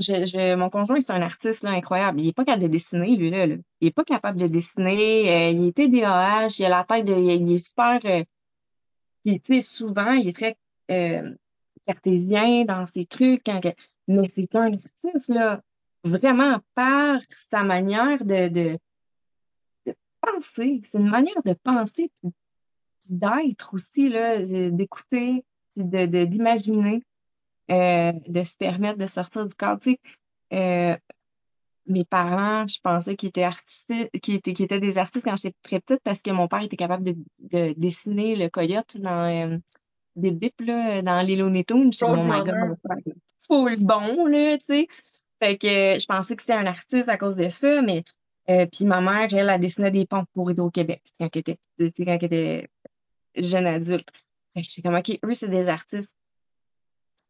mon 0.57 0.69
conjoint, 0.71 0.99
c'est 0.99 1.13
un 1.13 1.21
artiste 1.21 1.61
là, 1.63 1.69
incroyable. 1.69 2.19
Il 2.19 2.29
est 2.29 2.33
pas 2.33 2.43
capable 2.43 2.63
de 2.63 2.67
dessiner, 2.67 3.15
lui, 3.15 3.29
là. 3.29 3.45
là. 3.45 3.55
Il 3.79 3.87
est 3.89 3.91
pas 3.91 4.03
capable 4.03 4.39
de 4.39 4.47
dessiner. 4.47 5.29
Euh, 5.29 5.49
il 5.51 5.67
était 5.67 5.87
DAH, 5.87 6.55
il 6.57 6.65
a 6.65 6.69
la 6.69 6.83
tête 6.83 7.05
de. 7.05 7.13
Il 7.13 7.51
est 7.53 7.65
super. 7.65 7.99
Euh, 8.05 8.23
tu 9.23 9.39
sais, 9.43 9.61
souvent, 9.61 10.13
il 10.13 10.27
est 10.27 10.35
très 10.35 10.57
euh, 10.89 11.31
cartésien 11.85 12.65
dans 12.65 12.85
ses 12.85 13.05
trucs. 13.05 13.47
mais 14.07 14.27
c'est 14.29 14.55
un 14.55 14.73
artiste, 14.73 15.29
là, 15.29 15.61
vraiment 16.03 16.59
par 16.75 17.21
sa 17.29 17.63
manière 17.63 18.23
de, 18.23 18.47
de, 18.47 18.77
de 19.85 19.95
penser. 20.21 20.81
C'est 20.83 20.99
une 20.99 21.09
manière 21.09 21.41
de 21.45 21.53
penser 21.53 22.11
puis, 22.21 22.31
d'être 23.09 23.73
aussi, 23.73 24.09
là, 24.09 24.37
d'écouter, 24.69 25.43
de, 25.75 26.05
de, 26.05 26.25
d'imaginer. 26.25 27.03
Euh, 27.71 28.11
de 28.27 28.43
se 28.43 28.57
permettre 28.57 28.97
de 28.97 29.05
sortir 29.05 29.45
du 29.45 29.55
cadre. 29.55 29.81
Euh, 30.51 30.97
mes 31.87 32.03
parents, 32.03 32.67
je 32.67 32.79
pensais 32.81 33.15
qu'ils 33.15 33.29
étaient 33.29 33.43
artistes, 33.43 34.09
qu'ils 34.21 34.35
étaient, 34.35 34.51
étaient 34.51 34.79
des 34.81 34.97
artistes 34.97 35.25
quand 35.25 35.37
j'étais 35.37 35.55
très 35.63 35.79
petite 35.79 36.01
parce 36.03 36.21
que 36.21 36.31
mon 36.31 36.49
père 36.49 36.63
était 36.63 36.75
capable 36.75 37.05
de, 37.05 37.15
de 37.39 37.73
dessiner 37.77 38.35
le 38.35 38.49
coyote 38.49 38.97
dans 38.97 39.53
euh, 39.53 39.57
des 40.15 40.31
bips 40.31 40.61
là, 40.61 41.01
dans 41.01 41.21
les 41.21 41.35
Looney 41.35 41.63
Tunes. 41.63 41.93
Je 41.93 42.05
mon 42.05 42.23
my 42.23 42.43
God, 42.43 42.77
full 43.47 43.77
bon 43.77 44.25
là, 44.25 44.57
tu 44.57 44.65
sais. 44.65 44.87
Fait 45.39 45.57
que 45.57 45.67
je 45.67 46.05
pensais 46.05 46.35
que 46.35 46.41
c'était 46.43 46.53
un 46.53 46.67
artiste 46.67 47.09
à 47.09 47.17
cause 47.17 47.35
de 47.35 47.49
ça, 47.49 47.81
mais 47.81 48.03
puis 48.45 48.85
ma 48.85 49.01
mère, 49.01 49.33
elle, 49.33 49.49
a 49.49 49.57
dessiné 49.57 49.91
des 49.91 50.05
ponts 50.05 50.25
pour 50.33 50.51
au 50.57 50.69
Québec 50.69 51.01
quand 51.19 51.29
elle 51.33 51.39
était, 51.39 51.57
quand 51.79 52.17
elle 52.19 52.23
était 52.25 52.69
jeune 53.35 53.65
adulte. 53.65 54.07
Fait 54.53 54.61
que 54.61 54.67
j'étais 54.67 54.81
comme 54.81 54.95
ok, 54.95 55.19
eux 55.23 55.33
c'est 55.33 55.49
des 55.49 55.67
artistes 55.67 56.17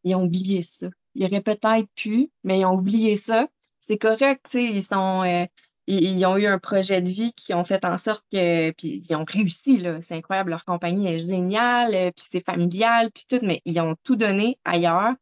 ils 0.03 0.15
ont 0.15 0.23
oublié 0.23 0.61
ça. 0.61 0.87
Ils 1.15 1.25
auraient 1.25 1.41
peut-être 1.41 1.87
pu, 1.95 2.29
mais 2.43 2.59
ils 2.59 2.65
ont 2.65 2.73
oublié 2.73 3.17
ça. 3.17 3.47
C'est 3.79 3.97
correct, 3.97 4.45
tu 4.49 4.57
sais, 4.57 4.63
ils 4.65 4.83
sont, 4.83 5.23
euh, 5.23 5.45
ils, 5.87 6.25
ont 6.25 6.37
eu 6.37 6.45
un 6.45 6.59
projet 6.59 7.01
de 7.01 7.09
vie 7.09 7.33
qui 7.33 7.53
ont 7.53 7.65
fait 7.65 7.85
en 7.85 7.97
sorte 7.97 8.25
que, 8.31 8.71
puis 8.71 9.03
ils 9.09 9.15
ont 9.15 9.25
réussi 9.27 9.77
là. 9.77 10.01
C'est 10.01 10.15
incroyable, 10.15 10.51
leur 10.51 10.65
compagnie 10.65 11.07
est 11.07 11.25
géniale, 11.25 11.95
euh, 11.95 12.11
puis 12.11 12.25
c'est 12.31 12.45
familial, 12.45 13.11
puis 13.11 13.25
tout, 13.27 13.39
mais 13.43 13.61
ils 13.65 13.79
ont 13.79 13.95
tout 14.03 14.15
donné 14.15 14.59
ailleurs. 14.65 15.13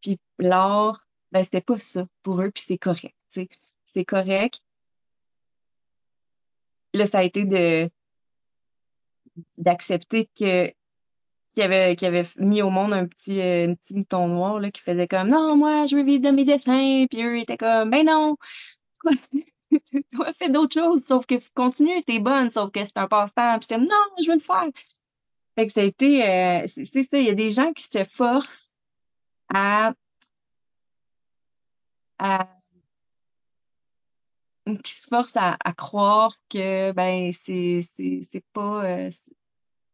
Puis 0.00 0.18
l'art, 0.38 1.06
ben 1.32 1.44
c'était 1.44 1.60
pas 1.60 1.78
ça 1.78 2.06
pour 2.22 2.40
eux, 2.42 2.50
puis 2.50 2.64
c'est 2.66 2.78
correct, 2.78 3.14
tu 3.32 3.42
sais, 3.42 3.48
c'est 3.86 4.04
correct. 4.04 4.60
Là, 6.94 7.06
ça 7.06 7.18
a 7.18 7.22
été 7.22 7.44
de 7.44 7.90
d'accepter 9.58 10.28
que 10.38 10.72
qui 11.50 11.62
avait, 11.62 11.96
qui 11.96 12.06
avait 12.06 12.26
mis 12.38 12.62
au 12.62 12.70
monde 12.70 12.92
un 12.92 13.06
petit, 13.06 13.40
euh, 13.40 13.70
un 13.70 13.74
petit 13.74 13.94
mouton 13.94 14.28
noir 14.28 14.60
là, 14.60 14.70
qui 14.70 14.82
faisait 14.82 15.08
comme 15.08 15.28
Non, 15.30 15.56
moi, 15.56 15.86
je 15.86 15.96
veux 15.96 16.04
vivre 16.04 16.22
de 16.22 16.30
mes 16.30 16.44
dessins. 16.44 17.06
Puis 17.10 17.22
eux 17.22 17.38
étaient 17.38 17.56
comme 17.56 17.90
Ben 17.90 18.06
non, 18.06 18.36
toi, 20.12 20.32
fais 20.34 20.50
d'autres 20.50 20.80
choses, 20.80 21.04
sauf 21.04 21.26
que 21.26 21.34
continue, 21.54 22.02
t'es 22.04 22.18
bonne, 22.18 22.50
sauf 22.50 22.70
que 22.70 22.84
c'est 22.84 22.98
un 22.98 23.08
passe-temps. 23.08 23.58
Puis 23.58 23.68
j'étais 23.70 23.80
Non, 23.80 23.96
je 24.22 24.28
veux 24.28 24.34
le 24.34 24.40
faire. 24.40 24.66
Fait 25.56 25.66
que 25.66 25.72
ça 25.72 25.80
a 25.80 25.84
été, 25.84 26.26
euh, 26.28 26.64
c'est 26.66 27.02
ça, 27.02 27.18
il 27.18 27.26
y 27.26 27.30
a 27.30 27.34
des 27.34 27.50
gens 27.50 27.72
qui 27.72 27.84
se 27.84 28.04
forcent 28.04 28.78
à, 29.52 29.94
à 32.18 32.46
qui 34.84 34.92
se 34.92 35.08
forcent 35.08 35.36
à, 35.36 35.56
croire 35.76 36.34
que 36.48 36.92
ben 36.92 37.32
c'est 37.32 37.80
c'est 37.82 38.44
pas 38.52 38.84
euh, 38.84 39.10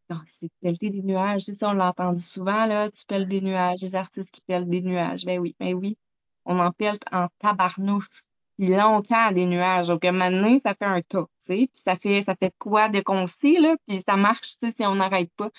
donc, 0.08 0.22
c'est 0.28 0.50
pelleter 0.60 0.90
des 0.90 1.02
nuages. 1.02 1.42
C'est 1.42 1.54
ça, 1.54 1.70
on 1.70 1.72
l'a 1.72 1.88
entendu 1.88 2.20
souvent, 2.20 2.66
là. 2.66 2.90
Tu 2.90 3.04
pelles 3.06 3.28
des 3.28 3.40
nuages, 3.40 3.80
les 3.82 3.94
artistes 3.96 4.30
qui 4.32 4.40
pellent 4.42 4.68
des 4.68 4.80
nuages. 4.80 5.24
Ben 5.24 5.38
oui, 5.40 5.56
ben 5.58 5.74
oui. 5.74 5.98
On 6.44 6.58
en 6.60 6.70
pèle 6.72 6.98
en 7.12 7.28
tabarnouche. 7.38 8.25
Puis 8.58 8.68
longtemps, 8.68 9.32
des 9.32 9.46
nuages. 9.46 9.88
Donc, 9.88 10.04
maintenant, 10.04 10.58
ça 10.60 10.74
fait 10.74 10.86
un 10.86 11.02
tas, 11.02 11.24
tu 11.24 11.28
sais. 11.40 11.68
Puis 11.72 11.82
ça 11.82 11.96
fait, 11.96 12.22
ça 12.22 12.34
fait 12.34 12.54
quoi 12.58 12.88
de 12.88 13.00
concis, 13.00 13.58
là? 13.60 13.76
Puis 13.86 14.02
ça 14.02 14.16
marche, 14.16 14.58
tu 14.58 14.66
sais, 14.66 14.72
si 14.72 14.86
on 14.86 14.94
n'arrête 14.94 15.30
pas. 15.36 15.50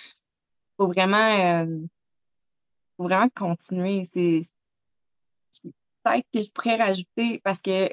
Faut 0.77 0.87
vraiment, 0.87 1.63
euh, 1.63 1.85
faut 2.97 3.03
vraiment 3.03 3.29
continuer. 3.35 4.03
C'est, 4.03 4.41
peut-être 6.03 6.25
que 6.33 6.41
je 6.41 6.51
pourrais 6.51 6.77
rajouter, 6.77 7.39
parce 7.43 7.61
que 7.61 7.89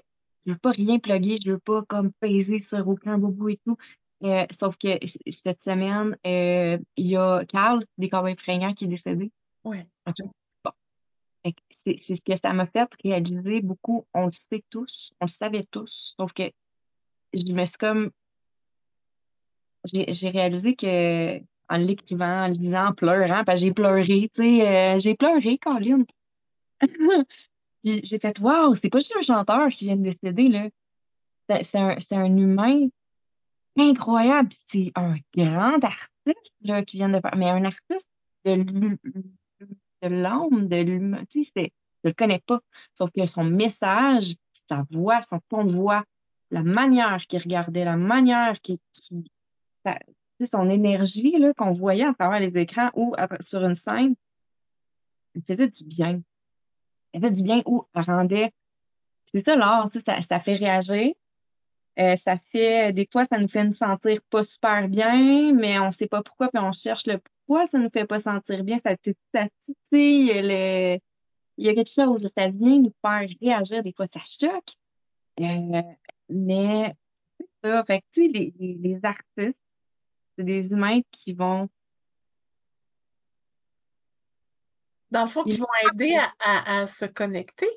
je 0.47 0.53
veux 0.53 0.59
pas 0.59 0.71
rien 0.71 0.99
plugger, 0.99 1.39
je 1.45 1.53
veux 1.53 1.59
pas 1.59 1.83
comme 1.89 2.13
peser 2.21 2.61
sur 2.61 2.87
aucun 2.89 3.19
bobo 3.19 3.49
et 3.49 3.61
tout. 3.65 3.77
Euh, 4.23 4.47
sauf 4.59 4.77
que 4.79 4.99
cette 5.45 5.63
semaine, 5.63 6.17
euh, 6.27 6.79
il 6.97 7.09
y 7.09 7.17
a 7.17 7.45
Carl 7.47 7.85
des 7.99 8.09
Cowboys 8.09 8.37
fringants 8.37 8.75
qui 8.75 8.85
est 8.85 8.89
décédé. 8.89 9.31
Oui. 9.65 9.79
Bon. 10.07 10.13
C'est 11.87 11.99
ce 11.99 12.21
que 12.21 12.37
ça 12.41 12.53
m'a 12.53 12.67
fait 12.67 12.89
réaliser 13.03 13.61
beaucoup. 13.61 14.07
On 14.15 14.27
le 14.27 14.33
sait 14.33 14.65
tous, 14.71 15.13
on 15.21 15.27
le 15.27 15.31
savait 15.39 15.67
tous, 15.71 16.15
sauf 16.17 16.33
que 16.33 16.45
je 17.35 17.53
me 17.53 17.65
suis 17.65 17.77
comme 17.77 18.11
j'ai 19.85 20.31
réalisé 20.31 20.77
que 20.77 21.41
en 21.69 21.77
l'écrivant, 21.79 22.45
en 22.45 22.49
le 22.49 22.57
disant, 22.57 22.89
en 22.89 22.93
pleurant, 22.93 23.45
parce 23.45 23.61
que 23.61 23.67
j'ai 23.67 23.73
pleuré, 23.73 24.31
tu 24.35 24.43
sais, 24.43 24.69
euh, 24.69 24.99
j'ai 24.99 25.15
pleuré, 25.15 25.59
Colin. 25.59 26.05
j'ai 27.85 28.19
fait, 28.19 28.39
waouh, 28.39 28.75
c'est 28.77 28.91
pas 28.91 28.99
juste 28.99 29.15
un 29.19 29.23
chanteur 29.23 29.69
qui 29.69 29.87
vient 29.87 29.97
de 29.97 30.03
décéder, 30.03 30.49
là. 30.49 30.69
C'est 31.49 31.79
un, 31.79 31.97
un 32.11 32.37
humain 32.37 32.89
incroyable. 33.77 34.51
C'est 34.71 34.93
un 34.95 35.17
grand 35.35 35.83
artiste 35.83 36.55
là, 36.63 36.85
qui 36.85 36.97
vient 36.97 37.09
de 37.09 37.21
faire, 37.21 37.37
mais 37.37 37.51
un 37.51 37.65
artiste 37.65 38.09
de 38.45 38.99
l'âme, 40.09 40.69
de 40.69 40.77
l'humain. 40.77 41.25
Tu 41.31 41.45
sais, 41.45 41.73
je 42.03 42.09
le 42.09 42.15
connais 42.15 42.43
pas. 42.47 42.61
Sauf 42.95 43.11
que 43.11 43.27
son 43.27 43.45
message, 43.45 44.37
sa 44.69 44.85
voix, 44.91 45.23
son 45.29 45.41
ton 45.49 45.65
de 45.65 45.73
voix, 45.73 46.05
la 46.51 46.63
manière 46.63 47.25
qu'il 47.29 47.41
regardait, 47.41 47.85
la 47.85 47.97
manière 47.97 48.61
qui, 48.61 48.81
qui 48.93 49.31
son 50.53 50.69
énergie 50.71 51.39
là 51.39 51.53
qu'on 51.55 51.73
voyait 51.73 52.05
à 52.05 52.15
travers 52.15 52.41
les 52.41 52.57
écrans 52.59 52.91
ou 52.95 53.15
sur 53.41 53.65
une 53.65 53.75
scène, 53.75 54.15
faisait 55.47 55.69
du 55.69 55.85
bien. 55.85 56.21
Elle 57.13 57.21
faisait 57.21 57.33
du 57.33 57.43
bien 57.43 57.63
ou 57.67 57.85
elle 57.95 58.03
rendait. 58.03 58.53
C'est 59.27 59.45
ça 59.45 59.57
l'art, 59.57 59.91
ça, 60.05 60.23
ça 60.23 60.41
fait 60.41 60.55
réagir. 60.55 61.15
Euh, 61.99 62.17
ça 62.25 62.37
fait, 62.51 62.93
des 62.93 63.09
fois, 63.11 63.25
ça 63.25 63.39
nous 63.39 63.49
fait 63.49 63.65
nous 63.65 63.73
sentir 63.73 64.21
pas 64.31 64.43
super 64.43 64.89
bien, 64.89 65.53
mais 65.53 65.79
on 65.79 65.93
sait 65.93 66.09
pas 66.09 66.23
pourquoi, 66.23 66.49
puis 66.49 66.61
on 66.61 66.73
cherche 66.73 67.07
le 67.07 67.21
pourquoi 67.47 67.67
ça 67.67 67.79
nous 67.79 67.91
fait 67.91 68.07
pas 68.07 68.21
sentir 68.21 68.65
bien. 68.65 68.79
Ça, 68.79 68.97
ça 69.35 69.49
titille 69.67 70.33
le, 70.35 70.99
il 71.57 71.67
y 71.67 71.69
a 71.69 71.75
quelque 71.75 71.93
chose, 71.93 72.27
ça 72.37 72.49
vient 72.49 72.79
nous 72.79 72.95
faire 73.05 73.29
réagir. 73.41 73.83
Des 73.83 73.93
fois, 73.93 74.07
ça 74.13 74.21
choque. 74.25 74.73
Euh, 75.41 75.83
mais 76.29 76.95
c'est 77.39 77.49
ça. 77.63 77.85
Fait 77.85 78.01
que, 78.01 78.05
tu 78.13 78.23
sais, 78.23 78.29
les, 78.29 78.55
les, 78.59 79.05
artistes, 79.05 79.59
c'est 80.37 80.45
des 80.45 80.69
humains 80.71 81.01
qui 81.11 81.33
vont. 81.33 81.69
Dans 85.11 85.23
le 85.23 85.29
fond, 85.29 85.45
qui 85.45 85.59
vont 85.59 85.67
aider 85.93 86.17
à, 86.41 86.81
à, 86.81 86.87
se 86.87 87.05
connecter. 87.05 87.69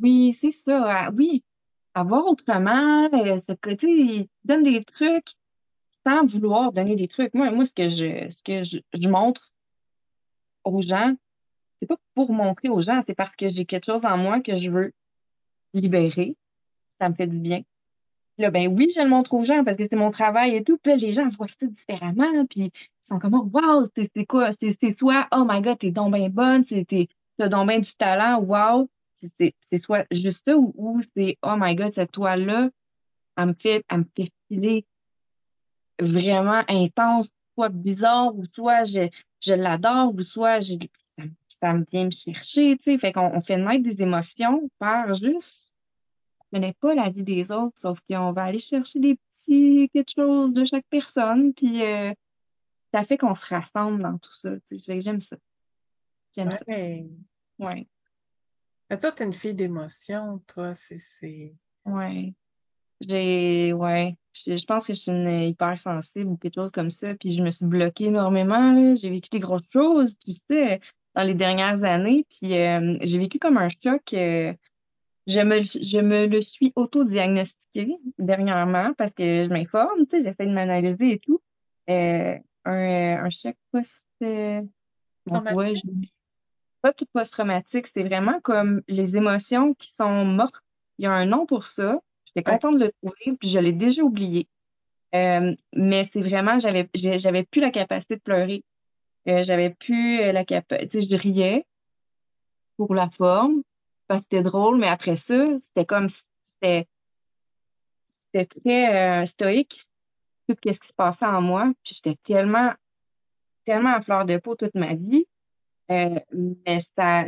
Oui, 0.00 0.36
c'est 0.40 0.52
ça. 0.52 1.10
oui, 1.10 1.42
à 1.94 2.04
voir 2.04 2.26
autrement. 2.26 3.08
Euh, 3.12 3.40
ce 3.48 3.54
côté, 3.54 3.88
ils 3.88 4.28
donnent 4.44 4.62
des 4.62 4.84
trucs 4.84 5.34
sans 6.08 6.26
vouloir 6.26 6.72
donner 6.72 6.96
des 6.96 7.08
trucs. 7.08 7.34
Moi, 7.34 7.50
moi 7.50 7.64
ce 7.66 7.72
que 7.72 7.88
je, 7.88 8.30
ce 8.30 8.42
que 8.42 8.64
je, 8.64 8.78
je 8.94 9.08
montre 9.08 9.52
aux 10.64 10.80
gens, 10.80 11.14
c'est 11.80 11.86
pas 11.86 11.96
pour 12.14 12.32
montrer 12.32 12.68
aux 12.68 12.80
gens, 12.80 13.02
c'est 13.06 13.14
parce 13.14 13.36
que 13.36 13.48
j'ai 13.48 13.64
quelque 13.64 13.86
chose 13.86 14.04
en 14.04 14.16
moi 14.16 14.40
que 14.40 14.56
je 14.56 14.70
veux 14.70 14.92
libérer. 15.74 16.36
Ça 17.00 17.08
me 17.08 17.14
fait 17.14 17.26
du 17.26 17.40
bien. 17.40 17.62
Là, 18.38 18.50
ben 18.50 18.68
oui, 18.68 18.88
je 18.94 19.00
le 19.00 19.08
montre 19.08 19.34
aux 19.34 19.44
gens 19.44 19.64
parce 19.64 19.76
que 19.76 19.86
c'est 19.88 19.96
mon 19.96 20.10
travail 20.10 20.56
et 20.56 20.64
tout. 20.64 20.78
Puis 20.78 20.96
les 20.96 21.12
gens 21.12 21.28
voient 21.30 21.48
ça 21.60 21.66
différemment. 21.66 22.46
Puis 22.46 22.60
ils 22.60 22.72
sont 23.02 23.18
comme, 23.18 23.34
wow, 23.34 23.88
c'est 23.94 24.26
quoi? 24.26 24.52
C'est 24.60 24.92
soit, 24.92 25.28
oh 25.32 25.44
my 25.48 25.60
god, 25.60 25.78
t'es 25.78 25.90
donc 25.90 26.14
bien 26.14 26.28
bonne, 26.28 26.64
t'as 26.64 27.48
donc 27.48 27.68
bien 27.68 27.80
du 27.80 27.94
talent, 27.94 28.40
wow. 28.40 28.88
C'est 29.16 29.78
soit 29.78 30.06
juste 30.12 30.42
ça 30.46 30.56
ou, 30.56 31.00
c'est, 31.16 31.36
oh 31.42 31.54
my 31.58 31.74
god, 31.74 31.92
cette 31.92 32.12
toile-là, 32.12 32.70
elle 33.36 33.46
me 33.46 33.54
elle 33.64 33.98
me 33.98 34.04
fait 34.16 34.32
filer 34.48 34.86
vraiment 36.00 36.62
intense, 36.68 37.28
soit 37.54 37.68
bizarre, 37.68 38.34
ou 38.36 38.44
soit 38.54 38.84
je, 38.84 39.08
je 39.40 39.54
l'adore, 39.54 40.14
ou 40.14 40.22
soit 40.22 40.60
je, 40.60 40.74
ça 41.60 41.72
me 41.72 41.84
vient 41.90 42.06
me 42.06 42.10
chercher, 42.10 42.76
tu 42.76 42.84
sais. 42.84 42.98
Fait 42.98 43.12
qu'on 43.12 43.32
on 43.34 43.40
fait 43.40 43.56
naître 43.56 43.82
des 43.82 44.02
émotions 44.02 44.70
par 44.78 45.14
juste, 45.14 45.74
ce 46.52 46.58
n'est 46.58 46.74
pas 46.74 46.94
la 46.94 47.10
vie 47.10 47.24
des 47.24 47.50
autres, 47.50 47.78
sauf 47.78 47.98
qu'on 48.08 48.32
va 48.32 48.44
aller 48.44 48.58
chercher 48.58 49.00
des 49.00 49.16
petits 49.16 49.90
quelque 49.92 50.12
chose 50.14 50.54
de 50.54 50.64
chaque 50.64 50.86
personne, 50.88 51.52
puis 51.52 51.82
euh, 51.82 52.12
ça 52.92 53.04
fait 53.04 53.18
qu'on 53.18 53.34
se 53.34 53.46
rassemble 53.46 54.02
dans 54.02 54.18
tout 54.18 54.34
ça, 54.40 54.50
tu 54.68 54.78
sais. 54.78 55.00
J'aime 55.00 55.20
ça. 55.20 55.36
J'aime 56.36 56.50
ça. 56.52 56.64
Ouais. 56.66 57.86
Mais 58.90 58.98
toi, 58.98 59.12
t'es 59.12 59.24
une 59.24 59.32
fille 59.32 59.54
d'émotion, 59.54 60.40
toi, 60.46 60.74
c'est... 60.74 61.54
Ouais. 61.84 62.34
J'ai, 63.00 63.72
ouais, 63.72 64.16
je, 64.34 64.64
pense 64.64 64.86
que 64.86 64.94
je 64.94 65.00
suis 65.00 65.10
une 65.12 65.42
hypersensible 65.42 66.30
ou 66.30 66.36
quelque 66.36 66.54
chose 66.54 66.72
comme 66.72 66.90
ça, 66.90 67.14
puis 67.14 67.30
je 67.30 67.42
me 67.42 67.50
suis 67.50 67.64
bloquée 67.64 68.06
énormément, 68.06 68.94
J'ai 68.96 69.10
vécu 69.10 69.28
des 69.30 69.40
grosses 69.40 69.68
choses, 69.72 70.18
tu 70.18 70.32
sais 70.50 70.80
dans 71.18 71.24
les 71.24 71.34
dernières 71.34 71.82
années. 71.82 72.24
Puis 72.30 72.56
euh, 72.56 72.96
j'ai 73.00 73.18
vécu 73.18 73.38
comme 73.38 73.58
un 73.58 73.68
choc. 73.68 74.02
Euh, 74.12 74.54
je 75.26 75.40
me, 75.40 75.62
je 75.62 75.98
me 75.98 76.26
le 76.26 76.40
suis 76.40 76.72
auto-diagnostiqué 76.76 77.96
dernièrement 78.18 78.94
parce 78.96 79.12
que 79.14 79.44
je 79.44 79.48
m'informe, 79.48 80.06
tu 80.06 80.16
sais, 80.16 80.22
j'essaie 80.22 80.46
de 80.46 80.52
m'analyser 80.52 81.12
et 81.12 81.18
tout. 81.18 81.40
Euh, 81.90 82.36
un, 82.64 83.24
un 83.24 83.30
choc 83.30 83.56
post 83.72 84.06
traumatique. 85.26 86.12
pas 86.80 86.92
tout 86.92 87.06
post-traumatique, 87.12 87.88
c'est 87.88 88.04
vraiment 88.04 88.40
comme 88.40 88.82
les 88.86 89.16
émotions 89.16 89.74
qui 89.74 89.92
sont 89.92 90.24
mortes. 90.24 90.62
Il 90.98 91.04
y 91.04 91.06
a 91.06 91.12
un 91.12 91.26
nom 91.26 91.46
pour 91.46 91.66
ça. 91.66 92.00
J'étais 92.38 92.50
contente 92.50 92.78
de 92.78 92.84
le 92.84 92.92
trouver, 93.02 93.36
puis 93.36 93.48
je 93.48 93.58
l'ai 93.58 93.72
déjà 93.72 94.02
oublié. 94.02 94.48
mais 95.12 96.04
c'est 96.12 96.20
vraiment, 96.20 96.58
j'avais, 96.58 96.88
j'avais 96.94 97.44
plus 97.44 97.60
la 97.60 97.70
capacité 97.70 98.16
de 98.16 98.20
pleurer. 98.20 98.64
Euh, 99.28 99.42
j'avais 99.42 99.70
plus 99.70 100.20
euh, 100.20 100.32
la 100.32 100.44
capacité, 100.44 101.00
je 101.02 101.16
riais 101.16 101.66
pour 102.76 102.94
la 102.94 103.10
forme, 103.10 103.62
parce 104.06 104.20
que 104.20 104.26
c'était 104.30 104.42
drôle, 104.42 104.78
mais 104.78 104.88
après 104.88 105.16
ça, 105.16 105.46
c'était 105.62 105.84
comme 105.84 106.08
c'était 106.08 106.88
c'était 108.18 108.46
très 108.46 109.22
euh, 109.22 109.26
stoïque, 109.26 109.86
tout 110.48 110.56
ce 110.64 110.78
qui 110.78 110.88
se 110.88 110.94
passait 110.94 111.26
en 111.26 111.42
moi, 111.42 111.72
puis 111.82 111.94
j'étais 111.96 112.16
tellement 112.24 112.72
tellement 113.64 113.94
à 113.94 114.00
fleur 114.00 114.24
de 114.24 114.38
peau 114.38 114.54
toute 114.54 114.74
ma 114.74 114.94
vie, 114.94 115.26
mais 115.88 116.80
ça 116.96 117.24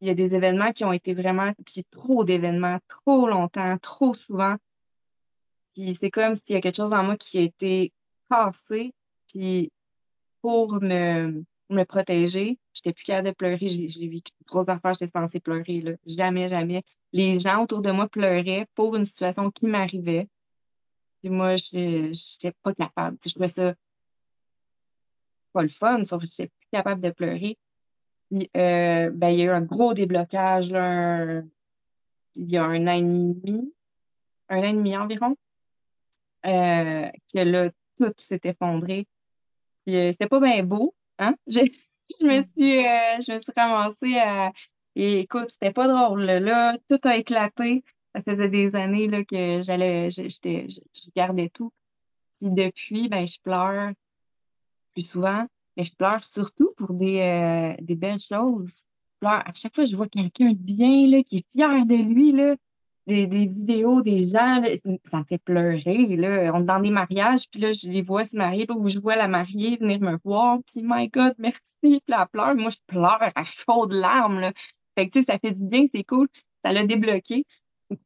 il 0.00 0.08
y 0.08 0.10
a 0.10 0.14
des 0.14 0.34
événements 0.34 0.72
qui 0.72 0.84
ont 0.84 0.92
été 0.92 1.14
vraiment, 1.14 1.52
puis 1.66 1.84
trop 1.90 2.24
d'événements, 2.24 2.78
trop 2.88 3.28
longtemps, 3.28 3.78
trop 3.78 4.14
souvent. 4.14 4.56
Puis 5.74 5.96
c'est 6.00 6.10
comme 6.10 6.36
s'il 6.36 6.54
y 6.54 6.58
a 6.58 6.60
quelque 6.60 6.76
chose 6.76 6.92
en 6.92 7.04
moi 7.04 7.16
qui 7.16 7.38
a 7.38 7.42
été 7.42 7.92
cassé, 8.30 8.94
puis 9.28 9.72
pour 10.40 10.74
me, 10.80 11.44
me 11.70 11.84
protéger. 11.84 12.58
J'étais 12.74 12.92
plus 12.92 13.04
capable 13.04 13.28
de 13.28 13.34
pleurer. 13.34 13.68
J'ai 13.68 14.08
vécu 14.08 14.32
trois 14.46 14.68
affaires, 14.70 14.94
j'étais 14.94 15.08
censée 15.08 15.40
pleurer. 15.40 15.80
Là. 15.80 15.92
Jamais, 16.06 16.48
jamais. 16.48 16.82
Les 17.12 17.38
gens 17.38 17.62
autour 17.64 17.82
de 17.82 17.90
moi 17.90 18.08
pleuraient 18.08 18.66
pour 18.74 18.96
une 18.96 19.04
situation 19.04 19.50
qui 19.50 19.66
m'arrivait. 19.66 20.28
Puis 21.20 21.30
moi, 21.30 21.56
je 21.56 22.08
n'étais 22.08 22.56
pas 22.62 22.74
capable. 22.74 23.18
je 23.24 23.30
trouvais 23.30 23.48
ça 23.48 23.74
pas 25.52 25.62
le 25.62 25.68
fun, 25.68 26.04
sauf 26.04 26.22
que 26.22 26.28
j'étais 26.28 26.48
plus 26.48 26.68
capable 26.72 27.00
de 27.00 27.10
pleurer. 27.10 27.58
Puis, 28.30 28.50
euh, 28.56 29.10
ben, 29.10 29.30
il 29.30 29.38
y 29.38 29.42
a 29.42 29.44
eu 29.46 29.50
un 29.50 29.62
gros 29.62 29.94
déblocage, 29.94 30.70
là, 30.70 31.42
il 32.36 32.50
y 32.50 32.56
a 32.56 32.64
un 32.64 32.86
an 32.86 32.92
et 32.92 33.02
demi, 33.02 33.74
un 34.48 34.60
an 34.60 34.64
et 34.64 34.72
demi 34.74 34.96
environ, 34.96 35.36
euh, 36.46 37.08
que 37.32 37.38
là, 37.38 37.70
tout 37.98 38.12
s'est 38.18 38.40
effondré. 38.44 39.06
Euh, 39.88 40.12
c'était 40.12 40.28
pas 40.28 40.40
bien 40.40 40.62
beau, 40.64 40.94
hein? 41.18 41.34
Je, 41.48 42.24
me 42.24 42.42
suis, 42.42 42.86
euh, 42.86 43.20
je 43.26 43.34
me 43.34 43.40
suis 43.40 43.52
ramassée 43.54 44.16
à, 44.18 44.52
et 44.96 45.20
écoute, 45.20 45.50
c'était 45.52 45.72
pas 45.72 45.88
drôle, 45.88 46.24
là. 46.24 46.76
Tout 46.88 46.98
a 47.04 47.16
éclaté. 47.16 47.84
Ça 48.14 48.22
faisait 48.22 48.48
des 48.48 48.74
années, 48.76 49.08
là, 49.08 49.24
que 49.24 49.60
j'allais, 49.62 50.10
j'étais, 50.10 50.68
je, 50.68 50.80
gardais 51.14 51.50
tout. 51.50 51.72
Puis 52.36 52.50
depuis, 52.50 53.08
ben, 53.08 53.26
je 53.26 53.38
pleure 53.40 53.92
plus 54.94 55.04
souvent. 55.04 55.46
Mais 55.78 55.84
je 55.84 55.94
pleure 55.94 56.24
surtout 56.26 56.70
pour 56.76 56.92
des, 56.92 57.20
euh, 57.20 57.74
des 57.80 57.94
belles 57.94 58.18
choses. 58.18 58.84
Je 59.14 59.18
pleure 59.20 59.42
à 59.46 59.52
chaque 59.54 59.74
fois 59.74 59.86
je 59.86 59.96
vois 59.96 60.08
quelqu'un 60.08 60.50
de 60.50 60.58
bien, 60.58 61.06
là, 61.06 61.22
qui 61.22 61.38
est 61.38 61.46
fier 61.52 61.86
de 61.86 61.94
lui, 61.94 62.32
là 62.32 62.56
des, 63.08 63.26
des 63.26 63.46
vidéos 63.46 64.02
des 64.02 64.22
gens, 64.22 64.62
ça 65.10 65.18
me 65.18 65.24
fait 65.24 65.38
pleurer. 65.38 66.16
Là. 66.16 66.52
On 66.54 66.60
est 66.60 66.66
dans 66.66 66.78
des 66.78 66.90
mariages, 66.90 67.48
puis 67.50 67.58
là, 67.60 67.72
je 67.72 67.88
les 67.88 68.02
vois 68.02 68.26
se 68.26 68.36
marier, 68.36 68.66
où 68.70 68.88
je 68.88 68.98
vois 68.98 69.16
la 69.16 69.28
mariée 69.28 69.78
venir 69.78 69.98
me 70.00 70.18
voir, 70.22 70.58
puis 70.66 70.82
my 70.84 71.08
God, 71.08 71.34
merci, 71.38 71.62
puis 71.80 72.02
elle 72.06 72.26
pleure. 72.30 72.54
Moi, 72.54 72.70
je 72.70 72.76
pleure 72.86 73.32
à 73.34 73.44
chaudes 73.44 73.94
larmes. 73.94 74.40
Là. 74.40 74.52
Fait 74.94 75.08
que, 75.08 75.12
tu 75.14 75.20
sais, 75.20 75.32
ça 75.32 75.38
fait 75.38 75.52
du 75.52 75.64
bien, 75.64 75.86
c'est 75.92 76.04
cool. 76.04 76.28
Ça 76.62 76.72
l'a 76.72 76.84
débloqué. 76.84 77.46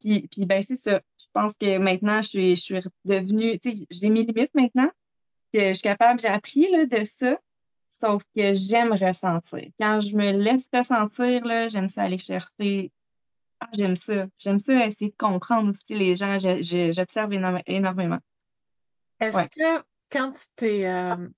Puis, 0.01 0.29
puis 0.29 0.47
ben, 0.47 0.63
c'est 0.63 0.77
ça. 0.77 1.01
Je 1.19 1.27
pense 1.33 1.55
que 1.59 1.79
maintenant, 1.79 2.23
je 2.23 2.29
suis, 2.29 2.57
je 2.57 2.61
suis 2.61 2.81
devenue, 3.05 3.59
tu 3.59 3.77
sais, 3.77 3.87
j'ai 3.91 4.09
mes 4.09 4.23
limites 4.23 4.55
maintenant. 4.55 4.91
Que 5.53 5.69
je 5.69 5.73
suis 5.75 5.83
capable, 5.83 6.21
j'ai 6.21 6.29
appris 6.29 6.71
là, 6.71 6.87
de 6.87 7.05
ça. 7.05 7.39
Sauf 8.03 8.25
que 8.35 8.53
j'aime 8.55 8.93
ressentir. 8.95 9.69
Quand 9.79 10.01
je 10.01 10.17
me 10.17 10.33
laisse 10.33 10.69
ressentir, 10.73 11.45
là, 11.45 11.69
j'aime 11.69 11.89
ça 11.89 12.03
aller 12.03 12.19
chercher 12.19 12.91
ah, 13.61 13.69
j'aime 13.75 13.95
ça. 13.95 14.27
J'aime 14.39 14.59
ça 14.59 14.87
essayer 14.87 15.13
de 15.13 15.17
comprendre 15.17 15.71
aussi 15.71 15.95
les 15.95 16.17
gens. 16.17 16.37
J'observe 16.37 17.33
énormément. 17.33 18.19
Est-ce 19.21 19.47
que 19.47 19.85
quand 20.11 20.33
tu 20.33 20.47
t'es 20.57 20.85
euh, 20.85 21.29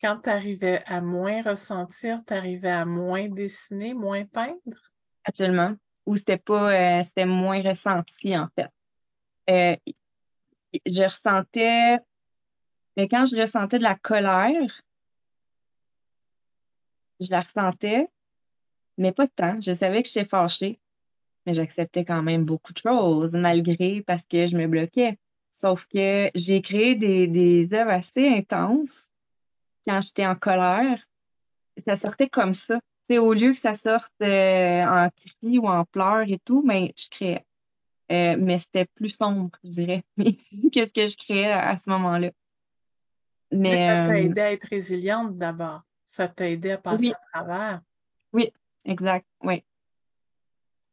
quand 0.00 0.20
tu 0.22 0.30
arrivais 0.30 0.80
à 0.86 1.00
moins 1.00 1.42
ressentir, 1.42 2.20
tu 2.24 2.34
arrivais 2.34 2.70
à 2.70 2.84
moins 2.84 3.28
dessiner, 3.28 3.94
moins 3.94 4.24
peindre? 4.26 4.78
Absolument. 5.24 5.74
Ou 6.06 6.14
c'était 6.14 6.36
pas 6.36 7.00
euh, 7.00 7.02
c'était 7.02 7.26
moins 7.26 7.60
ressenti 7.62 8.38
en 8.38 8.46
fait. 8.54 8.70
Euh, 9.50 9.76
je 10.86 11.02
ressentais 11.02 11.98
mais 12.96 13.08
quand 13.08 13.26
je 13.26 13.36
ressentais 13.36 13.78
de 13.78 13.82
la 13.82 13.96
colère, 13.96 14.83
je 17.20 17.30
la 17.30 17.40
ressentais, 17.40 18.08
mais 18.98 19.12
pas 19.12 19.26
de 19.26 19.32
temps. 19.34 19.60
Je 19.60 19.72
savais 19.72 20.02
que 20.02 20.08
j'étais 20.08 20.28
fâchée 20.28 20.80
mais 21.46 21.54
j'acceptais 21.54 22.04
quand 22.04 22.22
même 22.22 22.44
beaucoup 22.44 22.72
de 22.72 22.78
choses, 22.78 23.32
malgré 23.32 24.02
parce 24.02 24.24
que 24.24 24.46
je 24.46 24.56
me 24.56 24.66
bloquais. 24.66 25.18
Sauf 25.52 25.86
que 25.86 26.30
j'ai 26.34 26.62
créé 26.62 26.94
des, 26.94 27.28
des 27.28 27.74
œuvres 27.74 27.92
assez 27.92 28.26
intenses 28.28 29.10
quand 29.86 30.00
j'étais 30.00 30.26
en 30.26 30.34
colère. 30.34 30.98
Ça 31.86 31.96
sortait 31.96 32.28
comme 32.28 32.54
ça. 32.54 32.80
c'est 33.08 33.18
au 33.18 33.32
lieu 33.32 33.52
que 33.52 33.58
ça 33.58 33.74
sorte 33.74 34.12
euh, 34.22 34.82
en 34.84 35.10
cri 35.10 35.58
ou 35.58 35.68
en 35.68 35.84
pleurs 35.84 36.28
et 36.28 36.38
tout, 36.44 36.62
mais 36.64 36.92
je 36.96 37.08
créais. 37.08 37.44
Euh, 38.12 38.36
mais 38.38 38.58
c'était 38.58 38.84
plus 38.84 39.08
sombre, 39.10 39.50
je 39.64 39.70
dirais, 39.70 40.04
qu'est-ce 40.72 40.92
que 40.92 41.06
je 41.06 41.16
créais 41.16 41.50
à, 41.50 41.76
ce 41.76 41.88
moment-là? 41.90 42.30
Mais, 43.50 43.76
ça 43.76 44.02
t'a 44.02 44.20
aidé 44.20 44.40
à 44.40 44.52
être 44.52 44.64
résiliente 44.64 45.38
d'abord. 45.38 45.82
Ça 46.14 46.28
t'a 46.28 46.48
aidé 46.48 46.70
à 46.70 46.78
passer 46.78 47.10
à 47.10 47.18
travers. 47.32 47.82
Oui, 48.32 48.52
exact, 48.84 49.26
oui. 49.42 49.64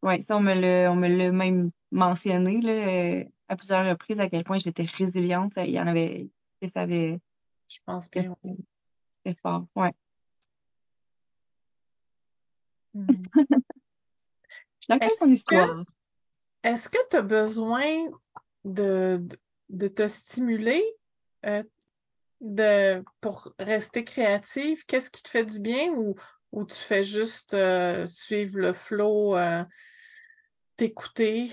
Oui, 0.01 0.19
ça, 0.23 0.35
on 0.35 0.39
me 0.39 0.55
l'a, 0.55 0.91
on 0.91 0.95
me 0.95 1.07
l'a 1.07 1.31
même 1.31 1.69
mentionné, 1.91 2.59
là, 2.59 3.23
à 3.47 3.55
plusieurs 3.55 3.85
reprises 3.85 4.19
à 4.19 4.27
quel 4.31 4.43
point 4.43 4.57
j'étais 4.57 4.87
résiliente. 4.97 5.53
Il 5.57 5.69
y 5.69 5.79
en 5.79 5.85
avait, 5.85 6.27
ça 6.67 6.81
avait. 6.81 7.19
Je 7.67 7.77
pense 7.85 8.09
bien. 8.09 8.35
C'est 9.23 9.37
fort, 9.37 9.67
ouais. 9.75 9.93
Hmm. 12.95 13.05
Ton 15.19 15.27
histoire. 15.27 15.83
Est-ce 16.63 16.89
que 16.89 16.97
tu 17.11 17.17
as 17.17 17.21
besoin 17.21 18.09
de, 18.65 19.23
de, 19.69 19.87
te 19.87 20.07
stimuler 20.07 20.83
euh, 21.45 21.61
de, 22.41 23.03
pour 23.21 23.53
rester 23.59 24.03
créative? 24.03 24.85
Qu'est-ce 24.85 25.09
qui 25.09 25.23
te 25.23 25.29
fait 25.29 25.45
du 25.45 25.59
bien 25.59 25.91
ou, 25.93 26.15
ou 26.51 26.65
tu 26.65 26.75
fais 26.75 27.03
juste 27.03 27.53
euh, 27.53 28.05
suivre 28.05 28.59
le 28.59 28.73
flow, 28.73 29.35
euh, 29.37 29.63
t'écouter? 30.75 31.51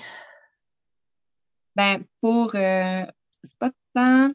Ben, 1.77 2.05
pour. 2.21 2.53
c'est 2.53 3.59
pas 3.59 3.71
tant. 3.95 4.33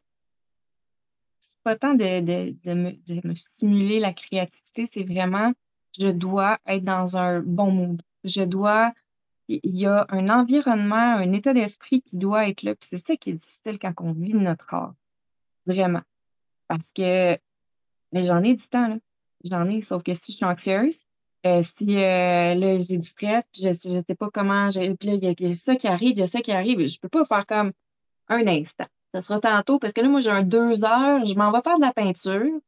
C'est 1.40 1.62
pas 1.62 1.76
tant 1.76 1.94
de, 1.94 2.22
de, 2.22 2.56
de, 2.64 2.74
me, 2.74 2.92
de 2.92 3.28
me 3.28 3.36
stimuler 3.36 4.00
la 4.00 4.14
créativité, 4.14 4.86
c'est 4.92 5.04
vraiment 5.04 5.54
je 6.00 6.08
dois 6.08 6.60
être 6.66 6.84
dans 6.84 7.18
un 7.18 7.42
bon 7.42 7.72
mood. 7.72 8.02
Je 8.24 8.44
dois, 8.44 8.94
il 9.48 9.60
y 9.64 9.86
a 9.86 10.06
un 10.10 10.30
environnement, 10.30 10.96
un 10.96 11.32
état 11.34 11.54
d'esprit 11.54 12.02
qui 12.02 12.18
doit 12.18 12.48
être 12.48 12.64
là. 12.64 12.76
Puis 12.76 12.90
c'est 12.90 13.06
ça 13.06 13.16
qui 13.16 13.32
est 13.32 13.34
difficile 13.34 13.80
quand 13.80 13.94
on 14.00 14.14
vit 14.14 14.34
notre 14.34 14.74
art. 14.74 14.94
Vraiment. 15.66 16.02
Parce 16.74 16.92
que, 16.92 17.38
mais 18.12 18.24
j'en 18.24 18.42
ai 18.42 18.56
du 18.56 18.68
temps, 18.68 18.88
là. 18.88 18.98
J'en 19.44 19.68
ai, 19.70 19.82
sauf 19.82 20.02
que 20.02 20.16
si 20.16 20.32
je 20.32 20.38
suis 20.38 20.46
anxieuse, 20.46 21.06
euh, 21.46 21.62
si 21.62 21.98
euh, 21.98 22.56
là 22.56 22.80
j'ai 22.80 22.98
du 22.98 23.08
stress, 23.08 23.46
je, 23.56 23.68
je 23.68 24.02
sais 24.08 24.16
pas 24.16 24.30
comment, 24.34 24.72
j'ai, 24.72 24.96
puis 24.96 25.10
là, 25.10 25.14
il 25.22 25.48
y, 25.48 25.52
a 25.52 25.56
ça 25.56 25.76
qui 25.76 25.88
arrive, 25.88 26.12
il 26.12 26.20
y 26.20 26.24
a 26.24 26.28
ça 26.28 26.42
qui 26.42 26.52
arrive, 26.52 26.88
je 26.88 27.00
peux 27.00 27.10
pas 27.10 27.26
faire 27.26 27.46
comme 27.46 27.74
un 28.28 28.48
instant. 28.48 28.88
Ça 29.14 29.22
sera 29.22 29.40
tantôt, 29.40 29.78
parce 29.78 29.94
que 29.94 30.02
là, 30.02 30.10
moi, 30.10 30.20
j'ai 30.20 30.32
un 30.32 30.42
deux 30.42 30.84
heures, 30.84 31.24
je 31.28 31.36
m'en 31.36 31.52
vais 31.52 31.62
faire 31.62 31.76
de 31.76 31.82
la 31.82 31.94
peinture. 31.94 32.60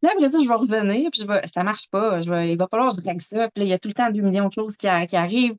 Puis 0.00 0.10
après 0.10 0.28
ça, 0.28 0.38
je 0.40 0.46
vais 0.48 0.54
revenir, 0.54 1.10
puis 1.10 1.22
je 1.22 1.26
vais, 1.26 1.44
ça 1.48 1.64
marche 1.64 1.88
pas. 1.90 2.20
Il 2.20 2.56
va 2.56 2.68
falloir 2.68 2.94
que 2.94 3.02
je 3.02 3.06
règle 3.06 3.22
ça. 3.22 3.48
Puis 3.50 3.60
là, 3.60 3.64
il 3.64 3.68
y 3.68 3.72
a 3.72 3.78
tout 3.80 3.88
le 3.88 3.94
temps 3.94 4.10
deux 4.10 4.22
millions 4.22 4.48
de 4.48 4.52
choses 4.52 4.76
qui, 4.76 4.86
arrivent. 4.86 5.56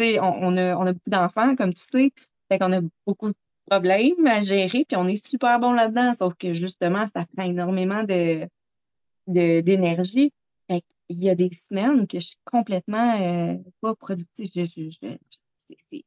On, 0.00 0.56
a, 0.56 0.76
on 0.76 0.86
a 0.86 0.92
beaucoup 0.92 1.10
d'enfants, 1.10 1.54
comme 1.54 1.72
tu 1.74 1.82
sais. 1.82 2.12
Fait 2.48 2.58
qu'on 2.58 2.72
a 2.72 2.80
beaucoup 3.06 3.32
problèmes 3.68 4.26
à 4.26 4.40
gérer, 4.40 4.84
puis 4.84 4.96
on 4.96 5.08
est 5.08 5.24
super 5.26 5.58
bon 5.60 5.72
là-dedans. 5.72 6.14
Sauf 6.14 6.34
que 6.34 6.54
justement, 6.54 7.06
ça 7.06 7.26
prend 7.36 7.44
énormément 7.44 8.04
de, 8.04 8.48
d'énergie. 9.26 10.32
Qu'il 10.68 11.24
y 11.24 11.30
a 11.30 11.34
des 11.34 11.50
semaines 11.50 12.06
que 12.06 12.20
je 12.20 12.26
suis 12.26 12.38
complètement 12.44 13.18
euh, 13.22 13.56
pas 13.80 13.94
productive. 13.94 14.50
Je, 14.54 14.64
je, 14.64 14.90
je, 14.90 15.16
c'est, 15.56 16.04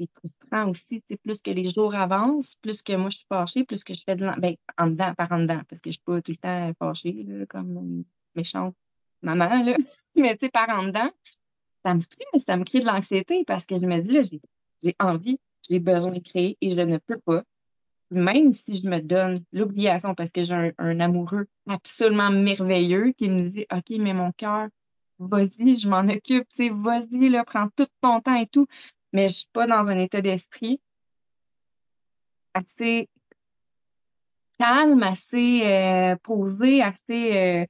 c'est 0.00 0.08
frustrant 0.14 0.70
aussi. 0.70 1.02
C'est 1.08 1.16
plus 1.16 1.42
que 1.42 1.50
les 1.50 1.68
jours 1.68 1.94
avancent, 1.94 2.56
plus 2.56 2.82
que 2.82 2.94
moi 2.94 3.10
je 3.10 3.18
suis 3.18 3.26
fâchée, 3.28 3.64
plus 3.64 3.84
que 3.84 3.94
je 3.94 4.02
fais 4.04 4.16
de 4.16 4.24
l'en... 4.24 4.36
Ben, 4.36 4.54
en 4.78 4.86
dedans, 4.86 5.14
par 5.14 5.32
en 5.32 5.40
dedans, 5.40 5.60
parce 5.68 5.80
que 5.80 5.90
je 5.90 5.94
suis 5.94 6.04
pas 6.04 6.22
tout 6.22 6.32
le 6.32 6.36
temps 6.36 6.72
fâchée, 6.78 7.24
là, 7.26 7.46
comme 7.46 7.76
une 7.76 8.04
méchante 8.34 8.74
maman, 9.22 9.62
là. 9.62 9.76
Mais 10.16 10.36
tu 10.36 10.46
sais, 10.46 10.50
par 10.50 10.68
en 10.70 10.84
dedans, 10.84 11.10
ça 11.84 11.94
me 11.94 12.00
crée, 12.00 12.40
ça 12.46 12.56
me 12.56 12.64
crée 12.64 12.80
de 12.80 12.86
l'anxiété 12.86 13.44
parce 13.44 13.66
que 13.66 13.78
je 13.78 13.86
me 13.86 14.00
dis, 14.00 14.12
là, 14.12 14.22
j'ai, 14.22 14.40
j'ai 14.82 14.96
envie, 14.98 15.38
j'ai 15.70 15.78
besoin 15.78 16.12
de 16.12 16.20
créer 16.20 16.58
et 16.60 16.70
je 16.70 16.80
ne 16.80 16.98
peux 16.98 17.18
pas. 17.18 17.42
Même 18.10 18.52
si 18.52 18.74
je 18.74 18.88
me 18.88 19.00
donne 19.00 19.44
l'obligation 19.52 20.14
parce 20.14 20.32
que 20.32 20.42
j'ai 20.42 20.72
un, 20.78 21.00
amoureux 21.00 21.46
absolument 21.68 22.30
merveilleux 22.30 23.12
qui 23.12 23.30
me 23.30 23.48
dit, 23.48 23.66
OK, 23.72 23.96
mais 23.98 24.14
mon 24.14 24.32
cœur, 24.32 24.68
vas-y, 25.20 25.76
je 25.76 25.88
m'en 25.88 26.08
occupe, 26.08 26.48
tu 26.56 26.70
vas-y, 26.70 27.28
là, 27.28 27.44
prends 27.44 27.68
tout 27.76 27.86
ton 28.00 28.20
temps 28.20 28.34
et 28.34 28.46
tout 28.46 28.66
mais 29.12 29.28
je 29.28 29.34
suis 29.34 29.48
pas 29.52 29.66
dans 29.66 29.86
un 29.88 29.98
état 29.98 30.20
d'esprit 30.20 30.80
assez 32.54 33.08
calme, 34.58 35.02
assez 35.02 35.62
euh, 35.64 36.16
posé, 36.22 36.82
assez. 36.82 37.36
Euh, 37.36 37.66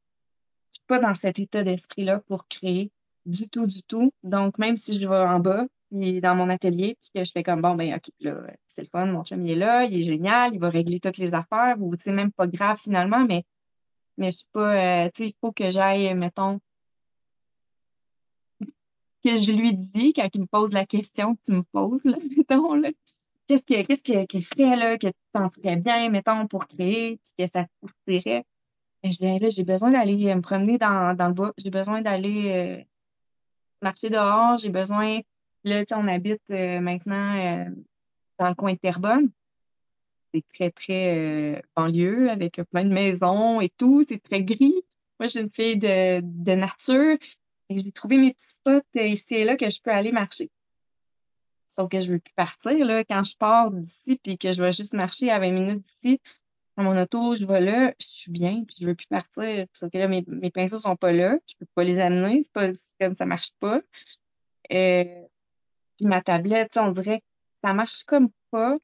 je 0.72 0.78
suis 0.78 0.86
pas 0.86 0.98
dans 0.98 1.14
cet 1.14 1.38
état 1.38 1.62
d'esprit-là 1.62 2.20
pour 2.20 2.48
créer 2.48 2.90
du 3.26 3.48
tout, 3.48 3.66
du 3.66 3.82
tout. 3.82 4.12
Donc, 4.22 4.58
même 4.58 4.76
si 4.76 4.98
je 4.98 5.06
vais 5.06 5.16
en 5.16 5.40
bas, 5.40 5.66
puis 5.90 6.20
dans 6.20 6.34
mon 6.34 6.48
atelier, 6.48 6.96
puis 7.00 7.10
que 7.14 7.24
je 7.24 7.32
fais 7.32 7.42
comme 7.42 7.62
bon, 7.62 7.74
ben 7.74 7.94
ok, 7.94 8.10
là, 8.20 8.34
c'est 8.66 8.82
le 8.82 8.88
fun, 8.88 9.06
mon 9.06 9.24
chum 9.24 9.44
il 9.46 9.52
est 9.52 9.56
là, 9.56 9.84
il 9.84 9.98
est 9.98 10.02
génial, 10.02 10.54
il 10.54 10.60
va 10.60 10.68
régler 10.70 11.00
toutes 11.00 11.18
les 11.18 11.34
affaires, 11.34 11.76
ou 11.80 11.94
c'est 11.98 12.12
même 12.12 12.32
pas 12.32 12.46
grave 12.46 12.78
finalement, 12.82 13.24
mais 13.26 13.44
mais 14.18 14.30
je 14.32 14.38
suis 14.38 14.46
pas, 14.52 15.06
euh, 15.06 15.10
tu 15.14 15.24
sais, 15.24 15.28
il 15.30 15.34
faut 15.40 15.52
que 15.52 15.70
j'aille, 15.70 16.14
mettons, 16.14 16.60
que 19.24 19.36
je 19.36 19.50
lui 19.52 19.74
dis 19.74 20.12
quand 20.12 20.28
il 20.34 20.42
me 20.42 20.46
pose 20.46 20.72
la 20.72 20.86
question 20.86 21.36
que 21.36 21.40
tu 21.46 21.52
me 21.52 21.62
poses, 21.62 22.04
là, 22.04 22.16
mettons, 22.36 22.74
là. 22.74 22.90
Qu'est-ce 23.48 23.62
que, 23.62 23.82
qu'est-ce 24.26 24.50
que, 24.50 24.78
là, 24.78 24.96
que 24.98 25.08
tu 25.08 25.12
sentirais 25.34 25.76
bien, 25.76 26.08
mettons, 26.10 26.46
pour 26.46 26.66
créer, 26.68 27.18
puis 27.18 27.46
que 27.46 27.52
ça 27.52 27.64
te 27.64 27.70
pousserait? 27.80 28.44
je 29.02 29.10
dis, 29.10 29.38
là, 29.38 29.48
j'ai 29.48 29.64
besoin 29.64 29.90
d'aller 29.90 30.34
me 30.34 30.40
promener 30.42 30.78
dans, 30.78 31.16
dans 31.16 31.28
le 31.28 31.34
bois, 31.34 31.52
j'ai 31.58 31.70
besoin 31.70 32.02
d'aller 32.02 32.50
euh, 32.50 32.84
marcher 33.82 34.10
dehors, 34.10 34.58
j'ai 34.58 34.68
besoin, 34.68 35.20
là, 35.64 35.84
on 35.92 36.08
habite 36.08 36.50
euh, 36.50 36.80
maintenant 36.80 37.36
euh, 37.36 37.70
dans 38.38 38.48
le 38.48 38.54
coin 38.54 38.72
de 38.72 38.78
Terrebonne. 38.78 39.30
C'est 40.32 40.44
très, 40.54 40.70
très 40.70 41.62
banlieue, 41.74 42.30
avec 42.30 42.60
plein 42.70 42.84
de 42.84 42.92
maisons 42.92 43.60
et 43.60 43.68
tout, 43.68 44.04
c'est 44.08 44.22
très 44.22 44.42
gris. 44.42 44.74
Moi, 45.18 45.26
je 45.26 45.28
suis 45.28 45.40
une 45.40 45.50
fille 45.50 45.76
de, 45.76 46.20
de 46.22 46.52
nature. 46.54 47.16
J'ai 47.68 47.92
trouvé 47.92 48.16
mes 48.16 48.34
petits 48.34 48.54
spots 48.54 49.00
ici 49.00 49.34
et 49.34 49.44
là 49.44 49.56
que 49.56 49.68
je 49.68 49.80
peux 49.82 49.90
aller 49.90 50.12
marcher. 50.12 50.50
Sauf 51.66 51.88
que 51.88 52.00
je 52.00 52.12
veux 52.12 52.18
plus 52.18 52.34
partir, 52.34 52.84
là. 52.84 53.04
Quand 53.04 53.22
je 53.22 53.36
pars 53.36 53.70
d'ici 53.70 54.18
puis 54.22 54.38
que 54.38 54.52
je 54.52 54.62
vais 54.62 54.72
juste 54.72 54.92
marcher 54.92 55.30
à 55.30 55.38
20 55.38 55.52
minutes 55.52 55.84
d'ici, 55.84 56.20
dans 56.76 56.82
mon 56.82 57.00
auto, 57.00 57.36
je 57.36 57.44
vais 57.44 57.60
là, 57.60 57.94
je 58.00 58.06
suis 58.06 58.32
bien, 58.32 58.64
puis 58.64 58.76
je 58.80 58.86
veux 58.86 58.94
plus 58.94 59.06
partir. 59.06 59.66
Sauf 59.72 59.90
que 59.90 59.98
là, 59.98 60.08
mes, 60.08 60.24
mes 60.26 60.50
pinceaux 60.50 60.80
sont 60.80 60.96
pas 60.96 61.12
là. 61.12 61.38
Je 61.46 61.54
peux 61.58 61.66
pas 61.74 61.84
les 61.84 61.98
amener. 61.98 62.42
C'est 62.42 62.52
pas, 62.52 62.70
comme 63.00 63.16
ça 63.16 63.26
marche 63.26 63.52
pas. 63.60 63.80
Euh, 64.72 65.04
puis 66.00 66.08
ma 66.08 66.22
tablette, 66.22 66.78
on 66.78 66.92
dirait 66.92 67.20
que 67.20 67.26
ça 67.62 67.74
marche 67.74 68.04
comme 68.04 68.30
pas. 68.50 68.78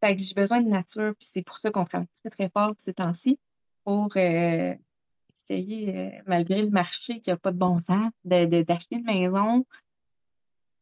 Fait 0.00 0.16
que 0.16 0.22
j'ai 0.22 0.34
besoin 0.34 0.62
de 0.62 0.68
nature, 0.68 1.14
puis 1.18 1.28
c'est 1.30 1.42
pour 1.42 1.58
ça 1.58 1.70
qu'on 1.70 1.84
travaille 1.84 2.08
très, 2.24 2.30
très 2.30 2.48
fort 2.48 2.72
ces 2.78 2.94
temps-ci 2.94 3.38
pour 3.84 4.08
euh, 4.16 4.74
essayer, 5.34 5.94
euh, 5.94 6.10
malgré 6.26 6.62
le 6.62 6.70
marché 6.70 7.20
qui 7.20 7.28
n'a 7.28 7.36
pas 7.36 7.52
de 7.52 7.58
bon 7.58 7.78
sens, 7.80 8.10
d'acheter 8.24 8.96
une 8.96 9.04
maison 9.04 9.66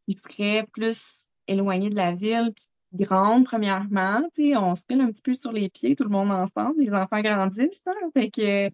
qui 0.07 0.17
serait 0.17 0.65
plus 0.73 1.27
éloignée 1.49 1.91
de 1.91 1.97
la 1.97 2.15
ville, 2.15 2.55
grande, 2.95 3.45
premièrement. 3.45 4.23
On 4.39 4.77
se 4.77 4.87
pile 4.87 5.01
un 5.01 5.11
petit 5.11 5.23
peu 5.23 5.35
sur 5.35 5.51
les 5.51 5.69
pieds, 5.69 5.97
tout 5.97 6.05
le 6.05 6.11
monde 6.11 6.31
ensemble. 6.31 6.81
Les 6.81 6.93
enfants 6.93 7.21
grandissent. 7.21 7.89
Hein, 7.89 8.11
fait 8.15 8.31
que, 8.31 8.71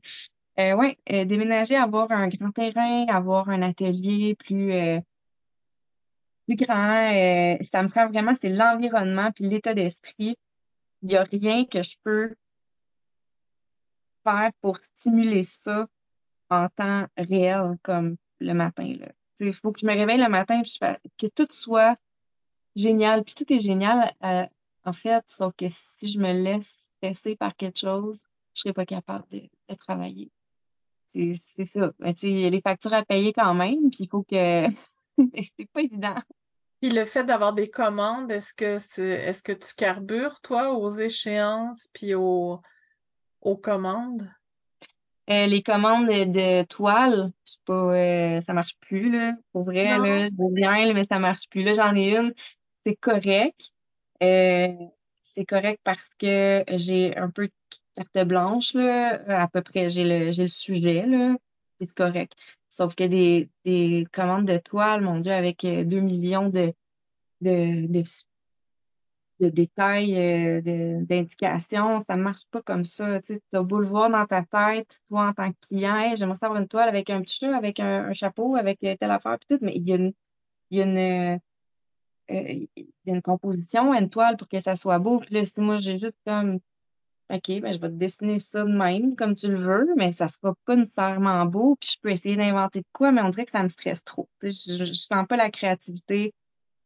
euh, 0.59 0.75
ouais, 0.77 0.99
déménager, 1.25 1.77
avoir 1.77 2.13
un 2.13 2.29
grand 2.29 2.51
terrain, 2.51 3.07
avoir 3.09 3.49
un 3.49 3.63
atelier 3.63 4.35
plus, 4.35 5.01
plus 6.47 6.57
grand, 6.57 7.13
euh, 7.13 7.57
ça 7.61 7.83
me 7.83 7.89
ferait 7.89 8.07
vraiment, 8.09 8.35
c'est 8.41 8.49
l'environnement 8.49 9.33
puis 9.33 9.49
l'état 9.49 9.75
d'esprit. 9.75 10.39
Il 11.03 11.09
n'y 11.09 11.17
a 11.17 11.25
rien 11.25 11.65
que 11.65 11.83
je 11.83 11.97
peux 12.05 12.35
faire 14.25 14.51
pour 14.61 14.79
stimuler 14.79 15.43
ça 15.43 15.87
en 16.51 16.69
temps 16.69 17.07
réel, 17.17 17.77
comme 17.83 18.17
le 18.41 18.55
matin. 18.55 18.95
Il 19.41 19.53
faut 19.53 19.73
que 19.73 19.81
je 19.81 19.87
me 19.87 19.93
réveille 19.93 20.19
le 20.19 20.29
matin 20.29 20.63
et 20.63 21.11
que 21.19 21.27
tout 21.27 21.49
soit 21.51 21.97
génial. 22.77 23.25
Puis 23.25 23.35
tout 23.35 23.53
est 23.53 23.61
génial, 23.61 24.13
euh, 24.23 24.47
en 24.85 24.93
fait, 24.93 25.25
sauf 25.27 25.55
que 25.57 25.67
si 25.69 26.09
je 26.09 26.19
me 26.19 26.33
laisse 26.33 26.89
stresser 26.97 27.37
par 27.37 27.57
quelque 27.57 27.79
chose, 27.79 28.25
je 28.55 28.61
serai 28.61 28.73
pas 28.73 28.87
capable 28.87 29.25
de, 29.31 29.75
travailler. 29.75 30.31
C'est 31.09 31.65
ça. 31.65 31.93
Mais 31.99 32.11
a 32.11 32.51
les 32.51 32.61
factures 32.61 32.93
à 32.93 33.05
payer 33.05 33.33
quand 33.33 33.55
même, 33.55 33.91
puis 33.91 34.05
il 34.05 34.09
faut 34.09 34.23
que... 34.23 34.67
c'est 35.59 35.71
pas 35.73 35.83
évident. 35.83 36.17
Puis 36.81 36.91
le 36.91 37.05
fait 37.05 37.25
d'avoir 37.25 37.53
des 37.55 37.71
commandes, 37.71 38.31
est-ce 38.31 38.53
que 38.53 38.79
c'est 38.79 39.09
est-ce 39.09 39.43
que 39.43 39.53
tu 39.53 39.75
carbures, 39.75 40.41
toi, 40.41 40.73
aux 40.73 40.89
échéances 40.89 41.89
puis 41.93 42.15
aux 42.15 42.61
aux 43.41 43.57
commandes? 43.57 44.29
Euh, 45.29 45.47
les 45.47 45.63
commandes 45.63 46.07
de, 46.07 46.63
toile, 46.65 47.33
pas, 47.67 47.97
euh, 47.97 48.41
ça 48.41 48.53
marche 48.53 48.77
plus, 48.81 49.11
là. 49.11 49.33
Pour 49.53 49.65
vrai, 49.65 49.85
là, 49.85 50.29
je 50.29 50.35
veux 50.39 50.53
bien, 50.53 50.93
mais 50.95 51.05
ça 51.11 51.19
marche 51.19 51.49
plus. 51.51 51.65
Là, 51.65 51.73
j'en 51.73 51.97
ai 51.97 52.17
une. 52.17 52.33
C'est 52.85 52.95
correct. 52.95 53.73
Euh, 54.23 54.73
c'est 55.23 55.45
correct 55.45 55.81
parce 55.83 56.09
que 56.19 56.65
j'ai 56.69 57.17
un 57.17 57.31
peu 57.31 57.49
de 57.49 57.53
carte 57.97 58.29
blanche, 58.29 58.75
là. 58.75 59.43
À 59.43 59.49
peu 59.49 59.63
près, 59.63 59.89
j'ai 59.89 60.05
le, 60.05 60.31
j'ai 60.31 60.43
le 60.43 60.49
sujet, 60.49 61.05
là. 61.07 61.35
C'est 61.81 61.93
correct. 61.93 62.33
Sauf 62.77 62.95
que 62.95 63.05
des, 63.05 63.49
des 63.65 64.07
commandes 64.13 64.47
de 64.47 64.59
toile, 64.59 65.01
mon 65.01 65.19
Dieu, 65.21 65.33
avec 65.33 65.63
2 65.63 66.01
millions 66.01 66.51
de, 66.51 66.75
de, 67.41 67.87
de, 69.41 69.49
détails, 69.49 70.15
euh, 70.19 71.01
d'indications. 71.03 72.03
Ça 72.03 72.17
marche 72.17 72.43
pas 72.51 72.61
comme 72.63 72.85
ça. 72.85 73.21
Tu 73.23 73.35
sais, 73.35 73.43
as 73.55 73.63
beau 73.63 73.79
le 73.81 73.89
voir 73.89 74.11
dans 74.11 74.27
ta 74.27 74.43
tête, 74.45 75.01
toi, 75.09 75.29
en 75.29 75.33
tant 75.33 75.53
que 75.53 75.57
client, 75.69 76.15
j'aimerais 76.17 76.37
savoir 76.37 76.61
une 76.61 76.69
toile 76.69 76.89
avec 76.89 77.09
un 77.09 77.23
petit 77.23 77.39
chat, 77.39 77.57
avec 77.57 77.81
un, 77.81 78.13
chapeau, 78.13 78.57
avec 78.57 78.83
euh, 78.85 78.95
telle 79.01 79.11
affaire, 79.11 79.39
puis 79.39 79.57
tout, 79.57 79.65
mais 79.65 79.75
il 79.77 79.87
y 79.89 79.93
a 79.93 79.97
une, 79.97 80.13
il 80.71 80.79
y 80.79 80.83
a 80.83 80.85
une, 80.85 80.99
euh, 80.99 81.39
euh, 82.31 82.67
il 82.77 82.89
y 83.07 83.11
a 83.11 83.15
une 83.15 83.23
composition, 83.23 83.95
une 83.95 84.11
toile 84.11 84.37
pour 84.37 84.49
que 84.49 84.61
ça 84.61 84.77
soit 84.77 84.99
beau. 84.99 85.19
Puis 85.21 85.35
là, 85.35 85.45
si 85.47 85.61
moi, 85.63 85.79
j'ai 85.79 85.99
juste 85.99 86.17
comme, 86.27 86.61
OK, 87.29 87.61
ben, 87.61 87.73
je 87.73 87.79
vais 87.79 87.89
te 87.89 87.95
dessiner 87.95 88.39
ça 88.39 88.63
de 88.63 88.71
même, 88.71 89.17
comme 89.17 89.35
tu 89.35 89.49
le 89.49 89.59
veux, 89.59 89.95
mais 89.97 90.13
ça 90.13 90.29
sera 90.29 90.55
pas 90.65 90.77
nécessairement 90.77 91.45
beau. 91.45 91.77
Puis 91.81 91.91
je 91.95 92.01
peux 92.01 92.11
essayer 92.11 92.37
d'inventer 92.37 92.81
de 92.81 92.87
quoi, 92.93 93.11
mais 93.11 93.21
on 93.23 93.31
dirait 93.31 93.45
que 93.45 93.51
ça 93.51 93.63
me 93.65 93.69
stresse 93.69 94.05
trop. 94.05 94.29
Tu 94.41 94.51
sais, 94.51 94.79
je, 94.79 94.85
je 94.85 94.93
sens 94.93 95.27
pas 95.27 95.37
la 95.37 95.51
créativité 95.51 96.33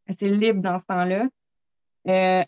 assez 0.09 0.31
libre 0.31 0.63
dans 0.63 0.79
ce 0.79 0.87
temps-là. 0.87 1.29
Euh, 2.09 2.43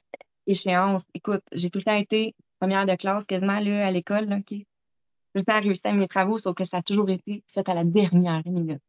échéance, 0.46 1.04
écoute, 1.14 1.42
j'ai 1.52 1.68
tout 1.68 1.78
le 1.78 1.84
temps 1.84 1.96
été 1.96 2.34
première 2.58 2.86
de 2.86 2.94
classe 2.94 3.26
quasiment 3.26 3.60
là, 3.60 3.86
à 3.86 3.90
l'école, 3.90 4.26
là, 4.26 4.36
OK? 4.36 4.48
Tout 4.48 5.38
le 5.38 5.44
temps 5.44 5.60
réussi 5.60 5.86
à 5.86 5.92
mes 5.92 6.08
travaux, 6.08 6.38
sauf 6.38 6.54
que 6.54 6.64
ça 6.64 6.78
a 6.78 6.82
toujours 6.82 7.10
été 7.10 7.42
fait 7.48 7.68
à 7.68 7.74
la 7.74 7.84
dernière 7.84 8.42
minute. 8.46 8.82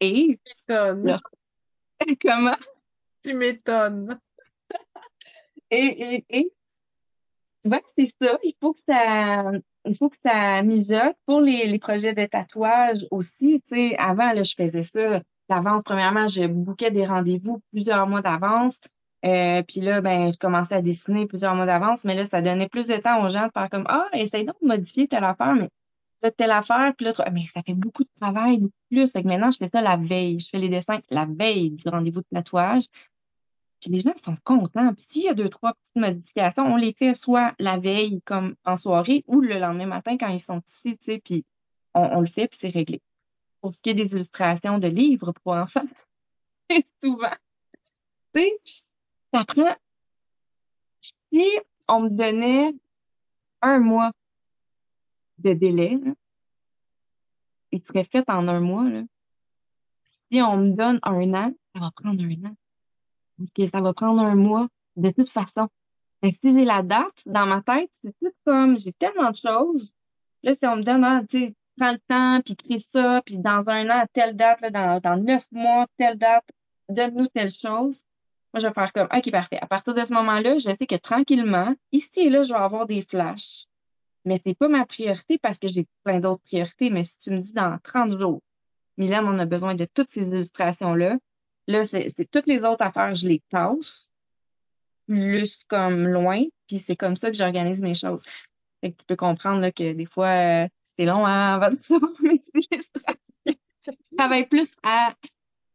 Et 0.00 0.38
m'étonnes. 0.68 1.06
là, 1.06 1.20
comment? 2.22 2.56
Tu 3.24 3.34
m'étonnes. 3.34 4.18
Et, 5.70 5.76
et, 5.78 6.24
et 6.28 6.52
tu 7.62 7.68
vois 7.68 7.80
c'est 7.96 8.12
ça, 8.20 8.38
il 8.42 8.54
faut 8.60 8.72
que 8.72 8.80
ça, 8.88 9.52
il 9.84 9.96
faut 9.96 10.08
que 10.08 10.16
ça 10.24 10.62
pour 11.26 11.40
les, 11.40 11.66
les 11.66 11.78
projets 11.78 12.14
de 12.14 12.26
tatouage 12.26 13.06
aussi. 13.10 13.62
Tu 13.66 13.76
sais, 13.76 13.96
avant, 13.98 14.32
là, 14.32 14.42
je 14.42 14.54
faisais 14.54 14.82
ça 14.82 15.20
d'avance. 15.48 15.82
Premièrement, 15.84 16.26
je 16.26 16.46
bouquais 16.46 16.90
des 16.90 17.06
rendez-vous 17.06 17.62
plusieurs 17.72 18.06
mois 18.08 18.22
d'avance. 18.22 18.80
Euh, 19.24 19.62
puis 19.62 19.80
là, 19.80 20.00
ben, 20.00 20.32
je 20.32 20.38
commençais 20.38 20.74
à 20.74 20.82
dessiner 20.82 21.26
plusieurs 21.26 21.54
mois 21.54 21.66
d'avance, 21.66 22.04
mais 22.04 22.16
là, 22.16 22.24
ça 22.24 22.42
donnait 22.42 22.68
plus 22.68 22.88
de 22.88 22.96
temps 22.96 23.24
aux 23.24 23.28
gens 23.28 23.46
de 23.46 23.52
faire 23.52 23.68
comme 23.70 23.84
Ah, 23.88 24.08
essaye 24.14 24.44
donc 24.44 24.56
de 24.60 24.66
modifier 24.66 25.06
telle 25.06 25.24
affaire, 25.24 25.54
mais 25.54 25.68
telle 26.36 26.50
affaire, 26.52 26.92
puis 26.96 27.06
là, 27.06 27.12
mais 27.32 27.46
ça 27.46 27.62
fait 27.62 27.74
beaucoup 27.74 28.04
de 28.04 28.10
travail, 28.20 28.58
beaucoup 28.58 28.74
plus. 28.90 29.10
Fait 29.12 29.22
que 29.22 29.28
maintenant, 29.28 29.50
je 29.50 29.58
fais 29.58 29.68
ça 29.68 29.82
la 29.82 29.96
veille. 29.96 30.38
Je 30.40 30.48
fais 30.50 30.58
les 30.58 30.68
dessins 30.68 31.00
la 31.10 31.26
veille 31.26 31.70
du 31.70 31.88
rendez-vous 31.88 32.20
de 32.20 32.26
tatouage. 32.32 32.84
Puis 33.82 33.90
les 33.90 34.00
gens 34.00 34.14
sont 34.16 34.36
contents. 34.44 34.94
Puis 34.94 35.04
s'il 35.08 35.24
y 35.24 35.28
a 35.28 35.34
deux, 35.34 35.48
trois 35.48 35.74
petites 35.74 35.96
modifications, 35.96 36.64
on 36.64 36.76
les 36.76 36.92
fait 36.92 37.14
soit 37.14 37.52
la 37.58 37.78
veille, 37.78 38.22
comme 38.22 38.54
en 38.64 38.76
soirée, 38.76 39.24
ou 39.26 39.40
le 39.40 39.58
lendemain 39.58 39.86
matin 39.86 40.16
quand 40.16 40.28
ils 40.28 40.40
sont 40.40 40.62
ici, 40.68 40.96
tu 40.98 41.04
sais, 41.04 41.18
puis 41.18 41.44
on, 41.92 42.02
on 42.02 42.20
le 42.20 42.28
fait, 42.28 42.46
puis 42.46 42.58
c'est 42.60 42.68
réglé. 42.68 43.02
Pour 43.60 43.74
ce 43.74 43.82
qui 43.82 43.90
est 43.90 43.94
des 43.94 44.12
illustrations 44.12 44.78
de 44.78 44.86
livres 44.86 45.32
pour 45.32 45.54
enfants, 45.54 45.82
souvent, 47.02 47.34
tu 48.34 48.40
sais, 48.40 48.60
ça 49.34 49.44
prend... 49.44 49.76
Si 51.32 51.44
on 51.88 52.02
me 52.02 52.10
donnait 52.10 52.72
un 53.62 53.80
mois 53.80 54.12
de 55.38 55.54
délai, 55.54 55.98
là, 56.04 56.12
il 57.72 57.82
serait 57.82 58.04
fait 58.04 58.28
en 58.28 58.46
un 58.46 58.60
mois, 58.60 58.88
là. 58.88 59.02
Si 60.30 60.40
on 60.40 60.56
me 60.56 60.70
donne 60.70 61.00
un 61.02 61.34
an, 61.34 61.52
ça 61.74 61.80
va 61.80 61.90
prendre 61.96 62.22
un 62.22 62.44
an. 62.44 62.54
Parce 63.42 63.50
que 63.52 63.66
ça 63.66 63.80
va 63.80 63.92
prendre 63.92 64.22
un 64.22 64.36
mois 64.36 64.68
de 64.96 65.10
toute 65.10 65.30
façon. 65.30 65.68
Fait 66.20 66.38
si 66.42 66.52
j'ai 66.56 66.64
la 66.64 66.82
date 66.82 67.20
dans 67.26 67.46
ma 67.46 67.60
tête, 67.62 67.90
c'est 68.04 68.14
tout 68.20 68.32
comme 68.44 68.78
j'ai 68.78 68.92
tellement 68.92 69.32
de 69.32 69.36
choses. 69.36 69.92
Là, 70.44 70.54
si 70.54 70.64
on 70.66 70.76
me 70.76 70.82
donne, 70.82 71.02
ah, 71.02 71.22
tu 71.28 71.54
prends 71.76 71.92
le 71.92 71.98
temps, 72.06 72.40
puis 72.44 72.56
crée 72.56 72.78
ça, 72.78 73.20
puis 73.26 73.38
dans 73.38 73.68
un 73.68 73.90
an, 73.90 74.04
telle 74.12 74.36
date, 74.36 74.60
dans 74.62 75.16
neuf 75.16 75.44
mois, 75.50 75.86
telle 75.98 76.18
date, 76.18 76.48
donne-nous 76.88 77.26
telle 77.28 77.52
chose. 77.52 78.04
Moi, 78.52 78.60
je 78.60 78.68
vais 78.68 78.72
faire 78.72 78.92
comme, 78.92 79.08
OK, 79.12 79.30
parfait. 79.32 79.58
À 79.60 79.66
partir 79.66 79.94
de 79.94 80.04
ce 80.04 80.12
moment-là, 80.14 80.58
je 80.58 80.70
sais 80.76 80.86
que 80.86 80.96
tranquillement, 80.96 81.74
ici 81.90 82.20
et 82.20 82.30
là, 82.30 82.42
je 82.44 82.52
vais 82.52 82.60
avoir 82.60 82.86
des 82.86 83.02
flashs. 83.02 83.66
Mais 84.24 84.36
c'est 84.44 84.54
pas 84.54 84.68
ma 84.68 84.86
priorité 84.86 85.38
parce 85.38 85.58
que 85.58 85.66
j'ai 85.66 85.86
plein 86.04 86.20
d'autres 86.20 86.42
priorités. 86.42 86.90
Mais 86.90 87.02
si 87.02 87.18
tu 87.18 87.30
me 87.30 87.40
dis 87.40 87.54
dans 87.54 87.78
30 87.82 88.12
jours, 88.12 88.42
Mylène, 88.98 89.24
on 89.24 89.38
a 89.38 89.46
besoin 89.46 89.74
de 89.74 89.86
toutes 89.86 90.10
ces 90.10 90.28
illustrations-là, 90.28 91.16
là, 91.66 91.84
c'est 91.84 92.30
toutes 92.30 92.46
les 92.46 92.64
autres 92.64 92.82
affaires, 92.84 93.14
je 93.14 93.28
les 93.28 93.42
tasse 93.50 94.08
plus 95.06 95.64
comme 95.68 96.06
loin, 96.08 96.42
puis 96.66 96.78
c'est 96.78 96.96
comme 96.96 97.16
ça 97.16 97.30
que 97.30 97.36
j'organise 97.36 97.80
mes 97.80 97.94
choses. 97.94 98.22
Fait 98.80 98.92
tu 98.92 99.04
peux 99.06 99.16
comprendre 99.16 99.60
là, 99.60 99.72
que 99.72 99.92
des 99.92 100.06
fois, 100.06 100.28
euh, 100.64 100.68
c'est 100.98 101.04
long 101.04 101.26
hein, 101.26 101.54
avant 101.54 101.70
de 101.70 101.82
savoir 101.82 102.12
mes 102.22 102.40
illustrations. 102.54 103.20
Je 103.46 104.16
travaille 104.16 104.46
plus 104.46 104.70
à, 104.82 105.14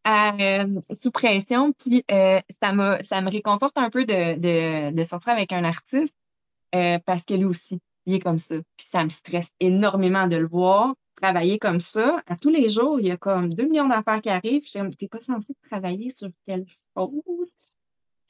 à 0.04 0.36
euh, 0.40 0.82
sous 1.02 1.12
pression, 1.12 1.74
puis 1.74 2.04
euh, 2.12 2.40
ça 2.62 2.72
m'a 2.72 3.04
ça 3.04 3.22
me 3.22 3.30
réconforte 3.30 3.78
un 3.78 3.90
peu 3.90 4.06
de, 4.06 4.36
de, 4.36 4.96
de 4.96 5.04
sortir 5.04 5.34
avec 5.34 5.52
un 5.52 5.64
artiste 5.64 6.16
parce 7.06 7.26
que 7.26 7.34
lui 7.34 7.46
aussi, 7.46 7.80
il 8.06 8.16
est 8.16 8.20
comme 8.20 8.40
ça. 8.40 8.56
Puis 8.78 8.88
ça 8.90 9.04
me 9.04 9.10
stresse 9.10 9.52
énormément 9.60 10.28
de 10.28 10.36
le 10.38 10.48
voir 10.48 10.94
travailler 11.18 11.59
comme 11.59 11.80
ça. 11.82 12.22
À 12.28 12.38
tous 12.38 12.49
les 12.49 12.70
jours, 12.70 12.99
il 12.99 13.07
y 13.07 13.11
a 13.11 13.18
comme 13.18 13.53
2 13.53 13.65
millions 13.68 13.88
d'affaires 13.88 14.22
qui 14.22 14.30
arrivent. 14.30 14.65
Je 14.65 14.78
comme, 14.78 14.93
t'es 14.95 15.07
pas 15.07 15.22
censé 15.22 15.53
travailler 15.63 16.09
sur 16.09 16.30
telle 16.45 16.65
chose. 16.95 17.53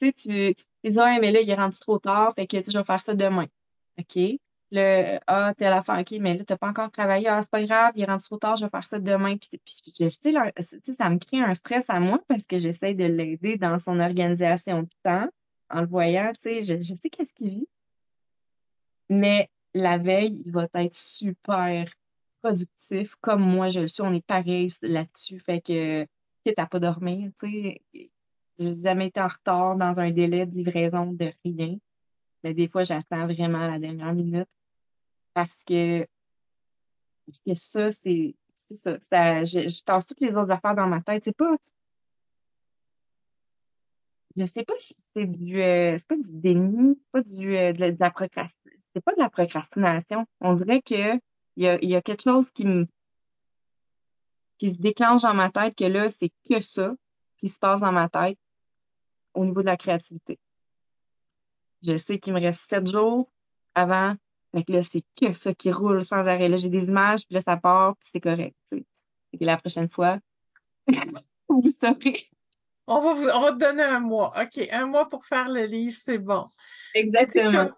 Tu 0.00 0.08
sais, 0.08 0.12
tu, 0.12 0.54
dis, 0.90 0.98
ouais, 0.98 1.18
mais 1.20 1.32
là, 1.32 1.40
il 1.40 1.50
est 1.50 1.54
rendu 1.54 1.78
trop 1.78 1.98
tard, 1.98 2.32
fait 2.34 2.46
que, 2.46 2.56
tu 2.58 2.64
sais, 2.64 2.70
je 2.72 2.78
vais 2.78 2.84
faire 2.84 3.00
ça 3.02 3.14
demain. 3.14 3.46
OK? 3.98 4.18
Le, 4.70 5.18
ah, 5.26 5.54
telle 5.56 5.72
affaire, 5.72 5.98
OK, 6.00 6.12
mais 6.20 6.36
là, 6.36 6.44
t'as 6.44 6.56
pas 6.56 6.68
encore 6.68 6.90
travaillé. 6.90 7.26
Ah, 7.28 7.42
c'est 7.42 7.50
pas 7.50 7.64
grave, 7.64 7.92
il 7.96 8.02
est 8.02 8.06
rendu 8.06 8.24
trop 8.24 8.36
tard, 8.38 8.56
je 8.56 8.64
vais 8.64 8.70
faire 8.70 8.86
ça 8.86 8.98
demain. 9.00 9.36
Puis 9.36 9.60
je 9.98 10.08
sais, 10.08 10.30
là, 10.30 10.52
tu 10.56 10.62
sais, 10.62 10.92
ça 10.94 11.08
me 11.10 11.18
crée 11.18 11.40
un 11.40 11.54
stress 11.54 11.88
à 11.90 12.00
moi 12.00 12.20
parce 12.28 12.46
que 12.46 12.58
j'essaie 12.58 12.94
de 12.94 13.04
l'aider 13.04 13.56
dans 13.56 13.78
son 13.78 13.98
organisation 14.00 14.82
de 14.82 14.88
temps 15.02 15.28
en 15.70 15.80
le 15.82 15.86
voyant, 15.86 16.32
tu 16.34 16.40
sais, 16.40 16.62
je, 16.62 16.80
je 16.80 16.94
sais 16.94 17.10
qu'est-ce 17.10 17.34
qu'il 17.34 17.50
vit. 17.50 17.68
Mais 19.08 19.50
la 19.74 19.98
veille, 19.98 20.42
il 20.44 20.52
va 20.52 20.68
être 20.74 20.94
super 20.94 21.90
productif, 22.42 23.16
comme 23.20 23.42
moi 23.42 23.68
je 23.68 23.80
le 23.80 23.86
suis. 23.88 24.02
On 24.02 24.12
est 24.12 24.24
pareil 24.26 24.72
là-dessus. 24.82 25.38
Fait 25.40 25.60
que, 25.60 26.06
quitte 26.44 26.58
à 26.58 26.66
pas 26.66 26.80
dormir, 26.80 27.30
tu 27.40 27.50
sais, 27.50 27.82
j'ai 28.58 28.76
jamais 28.76 29.08
été 29.08 29.20
en 29.20 29.28
retard 29.28 29.76
dans 29.76 30.00
un 30.00 30.10
délai 30.10 30.46
de 30.46 30.54
livraison 30.54 31.12
de 31.12 31.32
rien. 31.44 31.76
Mais 32.44 32.54
des 32.54 32.68
fois, 32.68 32.82
j'attends 32.82 33.26
vraiment 33.26 33.66
la 33.68 33.78
dernière 33.78 34.14
minute 34.14 34.48
parce 35.34 35.64
que, 35.64 36.06
parce 37.26 37.40
que 37.42 37.54
ça, 37.54 37.92
c'est 37.92 38.34
c'est 38.68 38.76
ça. 38.76 38.98
ça 39.00 39.44
je, 39.44 39.68
je 39.68 39.82
passe 39.84 40.06
toutes 40.06 40.20
les 40.20 40.34
autres 40.34 40.50
affaires 40.50 40.74
dans 40.74 40.86
ma 40.86 41.00
tête. 41.00 41.24
C'est 41.24 41.36
pas, 41.36 41.56
je 44.36 44.44
sais 44.44 44.64
pas 44.64 44.74
si 44.78 44.94
c'est 45.14 45.26
du, 45.26 45.60
euh, 45.60 45.96
c'est 45.98 46.06
pas 46.06 46.16
du 46.16 46.32
déni, 46.32 46.98
c'est 47.00 47.10
pas 47.10 47.22
du, 47.22 47.56
euh, 47.56 47.72
de, 47.72 47.90
de 47.90 47.96
la 47.98 48.10
procrastination, 48.10 48.80
c'est 48.94 49.04
pas 49.04 49.14
de 49.14 49.20
la 49.20 49.30
procrastination. 49.30 50.26
On 50.40 50.54
dirait 50.54 50.82
que 50.82 51.18
il 51.58 51.64
y 51.64 51.68
a, 51.68 51.78
il 51.82 51.90
y 51.90 51.96
a 51.96 52.02
quelque 52.02 52.22
chose 52.22 52.52
qui 52.52 52.64
me, 52.64 52.86
qui 54.58 54.72
se 54.72 54.78
déclenche 54.78 55.22
dans 55.22 55.34
ma 55.34 55.50
tête 55.50 55.74
que 55.74 55.84
là, 55.84 56.08
c'est 56.08 56.30
que 56.48 56.60
ça 56.60 56.94
qui 57.36 57.48
se 57.48 57.58
passe 57.58 57.80
dans 57.80 57.90
ma 57.90 58.08
tête 58.08 58.38
au 59.34 59.44
niveau 59.44 59.60
de 59.62 59.66
la 59.66 59.76
créativité. 59.76 60.38
Je 61.84 61.96
sais 61.96 62.20
qu'il 62.20 62.32
me 62.32 62.40
reste 62.40 62.68
sept 62.70 62.86
jours 62.86 63.28
avant. 63.74 64.14
Fait 64.52 64.62
que 64.62 64.72
là, 64.72 64.82
c'est 64.84 65.02
que 65.20 65.32
ça 65.32 65.52
qui 65.52 65.72
roule 65.72 66.04
sans 66.04 66.18
arrêt. 66.26 66.48
Là, 66.48 66.56
j'ai 66.56 66.68
des 66.68 66.88
images, 66.88 67.26
puis 67.26 67.34
là, 67.34 67.40
ça 67.40 67.56
part, 67.56 67.96
puis 67.96 68.08
c'est 68.12 68.20
correct. 68.20 68.56
Fait 68.70 68.84
que 69.38 69.44
la 69.44 69.56
prochaine 69.56 69.88
fois, 69.88 70.20
vous 71.48 71.68
saurez. 71.68 72.24
On 72.86 73.00
va, 73.00 73.14
vous- 73.14 73.28
on 73.34 73.40
va 73.40 73.52
te 73.52 73.58
donner 73.58 73.82
un 73.82 74.00
mois. 74.00 74.32
OK, 74.40 74.64
un 74.70 74.86
mois 74.86 75.08
pour 75.08 75.24
faire 75.24 75.48
le 75.48 75.64
livre, 75.64 75.96
c'est 76.00 76.18
bon. 76.18 76.46
Exactement. 76.94 77.70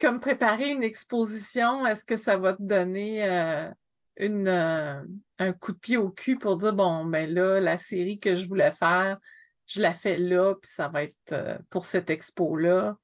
Comme, 0.00 0.20
préparer 0.20 0.72
une 0.72 0.82
exposition, 0.82 1.86
est-ce 1.86 2.04
que 2.04 2.16
ça 2.16 2.36
va 2.36 2.52
te 2.54 2.62
donner 2.62 3.24
euh, 3.28 3.70
une, 4.16 4.48
euh, 4.48 5.02
un 5.38 5.52
coup 5.52 5.72
de 5.72 5.78
pied 5.78 5.96
au 5.96 6.10
cul 6.10 6.38
pour 6.38 6.56
dire, 6.56 6.74
bon, 6.74 7.04
ben 7.04 7.32
là, 7.32 7.60
la 7.60 7.78
série 7.78 8.18
que 8.18 8.34
je 8.34 8.46
voulais 8.48 8.70
faire, 8.70 9.18
je 9.66 9.80
la 9.80 9.92
fais 9.92 10.16
là, 10.16 10.54
puis 10.54 10.70
ça 10.72 10.88
va 10.88 11.02
être 11.02 11.32
euh, 11.32 11.58
pour 11.70 11.84
cette 11.84 12.10
expo-là? 12.10 12.96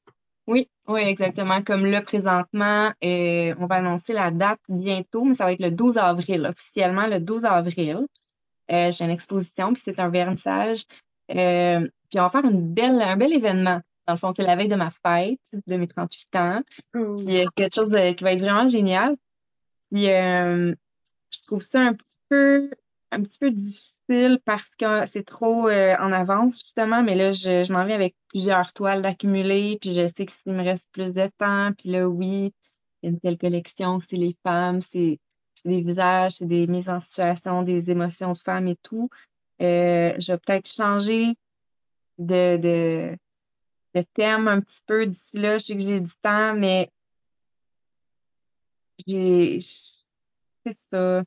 Oui, 0.47 0.68
oui, 0.88 1.01
exactement. 1.03 1.62
Comme 1.62 1.86
là, 1.86 2.03
présentement, 2.03 2.93
euh, 3.05 3.55
on 3.59 3.66
va 3.66 3.76
annoncer 3.76 4.12
la 4.12 4.30
date 4.30 4.61
bientôt, 4.68 5.24
mais 5.24 5.34
ça 5.34 5.45
va 5.45 5.53
être 5.53 5.61
le 5.61 5.70
12 5.70 5.99
avril, 5.99 6.47
officiellement 6.47 7.07
le 7.07 7.20
12 7.20 7.45
avril. 7.45 8.07
J'ai 8.68 9.05
une 9.05 9.11
exposition, 9.11 9.74
puis 9.74 9.82
c'est 9.84 10.01
un 10.01 10.09
vernissage. 10.09 10.84
Puis 11.28 11.36
on 11.36 12.22
va 12.22 12.30
faire 12.30 12.45
une 12.45 12.72
belle, 12.72 13.03
un 13.03 13.16
bel 13.16 13.32
événement. 13.34 13.80
Dans 14.07 14.15
le 14.15 14.19
fond, 14.19 14.33
c'est 14.37 14.43
la 14.43 14.57
veille 14.57 14.69
de 14.69 14.75
ma 14.77 14.91
fête, 14.91 15.41
de 15.67 15.77
mes 15.77 15.87
38 15.87 16.37
ans. 16.37 16.63
Ouh. 16.95 17.17
Puis 17.17 17.45
quelque 17.57 17.75
chose 17.75 17.89
de- 17.89 18.13
qui 18.13 18.25
va 18.25 18.33
être 18.33 18.41
vraiment 18.41 18.69
génial. 18.69 19.17
Puis 19.91 20.11
euh, 20.11 20.75
je 21.33 21.47
trouve 21.47 21.63
ça 21.63 21.81
un 21.81 21.95
petit 21.95 22.19
peu, 22.29 22.71
un 23.11 23.23
petit 23.23 23.39
peu 23.39 23.51
difficile 23.51 24.41
parce 24.45 24.75
que 24.75 25.07
c'est 25.07 25.25
trop 25.25 25.69
euh, 25.69 25.95
en 26.01 26.13
avance, 26.13 26.61
justement. 26.63 27.03
Mais 27.03 27.15
là, 27.15 27.33
je, 27.33 27.63
je 27.63 27.73
m'en 27.73 27.85
vais 27.85 27.93
avec 27.93 28.17
plusieurs 28.29 28.73
toiles 28.73 29.03
d'accumuler. 29.03 29.79
Puis 29.81 29.95
je 29.95 30.07
sais 30.07 30.27
que 30.27 30.33
s'il 30.33 30.53
me 30.53 30.65
reste 30.65 30.91
plus 30.93 31.13
de 31.13 31.29
temps, 31.39 31.71
puis 31.79 31.91
là, 31.91 32.09
oui, 32.09 32.53
il 33.03 33.07
y 33.07 33.07
a 33.07 33.11
une 33.11 33.21
telle 33.21 33.39
collection, 33.39 34.01
c'est 34.01 34.17
les 34.17 34.37
femmes, 34.43 34.81
c'est 34.81 35.19
c'est 35.63 35.69
des 35.69 35.81
visages, 35.81 36.37
c'est 36.37 36.47
des 36.47 36.67
mises 36.67 36.89
en 36.89 37.01
situation, 37.01 37.63
des 37.63 37.91
émotions 37.91 38.33
de 38.33 38.39
femmes 38.39 38.69
et 38.69 38.77
tout. 38.83 39.09
Euh, 39.61 40.13
je 40.19 40.33
vais 40.33 40.39
peut-être 40.39 40.69
changer 40.69 41.37
de, 42.19 42.57
de, 42.57 43.17
de 43.95 44.03
thèmes 44.14 44.49
un 44.49 44.61
petit 44.61 44.82
peu 44.86 45.07
d'ici 45.07 45.38
là. 45.38 45.59
Je 45.59 45.64
sais 45.64 45.76
que 45.76 45.82
j'ai 45.82 46.01
du 46.01 46.12
temps, 46.22 46.55
mais 46.55 46.90
j'ai, 49.07 49.59
c'est 49.61 50.76
ça. 50.90 51.22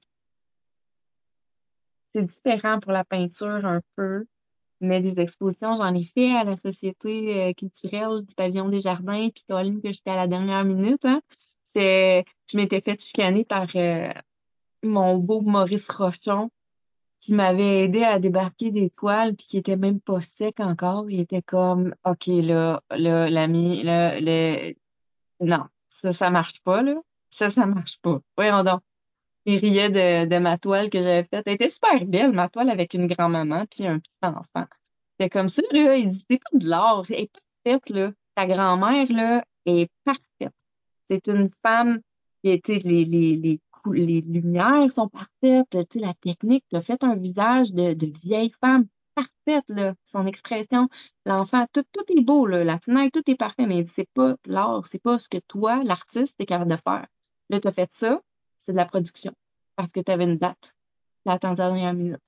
C'est 2.13 2.23
différent 2.23 2.79
pour 2.79 2.91
la 2.93 3.03
peinture 3.03 3.65
un 3.65 3.81
peu, 3.95 4.25
mais 4.79 5.01
des 5.01 5.19
expositions, 5.19 5.75
j'en 5.75 5.93
ai 5.93 6.03
fait 6.03 6.33
à 6.35 6.45
la 6.45 6.55
Société 6.55 7.49
euh, 7.49 7.53
culturelle 7.53 8.21
du 8.25 8.33
Pavillon 8.35 8.69
des 8.69 8.79
Jardins, 8.79 9.29
puis 9.29 9.43
Colline, 9.49 9.81
que 9.81 9.91
j'étais 9.91 10.11
à 10.11 10.15
la 10.15 10.27
dernière 10.27 10.63
minute. 10.63 11.03
Hein. 11.03 11.19
Je 11.75 12.57
m'étais 12.57 12.79
fait 12.79 13.01
chicaner 13.01 13.43
par 13.43 13.67
euh, 13.75 14.09
mon 14.83 15.17
beau 15.17 15.41
Maurice 15.41 15.89
Rochon, 15.89 16.49
qui 17.25 17.33
m'avait 17.33 17.85
aidé 17.85 18.03
à 18.03 18.19
débarquer 18.19 18.69
des 18.69 18.91
toiles, 18.91 19.35
puis 19.35 19.47
qui 19.47 19.57
était 19.57 19.77
même 19.77 19.99
pas 19.99 20.21
sec 20.21 20.59
encore. 20.59 21.09
Il 21.09 21.19
était 21.19 21.41
comme, 21.41 21.95
OK, 22.05 22.27
là, 22.27 22.83
là, 22.91 23.29
l'ami, 23.31 23.81
là, 23.81 24.19
le... 24.19 24.75
non, 25.39 25.65
ça, 25.89 26.13
ça 26.13 26.29
marche 26.29 26.61
pas, 26.61 26.83
là. 26.83 26.93
Ça, 27.31 27.49
ça 27.49 27.65
marche 27.65 27.99
pas. 28.01 28.19
Voyons 28.37 28.63
donc. 28.63 28.81
Il 29.45 29.57
riait 29.57 29.89
de, 30.27 30.37
ma 30.37 30.59
toile 30.59 30.91
que 30.91 30.99
j'avais 30.99 31.23
faite. 31.23 31.43
Elle 31.47 31.55
était 31.55 31.69
super 31.69 32.05
belle, 32.05 32.31
ma 32.31 32.47
toile 32.47 32.69
avec 32.69 32.93
une 32.93 33.07
grand-maman 33.07 33.65
puis 33.71 33.87
un 33.87 33.99
petit 33.99 34.11
enfant. 34.21 34.67
C'était 35.17 35.29
comme 35.31 35.49
ça, 35.49 35.63
là. 35.71 35.95
Il 35.95 36.09
dit, 36.09 36.25
c'est 36.29 36.37
pas 36.37 36.57
de 36.59 36.69
l'art. 36.69 37.05
Elle 37.09 37.21
est 37.21 37.31
parfaite, 37.63 37.89
là. 37.89 38.11
Ta 38.35 38.45
grand-mère, 38.45 39.07
là, 39.11 39.43
est 39.65 39.89
parfaite. 40.03 40.53
C'est 41.09 41.27
une 41.27 41.49
femme 41.63 42.01
qui 42.43 42.51
était 42.51 42.77
les, 42.79 43.03
les, 43.03 43.59
les 43.93 44.21
lumières 44.21 44.91
sont 44.91 45.09
parfaites, 45.09 45.69
tu 45.69 45.77
sais, 45.91 45.99
la 45.99 46.13
technique, 46.15 46.65
tu 46.69 46.75
as 46.75 46.81
fait 46.81 47.03
un 47.03 47.15
visage 47.15 47.73
de, 47.73 47.95
vieille 48.23 48.51
femme 48.61 48.87
parfaite, 49.15 49.65
là, 49.69 49.93
son 50.05 50.27
expression, 50.27 50.89
l'enfant, 51.25 51.65
tout, 51.71 51.85
tout 51.93 52.03
est 52.09 52.21
beau, 52.21 52.45
là, 52.45 52.63
la 52.63 52.79
fenêtre, 52.79 53.19
tout 53.21 53.31
est 53.31 53.35
parfait, 53.35 53.65
mais 53.65 53.85
c'est 53.85 54.09
pas 54.13 54.35
l'art, 54.45 54.85
c'est 54.87 55.01
pas 55.01 55.17
ce 55.19 55.29
que 55.29 55.37
toi, 55.47 55.83
l'artiste, 55.83 56.35
est 56.39 56.45
capable 56.45 56.71
de 56.71 56.77
faire. 56.77 57.07
Là, 57.49 57.59
tu 57.59 57.67
as 57.67 57.71
fait 57.71 57.91
ça, 57.93 58.21
c'est 58.57 58.73
de 58.73 58.77
la 58.77 58.85
production, 58.85 59.33
parce 59.75 59.91
que 59.91 60.01
tu 60.01 60.11
avais 60.11 60.25
une 60.25 60.37
date, 60.37 60.75
tu 61.25 61.31
attendu 61.31 61.61
la 61.61 61.67
dernière 61.69 61.93
minute. 61.93 62.19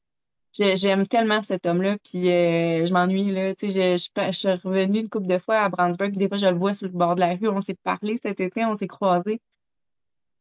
J'aime 0.53 1.08
tellement 1.08 1.43
cet 1.43 1.68
homme-là, 1.68 1.97
puis 2.03 2.32
euh, 2.32 2.86
je 2.86 2.93
m'ennuie, 2.93 3.32
là, 3.32 3.53
tu 3.53 3.72
sais, 3.72 3.97
je, 3.97 4.22
je, 4.26 4.32
suis 4.32 4.49
revenue 4.49 5.01
une 5.01 5.10
couple 5.10 5.28
de 5.28 5.38
fois 5.38 5.60
à 5.60 5.70
Brandsburg, 5.70 6.12
des 6.14 6.28
fois, 6.28 6.38
je 6.38 6.47
le 6.47 6.58
vois 6.58 6.74
sur 6.74 6.88
le 6.88 6.93
bord 6.93 7.16
de 7.16 7.20
la 7.20 7.36
rue, 7.36 7.49
on 7.49 7.62
s'est 7.62 7.78
parlé 7.84 8.18
cet 8.18 8.39
été, 8.39 8.66
on 8.66 8.76
s'est 8.76 8.88
croisés, 8.88 9.39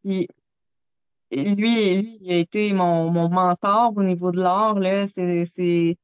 puis 0.02 0.28
lui, 1.30 1.54
lui, 1.54 2.18
il 2.20 2.32
a 2.32 2.36
été 2.36 2.72
mon, 2.72 3.10
mon 3.10 3.28
mentor 3.28 3.92
au 3.96 4.02
niveau 4.02 4.30
de 4.32 4.40
l'art, 4.40 4.78
là, 4.78 5.08
c'est, 5.08 5.44
c'est, 5.46 5.98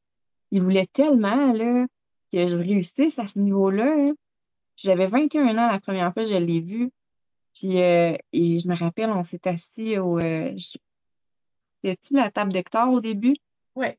il 0.50 0.62
voulait 0.62 0.88
tellement, 0.92 1.52
là, 1.52 1.86
que 2.32 2.48
je 2.48 2.56
réussisse 2.56 3.18
à 3.18 3.26
ce 3.26 3.38
niveau-là, 3.38 3.94
hein. 3.96 4.14
J'avais 4.76 5.06
21 5.06 5.50
ans 5.58 5.70
la 5.70 5.80
première 5.80 6.12
fois 6.12 6.24
que 6.24 6.30
je 6.30 6.34
l'ai 6.34 6.60
vu. 6.60 6.90
Puis, 7.54 7.80
euh, 7.80 8.16
et 8.32 8.58
je 8.58 8.66
me 8.68 8.74
rappelle, 8.74 9.10
on 9.10 9.22
s'est 9.22 9.46
assis 9.46 9.98
au, 9.98 10.18
euh, 10.18 10.54
tu 11.82 12.14
la 12.14 12.30
table 12.30 12.52
d'hectare 12.52 12.90
au 12.90 13.00
début? 13.00 13.36
Ouais. 13.76 13.98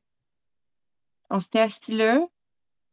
On 1.30 1.40
s'était 1.40 1.60
assis 1.60 1.96
là. 1.96 2.26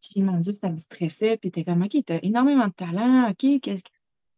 Puis, 0.01 0.21
mon 0.21 0.39
Dieu, 0.39 0.53
ça 0.53 0.69
me 0.69 0.77
stressait. 0.77 1.37
Puis, 1.37 1.51
t'es 1.51 1.63
comme, 1.63 1.83
OK, 1.83 1.97
t'as 2.05 2.19
énormément 2.21 2.67
de 2.67 2.73
talent. 2.73 3.29
OK, 3.29 3.61
qu'est-ce 3.61 3.83
que 3.83 3.89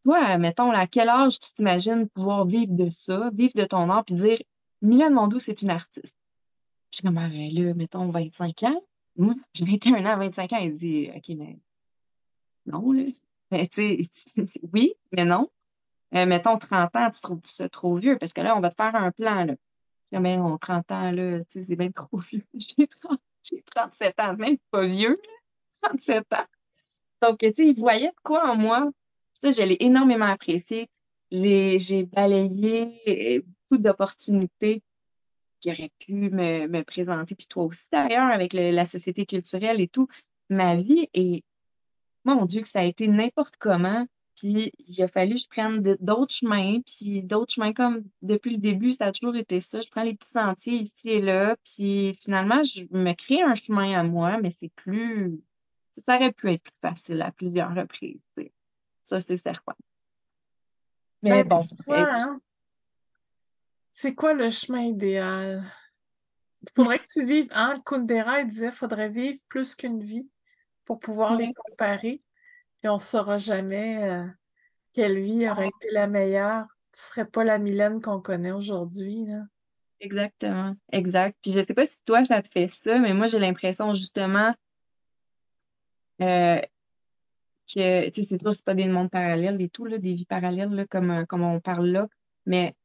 toi, 0.03 0.37
mettons, 0.37 0.71
à 0.71 0.87
quel 0.87 1.09
âge 1.09 1.39
tu 1.39 1.53
t'imagines 1.53 2.09
pouvoir 2.09 2.45
vivre 2.45 2.73
de 2.73 2.89
ça, 2.89 3.29
vivre 3.33 3.53
de 3.55 3.65
ton 3.65 3.89
art, 3.89 4.05
puis 4.05 4.15
dire 4.15 4.39
Mylène 4.81 5.13
Mondou, 5.13 5.39
c'est 5.39 5.61
une 5.61 5.69
artiste? 5.69 6.15
Je 6.91 6.97
suis 6.97 7.03
comme, 7.03 7.17
ah, 7.17 7.29
ben 7.29 7.51
là, 7.53 7.73
mettons, 7.73 8.09
25 8.09 8.63
ans? 8.63 8.83
Moi, 9.15 9.35
j'ai 9.53 9.65
21 9.65 10.05
ans, 10.05 10.17
25 10.17 10.53
ans. 10.53 10.57
Il 10.57 10.73
dit, 10.73 11.09
OK, 11.15 11.29
mais 11.37 11.57
non, 12.65 12.91
là. 12.91 13.03
Ben, 13.49 13.67
tu 13.67 14.03
sais, 14.03 14.59
oui, 14.73 14.93
mais 15.11 15.25
non. 15.25 15.49
Euh, 16.15 16.25
mettons, 16.25 16.57
30 16.57 16.95
ans, 16.95 17.09
tu 17.09 17.21
trouves 17.21 17.41
ça 17.43 17.69
trop 17.69 17.95
vieux, 17.97 18.17
parce 18.17 18.33
que 18.33 18.41
là, 18.41 18.55
on 18.55 18.59
va 18.59 18.69
te 18.69 18.75
faire 18.75 18.95
un 18.95 19.11
plan, 19.11 19.45
là. 19.45 19.55
Non, 20.11 20.57
30 20.59 20.91
ans, 20.91 21.11
là, 21.11 21.39
tu 21.45 21.45
sais, 21.49 21.63
c'est 21.63 21.75
bien 21.75 21.91
trop 21.91 22.17
vieux. 22.29 22.45
J'ai 22.53 23.63
37 23.73 24.19
ans, 24.19 24.35
c'est 24.37 24.39
même 24.39 24.57
pas 24.69 24.85
vieux, 24.85 25.19
là. 25.81 25.89
37 25.89 26.33
ans. 26.33 26.45
Donc, 27.21 27.39
tu 27.39 27.53
sais, 27.53 27.67
il 27.67 27.79
voyait 27.79 28.09
de 28.09 28.21
quoi 28.23 28.49
en 28.49 28.55
moi? 28.55 28.83
Ça, 29.43 29.51
je 29.51 29.67
l'ai 29.67 29.77
énormément 29.81 30.25
apprécié. 30.25 30.89
J'ai, 31.31 32.03
balayé 32.05 33.01
euh, 33.07 33.41
beaucoup 33.41 33.81
d'opportunités 33.81 34.81
qui 35.59 35.69
auraient 35.71 35.91
pu 35.99 36.13
me, 36.13 36.67
me 36.67 36.83
présenter, 36.83 37.35
puis 37.35 37.47
toi 37.47 37.63
aussi 37.63 37.89
d'ailleurs, 37.91 38.31
avec 38.31 38.53
la 38.53 38.85
société 38.85 39.25
culturelle 39.25 39.81
et 39.81 39.87
tout. 39.87 40.07
Ma 40.49 40.75
vie 40.75 41.09
est, 41.13 41.43
mon 42.25 42.45
Dieu, 42.45 42.61
que 42.61 42.69
ça 42.69 42.81
a 42.81 42.83
été 42.83 43.07
n'importe 43.07 43.57
comment. 43.57 44.05
Puis 44.35 44.71
il 44.87 45.03
a 45.03 45.07
fallu 45.07 45.35
que 45.35 45.41
je 45.41 45.47
prenne 45.47 45.81
d'autres 45.99 46.33
chemins, 46.33 46.79
puis 46.81 47.21
d'autres 47.23 47.53
chemins 47.53 47.73
comme 47.73 48.03
depuis 48.21 48.51
le 48.51 48.57
début, 48.57 48.93
ça 48.93 49.07
a 49.07 49.11
toujours 49.11 49.35
été 49.35 49.59
ça. 49.59 49.81
Je 49.81 49.89
prends 49.89 50.03
les 50.03 50.15
petits 50.15 50.31
sentiers 50.31 50.77
ici 50.77 51.09
et 51.09 51.21
là, 51.21 51.55
puis 51.63 52.15
finalement, 52.15 52.63
je 52.63 52.83
me 52.91 53.13
crée 53.13 53.41
un 53.41 53.55
chemin 53.55 53.99
à 53.99 54.03
moi, 54.03 54.39
mais 54.41 54.49
c'est 54.49 54.71
plus, 54.75 55.39
ça 56.05 56.15
aurait 56.17 56.31
pu 56.31 56.51
être 56.51 56.63
plus 56.63 56.73
facile 56.81 57.21
à 57.21 57.31
plusieurs 57.31 57.75
reprises. 57.75 58.23
Ça, 59.13 59.19
c'est 59.19 59.37
certain. 59.37 59.75
Mais 61.21 61.43
ben, 61.43 61.47
bon. 61.59 61.63
Hein? 61.93 62.41
C'est 63.91 64.15
quoi 64.15 64.33
le 64.33 64.49
chemin 64.49 64.79
idéal? 64.79 65.63
Il 66.63 66.69
faudrait 66.75 66.97
que 66.97 67.05
tu 67.07 67.23
vives, 67.23 67.49
hein, 67.51 67.75
Kundera, 67.85 68.41
il 68.41 68.47
disait, 68.47 68.71
faudrait 68.71 69.09
vivre 69.09 69.37
plus 69.49 69.75
qu'une 69.75 69.99
vie 69.99 70.27
pour 70.83 70.97
pouvoir 70.97 71.35
les 71.35 71.53
comparer. 71.53 72.17
Et 72.83 72.89
on 72.89 72.97
saura 72.97 73.37
jamais 73.37 74.03
euh, 74.03 74.25
quelle 74.93 75.19
vie 75.19 75.47
aurait 75.47 75.67
été 75.67 75.91
la 75.91 76.07
meilleure. 76.07 76.65
Tu 76.91 77.01
serais 77.01 77.25
pas 77.25 77.43
la 77.43 77.59
Mylène 77.59 78.01
qu'on 78.01 78.19
connaît 78.19 78.51
aujourd'hui, 78.51 79.25
là. 79.27 79.43
Exactement. 79.99 80.75
Exact. 80.91 81.37
Puis 81.43 81.51
je 81.51 81.59
sais 81.59 81.75
pas 81.75 81.85
si 81.85 82.03
toi, 82.03 82.23
ça 82.25 82.41
te 82.41 82.49
fait 82.49 82.67
ça, 82.67 82.97
mais 82.97 83.13
moi, 83.13 83.27
j'ai 83.27 83.37
l'impression, 83.37 83.93
justement, 83.93 84.55
euh, 86.21 86.59
que, 87.67 88.09
tu 88.09 88.23
sais, 88.23 88.29
c'est 88.29 88.41
sûr, 88.41 88.53
c'est 88.53 88.65
pas 88.65 88.75
des 88.75 88.87
mondes 88.87 89.09
parallèles 89.09 89.61
et 89.61 89.69
tout, 89.69 89.85
là, 89.85 89.97
des 89.97 90.13
vies 90.13 90.25
parallèles, 90.25 90.71
là, 90.71 90.85
comme, 90.87 91.11
euh, 91.11 91.25
comme 91.25 91.43
on 91.43 91.59
parle 91.59 91.87
là, 91.87 92.07
mais 92.45 92.75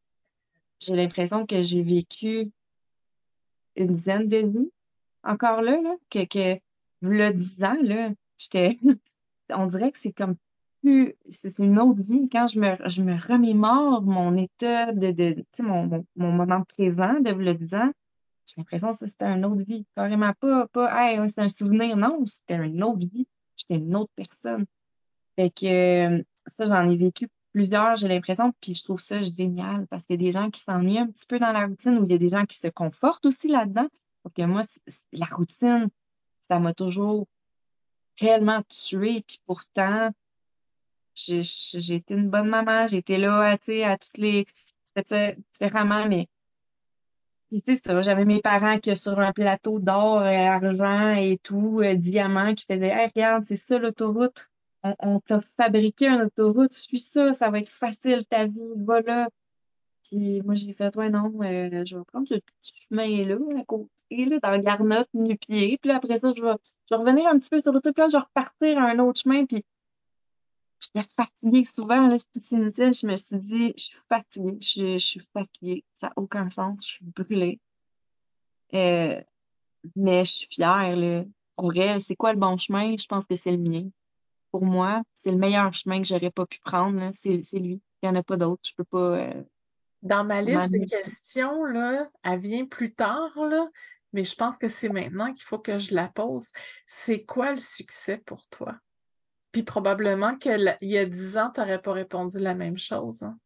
j'ai 0.80 0.96
l'impression 0.96 1.46
que 1.46 1.62
j'ai 1.62 1.82
vécu 1.82 2.50
une 3.76 3.94
dizaine 3.96 4.28
de 4.28 4.38
vies 4.38 4.72
encore 5.24 5.62
là, 5.62 5.78
que, 6.10 6.24
que, 6.24 6.60
le 7.00 7.30
dix 7.32 7.62
ans, 7.64 7.76
là, 7.82 8.10
j'étais, 8.36 8.78
on 9.50 9.66
dirait 9.66 9.92
que 9.92 9.98
c'est 9.98 10.12
comme 10.12 10.36
plus, 10.82 11.14
c'est 11.28 11.58
une 11.58 11.78
autre 11.78 12.02
vie. 12.02 12.28
Quand 12.30 12.46
je 12.46 12.58
me, 12.60 12.76
je 12.86 13.02
me 13.02 13.14
remémore 13.16 14.02
mon 14.02 14.36
état 14.36 14.92
de, 14.92 15.10
de 15.10 15.34
tu 15.34 15.44
sais, 15.52 15.62
mon, 15.62 16.04
mon, 16.16 16.32
moment 16.32 16.62
présent 16.64 17.20
de 17.20 17.30
le 17.30 17.54
10 17.54 17.74
ans, 17.74 17.92
j'ai 18.46 18.54
l'impression 18.58 18.90
que 18.90 19.06
c'était 19.06 19.26
une 19.26 19.44
autre 19.44 19.62
vie. 19.62 19.86
Carrément 19.96 20.32
pas, 20.40 20.66
pas, 20.68 21.12
hey, 21.12 21.20
c'est 21.28 21.40
un 21.40 21.48
souvenir. 21.48 21.96
Non, 21.96 22.24
c'était 22.26 22.56
une 22.56 22.82
autre 22.82 22.98
vie. 23.00 23.26
J'étais 23.59 23.76
une 23.76 23.94
autre 23.96 24.12
personne. 24.16 24.64
Fait 25.36 25.50
que 25.50 25.66
euh, 25.66 26.22
ça, 26.46 26.66
j'en 26.66 26.88
ai 26.88 26.96
vécu 26.96 27.28
plusieurs, 27.52 27.96
j'ai 27.96 28.09
l'impression, 28.09 28.52
puis 28.61 28.74
je 28.74 28.84
trouve 28.84 29.00
ça 29.00 29.22
génial 29.22 29.86
parce 29.88 30.06
qu'il 30.06 30.20
y 30.20 30.24
a 30.24 30.24
des 30.24 30.32
gens 30.32 30.50
qui 30.50 30.61
s'ennuient 30.61 30.98
un 30.98 31.09
petit 31.09 31.26
peu 31.26 31.38
dans 31.38 31.52
la 31.52 31.66
routine 31.66 31.98
ou 31.98 32.04
il 32.04 32.11
y 32.11 32.14
a 32.14 32.18
des 32.18 32.28
gens 32.28 32.46
qui 32.46 32.59
se 32.59 32.68
confortent 32.68 33.26
aussi 33.26 33.48
là-dedans. 33.48 33.88
Donc, 34.24 34.48
moi, 34.48 34.62
la 35.12 35.26
routine, 35.26 35.88
ça 36.40 36.59
m'a 36.59 36.74
toujours 36.74 37.26
tellement 38.16 38.62
tuée, 38.68 39.24
puis 39.26 39.40
pourtant, 39.46 40.11
j'ai 41.14 41.94
été 41.94 42.14
une 42.14 42.30
bonne 42.30 42.48
maman, 42.48 42.86
été 42.86 43.18
là, 43.18 43.56
tu 43.59 43.64
sais, 43.64 43.84
à 43.84 43.96
toutes 43.96 44.18
les... 44.18 44.46
J'ai 44.84 44.92
fait 45.02 45.09
ça 45.09 45.32
différemment, 45.52 46.06
mais 46.06 46.28
c'est 47.51 47.76
ça, 47.76 48.01
j'avais 48.03 48.24
mes 48.24 48.40
parents 48.40 48.78
qui 48.78 48.94
sur 48.96 49.18
un 49.20 49.32
plateau 49.32 49.78
d'or, 49.78 50.26
et 50.26 50.36
euh, 50.36 50.51
argent 50.51 51.12
et 51.12 51.38
tout, 51.42 51.80
euh, 51.82 51.94
diamant, 51.94 52.55
qui 52.55 52.66
faisaient 52.66 52.88
Hey, 52.88 53.11
regarde, 53.14 53.44
c'est 53.44 53.57
ça 53.57 53.78
l'autoroute 53.78 54.49
on, 55.01 55.20
t'a 55.20 55.40
fabriqué 55.40 56.09
une 56.09 56.22
autoroute, 56.22 56.72
suis 56.72 56.99
ça, 56.99 57.32
ça 57.32 57.51
va 57.51 57.59
être 57.61 57.68
facile 57.68 58.24
ta 58.26 58.46
vie, 58.46 58.61
voilà. 58.76 59.28
Puis 60.05 60.42
moi, 60.42 60.55
j'ai 60.55 60.72
fait, 60.72 60.96
ouais, 60.96 61.11
non, 61.11 61.32
euh, 61.42 61.84
je 61.84 61.96
vais 61.99 62.05
prendre 62.05 62.28
ce 62.28 62.34
petit 62.34 62.74
chemin-là, 62.88 63.36
à 63.61 63.64
côté, 63.64 63.90
là, 64.26 64.38
dans 64.40 64.59
Garnotte, 64.59 65.09
nu-pied. 65.14 65.78
Puis 65.78 65.90
après 65.90 66.18
ça, 66.18 66.30
je 66.34 66.42
vais, 66.42 66.55
je 66.90 66.94
vais 66.94 67.01
revenir 67.01 67.26
un 67.26 67.38
petit 67.38 67.51
peu 67.51 67.61
sur 67.61 67.72
l'autoroute, 67.72 67.96
puis 67.96 68.05
je 68.11 68.16
vais 68.16 68.22
repartir 68.22 68.78
à 68.78 68.90
un 68.90 68.99
autre 69.01 69.20
chemin. 69.20 69.44
Puis 69.46 69.64
j'étais 70.95 71.09
fatiguée 71.09 71.64
souvent, 71.64 72.09
là, 72.09 72.16
c'est 72.18 72.41
tout 72.41 72.55
inutile. 72.55 72.93
Je 72.93 73.07
me 73.07 73.16
suis 73.16 73.36
dit, 73.39 73.74
je 73.76 73.82
suis 73.82 73.99
fatiguée, 74.09 74.59
je, 74.61 74.93
je 74.99 75.07
suis 75.07 75.20
fatiguée. 75.32 75.84
Ça 75.95 76.09
n'a 76.09 76.12
aucun 76.16 76.51
sens, 76.51 76.84
je 76.84 76.89
suis 76.89 77.05
brûlée. 77.05 77.61
Euh, 78.74 79.20
mais 79.97 80.24
je 80.24 80.32
suis 80.32 80.49
fière, 80.51 80.97
là. 80.97 81.24
Pour 81.57 81.74
elle, 81.76 82.01
c'est 82.01 82.14
quoi 82.14 82.32
le 82.32 82.39
bon 82.39 82.57
chemin? 82.57 82.97
Je 82.97 83.07
pense 83.07 83.26
que 83.26 83.34
c'est 83.34 83.51
le 83.51 83.59
mien 83.59 83.89
pour 84.51 84.64
moi, 84.64 85.03
c'est 85.14 85.30
le 85.30 85.39
meilleur 85.39 85.72
chemin 85.74 86.01
que 86.01 86.07
j'aurais 86.07 86.30
pas 86.30 86.47
pu 86.47 86.59
prendre. 86.61 87.11
C'est 87.14 87.30
lui. 87.59 87.80
Il 88.03 88.09
n'y 88.09 88.09
en 88.09 88.14
a 88.14 88.22
pas 88.22 88.36
d'autre. 88.36 88.62
Je 88.64 88.72
peux 88.76 88.84
pas. 88.84 89.18
Euh, 89.18 89.43
Dans 90.03 90.24
ma 90.24 90.41
liste 90.43 90.70
de 90.70 90.84
questions, 90.84 91.64
là, 91.64 92.09
elle 92.22 92.39
vient 92.39 92.66
plus 92.66 92.95
tard, 92.95 93.32
là, 93.36 93.68
mais 94.12 94.24
je 94.24 94.34
pense 94.34 94.57
que 94.57 94.68
c'est 94.68 94.89
maintenant 94.89 95.32
qu'il 95.32 95.45
faut 95.45 95.59
que 95.59 95.78
je 95.78 95.95
la 95.95 96.09
pose. 96.09 96.53
C'est 96.86 97.24
quoi 97.24 97.53
le 97.53 97.59
succès 97.59 98.18
pour 98.18 98.47
toi? 98.49 98.74
Puis 99.53 99.62
probablement 99.62 100.36
qu'il 100.36 100.76
y 100.82 100.99
a 100.99 101.05
dix 101.05 101.38
ans, 101.38 101.51
tu 101.55 101.61
n'aurais 101.61 101.80
pas 101.80 101.92
répondu 101.92 102.40
la 102.40 102.55
même 102.55 102.76
chose. 102.76 103.22
Hein? 103.22 103.38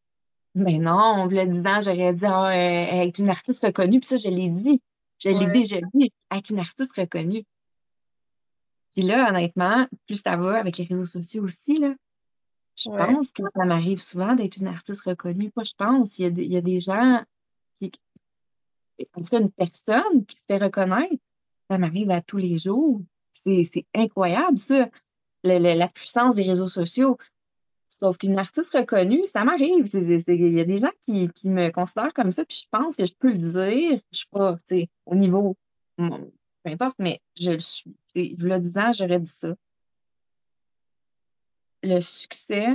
Ben 0.55 0.83
non, 0.83 1.29
il 1.31 1.37
y 1.37 1.41
a 1.41 1.47
dix 1.47 1.67
ans, 1.67 1.81
j'aurais 1.81 2.13
dit 2.13 2.27
ah, 2.27 2.49
euh, 2.49 3.07
être 3.07 3.19
une 3.19 3.31
artiste 3.31 3.65
reconnue, 3.65 4.01
puis 4.01 4.09
ça, 4.09 4.17
je 4.17 4.29
l'ai 4.29 4.51
dit. 4.51 4.83
Je 5.19 5.31
l'ai 5.31 5.47
déjà 5.47 5.77
dit, 5.95 6.13
être 6.33 6.51
une 6.51 6.59
artiste 6.59 6.93
reconnue. 6.97 7.45
Puis 8.91 9.03
là, 9.03 9.29
honnêtement, 9.31 9.87
plus 10.07 10.17
ça 10.17 10.37
va 10.37 10.59
avec 10.59 10.79
les 10.79 10.85
réseaux 10.85 11.07
sociaux 11.07 11.45
aussi, 11.45 11.79
là, 11.79 11.95
je 12.77 12.89
pense 12.89 13.31
que 13.31 13.43
ça 13.55 13.65
m'arrive 13.65 14.01
souvent 14.01 14.35
d'être 14.35 14.57
une 14.57 14.67
artiste 14.67 15.03
reconnue. 15.03 15.51
Pas 15.51 15.63
je 15.63 15.75
pense, 15.77 16.19
il 16.19 16.23
y 16.23 16.27
a, 16.27 16.29
il 16.29 16.53
y 16.53 16.57
a 16.57 16.61
des 16.61 16.81
gens 16.81 17.23
qui, 17.77 17.93
en 19.15 19.23
tout 19.23 19.29
cas, 19.29 19.41
une 19.41 19.53
personne 19.53 20.27
qui 20.27 20.37
se 20.37 20.45
fait 20.45 20.59
reconnaître, 20.59 21.23
ça 21.71 21.79
m'arrive 21.79 22.11
à 22.11 22.21
tous 22.21 22.39
les 22.39 22.59
jours. 22.59 23.01
C'est 23.33 23.87
incroyable, 23.95 24.59
ça, 24.59 24.89
la 25.43 25.89
puissance 25.89 26.37
des 26.37 26.43
réseaux 26.43 26.69
sociaux. 26.69 27.19
Sauf 27.89 28.19
qu'une 28.19 28.39
artiste 28.39 28.75
reconnue, 28.75 29.25
ça 29.25 29.45
m'arrive. 29.45 29.87
Il 29.95 30.55
y 30.55 30.61
a 30.61 30.65
des 30.65 30.79
gens 30.79 30.91
qui, 31.03 31.29
qui, 31.29 31.49
me 31.49 31.71
considèrent 31.71 32.13
comme 32.15 32.33
ça, 32.33 32.45
puis 32.45 32.63
je 32.65 32.69
pense 32.71 32.97
que 32.97 33.05
je 33.05 33.15
peux 33.15 33.31
le 33.31 33.39
dire. 33.39 34.01
Je 34.13 34.19
suis 34.19 34.27
pas, 34.29 34.57
tu 34.57 34.63
sais, 34.67 34.89
au 35.07 35.15
niveau, 35.15 35.57
peu 35.97 36.71
importe, 36.71 36.97
mais 36.99 37.21
je 37.39 37.53
le 37.53 37.59
suis. 37.59 37.95
A 38.17 38.59
10 38.59 38.79
ans, 38.79 38.93
j'aurais 38.93 39.21
dit 39.21 39.31
ça. 39.31 39.55
Le 41.83 42.01
succès, 42.01 42.67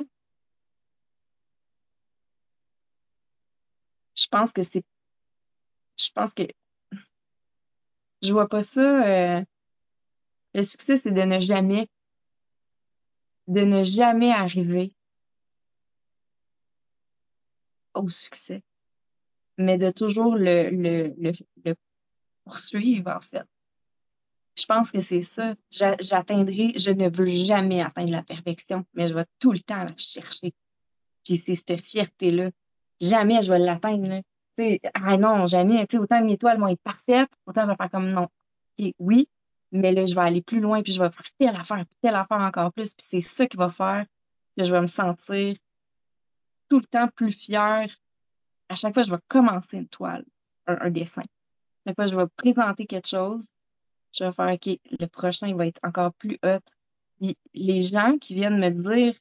je 4.15 4.28
pense 4.28 4.51
que 4.51 4.63
c'est 4.63 4.84
je 5.97 6.11
pense 6.13 6.34
que 6.34 6.43
je 8.22 8.32
vois 8.32 8.47
pas 8.47 8.63
ça. 8.63 9.05
Euh, 9.07 9.43
le 10.53 10.63
succès, 10.63 10.97
c'est 10.97 11.11
de 11.11 11.22
ne 11.22 11.39
jamais, 11.39 11.88
de 13.47 13.61
ne 13.61 13.83
jamais 13.83 14.31
arriver 14.31 14.93
au 17.93 18.09
succès, 18.09 18.63
mais 19.57 19.77
de 19.77 19.89
toujours 19.91 20.35
le, 20.35 20.69
le, 20.69 21.13
le, 21.65 21.75
poursuivre, 22.43 23.11
en 23.11 23.19
fait. 23.19 23.45
Je 24.55 24.65
pense 24.65 24.91
que 24.91 25.01
c'est 25.01 25.21
ça. 25.21 25.55
J'atteindrai, 25.71 26.73
je 26.77 26.91
ne 26.91 27.09
veux 27.09 27.27
jamais 27.27 27.81
atteindre 27.81 28.11
la 28.11 28.23
perfection, 28.23 28.85
mais 28.93 29.07
je 29.07 29.13
vais 29.13 29.25
tout 29.39 29.51
le 29.51 29.59
temps 29.59 29.83
la 29.83 29.95
chercher. 29.97 30.53
Puis 31.23 31.37
c'est 31.37 31.55
cette 31.55 31.79
fierté-là. 31.81 32.51
Jamais 32.99 33.41
je 33.41 33.51
vais 33.51 33.59
l'atteindre 33.59 34.21
ah 34.93 35.17
non, 35.17 35.47
jamais, 35.47 35.85
tu 35.87 35.97
sais, 35.97 36.01
autant 36.01 36.19
une 36.21 36.29
étoile 36.29 36.59
vont 36.59 36.67
être 36.67 36.81
parfaite, 36.81 37.29
autant 37.45 37.63
je 37.63 37.69
vais 37.69 37.75
faire 37.75 37.91
comme 37.91 38.09
non. 38.09 38.27
oui, 38.99 39.29
mais 39.72 39.91
là, 39.91 40.05
je 40.05 40.15
vais 40.15 40.22
aller 40.22 40.41
plus 40.41 40.59
loin, 40.59 40.82
puis 40.82 40.93
je 40.93 41.01
vais 41.01 41.09
faire 41.09 41.26
telle 41.38 41.55
affaire, 41.55 41.86
puis 41.86 41.97
telle 42.01 42.15
affaire 42.15 42.39
encore 42.39 42.72
plus, 42.74 42.93
puis 42.93 43.05
c'est 43.07 43.22
ça 43.22 43.47
qui 43.47 43.57
va 43.57 43.70
faire 43.70 44.05
que 44.57 44.63
je 44.63 44.72
vais 44.72 44.82
me 44.82 44.88
sentir 44.88 45.55
tout 46.70 46.80
le 46.80 46.86
temps 46.86 47.07
plus 47.09 47.32
fière. 47.32 47.89
À 48.70 48.76
chaque 48.76 48.93
fois, 48.93 49.03
je 49.03 49.11
vais 49.11 49.20
commencer 49.28 49.78
une 49.78 49.88
toile, 49.88 50.26
un, 50.68 50.89
dessin. 50.89 51.22
À 51.22 51.89
chaque 51.89 51.95
fois, 51.95 52.07
je 52.07 52.15
vais 52.15 52.28
présenter 52.36 52.86
quelque 52.86 53.07
chose, 53.07 53.55
je 54.18 54.24
vais 54.24 54.32
faire, 54.32 54.53
OK, 54.53 54.80
le 54.99 55.05
prochain, 55.07 55.47
il 55.47 55.55
va 55.55 55.68
être 55.68 55.80
encore 55.84 56.13
plus 56.13 56.39
hot. 56.43 56.59
les 57.53 57.82
gens 57.82 58.18
qui 58.20 58.36
viennent 58.36 58.59
me 58.59 58.70
dire, 58.70 59.15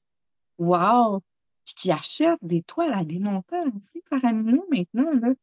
wow, 0.59 1.21
puis 1.65 1.75
qui 1.75 1.93
achètent 1.93 2.39
des 2.43 2.63
toiles 2.63 2.93
à 2.93 3.05
des 3.05 3.19
montants 3.19 3.65
aussi 3.77 4.03
faramineux 4.09 4.63
maintenant, 4.71 5.13
là. 5.21 5.35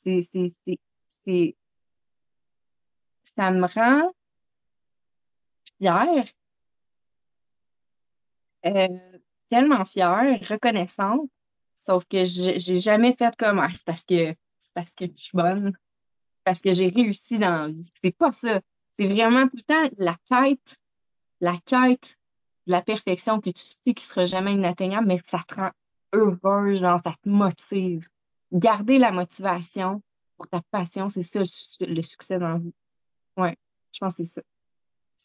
C'est, 0.00 0.20
c'est, 0.22 0.52
c'est, 0.64 0.78
c'est, 1.08 1.56
ça 3.36 3.50
me 3.50 3.66
rend 3.66 4.12
fière, 5.78 6.24
euh, 8.66 8.88
tellement 9.48 9.84
fière, 9.84 10.38
reconnaissante, 10.48 11.28
sauf 11.76 12.04
que 12.06 12.24
j'ai 12.24 12.76
jamais 12.76 13.14
fait 13.14 13.34
comme, 13.36 13.58
ah, 13.60 13.68
c'est 13.70 13.86
parce 13.86 14.04
que, 14.04 14.34
parce 14.74 14.94
que 14.94 15.06
je 15.06 15.22
suis 15.22 15.36
bonne, 15.36 15.76
parce 16.44 16.60
que 16.60 16.72
j'ai 16.72 16.88
réussi 16.88 17.38
dans 17.38 17.50
la 17.50 17.68
vie. 17.68 17.90
C'est 18.02 18.16
pas 18.16 18.30
ça. 18.32 18.60
C'est 18.98 19.06
vraiment 19.06 19.48
tout 19.48 19.56
le 19.56 19.62
temps 19.62 19.88
la 19.98 20.16
quête, 20.28 20.76
la 21.40 21.56
quête 21.64 22.18
la 22.68 22.82
perfection 22.82 23.40
que 23.40 23.50
tu 23.50 23.62
sais 23.62 23.94
qui 23.94 24.04
sera 24.04 24.26
jamais 24.26 24.52
inatteignable, 24.52 25.06
mais 25.06 25.18
ça 25.26 25.42
te 25.48 25.54
rend 25.54 25.70
heureuse, 26.12 26.80
genre, 26.80 27.00
ça 27.00 27.14
te 27.22 27.28
motive. 27.28 28.06
Garder 28.52 28.98
la 28.98 29.10
motivation 29.10 30.02
pour 30.36 30.48
ta 30.48 30.60
passion, 30.70 31.08
c'est 31.08 31.22
ça 31.22 31.40
le, 31.80 32.02
succès 32.02 32.38
dans 32.38 32.50
la 32.50 32.58
vie. 32.58 32.74
Ouais, 33.36 33.56
je 33.92 33.98
pense 33.98 34.16
que 34.16 34.24
c'est 34.24 34.40
ça. 34.40 34.42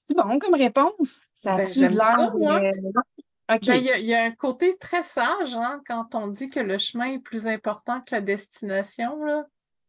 C'est 0.04 0.16
bon 0.16 0.40
comme 0.40 0.56
réponse? 0.56 1.28
Ça 1.34 1.56
ben, 1.56 1.68
j'aime 1.68 1.98
ça, 1.98 2.32
moi. 2.38 2.60
Ben, 2.60 3.60
il 3.62 4.06
y, 4.06 4.14
a 4.14 4.24
un 4.24 4.32
côté 4.32 4.78
très 4.78 5.04
sage 5.04 5.56
hein, 5.56 5.82
quand 5.86 6.16
on 6.16 6.28
dit 6.28 6.50
que 6.50 6.60
le 6.60 6.78
chemin 6.78 7.06
est 7.06 7.20
plus 7.20 7.46
important 7.46 8.02
que 8.02 8.16
la 8.16 8.22
destination. 8.22 9.24
Là. 9.24 9.46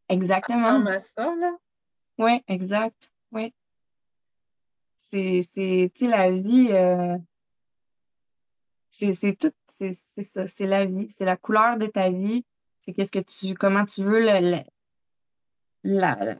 Exactement. 0.09 0.85
Ça 0.85 1.01
ça, 1.01 1.35
là. 1.37 1.53
Oui, 2.19 2.43
exact. 2.49 3.13
Oui. 3.33 3.53
C'est, 4.97 5.43
c'est, 5.43 5.93
tu 5.95 6.09
la 6.09 6.31
vie, 6.31 6.69
euh, 6.71 7.17
c'est 8.91 9.37
tout, 9.39 9.53
c'est 9.67 9.93
ça, 10.23 10.47
c'est 10.47 10.67
la 10.67 10.87
vie, 10.87 11.07
c'est 11.11 11.25
la 11.25 11.37
couleur 11.37 11.77
de 11.77 11.87
ta 11.87 12.11
vie, 12.11 12.45
c'est 12.81 12.93
qu'est-ce 12.93 13.13
que 13.13 13.19
tu, 13.19 13.55
comment 13.55 13.85
tu 13.85 14.03
veux 14.03 14.21
le, 14.21 14.63
la, 15.83 16.37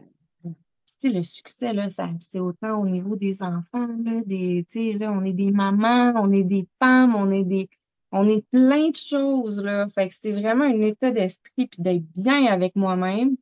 le 1.11 1.23
succès, 1.23 1.73
là, 1.73 1.91
ça, 1.91 2.09
c'est 2.21 2.41
autant 2.41 2.81
au 2.81 2.87
niveau 2.87 3.17
des 3.17 3.43
enfants, 3.43 3.87
là, 3.87 4.21
des, 4.27 4.67
tu 4.71 4.93
sais, 4.93 4.99
là, 4.99 5.13
on 5.13 5.25
est 5.25 5.33
des 5.33 5.51
mamans, 5.51 6.13
on 6.17 6.33
est 6.33 6.45
des 6.45 6.67
femmes, 6.79 7.15
on 7.15 7.31
est 7.31 7.45
des, 7.45 7.69
on 8.13 8.29
est 8.29 8.47
plein 8.51 8.91
de 8.91 8.97
choses, 8.97 9.63
là. 9.63 9.89
Fait 9.89 10.09
que 10.09 10.15
c'est 10.21 10.33
vraiment 10.33 10.65
un 10.65 10.81
état 10.81 11.11
d'esprit 11.11 11.67
puis 11.67 11.83
d'être 11.83 12.05
bien 12.13 12.47
avec 12.47 12.77
moi-même, 12.77 13.37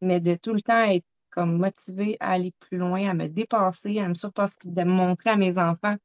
mais 0.00 0.20
de 0.20 0.34
tout 0.34 0.54
le 0.54 0.62
temps 0.62 0.84
être 0.84 1.06
comme 1.30 1.56
motivé 1.58 2.16
à 2.20 2.32
aller 2.32 2.52
plus 2.60 2.78
loin, 2.78 3.08
à 3.08 3.14
me 3.14 3.26
dépasser, 3.26 3.98
à 3.98 4.08
me 4.08 4.14
surpasser, 4.14 4.58
de 4.64 4.84
montrer 4.84 5.30
à 5.30 5.36
mes 5.36 5.58
enfants 5.58 5.96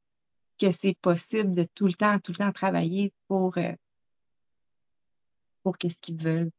que 0.58 0.70
c'est 0.70 0.96
possible 1.00 1.54
de 1.54 1.64
tout 1.74 1.86
le 1.86 1.92
temps, 1.92 2.18
tout 2.18 2.32
le 2.32 2.38
temps 2.38 2.52
travailler 2.52 3.12
pour, 3.28 3.56
euh, 3.58 3.72
pour 5.62 5.78
qu'est-ce 5.78 6.00
qu'ils 6.00 6.20
veulent. 6.20 6.50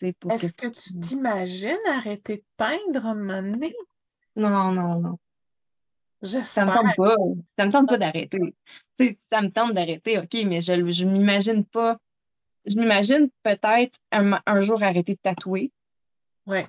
Est-ce 0.00 0.54
que 0.54 0.66
tu 0.68 0.98
t'imagines 0.98 1.76
arrêter 1.88 2.38
de 2.38 2.44
peindre 2.56 3.06
un 3.06 3.14
moment 3.14 3.42
donné? 3.42 3.74
Non, 4.36 4.72
non, 4.72 5.00
non. 5.00 5.18
Ça 6.22 6.64
me 6.64 6.72
tente 6.72 6.96
pas. 6.96 7.16
Ça 7.58 7.66
me 7.66 7.72
tente 7.72 7.88
pas 7.88 7.98
d'arrêter. 7.98 8.38
ça 9.30 9.40
me 9.40 9.50
tente 9.50 9.74
d'arrêter, 9.74 10.18
OK, 10.18 10.36
mais 10.46 10.60
je, 10.60 10.90
je 10.90 11.04
m'imagine 11.04 11.64
pas. 11.64 11.98
Je 12.64 12.76
m'imagine 12.76 13.28
peut-être 13.42 13.98
un, 14.12 14.60
jour 14.60 14.82
arrêter 14.82 15.14
de 15.14 15.18
tatouer. 15.20 15.72
Ouais. 16.46 16.64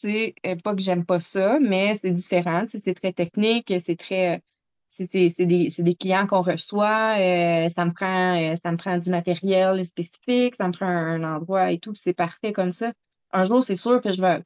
Tu 0.00 0.08
sais, 0.08 0.34
pas 0.64 0.74
que 0.74 0.82
j'aime 0.82 1.04
pas 1.04 1.20
ça, 1.20 1.58
mais 1.60 1.94
c'est 1.94 2.10
différent. 2.10 2.64
C'est 2.68 2.94
très 2.94 3.12
technique, 3.12 3.72
c'est 3.78 3.96
très 3.96 4.42
c'est 4.88 5.44
des, 5.44 5.68
des, 5.78 5.94
clients 5.94 6.26
qu'on 6.26 6.42
reçoit, 6.42 7.18
euh, 7.18 7.68
ça 7.68 7.84
me 7.84 7.92
prend 7.92 8.40
euh, 8.40 8.54
ça 8.56 8.70
me 8.72 8.76
prend 8.76 8.96
du 8.98 9.10
matériel 9.10 9.84
spécifique, 9.84 10.54
ça 10.54 10.68
me 10.68 10.72
prend 10.72 10.86
un, 10.86 11.22
endroit 11.24 11.72
et 11.72 11.78
tout, 11.78 11.94
c'est 11.94 12.14
parfait 12.14 12.52
comme 12.52 12.72
ça. 12.72 12.92
Un 13.32 13.44
jour, 13.44 13.62
c'est 13.62 13.76
sûr 13.76 14.00
que 14.00 14.12
je 14.12 14.22
vais, 14.22 14.42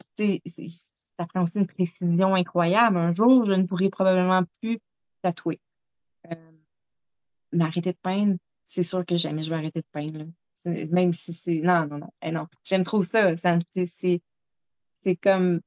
ça 1.21 1.27
prend 1.27 1.43
aussi 1.43 1.59
une 1.59 1.67
précision 1.67 2.35
incroyable. 2.35 2.97
Un 2.97 3.13
jour, 3.13 3.45
je 3.45 3.53
ne 3.53 3.65
pourrai 3.65 3.91
probablement 3.91 4.43
plus 4.61 4.79
tatouer. 5.21 5.61
Euh, 6.31 6.35
mais 7.53 7.65
arrêter 7.65 7.93
de 7.93 7.99
peindre, 8.01 8.37
c'est 8.67 8.83
sûr 8.83 9.05
que 9.05 9.17
jamais 9.17 9.43
je 9.43 9.51
vais 9.51 9.57
arrêter 9.57 9.81
de 9.81 9.87
peindre. 9.93 10.25
Même 10.65 11.13
si 11.13 11.35
c'est. 11.35 11.61
Non, 11.61 11.87
non, 11.87 11.99
non. 11.99 12.13
Eh 12.23 12.31
non. 12.31 12.47
J'aime 12.65 12.85
trop 12.85 13.03
ça. 13.03 13.37
ça 13.37 13.59
c'est 14.95 15.17
comme. 15.17 15.61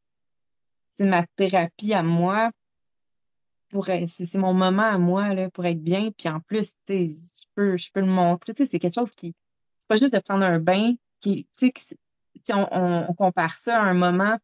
C'est 0.89 1.05
ma 1.05 1.25
thérapie 1.35 1.93
à 1.93 2.01
moi 2.01 2.51
c'est 4.07 4.35
mon 4.35 4.53
moment 4.53 4.83
à 4.83 4.97
moi 4.97 5.33
là, 5.33 5.49
pour 5.49 5.65
être 5.65 5.81
bien. 5.81 6.11
Puis 6.11 6.29
en 6.29 6.39
plus, 6.39 6.73
je 6.87 7.07
peux, 7.55 7.77
je 7.77 7.91
peux 7.91 8.01
le 8.01 8.07
montrer. 8.07 8.53
C'est 8.55 8.79
quelque 8.79 8.93
chose 8.93 9.15
qui. 9.15 9.35
C'est 9.81 9.87
pas 9.87 9.95
juste 9.95 10.13
de 10.13 10.19
prendre 10.19 10.45
un 10.45 10.59
bain 10.59 10.93
qui. 11.19 11.47
Si 11.57 12.53
on, 12.53 13.13
compare 13.17 13.57
ça 13.57 13.79
à 13.79 13.85
un 13.85 13.93
moment 13.93 14.37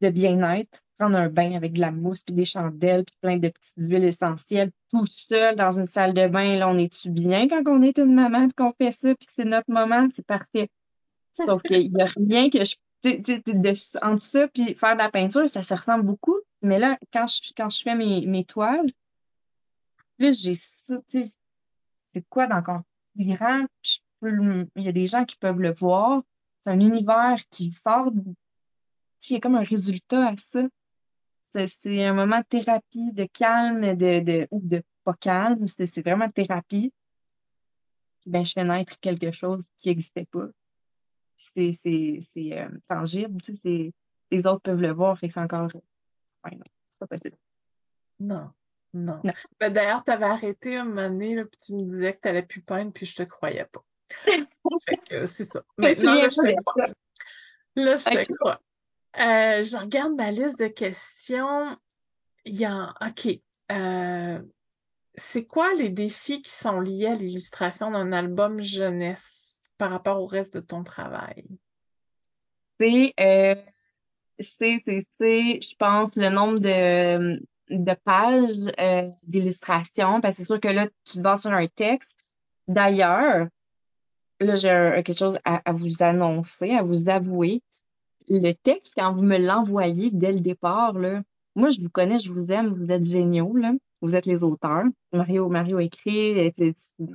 de 0.00 0.10
bien-être, 0.10 0.82
prendre 0.98 1.16
un 1.16 1.28
bain 1.28 1.52
avec 1.52 1.74
de 1.74 1.80
la 1.80 1.90
mousse, 1.90 2.22
puis 2.22 2.34
des 2.34 2.44
chandelles, 2.44 3.04
puis 3.04 3.16
plein 3.20 3.36
de 3.36 3.48
petites 3.48 3.90
huiles 3.90 4.04
essentielles, 4.04 4.70
tout 4.90 5.06
seul 5.06 5.56
dans 5.56 5.78
une 5.78 5.86
salle 5.86 6.14
de 6.14 6.26
bain, 6.26 6.56
là, 6.56 6.68
on 6.68 6.78
est-tu 6.78 7.10
bien 7.10 7.48
quand 7.48 7.62
on 7.66 7.82
est 7.82 7.98
une 7.98 8.14
maman, 8.14 8.48
puis 8.48 8.54
qu'on 8.54 8.72
fait 8.72 8.92
ça, 8.92 9.14
puis 9.14 9.26
que 9.26 9.32
c'est 9.32 9.44
notre 9.44 9.70
moment, 9.70 10.08
c'est 10.14 10.26
parfait. 10.26 10.68
Sauf 11.32 11.62
qu'il 11.62 11.92
n'y 11.92 12.02
a 12.02 12.06
rien 12.16 12.50
que 12.50 12.64
je 12.64 12.76
de, 13.02 14.06
entre 14.06 14.24
ça 14.24 14.48
puis 14.48 14.74
faire 14.74 14.94
de 14.94 14.98
la 14.98 15.10
peinture, 15.10 15.48
ça 15.48 15.62
se 15.62 15.74
ressemble 15.74 16.04
beaucoup. 16.04 16.36
Mais 16.62 16.78
là, 16.78 16.98
quand 17.12 17.26
je, 17.26 17.52
quand 17.56 17.70
je 17.70 17.82
fais 17.82 17.94
mes, 17.94 18.26
mes 18.26 18.44
toiles, 18.44 18.92
plus 20.18 20.40
j'ai 20.42 20.54
ça, 20.54 20.96
c'est 21.06 22.28
quoi 22.28 22.46
d'encore 22.46 22.82
plus 23.14 23.24
grand? 23.24 23.64
il 24.22 24.68
y 24.76 24.88
a 24.88 24.92
des 24.92 25.06
gens 25.06 25.24
qui 25.24 25.36
peuvent 25.36 25.60
le 25.60 25.72
voir. 25.72 26.22
C'est 26.62 26.70
un 26.70 26.80
univers 26.80 27.38
qui 27.48 27.72
sort, 27.72 28.12
il 29.28 29.34
y 29.34 29.36
a 29.36 29.40
comme 29.40 29.56
un 29.56 29.62
résultat 29.62 30.28
à 30.28 30.34
ça. 30.38 30.62
C'est 31.42 32.04
un 32.04 32.14
moment 32.14 32.38
de 32.38 32.44
thérapie, 32.44 33.12
de 33.12 33.24
calme, 33.24 33.96
de, 33.96 34.20
de 34.20 34.48
ou 34.50 34.60
de 34.62 34.82
pas 35.04 35.14
calme. 35.14 35.66
C'est 35.66 36.02
vraiment 36.02 36.28
thérapie. 36.28 36.92
Ben, 38.26 38.44
je 38.44 38.52
fais 38.52 38.64
naître 38.64 38.98
quelque 39.00 39.32
chose 39.32 39.66
qui 39.76 39.88
n'existait 39.88 40.26
pas. 40.26 40.46
C'est 41.36 41.72
euh, 42.36 42.68
tangible, 42.86 43.40
tu 43.40 43.56
sais, 43.56 43.92
les 44.30 44.46
autres 44.46 44.60
peuvent 44.60 44.80
le 44.80 44.92
voir, 44.92 45.18
fait 45.18 45.28
que 45.28 45.34
c'est 45.34 45.40
encore. 45.40 45.70
Ouais, 46.44 46.52
non, 46.52 46.64
c'est 46.90 46.98
pas 46.98 47.06
possible. 47.06 47.36
Non. 48.20 48.50
Non. 48.92 49.20
Ben, 49.58 49.72
D'ailleurs, 49.72 50.04
tu 50.04 50.10
avais 50.10 50.24
arrêté 50.24 50.76
un 50.76 50.84
moment 50.84 51.08
donné, 51.08 51.34
là, 51.36 51.44
puis 51.44 51.60
tu 51.64 51.74
me 51.74 51.82
disais 51.90 52.14
que 52.14 52.20
tu 52.20 52.28
n'allais 52.28 52.42
plus 52.42 52.60
peindre, 52.60 52.92
puis 52.92 53.06
je 53.06 53.16
te 53.16 53.22
croyais 53.22 53.66
pas. 53.66 53.84
fait 54.86 54.96
que 55.08 55.26
c'est 55.26 55.44
ça. 55.44 55.62
Maintenant, 55.78 56.14
là, 56.14 56.28
je 56.28 56.36
te 56.36 56.62
crois. 56.64 56.86
Là, 57.76 57.96
je 57.96 58.04
te 58.04 58.32
crois. 58.32 58.60
Euh, 59.18 59.62
je 59.62 59.76
regarde 59.76 60.14
ma 60.14 60.30
liste 60.30 60.58
de 60.58 60.68
questions. 60.68 61.76
Il 62.44 62.54
y 62.54 62.64
a. 62.64 62.94
OK. 63.06 63.40
Euh, 63.72 64.42
c'est 65.14 65.44
quoi 65.44 65.74
les 65.74 65.90
défis 65.90 66.42
qui 66.42 66.50
sont 66.50 66.80
liés 66.80 67.08
à 67.08 67.14
l'illustration 67.14 67.90
d'un 67.90 68.12
album 68.12 68.60
jeunesse 68.60 69.64
par 69.78 69.90
rapport 69.90 70.20
au 70.20 70.26
reste 70.26 70.54
de 70.54 70.60
ton 70.60 70.82
travail? 70.82 71.44
C'est, 72.78 73.12
euh, 73.20 73.54
c'est, 74.38 74.78
je 74.78 75.76
pense, 75.76 76.16
le 76.16 76.30
nombre 76.30 76.60
de, 76.60 77.42
de 77.68 77.94
pages 78.04 78.72
euh, 78.80 79.08
d'illustration, 79.26 80.20
parce 80.20 80.36
que 80.36 80.42
c'est 80.42 80.46
sûr 80.46 80.60
que 80.60 80.68
là, 80.68 80.88
tu 81.04 81.18
te 81.18 81.20
bases 81.20 81.42
sur 81.42 81.52
un 81.52 81.66
texte. 81.66 82.24
D'ailleurs, 82.66 83.48
là, 84.40 84.56
j'ai 84.56 85.02
quelque 85.04 85.18
chose 85.18 85.38
à, 85.44 85.72
vous 85.72 86.02
annoncer, 86.02 86.70
à 86.70 86.82
vous 86.82 87.08
avouer. 87.08 87.62
Le 88.30 88.52
texte, 88.52 88.94
quand 88.96 89.12
vous 89.12 89.22
me 89.22 89.38
l'envoyez 89.38 90.10
dès 90.12 90.32
le 90.32 90.40
départ, 90.40 90.92
là, 90.92 91.22
moi, 91.56 91.70
je 91.70 91.80
vous 91.80 91.90
connais, 91.90 92.20
je 92.20 92.32
vous 92.32 92.46
aime, 92.52 92.68
vous 92.68 92.92
êtes 92.92 93.04
géniaux, 93.04 93.56
là. 93.56 93.72
Vous 94.00 94.14
êtes 94.14 94.24
les 94.24 94.44
auteurs. 94.44 94.84
Mario, 95.12 95.48
Mario 95.48 95.80
écrit, 95.80 96.52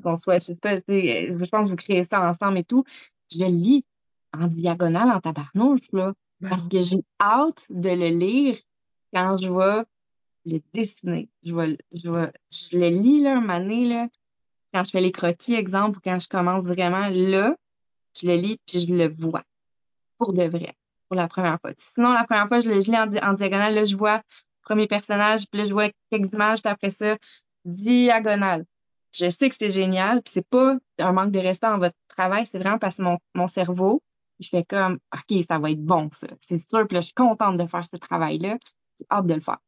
qu'on 0.04 0.18
soit, 0.18 0.40
je 0.40 0.54
sais 0.54 0.56
pas, 0.62 0.76
je 0.76 1.50
pense 1.50 1.68
que 1.68 1.72
vous 1.72 1.78
créez 1.78 2.04
ça 2.04 2.30
ensemble 2.30 2.60
et 2.60 2.64
tout. 2.66 2.84
Je 3.32 3.40
le 3.40 3.50
lis 3.50 3.86
en 4.34 4.48
diagonale, 4.48 5.10
en 5.10 5.22
tabarnouche, 5.22 5.88
là. 5.94 6.14
Ben 6.42 6.50
parce 6.50 6.68
que 6.68 6.82
j'ai 6.82 7.02
hâte 7.22 7.66
de 7.70 7.90
le 7.90 8.10
lire 8.10 8.58
quand 9.14 9.38
je 9.38 9.48
vois 9.48 9.86
le 10.46 10.60
dessiner. 10.74 11.30
Je, 11.44 11.54
vois, 11.54 11.68
je, 11.94 12.10
vois, 12.10 12.32
je 12.52 12.78
le 12.78 12.90
lis 12.90 13.22
là, 13.22 13.38
un 13.38 13.42
moment 13.42 13.60
donné, 13.60 13.88
là, 13.88 14.08
quand 14.74 14.84
je 14.84 14.92
fais 14.92 15.02
les 15.02 15.14
croquis, 15.14 15.54
exemple, 15.54 15.98
ou 15.98 16.02
quand 16.04 16.20
je 16.20 16.28
commence 16.28 16.66
vraiment 16.66 17.08
là, 17.08 17.56
je 18.20 18.28
le 18.28 18.36
lis 18.36 18.60
puis 18.68 18.82
je 18.82 18.94
le 18.94 19.08
vois. 19.08 19.44
Pour 20.18 20.34
de 20.34 20.44
vrai. 20.44 20.76
Pour 21.08 21.16
la 21.16 21.28
première 21.28 21.60
fois. 21.62 21.72
Sinon, 21.78 22.14
la 22.14 22.24
première 22.24 22.48
fois, 22.48 22.62
je 22.62 22.70
le, 22.70 22.80
lis 22.80 22.96
en, 23.22 23.34
diagonale, 23.34 23.76
là, 23.76 23.86
je 23.86 23.96
vois 23.96 24.18
le 24.18 24.22
premier 24.64 24.88
personnage, 24.88 25.46
puis 25.50 25.62
là, 25.62 25.68
je 25.68 25.74
vois 25.74 25.90
quelques 26.10 26.34
images, 26.34 26.62
puis 26.62 26.72
après 26.72 26.90
ça, 26.90 27.18
diagonale. 27.64 28.66
Je 29.12 29.30
sais 29.30 29.50
que 29.50 29.56
c'est 29.56 29.70
génial, 29.70 30.22
puis 30.22 30.32
c'est 30.34 30.48
pas 30.48 30.76
un 31.00 31.12
manque 31.12 31.32
de 31.32 31.40
respect 31.40 31.68
dans 31.68 31.78
votre 31.78 31.96
travail, 32.08 32.46
c'est 32.46 32.58
vraiment 32.60 32.80
parce 32.80 32.98
que 32.98 33.04
mon, 33.04 33.18
mon 33.34 33.48
cerveau, 33.48 34.02
je 34.40 34.50
fais 34.50 34.64
comme, 34.64 35.00
OK, 35.14 35.44
ça 35.48 35.60
va 35.60 35.72
être 35.72 35.84
bon, 35.84 36.10
ça. 36.12 36.28
C'est 36.42 36.58
sûr, 36.58 36.86
puis 36.88 36.96
là, 36.96 37.02
je 37.02 37.06
suis 37.06 37.14
contente 37.14 37.58
de 37.58 37.66
faire 37.66 37.84
ce 37.86 37.98
travail-là. 37.98 38.58
J'ai 39.00 39.06
hâte 39.12 39.28
de 39.28 39.34
le 39.34 39.42
faire. 39.42 39.60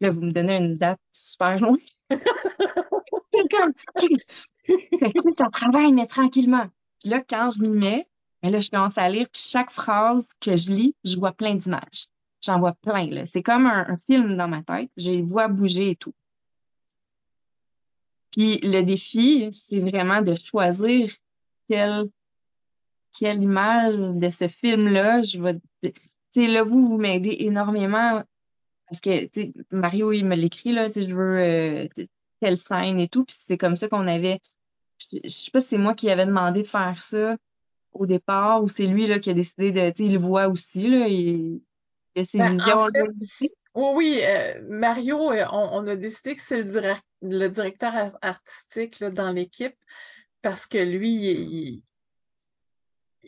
Là, 0.00 0.10
vous 0.10 0.20
me 0.20 0.32
donnez 0.32 0.56
une 0.56 0.74
date 0.74 1.00
super 1.12 1.58
loin. 1.58 1.76
c'est 2.10 3.48
comme, 3.50 3.72
OK, 3.96 5.34
ton 5.36 5.50
travail, 5.50 5.92
mais 5.92 6.06
tranquillement. 6.06 6.66
Puis 7.00 7.10
là, 7.10 7.22
quand 7.22 7.50
je 7.50 7.60
m'y 7.60 7.68
mets, 7.68 8.08
ben 8.44 8.52
là, 8.52 8.60
je 8.60 8.68
commence 8.68 8.98
à 8.98 9.08
lire, 9.08 9.26
puis 9.32 9.40
chaque 9.40 9.70
phrase 9.70 10.28
que 10.38 10.54
je 10.54 10.70
lis, 10.70 10.94
je 11.02 11.16
vois 11.16 11.32
plein 11.32 11.54
d'images. 11.54 12.08
J'en 12.42 12.58
vois 12.58 12.74
plein, 12.74 13.06
là. 13.06 13.24
C'est 13.24 13.42
comme 13.42 13.64
un, 13.64 13.98
film 14.06 14.36
dans 14.36 14.48
ma 14.48 14.62
tête. 14.62 14.90
Je 14.98 15.12
les 15.12 15.22
vois 15.22 15.48
bouger 15.48 15.92
et 15.92 15.96
tout. 15.96 16.12
Puis 18.32 18.58
le 18.58 18.82
défi, 18.82 19.48
c'est 19.52 19.80
vraiment 19.80 20.20
de 20.20 20.34
choisir 20.34 21.10
quelle, 21.70 22.10
quelle 23.18 23.42
image 23.42 23.94
de 23.94 24.28
ce 24.28 24.46
film-là 24.48 25.22
je 25.22 25.40
vais. 25.40 25.54
Tu 25.80 25.92
sais, 26.32 26.46
là, 26.46 26.64
vous, 26.64 26.86
vous 26.86 26.98
m'aidez 26.98 27.36
énormément 27.40 28.22
parce 28.90 29.00
que, 29.00 29.24
tu 29.28 29.54
Mario, 29.72 30.12
il 30.12 30.26
me 30.26 30.36
l'écrit, 30.36 30.72
là, 30.72 30.88
tu 30.88 31.00
sais, 31.00 31.08
je 31.08 31.14
veux 31.14 31.38
euh, 31.38 31.88
telle 32.40 32.58
scène 32.58 33.00
et 33.00 33.08
tout. 33.08 33.24
Puis 33.24 33.36
c'est 33.38 33.56
comme 33.56 33.76
ça 33.76 33.88
qu'on 33.88 34.06
avait. 34.06 34.40
Je, 35.10 35.28
sais 35.28 35.50
pas 35.50 35.60
si 35.60 35.68
c'est 35.68 35.78
moi 35.78 35.94
qui 35.94 36.10
avais 36.10 36.26
demandé 36.26 36.62
de 36.62 36.68
faire 36.68 37.00
ça 37.00 37.38
au 37.94 38.06
départ 38.06 38.62
ou 38.62 38.68
c'est 38.68 38.86
lui 38.86 39.06
là, 39.06 39.18
qui 39.18 39.30
a 39.30 39.34
décidé 39.34 39.72
de. 39.72 39.90
Tu 39.90 39.96
sais, 39.96 40.04
il 40.06 40.12
le 40.14 40.18
voit 40.18 40.48
aussi, 40.48 40.88
là. 40.88 41.08
Il, 41.08 41.62
il 42.14 42.22
a 42.22 42.24
ses 42.24 42.38
ben, 42.38 42.50
visions. 42.50 42.76
En 42.76 42.88
fait, 42.88 43.50
oui, 43.74 43.90
oui. 43.94 44.20
Euh, 44.22 44.60
Mario, 44.68 45.32
euh, 45.32 45.44
on, 45.50 45.86
a 45.86 45.96
décidé 45.96 46.34
que 46.34 46.40
c'est 46.40 46.62
le, 46.62 46.94
le, 47.22 47.48
directeur 47.48 48.16
artistique 48.22 49.00
là, 49.00 49.10
dans 49.10 49.32
l'équipe 49.32 49.76
parce 50.42 50.66
que 50.66 50.78
lui, 50.78 51.10
il, 51.10 51.82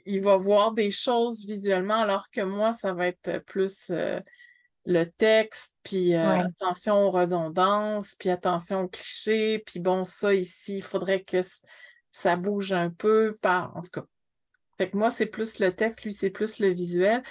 il, 0.05 0.21
va 0.23 0.37
voir 0.37 0.73
des 0.73 0.91
choses 0.91 1.47
visuellement 1.47 1.97
alors 1.97 2.31
que 2.31 2.43
moi, 2.43 2.73
ça 2.73 2.93
va 2.93 3.09
être 3.09 3.39
plus 3.47 3.91
le 4.87 5.05
texte, 5.05 5.75
puis 5.83 6.15
euh, 6.15 6.39
attention 6.39 7.07
aux 7.07 7.11
redondances, 7.11 8.15
puis 8.15 8.31
attention 8.31 8.83
aux 8.83 8.89
clichés, 8.89 9.59
puis 9.59 9.81
bon, 9.81 10.05
ça 10.05 10.33
ici, 10.33 10.79
il 10.79 10.83
faudrait 10.83 11.23
que 11.23 11.39
ça 12.13 12.37
bouge 12.37 12.73
un 12.73 12.91
peu, 12.91 13.37
par, 13.43 13.77
en 13.77 13.83
tout 13.83 14.01
cas. 14.01 14.07
Fait 14.79 14.91
que 14.91 14.97
moi, 14.97 15.11
c'est 15.11 15.27
plus 15.27 15.59
le 15.59 15.73
texte, 15.73 16.05
lui, 16.05 16.13
c'est 16.13 16.31
plus 16.31 16.59
le 16.59 16.69
visuel. 16.69 17.23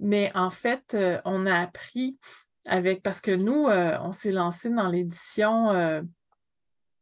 Mais 0.00 0.30
en 0.34 0.50
fait, 0.50 0.94
euh, 0.94 1.20
on 1.24 1.46
a 1.46 1.54
appris 1.54 2.18
avec, 2.66 3.02
parce 3.02 3.20
que 3.20 3.32
nous, 3.32 3.66
euh, 3.68 3.96
on 4.00 4.12
s'est 4.12 4.32
lancé 4.32 4.70
dans 4.70 4.88
l'édition 4.88 5.68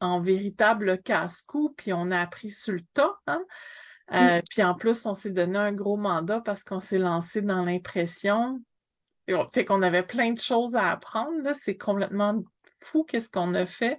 en 0.00 0.20
véritable 0.20 1.02
casse-cou, 1.02 1.74
puis 1.76 1.92
on 1.92 2.10
a 2.10 2.18
appris 2.18 2.50
sur 2.50 2.72
le 2.72 2.80
tas. 2.94 3.16
Hein? 3.26 4.40
Puis 4.48 4.62
en 4.62 4.74
plus, 4.74 5.04
on 5.06 5.14
s'est 5.14 5.30
donné 5.30 5.58
un 5.58 5.72
gros 5.72 5.96
mandat 5.96 6.40
parce 6.40 6.64
qu'on 6.64 6.80
s'est 6.80 6.98
lancé 6.98 7.42
dans 7.42 7.64
l'impression, 7.64 8.60
fait 9.52 9.64
qu'on 9.64 9.82
avait 9.82 10.02
plein 10.02 10.32
de 10.32 10.40
choses 10.40 10.76
à 10.76 10.90
apprendre. 10.90 11.42
Là. 11.42 11.54
C'est 11.54 11.76
complètement 11.76 12.42
fou 12.80 13.04
qu'est-ce 13.04 13.30
qu'on 13.30 13.54
a 13.54 13.66
fait. 13.66 13.98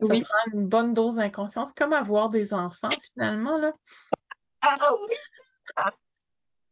Ça 0.00 0.14
prend 0.14 0.52
une 0.52 0.68
bonne 0.68 0.94
dose 0.94 1.16
d'inconscience, 1.16 1.72
comme 1.72 1.92
avoir 1.92 2.30
des 2.30 2.54
enfants 2.54 2.90
finalement. 3.12 3.58
Là. 3.58 3.72
Ah 4.60 4.74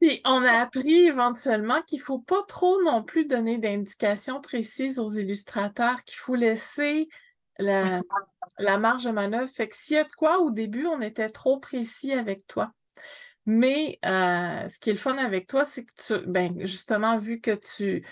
Puis 0.01 0.20
on 0.24 0.42
a 0.42 0.53
appris 0.61 1.07
éventuellement 1.07 1.80
qu'il 1.82 2.01
faut 2.01 2.18
pas 2.18 2.42
trop 2.42 2.82
non 2.82 3.03
plus 3.03 3.24
donner 3.24 3.59
d'indications 3.59 4.40
précises 4.40 4.99
aux 4.99 5.09
illustrateurs, 5.09 6.05
qu'il 6.05 6.18
faut 6.18 6.34
laisser 6.34 7.09
la, 7.59 8.03
marge 8.78 9.05
de 9.05 9.11
manœuvre. 9.11 9.51
Fait 9.51 9.68
que 9.68 9.74
s'il 9.74 9.97
y 9.97 9.99
a 9.99 10.05
de 10.05 10.12
quoi, 10.12 10.40
au 10.40 10.51
début, 10.51 10.86
on 10.86 11.01
était 11.01 11.30
trop 11.30 11.59
précis 11.59 12.12
avec 12.12 12.47
toi. 12.47 12.72
Mais 13.47 13.99
euh, 14.05 14.68
ce 14.68 14.78
qui 14.78 14.90
est 14.90 14.94
le 14.94 14.98
fun 14.98 15.16
avec 15.16 15.47
toi, 15.47 15.64
c'est 15.64 15.85
que 15.85 15.93
tu, 15.97 16.27
ben, 16.27 16.55
justement, 16.66 17.16
vu 17.16 17.40
que 17.40 17.52
tu 17.52 18.05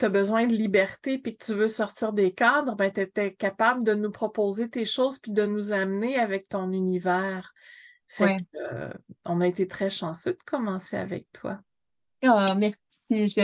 as 0.00 0.08
besoin 0.08 0.46
de 0.46 0.52
liberté 0.52 1.18
puis 1.18 1.36
que 1.36 1.44
tu 1.44 1.54
veux 1.54 1.68
sortir 1.68 2.12
des 2.12 2.32
cadres, 2.32 2.76
ben, 2.76 2.92
tu 2.92 3.00
étais 3.00 3.34
capable 3.34 3.82
de 3.82 3.94
nous 3.94 4.10
proposer 4.10 4.68
tes 4.68 4.84
choses 4.84 5.18
puis 5.18 5.32
de 5.32 5.46
nous 5.46 5.72
amener 5.72 6.18
avec 6.18 6.48
ton 6.48 6.70
univers. 6.72 7.54
Fait 8.08 8.36
que, 8.36 8.58
euh, 8.58 8.92
on 9.24 9.40
a 9.40 9.46
été 9.46 9.66
très 9.66 9.90
chanceux 9.90 10.32
de 10.32 10.42
commencer 10.44 10.96
avec 10.96 11.30
toi. 11.32 11.58
Ah, 12.22 12.54
merci. 12.54 12.78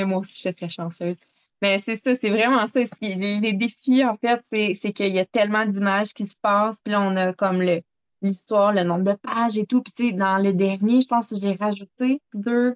Moi 0.05 0.19
aussi, 0.19 0.33
je 0.33 0.39
suis 0.39 0.55
très 0.55 0.69
chanceuse. 0.69 1.17
Mais 1.61 1.79
c'est 1.79 2.03
ça, 2.03 2.15
c'est 2.15 2.31
vraiment 2.31 2.67
ça. 2.67 2.81
Les, 3.01 3.41
les 3.41 3.53
défis, 3.53 4.05
en 4.05 4.17
fait, 4.17 4.43
c'est 4.51 4.93
qu'il 4.93 5.13
y 5.13 5.19
a 5.19 5.25
tellement 5.25 5.65
d'images 5.65 6.13
qui 6.13 6.27
se 6.27 6.37
passent, 6.41 6.81
puis 6.83 6.93
là, 6.93 7.01
on 7.01 7.15
a 7.17 7.33
comme 7.33 7.63
le, 7.63 7.83
l'histoire, 8.21 8.73
le 8.73 8.83
nombre 8.83 9.05
de 9.05 9.17
pages 9.17 9.59
et 9.59 9.67
tout. 9.67 9.83
Puis 9.83 9.93
tu 9.93 10.09
sais, 10.09 10.13
dans 10.13 10.39
le 10.39 10.53
dernier, 10.53 11.01
je 11.01 11.07
pense 11.07 11.29
que 11.29 11.37
j'ai 11.37 11.53
rajouté 11.53 12.21
deux. 12.35 12.75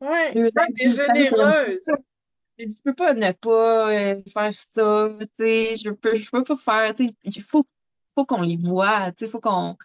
Ouais, 0.00 0.32
deux 0.34 0.50
t'es 0.50 0.88
généreuse. 0.88 1.90
Je 2.58 2.64
peux 2.84 2.94
pas 2.94 3.12
ne 3.12 3.32
pas 3.32 3.92
euh, 3.92 4.22
faire 4.32 4.52
ça, 4.54 5.08
tu 5.20 5.26
sais, 5.38 5.74
je 5.74 5.90
peux, 5.90 6.14
je 6.14 6.30
peux 6.30 6.42
pas 6.42 6.56
faire, 6.56 6.94
tu 6.94 7.06
sais, 7.06 7.14
il 7.24 7.42
faut, 7.42 7.66
faut 8.14 8.24
qu'on 8.24 8.40
les 8.40 8.56
voit, 8.56 9.12
tu 9.12 9.26
sais, 9.26 9.30
faut 9.30 9.40
qu'on, 9.40 9.76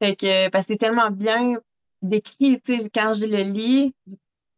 fait 0.00 0.16
que, 0.16 0.48
parce 0.50 0.66
que 0.66 0.74
c'est 0.74 0.78
tellement 0.78 1.10
bien 1.10 1.54
décrit, 2.02 2.60
tu 2.60 2.78
sais, 2.78 2.90
quand 2.90 3.12
je 3.12 3.26
le 3.26 3.42
lis, 3.42 3.94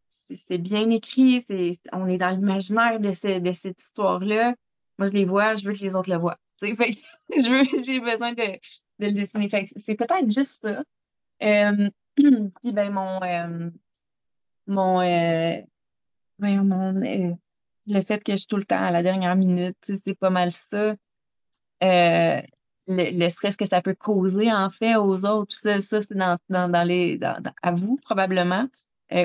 c'est 0.09 0.59
bien 0.59 0.90
écrit, 0.90 1.43
c'est, 1.47 1.73
on 1.93 2.06
est 2.09 2.19
dans 2.19 2.31
l'imaginaire 2.31 3.01
de, 3.01 3.12
ce, 3.12 3.39
de 3.40 3.52
cette 3.52 3.81
histoire-là. 3.81 4.55
Moi, 4.98 5.09
je 5.09 5.12
les 5.12 5.24
vois, 5.24 5.56
je 5.56 5.65
veux 5.65 5.73
que 5.73 5.78
les 5.81 5.97
autres 5.97 6.10
le 6.10 6.19
voient. 6.19 6.39
Tu 6.60 6.69
sais, 6.69 6.74
fait 6.74 6.90
je 7.36 7.48
veux, 7.48 7.85
j'ai 7.85 8.01
besoin 8.01 8.32
de, 8.32 8.43
de 8.43 9.06
le 9.06 9.12
dessiner. 9.12 9.48
Fait 9.48 9.66
c'est 9.77 9.94
peut-être 9.94 10.28
juste 10.28 10.60
ça. 10.62 10.82
Euh, 11.44 11.89
puis 12.16 12.73
ben 12.73 12.90
mon 12.93 13.23
euh, 13.23 13.70
mon 14.66 15.01
euh, 15.01 15.60
mon 16.39 16.97
euh, 17.01 17.32
le 17.86 18.02
fait 18.02 18.24
que 18.24 18.32
je 18.32 18.39
suis 18.39 18.47
tout 18.48 18.56
le 18.56 18.65
temps 18.65 18.82
à 18.82 18.90
la 18.90 19.05
dernière 19.05 19.36
minute, 19.36 19.77
c'est 19.82 20.19
pas 20.19 20.31
mal 20.31 20.51
ça. 20.51 20.97
Euh, 21.85 22.43
le, 22.89 23.19
le, 23.19 23.31
stress 23.31 23.56
que 23.56 23.66
ça 23.66 23.82
peut 23.82 23.94
causer 23.94 24.52
en 24.52 24.70
fait 24.70 24.97
aux 24.97 25.24
autres, 25.24 25.55
ça, 25.55 25.81
ça 25.81 26.02
c'est 26.02 26.16
dans, 26.16 26.39
dans, 26.48 26.69
dans 26.70 26.85
les 26.85 27.19
dans, 27.19 27.43
à 27.62 27.73
vous 27.73 27.97
probablement 28.02 28.69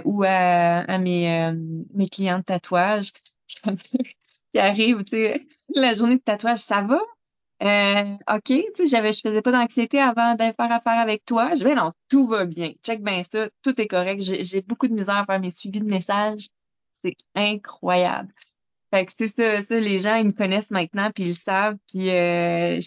ou 0.06 0.23
à, 0.23 0.30
à 0.30 0.98
mes 0.98 1.53
mes 1.94 2.07
clients 2.07 2.40
de 2.40 2.44
tatouage. 2.44 3.11
qui 4.53 4.60
arrive, 4.60 5.03
tu 5.03 5.18
sais, 5.18 5.45
la 5.76 5.94
journée 5.94 6.18
de 6.18 6.22
tatouage, 6.22 6.60
ça 6.60 6.81
va? 6.81 6.99
Euh, 7.64 8.15
OK, 8.35 8.44
tu 8.45 8.64
sais, 8.76 8.88
j'avais, 8.88 9.14
je 9.14 9.22
faisais 9.22 9.41
pas 9.41 9.52
d'anxiété 9.52 9.99
avant 9.99 10.35
de 10.35 10.44
faire 10.44 10.72
affaire 10.72 10.99
avec 10.99 11.26
toi. 11.26 11.56
Je 11.56 11.64
vais, 11.64 11.76
non, 11.76 11.94
tout 12.10 12.27
va 12.27 12.45
bien. 12.45 12.73
Check 12.84 13.02
bien 13.03 13.23
ça, 13.23 13.49
tout 13.64 13.80
est 13.81 13.88
correct. 13.88 14.22
J'ai 14.22 14.61
beaucoup 14.61 14.88
de 14.88 14.94
misère 14.94 15.18
à 15.18 15.23
faire 15.26 15.40
mes 15.40 15.52
suivis 15.52 15.80
de 15.81 15.85
messages. 15.85 16.49
C'est 17.03 17.18
incroyable. 17.35 18.34
Fait 18.91 19.06
que 19.06 19.14
c'est 19.18 19.30
ça, 19.30 19.61
ça, 19.64 19.80
les 19.80 19.99
gens, 19.99 20.15
ils 20.15 20.27
me 20.27 20.34
connaissent 20.34 20.72
maintenant, 20.72 21.10
puis 21.11 21.23
ils 21.26 21.27
le 21.30 21.34
savent, 21.34 21.77
puis 21.90 22.10
euh, 22.11 22.80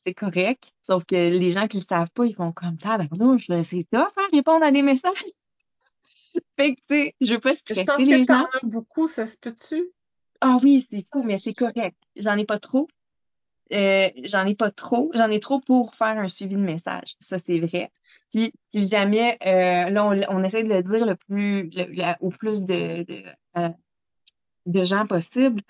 c'est 0.00 0.14
correct. 0.14 0.72
Sauf 0.82 1.04
que 1.04 1.14
les 1.14 1.50
gens 1.50 1.68
qui 1.68 1.78
le 1.78 1.84
savent 1.88 2.10
pas, 2.10 2.26
ils 2.26 2.34
font 2.34 2.52
comme 2.52 2.78
ça, 2.82 2.98
ben 2.98 3.08
non, 3.18 3.36
c'est 3.38 3.84
tough, 3.90 4.08
hein, 4.16 4.28
répondre 4.32 4.64
à 4.64 4.70
des 4.70 4.82
messages. 4.82 5.12
fait 6.58 6.74
que, 6.74 6.80
tu 6.80 6.96
sais, 6.96 7.14
je 7.20 7.34
veux 7.34 7.40
pas 7.40 7.54
stresser 7.54 7.80
Je 7.80 7.86
pense 7.86 7.98
les 7.98 8.20
que 8.22 8.26
t'en 8.26 8.40
gens. 8.40 8.48
as 8.62 8.66
beaucoup, 8.66 9.06
ça 9.06 9.26
se 9.26 9.38
peut-tu? 9.38 9.90
Ah 10.40 10.58
oui, 10.62 10.86
c'est 10.90 11.02
fou, 11.12 11.22
mais 11.22 11.38
c'est 11.38 11.54
correct. 11.54 11.96
J'en 12.16 12.36
ai 12.36 12.44
pas 12.46 12.58
trop. 12.58 12.88
Euh, 13.72 14.08
j'en 14.24 14.46
ai 14.46 14.54
pas 14.54 14.70
trop. 14.70 15.10
J'en 15.14 15.30
ai 15.30 15.38
trop 15.38 15.60
pour 15.60 15.94
faire 15.94 16.18
un 16.18 16.28
suivi 16.28 16.54
de 16.56 16.60
message. 16.60 17.14
Ça, 17.20 17.38
c'est 17.38 17.60
vrai. 17.60 17.92
Puis, 18.32 18.52
si 18.72 18.88
jamais, 18.88 19.38
euh, 19.46 19.90
là, 19.90 20.06
on, 20.06 20.38
on 20.38 20.42
essaie 20.42 20.64
de 20.64 20.68
le 20.74 20.82
dire 20.82 21.06
le 21.06 21.14
plus, 21.14 21.70
le- 21.70 21.84
le- 21.92 22.14
au 22.20 22.30
plus 22.30 22.64
de, 22.64 23.04
de, 23.04 23.22
euh, 23.58 23.68
de 24.66 24.82
gens 24.84 25.04
possible, 25.06 25.62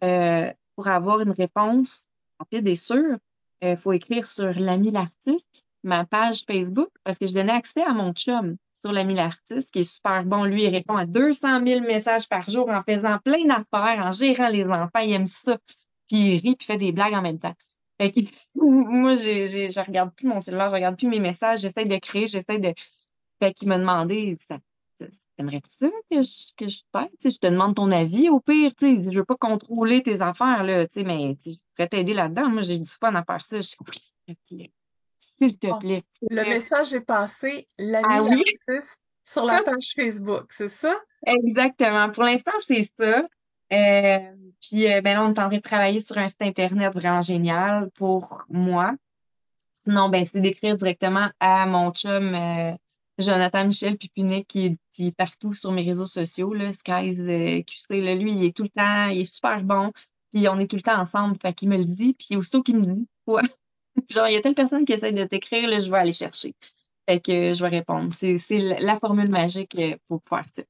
pour 0.00 0.88
avoir 0.88 1.20
une 1.20 1.30
réponse 1.30 2.08
rapide 2.38 2.68
et 2.68 2.76
sûre, 2.76 3.16
il 3.62 3.76
faut 3.76 3.92
écrire 3.92 4.26
sur 4.26 4.52
l'ami 4.58 4.90
l'artiste, 4.90 5.64
ma 5.82 6.04
page 6.04 6.42
Facebook, 6.46 6.88
parce 7.04 7.18
que 7.18 7.26
je 7.26 7.34
donnais 7.34 7.52
accès 7.52 7.82
à 7.82 7.92
mon 7.92 8.12
chum 8.12 8.56
sur 8.80 8.92
l'ami 8.92 9.14
l'artiste, 9.14 9.72
qui 9.72 9.80
est 9.80 9.82
super 9.94 10.24
bon. 10.24 10.44
Lui, 10.44 10.64
il 10.64 10.68
répond 10.68 10.96
à 10.96 11.06
200 11.06 11.60
000 11.64 11.80
messages 11.82 12.28
par 12.28 12.48
jour 12.48 12.68
en 12.68 12.82
faisant 12.82 13.18
plein 13.24 13.44
d'affaires, 13.46 14.04
en 14.04 14.10
gérant 14.12 14.48
les 14.48 14.64
enfants. 14.64 15.00
Il 15.02 15.12
aime 15.12 15.26
ça. 15.26 15.58
Puis 16.08 16.18
il 16.18 16.36
rit, 16.40 16.56
puis 16.56 16.66
fait 16.66 16.76
des 16.78 16.92
blagues 16.92 17.14
en 17.14 17.22
même 17.22 17.38
temps. 17.38 17.54
Fait 18.00 18.12
moi, 18.54 19.14
j'ai, 19.16 19.46
j'ai, 19.46 19.70
je 19.70 19.80
regarde 19.80 20.14
plus 20.14 20.26
mon 20.28 20.40
cellulaire, 20.40 20.68
je 20.68 20.74
regarde 20.74 20.96
plus 20.98 21.08
mes 21.08 21.20
messages, 21.20 21.60
j'essaie 21.60 21.84
de 21.86 21.96
créer, 21.98 22.26
j'essaie 22.26 22.58
de... 22.58 22.74
Fait 23.40 23.52
qu'il 23.54 23.68
m'a 23.68 23.78
demandé, 23.78 24.36
ça- 24.40 24.58
T'aimerais-tu 25.36 25.70
ça 25.70 25.88
que 26.10 26.22
je, 26.22 26.54
que 26.56 26.68
je 26.68 26.80
t'aide? 26.92 27.10
Tu 27.20 27.28
sais, 27.28 27.30
je 27.30 27.38
te 27.38 27.46
demande 27.46 27.74
ton 27.74 27.90
avis 27.90 28.30
au 28.30 28.40
pire, 28.40 28.72
tu 28.74 28.86
sais. 28.86 28.92
Il 28.92 29.00
dit, 29.00 29.12
Je 29.12 29.18
veux 29.18 29.24
pas 29.24 29.36
contrôler 29.36 30.02
tes 30.02 30.22
affaires, 30.22 30.62
là, 30.62 30.86
tu 30.86 31.00
sais, 31.00 31.06
mais 31.06 31.36
tu 31.36 31.50
sais, 31.50 31.56
je 31.56 31.74
pourrais 31.74 31.88
t'aider 31.88 32.14
là-dedans. 32.14 32.48
Moi, 32.48 32.62
j'ai 32.62 32.78
du 32.78 32.90
fun 32.90 33.14
à 33.14 33.22
faire 33.22 33.44
ça. 33.44 33.60
Je 33.60 33.74
oui, 33.86 33.98
s'il 34.28 34.36
te 34.36 34.54
plaît. 34.54 34.72
S'il 35.18 35.58
te 35.58 35.78
plaît. 35.78 36.04
Le 36.30 36.44
message 36.44 36.94
est 36.94 37.04
passé, 37.04 37.68
l'ami 37.78 38.06
Ah 38.08 38.22
oui? 38.22 38.42
sur 39.22 39.44
la 39.44 39.62
page 39.62 39.92
Facebook, 39.94 40.46
c'est 40.50 40.68
ça? 40.68 40.96
Exactement. 41.26 42.10
Pour 42.10 42.22
l'instant, 42.22 42.52
c'est 42.64 42.88
ça. 42.96 43.26
Euh, 43.72 44.18
puis, 44.60 44.90
euh, 44.90 45.00
ben 45.00 45.14
là, 45.14 45.24
on 45.24 45.34
est 45.34 45.40
en 45.40 45.48
train 45.48 45.56
de 45.56 45.58
travailler 45.58 46.00
sur 46.00 46.16
un 46.18 46.28
site 46.28 46.40
Internet 46.40 46.94
vraiment 46.94 47.20
génial 47.20 47.90
pour 47.96 48.44
moi. 48.48 48.94
Sinon, 49.74 50.08
ben, 50.08 50.24
c'est 50.24 50.40
d'écrire 50.40 50.76
directement 50.76 51.28
à 51.40 51.66
mon 51.66 51.90
chum 51.90 52.34
euh, 52.34 52.72
Jonathan 53.18 53.66
Michel 53.66 53.96
Pipunet 53.96 54.44
qui 54.44 54.66
est, 54.66 54.78
qui 54.92 55.08
est 55.08 55.16
partout 55.16 55.54
sur 55.54 55.72
mes 55.72 55.82
réseaux 55.82 56.06
sociaux, 56.06 56.52
là, 56.52 56.72
Skies 56.72 57.20
euh, 57.20 57.62
QC. 57.62 58.00
Là, 58.00 58.14
lui, 58.14 58.34
il 58.34 58.44
est 58.44 58.56
tout 58.56 58.64
le 58.64 58.68
temps, 58.68 59.08
il 59.08 59.20
est 59.20 59.34
super 59.34 59.62
bon. 59.62 59.92
Puis 60.32 60.48
on 60.48 60.58
est 60.58 60.66
tout 60.66 60.76
le 60.76 60.82
temps 60.82 61.00
ensemble. 61.00 61.36
Fait 61.40 61.54
qu'il 61.54 61.68
me 61.68 61.78
le 61.78 61.84
dit. 61.84 62.14
Puis 62.14 62.36
aussitôt 62.36 62.62
qu'il 62.62 62.76
me 62.76 62.84
dit 62.84 63.08
quoi, 63.24 63.42
genre, 64.10 64.28
il 64.28 64.34
y 64.34 64.36
a 64.36 64.42
telle 64.42 64.54
personne 64.54 64.84
qui 64.84 64.92
essaie 64.92 65.12
de 65.12 65.24
t'écrire, 65.24 65.68
là, 65.68 65.78
je 65.78 65.90
vais 65.90 65.98
aller 65.98 66.12
chercher. 66.12 66.54
Fait 67.08 67.20
que 67.20 67.32
euh, 67.32 67.52
je 67.54 67.62
vais 67.62 67.70
répondre. 67.70 68.14
C'est, 68.14 68.36
c'est 68.38 68.58
la 68.58 68.98
formule 68.98 69.28
magique 69.28 69.76
euh, 69.78 69.96
pour 70.08 70.20
faire 70.28 70.44
ça. 70.52 70.62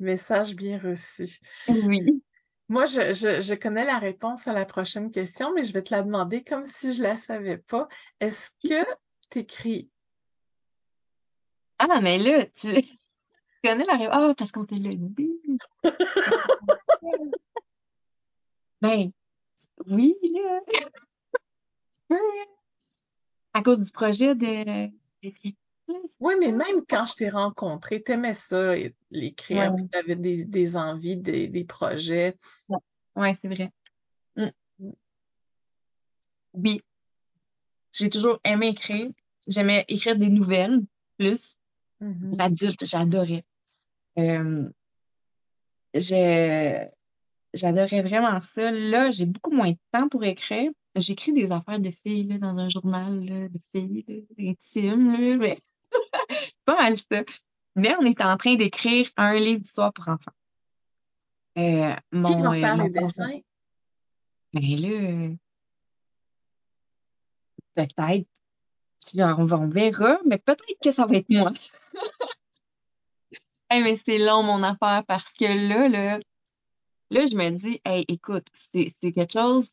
Message 0.00 0.56
bien 0.56 0.78
reçu. 0.78 1.38
Oui. 1.68 2.22
Moi, 2.68 2.86
je, 2.86 3.12
je, 3.12 3.40
je 3.40 3.54
connais 3.54 3.84
la 3.84 3.98
réponse 3.98 4.48
à 4.48 4.52
la 4.52 4.64
prochaine 4.64 5.10
question, 5.12 5.52
mais 5.54 5.62
je 5.62 5.72
vais 5.72 5.82
te 5.82 5.94
la 5.94 6.02
demander 6.02 6.42
comme 6.42 6.64
si 6.64 6.94
je 6.94 7.02
la 7.02 7.16
savais 7.16 7.58
pas. 7.58 7.86
Est-ce 8.20 8.50
que 8.64 8.84
t'écris? 9.30 9.90
Ah, 11.78 12.00
mais 12.00 12.18
là, 12.18 12.44
tu, 12.46 12.72
tu 12.82 12.98
connais 13.62 13.84
la 13.84 13.96
réponse. 13.96 14.10
Ah, 14.12 14.34
parce 14.36 14.52
qu'on 14.52 14.64
te 14.64 14.74
l'a 14.74 14.90
dit. 14.94 15.40
Ben, 18.80 19.10
oui, 19.86 20.14
là. 20.34 20.60
À 23.54 23.62
cause 23.62 23.82
du 23.82 23.90
projet 23.92 24.34
de. 24.34 24.90
Oui, 26.20 26.34
mais 26.38 26.52
même 26.52 26.84
quand 26.86 27.06
je 27.06 27.14
t'ai 27.14 27.28
rencontré, 27.30 28.02
t'aimais 28.02 28.34
ça, 28.34 28.74
l'écrire, 29.10 29.70
Ouais, 29.72 29.76
puis 29.76 29.88
t'avais 29.88 30.16
des, 30.16 30.44
des 30.44 30.76
envies, 30.76 31.16
des, 31.16 31.48
des 31.48 31.64
projets. 31.64 32.36
ouais, 33.16 33.32
c'est 33.34 33.48
vrai. 33.48 33.72
Mm. 34.36 34.90
Oui, 36.52 36.82
j'ai 37.92 38.10
toujours 38.10 38.38
aimé 38.44 38.68
écrire. 38.68 39.10
J'aimais 39.46 39.84
écrire 39.88 40.16
des 40.16 40.28
nouvelles, 40.28 40.82
plus. 41.16 41.56
Mhm. 42.00 42.36
Adulte, 42.38 42.84
j'adorais. 42.86 43.44
Euh, 44.18 44.68
j'adorais 47.54 48.02
vraiment 48.02 48.40
ça. 48.40 48.70
Là, 48.70 49.10
j'ai 49.10 49.26
beaucoup 49.26 49.50
moins 49.50 49.70
de 49.72 49.78
temps 49.92 50.08
pour 50.08 50.24
écrire. 50.24 50.70
J'écris 50.96 51.32
des 51.32 51.50
affaires 51.52 51.80
de 51.80 51.90
filles, 51.90 52.24
là, 52.24 52.38
dans 52.38 52.58
un 52.58 52.68
journal, 52.68 53.24
là, 53.24 53.48
de 53.48 53.60
filles, 53.74 54.04
là, 54.06 54.50
intime, 54.50 55.12
là, 55.12 55.36
mais 55.36 55.56
c'est 56.30 56.64
pas 56.66 56.76
mal 56.80 56.96
ça. 56.96 57.22
Mais 57.76 57.94
on 58.00 58.04
est 58.04 58.20
en 58.22 58.36
train 58.36 58.54
d'écrire 58.54 59.10
un 59.16 59.34
livre 59.34 59.60
d'histoire 59.60 59.92
pour 59.92 60.08
enfants. 60.08 60.30
Euh, 61.58 61.94
Qui 62.12 62.18
mon, 62.18 62.36
va 62.42 62.48
euh, 62.48 62.52
faire 62.52 62.76
les 62.76 62.92
conjoint- 62.92 63.02
dessins? 63.06 63.40
Ben 64.52 64.76
là, 64.76 64.88
euh, 64.88 65.34
si 69.04 69.22
on, 69.22 69.38
on 69.38 69.68
verra, 69.68 70.18
mais 70.24 70.38
peut-être 70.38 70.80
que 70.82 70.92
ça 70.92 71.06
va 71.06 71.16
être 71.16 71.30
moi. 71.30 71.50
Hey, 73.70 73.82
mais 73.82 73.96
c'est 73.96 74.18
long, 74.18 74.42
mon 74.42 74.62
affaire, 74.62 75.02
parce 75.08 75.32
que 75.32 75.46
là, 75.46 75.88
là, 75.88 76.20
là, 77.10 77.26
je 77.26 77.34
me 77.34 77.50
dis, 77.50 77.80
hey, 77.84 78.04
écoute, 78.08 78.46
c'est, 78.52 78.86
quelque 79.00 79.32
chose 79.32 79.72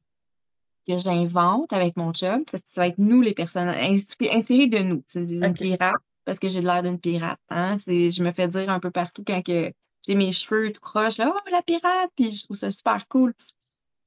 que 0.88 0.98
j'invente 0.98 1.72
avec 1.74 1.98
mon 1.98 2.14
chum, 2.14 2.44
parce 2.46 2.64
que 2.64 2.70
ça 2.72 2.82
va 2.82 2.88
être 2.88 2.98
nous, 2.98 3.22
les 3.22 3.34
personnes, 3.34 3.68
inspirés 3.68 4.68
de 4.68 4.80
nous. 4.80 5.04
C'est 5.08 5.30
une 5.30 5.54
pirate, 5.54 6.02
parce 6.26 6.40
que 6.40 6.48
j'ai 6.48 6.62
l'air 6.62 6.82
d'une 6.82 7.00
pirate, 7.00 7.40
hein. 7.50 7.78
Je 7.86 8.24
me 8.24 8.32
fais 8.32 8.48
dire 8.48 8.70
un 8.70 8.80
peu 8.80 8.92
partout 8.92 9.24
quand 9.28 9.44
que 9.44 9.72
j'ai 10.08 10.16
mes 10.16 10.32
cheveux 10.32 10.72
tout 10.72 10.82
croche, 10.82 11.18
là, 11.18 11.32
oh, 11.36 11.50
la 11.52 11.62
pirate, 11.62 12.12
puis 12.16 12.32
je 12.32 12.46
trouve 12.46 12.58
ça 12.58 12.72
super 12.72 13.08
cool. 13.08 13.36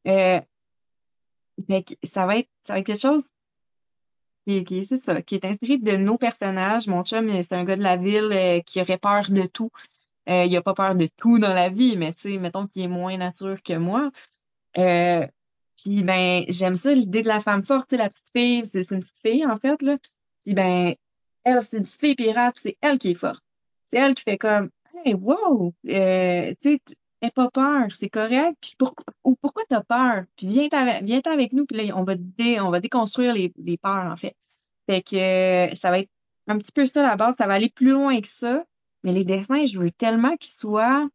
Euh, 0.08 0.40
fait 1.68 1.82
que 1.84 1.94
ça 2.02 2.26
va 2.26 2.38
être, 2.38 2.50
ça 2.62 2.72
va 2.72 2.80
être 2.80 2.86
quelque 2.86 3.00
chose 3.00 3.28
qui, 4.46 4.64
qui 4.64 4.84
c'est 4.84 4.96
ça, 4.96 5.22
qui 5.22 5.36
est 5.36 5.44
inspiré 5.44 5.78
de 5.78 5.96
nos 5.96 6.18
personnages. 6.18 6.86
Mon 6.86 7.04
chum, 7.04 7.30
c'est 7.42 7.54
un 7.54 7.64
gars 7.64 7.76
de 7.76 7.82
la 7.82 7.96
ville 7.96 8.30
euh, 8.32 8.60
qui 8.60 8.80
aurait 8.80 8.98
peur 8.98 9.30
de 9.30 9.42
tout. 9.46 9.70
Euh, 10.28 10.44
il 10.44 10.56
a 10.56 10.62
pas 10.62 10.74
peur 10.74 10.94
de 10.94 11.08
tout 11.16 11.38
dans 11.38 11.52
la 11.52 11.68
vie, 11.68 11.96
mais 11.96 12.12
tu 12.12 12.32
sais, 12.32 12.38
mettons 12.38 12.66
qu'il 12.66 12.82
est 12.82 12.88
moins 12.88 13.16
nature 13.16 13.62
que 13.62 13.74
moi. 13.74 14.10
Euh, 14.78 15.26
puis 15.82 16.02
ben, 16.02 16.44
j'aime 16.48 16.76
ça, 16.76 16.94
l'idée 16.94 17.22
de 17.22 17.28
la 17.28 17.40
femme 17.40 17.62
forte, 17.62 17.92
la 17.92 18.08
petite 18.08 18.30
fille, 18.34 18.66
c'est 18.66 18.90
une 18.90 19.00
petite 19.00 19.20
fille, 19.20 19.46
en 19.46 19.58
fait, 19.58 19.82
là. 19.82 19.98
Puis 20.42 20.54
ben, 20.54 20.94
elle, 21.44 21.62
c'est 21.62 21.78
une 21.78 21.84
petite 21.84 22.00
fille 22.00 22.14
pirate, 22.14 22.56
c'est 22.58 22.76
elle 22.80 22.98
qui 22.98 23.10
est 23.10 23.14
forte. 23.14 23.42
C'est 23.86 23.98
elle 23.98 24.14
qui 24.14 24.24
fait 24.24 24.38
comme, 24.38 24.70
hey, 25.04 25.14
wow, 25.14 25.74
euh, 25.90 26.54
tu 26.60 26.72
sais, 26.72 26.80
pas 27.30 27.50
peur, 27.50 27.88
c'est 27.94 28.08
correct. 28.08 28.56
Puis 28.60 28.74
pourquoi, 28.78 29.04
ou 29.24 29.36
pourquoi 29.36 29.62
t'as 29.68 29.82
peur? 29.82 30.24
Puis 30.36 30.46
viens 30.46 30.68
avec, 30.72 31.26
avec 31.26 31.52
nous, 31.52 31.66
là, 31.70 31.84
on 31.96 32.04
va 32.04 32.14
dé, 32.16 32.60
on 32.60 32.70
va 32.70 32.80
déconstruire 32.80 33.34
les, 33.34 33.78
peurs, 33.78 34.10
en 34.10 34.16
fait. 34.16 34.36
Fait 34.88 35.02
que 35.02 35.16
euh, 35.16 35.74
ça 35.74 35.90
va 35.90 36.00
être 36.00 36.10
un 36.46 36.58
petit 36.58 36.72
peu 36.72 36.86
ça 36.86 37.02
la 37.02 37.16
base, 37.16 37.36
ça 37.38 37.46
va 37.46 37.54
aller 37.54 37.70
plus 37.70 37.90
loin 37.90 38.20
que 38.20 38.28
ça. 38.28 38.64
Mais 39.02 39.12
les 39.12 39.24
dessins, 39.24 39.66
je 39.66 39.78
veux 39.78 39.90
tellement 39.90 40.36
qu'ils 40.36 40.54
soient, 40.54 41.08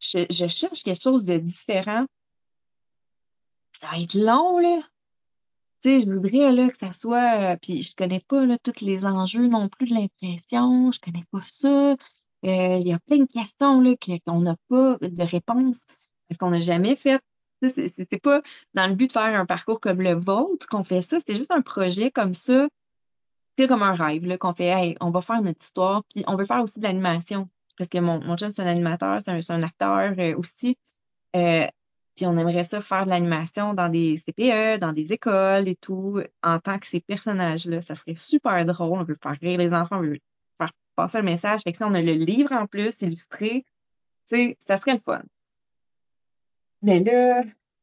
je, 0.00 0.46
cherche 0.48 0.82
quelque 0.82 1.02
chose 1.02 1.24
de 1.24 1.38
différent. 1.38 2.06
Ça 3.80 3.88
va 3.90 3.98
être 3.98 4.14
long, 4.14 4.58
là. 4.58 4.80
Tu 5.82 6.00
sais, 6.00 6.06
je 6.06 6.12
voudrais 6.12 6.70
que 6.70 6.76
ça 6.76 6.92
soit. 6.92 7.52
euh, 7.54 7.56
puis 7.60 7.82
je 7.82 7.94
connais 7.96 8.20
pas 8.20 8.44
tous 8.58 8.80
les 8.82 9.04
enjeux 9.04 9.48
non 9.48 9.68
plus 9.68 9.86
de 9.86 9.94
l'impression. 9.94 10.92
Je 10.92 11.00
connais 11.00 11.24
pas 11.32 11.42
ça. 11.42 11.96
Il 12.42 12.86
y 12.86 12.92
a 12.92 12.98
plein 13.00 13.18
de 13.18 13.26
questions 13.26 13.80
là, 13.80 13.94
qu'on 14.26 14.40
n'a 14.40 14.56
pas 14.68 14.98
de 15.00 15.22
réponse 15.22 15.86
parce 16.28 16.38
qu'on 16.38 16.50
n'a 16.50 16.58
jamais 16.58 16.96
fait. 16.96 17.20
C'est- 17.62 18.20
pas 18.22 18.40
dans 18.74 18.88
le 18.88 18.94
but 18.94 19.06
de 19.08 19.12
faire 19.12 19.38
un 19.38 19.46
parcours 19.46 19.80
comme 19.80 20.00
le 20.02 20.14
vôtre 20.14 20.66
qu'on 20.66 20.82
fait 20.84 21.00
ça. 21.00 21.18
C'était 21.20 21.36
juste 21.36 21.52
un 21.52 21.62
projet 21.62 22.10
comme 22.10 22.34
ça. 22.34 22.68
C'est 23.58 23.68
comme 23.68 23.82
un 23.82 23.94
rêve 23.94 24.38
qu'on 24.38 24.54
fait. 24.54 24.66
Hey, 24.66 24.96
on 25.00 25.10
va 25.10 25.20
faire 25.20 25.42
notre 25.42 25.62
histoire. 25.62 26.02
Puis 26.12 26.24
on 26.26 26.36
veut 26.36 26.44
faire 26.44 26.62
aussi 26.62 26.78
de 26.78 26.84
l'animation. 26.84 27.48
Parce 27.76 27.88
que 27.88 27.98
mon, 27.98 28.20
mon 28.20 28.36
chum, 28.36 28.50
c'est 28.50 28.62
un 28.62 28.66
animateur, 28.66 29.20
c'est 29.24 29.30
un, 29.30 29.40
c'est 29.40 29.52
un 29.52 29.62
acteur 29.62 30.14
euh, 30.18 30.36
aussi. 30.36 30.76
Euh, 31.36 31.66
puis 32.16 32.26
on 32.26 32.36
aimerait 32.36 32.64
ça 32.64 32.80
faire 32.82 33.04
de 33.04 33.10
l'animation 33.10 33.74
dans 33.74 33.88
des 33.88 34.16
CPE, 34.16 34.78
dans 34.78 34.92
des 34.92 35.12
écoles 35.12 35.68
et 35.68 35.76
tout, 35.76 36.20
en 36.42 36.58
tant 36.60 36.78
que 36.78 36.86
ces 36.86 37.00
personnages-là. 37.00 37.82
Ça 37.82 37.94
serait 37.94 38.16
super 38.16 38.64
drôle. 38.66 38.98
On 39.00 39.04
veut 39.04 39.18
faire 39.22 39.36
rire 39.40 39.58
les 39.58 39.72
enfants, 39.72 40.02
passer 40.94 41.18
un 41.18 41.22
message. 41.22 41.60
Fait 41.64 41.72
que 41.72 41.78
ça, 41.78 41.86
on 41.86 41.94
a 41.94 42.02
le 42.02 42.12
livre 42.12 42.52
en 42.52 42.66
plus, 42.66 43.00
illustré. 43.02 43.64
Tu 44.28 44.36
sais, 44.36 44.56
ça 44.60 44.76
serait 44.76 44.94
le 44.94 45.00
fun. 45.00 45.22
Mais 46.82 47.00
là, 47.00 47.42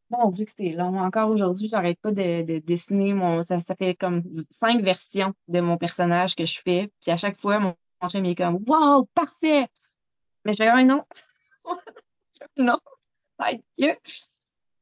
mon 0.10 0.30
Dieu 0.30 0.45
que 0.45 0.52
c'est 0.56 0.72
long. 0.72 0.99
Encore 0.99 1.30
aujourd'hui, 1.30 1.68
j'arrête 1.68 1.99
pas 1.99 2.11
de, 2.11 2.44
de 2.44 2.60
dessiner 2.60 3.14
mon. 3.14 3.41
Ça, 3.41 3.60
fait 3.77 3.95
comme 3.95 4.23
cinq 4.49 4.81
versions 4.81 5.34
de 5.48 5.60
mon 5.60 5.77
personnage 5.77 6.36
que 6.36 6.45
je 6.45 6.60
fais. 6.61 6.91
Puis 7.02 7.11
à 7.11 7.18
chaque 7.18 7.40
fois, 7.40 7.60
mon, 7.60 7.76
mon 8.02 8.10
chum 8.10 8.26
il 8.26 8.31
est 8.31 8.36
comme 8.36 8.64
Wow, 8.68 9.06
parfait! 9.14 9.68
Mais 10.45 10.53
je 10.53 10.64
vais 10.64 10.69
un 10.69 10.86
non. 10.86 11.03
non. 12.57 12.77
Thank 13.38 13.61
you. 13.77 13.94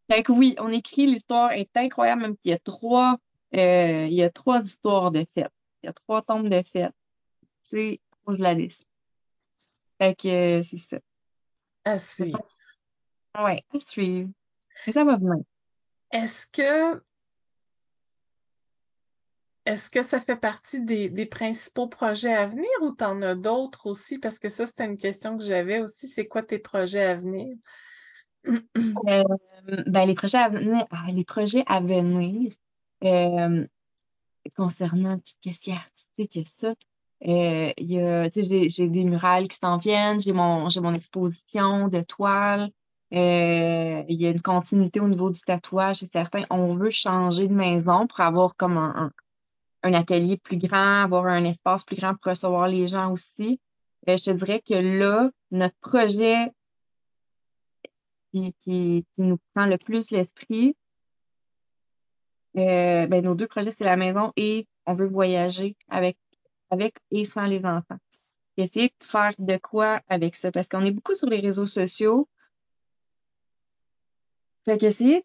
Fait 0.10 0.24
que 0.24 0.32
oui, 0.32 0.56
on 0.60 0.70
écrit, 0.70 1.06
l'histoire 1.06 1.52
est 1.52 1.76
incroyable, 1.76 2.22
même 2.22 2.38
qu'il 2.38 2.52
y 2.52 2.54
a 2.54 2.60
trois, 2.60 3.18
euh, 3.56 4.08
il 4.10 4.14
y 4.14 4.24
a 4.24 4.30
trois 4.30 4.64
histoires 4.64 5.12
de 5.12 5.26
fête. 5.34 5.52
Il 5.84 5.88
y 5.88 5.90
a 5.90 5.94
trois 5.94 6.22
tombes 6.22 6.50
de 6.50 6.64
fête. 6.64 6.94
Faut 8.28 8.34
que 8.34 8.38
je 8.38 8.44
la 8.44 8.56
dessine. 8.56 8.86
Fait 9.98 10.14
que 10.16 10.60
euh, 10.60 10.62
c'est 10.62 10.78
ça. 10.78 10.98
À 11.86 11.98
suivre. 11.98 12.46
Ouais, 13.38 13.64
à 13.74 13.80
suivre. 13.80 14.30
Mais 14.86 14.94
ça 14.94 15.06
va 15.06 15.16
venir. 15.16 15.44
Est-ce 16.12 16.46
que 16.48 17.02
est-ce 19.66 19.90
que 19.90 20.02
ça 20.02 20.22
fait 20.22 20.38
partie 20.38 20.82
des, 20.82 21.10
des 21.10 21.26
principaux 21.26 21.88
projets 21.88 22.34
à 22.34 22.48
venir 22.48 22.70
ou 22.82 22.92
t'en 22.92 23.22
as 23.22 23.36
d'autres 23.36 23.88
aussi? 23.88 24.18
Parce 24.18 24.40
que 24.40 24.48
ça, 24.48 24.66
c'était 24.66 24.86
une 24.86 24.98
question 24.98 25.38
que 25.38 25.44
j'avais 25.44 25.82
aussi. 25.82 26.08
C'est 26.08 26.26
quoi 26.26 26.42
tes 26.42 26.60
projets 26.60 27.04
à 27.04 27.16
venir? 27.16 27.56
Euh, 29.08 29.24
ben, 29.88 30.06
les 30.06 30.16
projets 30.16 30.38
à 30.38 30.48
venir, 30.48 30.86
ah, 30.92 31.08
les 31.12 31.26
projets 31.26 31.64
à 31.68 31.82
venir 31.82 32.54
euh, 33.04 33.68
concernant 34.56 35.20
qu'est-ce 35.42 35.60
qui 35.60 35.72
est 35.72 35.74
artistique, 35.74 36.38
a 36.38 36.46
ça. 36.46 36.74
Euh, 37.26 37.72
il 37.78 37.92
y 37.92 38.00
a, 38.00 38.30
j'ai, 38.30 38.70
j'ai 38.70 38.88
des 38.88 39.04
murales 39.04 39.48
qui 39.48 39.58
s'en 39.58 39.78
viennent, 39.78 40.20
j'ai 40.20 40.34
mon, 40.34 40.70
j'ai 40.70 40.82
mon 40.82 40.94
exposition 40.94 41.88
de 41.88 42.02
toiles. 42.02 42.70
Euh, 43.14 44.04
il 44.10 44.22
y 44.22 44.28
a 44.28 44.30
une 44.30 44.42
continuité 44.42 45.00
au 45.00 45.08
niveau 45.08 45.30
du 45.30 45.40
tatouage, 45.42 45.98
c'est 45.98 46.12
certain. 46.12 46.44
On 46.50 46.76
veut 46.76 46.92
changer 46.92 47.48
de 47.48 47.54
maison 47.54 48.06
pour 48.06 48.20
avoir 48.20 48.56
comme 48.56 48.78
un, 48.78 48.94
un, 48.96 49.12
un 49.84 49.94
atelier 49.94 50.38
plus 50.38 50.58
grand, 50.58 51.04
avoir 51.04 51.26
un 51.26 51.44
espace 51.46 51.84
plus 51.84 51.96
grand 51.96 52.14
pour 52.16 52.32
recevoir 52.32 52.68
les 52.68 52.86
gens 52.88 53.12
aussi. 53.12 53.60
Euh, 54.10 54.18
je 54.18 54.26
te 54.26 54.32
dirais 54.32 54.62
que 54.62 54.76
là, 54.76 55.30
notre 55.52 55.76
projet 55.82 56.52
qui, 58.32 58.54
qui, 58.64 59.06
qui 59.16 59.22
nous 59.22 59.40
prend 59.54 59.66
le 59.66 59.78
plus 59.78 60.12
l'esprit, 60.12 60.76
euh, 62.58 63.08
ben, 63.08 63.24
nos 63.24 63.36
deux 63.36 63.48
projets, 63.48 63.72
c'est 63.72 63.86
la 63.86 63.98
maison 63.98 64.34
et 64.36 64.68
on 64.86 64.96
veut 64.96 65.08
voyager 65.08 65.76
avec, 65.90 66.18
avec 66.70 66.96
et 67.12 67.26
sans 67.26 67.46
les 67.46 67.66
enfants. 67.66 67.98
Essayer 68.58 68.88
de 68.88 69.06
faire 69.06 69.34
de 69.38 69.58
quoi 69.58 70.02
avec 70.10 70.36
ça, 70.36 70.52
parce 70.52 70.68
qu'on 70.68 70.82
est 70.82 70.92
beaucoup 70.92 71.16
sur 71.16 71.30
les 71.30 71.40
réseaux 71.40 71.68
sociaux. 71.68 72.28
Fait 74.66 74.78
qu'essayer 74.78 75.24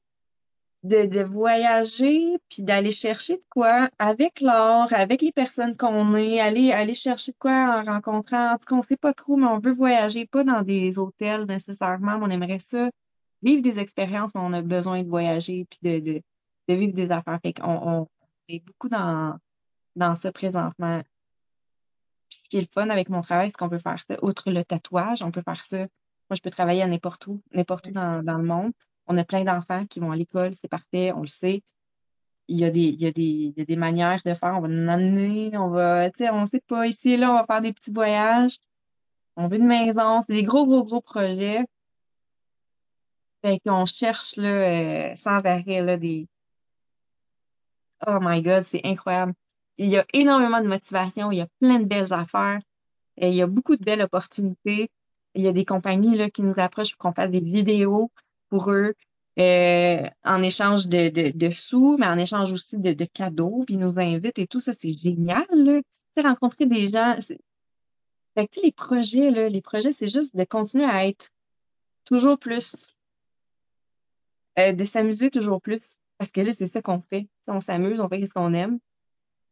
de, 0.82 1.06
de 1.06 1.20
voyager 1.22 2.38
puis 2.48 2.62
d'aller 2.62 2.90
chercher 2.90 3.36
de 3.36 3.44
quoi 3.50 3.88
avec 3.98 4.40
l'art, 4.40 4.92
avec 4.92 5.22
les 5.22 5.32
personnes 5.32 5.76
qu'on 5.76 6.14
est, 6.14 6.40
aller, 6.40 6.72
aller 6.72 6.94
chercher 6.94 7.32
de 7.32 7.36
quoi 7.38 7.80
en 7.80 7.82
rencontrant. 7.84 8.52
En 8.52 8.58
tout 8.58 8.66
cas, 8.68 8.76
on 8.76 8.82
sait 8.82 8.96
pas 8.96 9.14
trop, 9.14 9.36
mais 9.36 9.46
on 9.46 9.58
veut 9.58 9.72
voyager, 9.72 10.26
pas 10.26 10.44
dans 10.44 10.62
des 10.62 10.98
hôtels 10.98 11.44
nécessairement, 11.44 12.18
mais 12.18 12.26
on 12.26 12.30
aimerait 12.30 12.58
ça, 12.58 12.90
vivre 13.42 13.62
des 13.62 13.78
expériences, 13.78 14.34
mais 14.34 14.40
on 14.42 14.52
a 14.52 14.62
besoin 14.62 15.02
de 15.02 15.08
voyager 15.08 15.66
puis 15.70 15.78
de, 15.82 15.98
de, 16.00 16.22
de 16.68 16.74
vivre 16.74 16.94
des 16.94 17.10
affaires. 17.10 17.38
Fait 17.42 17.52
qu'on 17.54 17.70
on 17.70 18.08
est 18.48 18.64
beaucoup 18.64 18.88
dans, 18.88 19.36
dans 19.96 20.14
ça 20.16 20.32
présentement. 20.32 21.02
Qui 22.52 22.58
est 22.58 22.60
le 22.60 22.66
fun 22.70 22.90
avec 22.90 23.08
mon 23.08 23.22
travail, 23.22 23.48
c'est 23.48 23.56
qu'on 23.56 23.70
peut 23.70 23.78
faire 23.78 23.96
ça. 24.06 24.14
Outre 24.20 24.50
le 24.50 24.62
tatouage, 24.62 25.22
on 25.22 25.30
peut 25.30 25.40
faire 25.42 25.64
ça. 25.64 25.78
Moi, 25.78 26.36
je 26.36 26.42
peux 26.42 26.50
travailler 26.50 26.82
à 26.82 26.86
n'importe 26.86 27.26
où, 27.26 27.40
n'importe 27.52 27.86
où 27.86 27.92
dans, 27.92 28.22
dans 28.22 28.36
le 28.36 28.44
monde. 28.44 28.72
On 29.06 29.16
a 29.16 29.24
plein 29.24 29.42
d'enfants 29.42 29.86
qui 29.86 30.00
vont 30.00 30.10
à 30.12 30.16
l'école, 30.16 30.54
c'est 30.54 30.68
parfait, 30.68 31.12
on 31.12 31.22
le 31.22 31.28
sait. 31.28 31.62
Il 32.48 32.60
y 32.60 32.64
a 32.64 32.70
des, 32.70 32.80
il 32.80 33.00
y 33.00 33.06
a 33.06 33.10
des, 33.10 33.22
il 33.22 33.54
y 33.56 33.62
a 33.62 33.64
des 33.64 33.76
manières 33.76 34.20
de 34.22 34.34
faire. 34.34 34.54
On 34.54 34.60
va 34.60 34.68
nous 34.68 34.86
emmener, 34.86 35.56
on 35.56 35.70
va, 35.70 36.10
tu 36.10 36.24
sais, 36.24 36.30
on 36.30 36.44
sait 36.44 36.60
pas, 36.60 36.86
ici 36.86 37.12
et 37.12 37.16
là, 37.16 37.30
on 37.32 37.36
va 37.36 37.46
faire 37.46 37.62
des 37.62 37.72
petits 37.72 37.90
voyages. 37.90 38.58
On 39.36 39.48
veut 39.48 39.56
une 39.56 39.66
maison, 39.66 40.20
c'est 40.20 40.34
des 40.34 40.42
gros, 40.42 40.66
gros, 40.66 40.84
gros 40.84 41.00
projets. 41.00 41.64
Fait 43.42 43.60
qu'on 43.64 43.86
cherche, 43.86 44.36
là, 44.36 45.12
euh, 45.12 45.16
sans 45.16 45.44
arrêt, 45.46 45.80
là, 45.80 45.96
des, 45.96 46.28
Oh 48.06 48.18
my 48.20 48.42
God, 48.42 48.64
c'est 48.64 48.82
incroyable. 48.84 49.32
Il 49.82 49.88
y 49.88 49.96
a 49.96 50.06
énormément 50.12 50.60
de 50.60 50.68
motivation, 50.68 51.32
il 51.32 51.38
y 51.38 51.40
a 51.40 51.48
plein 51.60 51.80
de 51.80 51.84
belles 51.84 52.12
affaires, 52.12 52.60
et 53.16 53.30
il 53.30 53.34
y 53.34 53.42
a 53.42 53.48
beaucoup 53.48 53.76
de 53.76 53.84
belles 53.84 54.02
opportunités. 54.02 54.90
Il 55.34 55.42
y 55.42 55.48
a 55.48 55.52
des 55.52 55.64
compagnies 55.64 56.16
là, 56.16 56.30
qui 56.30 56.42
nous 56.42 56.58
approchent 56.58 56.92
pour 56.92 56.98
qu'on 56.98 57.12
fasse 57.12 57.30
des 57.32 57.40
vidéos 57.40 58.10
pour 58.48 58.70
eux 58.70 58.94
euh, 59.38 60.08
en 60.24 60.42
échange 60.42 60.86
de, 60.86 61.08
de, 61.08 61.36
de 61.36 61.50
sous, 61.50 61.96
mais 61.98 62.06
en 62.06 62.16
échange 62.16 62.52
aussi 62.52 62.78
de, 62.78 62.92
de 62.92 63.04
cadeaux, 63.04 63.62
puis 63.66 63.74
ils 63.74 63.80
nous 63.80 63.98
invitent 63.98 64.38
et 64.38 64.46
tout 64.46 64.60
ça, 64.60 64.72
c'est 64.72 64.92
génial. 64.92 65.46
Là. 65.50 65.80
Rencontrer 66.22 66.66
des 66.66 66.88
gens. 66.88 67.16
Fait 68.34 68.46
que, 68.46 68.52
tu 68.52 68.64
les 68.64 68.72
projets, 68.72 69.30
là, 69.30 69.48
les 69.48 69.62
projets, 69.62 69.92
c'est 69.92 70.12
juste 70.12 70.36
de 70.36 70.44
continuer 70.44 70.84
à 70.84 71.06
être 71.08 71.30
toujours 72.04 72.38
plus, 72.38 72.94
euh, 74.58 74.72
de 74.72 74.84
s'amuser 74.84 75.30
toujours 75.30 75.60
plus. 75.60 75.96
Parce 76.18 76.30
que 76.30 76.40
là, 76.40 76.52
c'est 76.52 76.66
ça 76.66 76.82
qu'on 76.82 77.00
fait. 77.00 77.26
On 77.48 77.60
s'amuse, 77.60 78.00
on 78.00 78.08
fait 78.08 78.24
ce 78.26 78.32
qu'on 78.32 78.54
aime. 78.54 78.78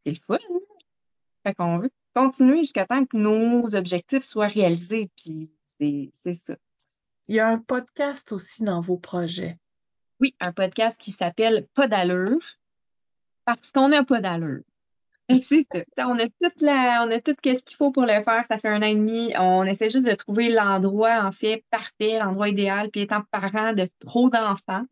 C'est 0.05 0.13
le 0.13 0.19
fun. 0.19 0.37
hein? 0.37 0.59
Fait 1.45 1.55
qu'on 1.55 1.79
veut 1.79 1.91
continuer 2.15 2.59
jusqu'à 2.59 2.87
temps 2.87 3.05
que 3.05 3.17
nos 3.17 3.75
objectifs 3.77 4.25
soient 4.25 4.47
réalisés. 4.47 5.11
Puis 5.17 5.51
c'est 6.21 6.35
ça. 6.35 6.57
Il 7.29 7.37
y 7.37 7.41
a 7.41 7.49
un 7.49 7.59
podcast 7.59 8.33
aussi 8.33 8.65
dans 8.65 8.81
vos 8.81 8.97
projets. 8.97 9.57
Oui, 10.21 10.35
un 10.41 10.53
podcast 10.53 11.01
qui 11.01 11.13
s'appelle 11.13 11.67
Pas 11.75 11.89
d'allure 11.89 12.41
parce 13.45 13.73
qu'on 13.73 13.89
n'a 13.89 14.05
pas 14.05 14.21
d'allure. 14.21 14.63
C'est 15.49 15.67
ça. 15.97 16.09
On 16.09 16.19
a 16.19 16.27
toute 16.27 16.61
la, 16.61 17.05
on 17.07 17.11
a 17.11 17.21
tout 17.21 17.35
ce 17.37 17.41
qu'il 17.41 17.77
faut 17.77 17.93
pour 17.93 18.03
le 18.03 18.23
faire. 18.25 18.45
Ça 18.49 18.59
fait 18.59 18.69
un 18.69 18.83
an 18.83 18.87
et 18.87 18.95
demi. 18.97 19.33
On 19.39 19.65
essaie 19.65 19.89
juste 19.89 20.05
de 20.05 20.15
trouver 20.15 20.49
l'endroit, 20.49 21.23
en 21.23 21.33
fait, 21.33 21.65
parfait, 21.71 22.19
l'endroit 22.19 22.49
idéal. 22.49 22.91
Puis 22.91 23.03
étant 23.03 23.23
parent 23.31 23.73
de 23.73 23.89
trop 24.01 24.29
d'enfants, 24.29 24.85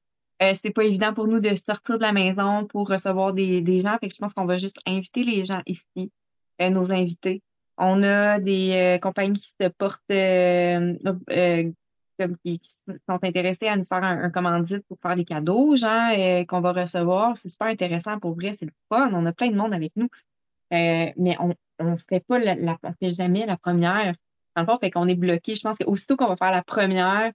euh, 0.42 0.54
c'est 0.62 0.70
pas 0.70 0.84
évident 0.84 1.14
pour 1.14 1.26
nous 1.26 1.40
de 1.40 1.54
sortir 1.56 1.98
de 1.98 2.02
la 2.02 2.12
maison 2.12 2.66
pour 2.66 2.88
recevoir 2.88 3.32
des, 3.32 3.60
des 3.60 3.80
gens. 3.80 3.96
Fait 3.98 4.08
que 4.08 4.14
je 4.14 4.18
pense 4.18 4.34
qu'on 4.34 4.44
va 4.44 4.58
juste 4.58 4.78
inviter 4.86 5.24
les 5.24 5.44
gens 5.44 5.62
ici, 5.66 6.12
euh, 6.60 6.70
nos 6.70 6.92
invités. 6.92 7.42
On 7.76 8.02
a 8.02 8.38
des 8.40 8.72
euh, 8.72 8.98
compagnies 8.98 9.38
qui 9.38 9.52
se 9.60 9.68
portent 9.68 10.00
euh, 10.10 10.94
euh, 11.30 11.70
comme 12.18 12.36
qui, 12.44 12.58
qui 12.58 12.70
sont 12.86 13.18
intéressés 13.22 13.68
à 13.68 13.76
nous 13.76 13.84
faire 13.84 14.02
un, 14.02 14.24
un 14.24 14.30
commandite 14.30 14.84
pour 14.88 14.98
faire 15.00 15.14
des 15.16 15.24
cadeaux 15.24 15.70
aux 15.70 15.76
gens 15.76 16.10
euh, 16.16 16.44
qu'on 16.44 16.60
va 16.60 16.72
recevoir. 16.72 17.36
C'est 17.36 17.48
super 17.48 17.68
intéressant 17.68 18.18
pour 18.18 18.34
vrai, 18.34 18.52
c'est 18.54 18.66
le 18.66 18.72
fun. 18.88 19.10
On 19.12 19.26
a 19.26 19.32
plein 19.32 19.50
de 19.50 19.56
monde 19.56 19.72
avec 19.72 19.92
nous. 19.96 20.08
Mais 20.70 21.14
on 21.40 21.54
on 21.80 21.96
fait 22.08 22.24
pas 22.26 22.38
la, 22.40 22.56
la 22.56 22.76
on 22.82 22.92
fait 23.00 23.12
jamais 23.12 23.46
la 23.46 23.56
première. 23.56 24.14
Dans 24.56 24.62
le 24.62 24.66
fond, 24.66 24.78
fait 24.80 24.90
qu'on 24.90 25.06
est 25.06 25.14
bloqué. 25.14 25.54
Je 25.54 25.62
pense 25.62 25.78
qu'aussitôt 25.78 26.16
qu'on 26.16 26.26
va 26.26 26.36
faire 26.36 26.50
la 26.50 26.64
première, 26.64 27.30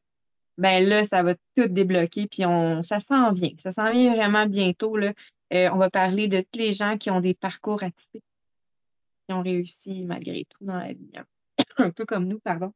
ben 0.57 0.85
là, 0.88 1.05
ça 1.05 1.23
va 1.23 1.35
tout 1.55 1.67
débloquer, 1.67 2.27
puis 2.27 2.45
on 2.45 2.84
ça 2.84 2.99
s'en 2.99 3.31
vient. 3.31 3.51
Ça 3.57 3.71
s'en 3.71 3.89
vient 3.91 4.13
vraiment 4.15 4.45
bientôt, 4.45 4.97
là. 4.97 5.13
Euh, 5.53 5.69
on 5.71 5.77
va 5.77 5.89
parler 5.89 6.27
de 6.27 6.41
tous 6.41 6.59
les 6.59 6.73
gens 6.73 6.97
qui 6.97 7.09
ont 7.11 7.21
des 7.21 7.34
parcours 7.35 7.84
atypiques, 7.84 8.23
qui 9.27 9.34
ont 9.34 9.41
réussi 9.43 10.03
malgré 10.05 10.45
tout 10.49 10.63
dans 10.65 10.77
la 10.77 10.93
vie. 10.93 11.11
hein. 11.15 11.25
Un 11.77 11.91
peu 11.91 12.05
comme 12.05 12.27
nous, 12.27 12.39
pardon. 12.39 12.73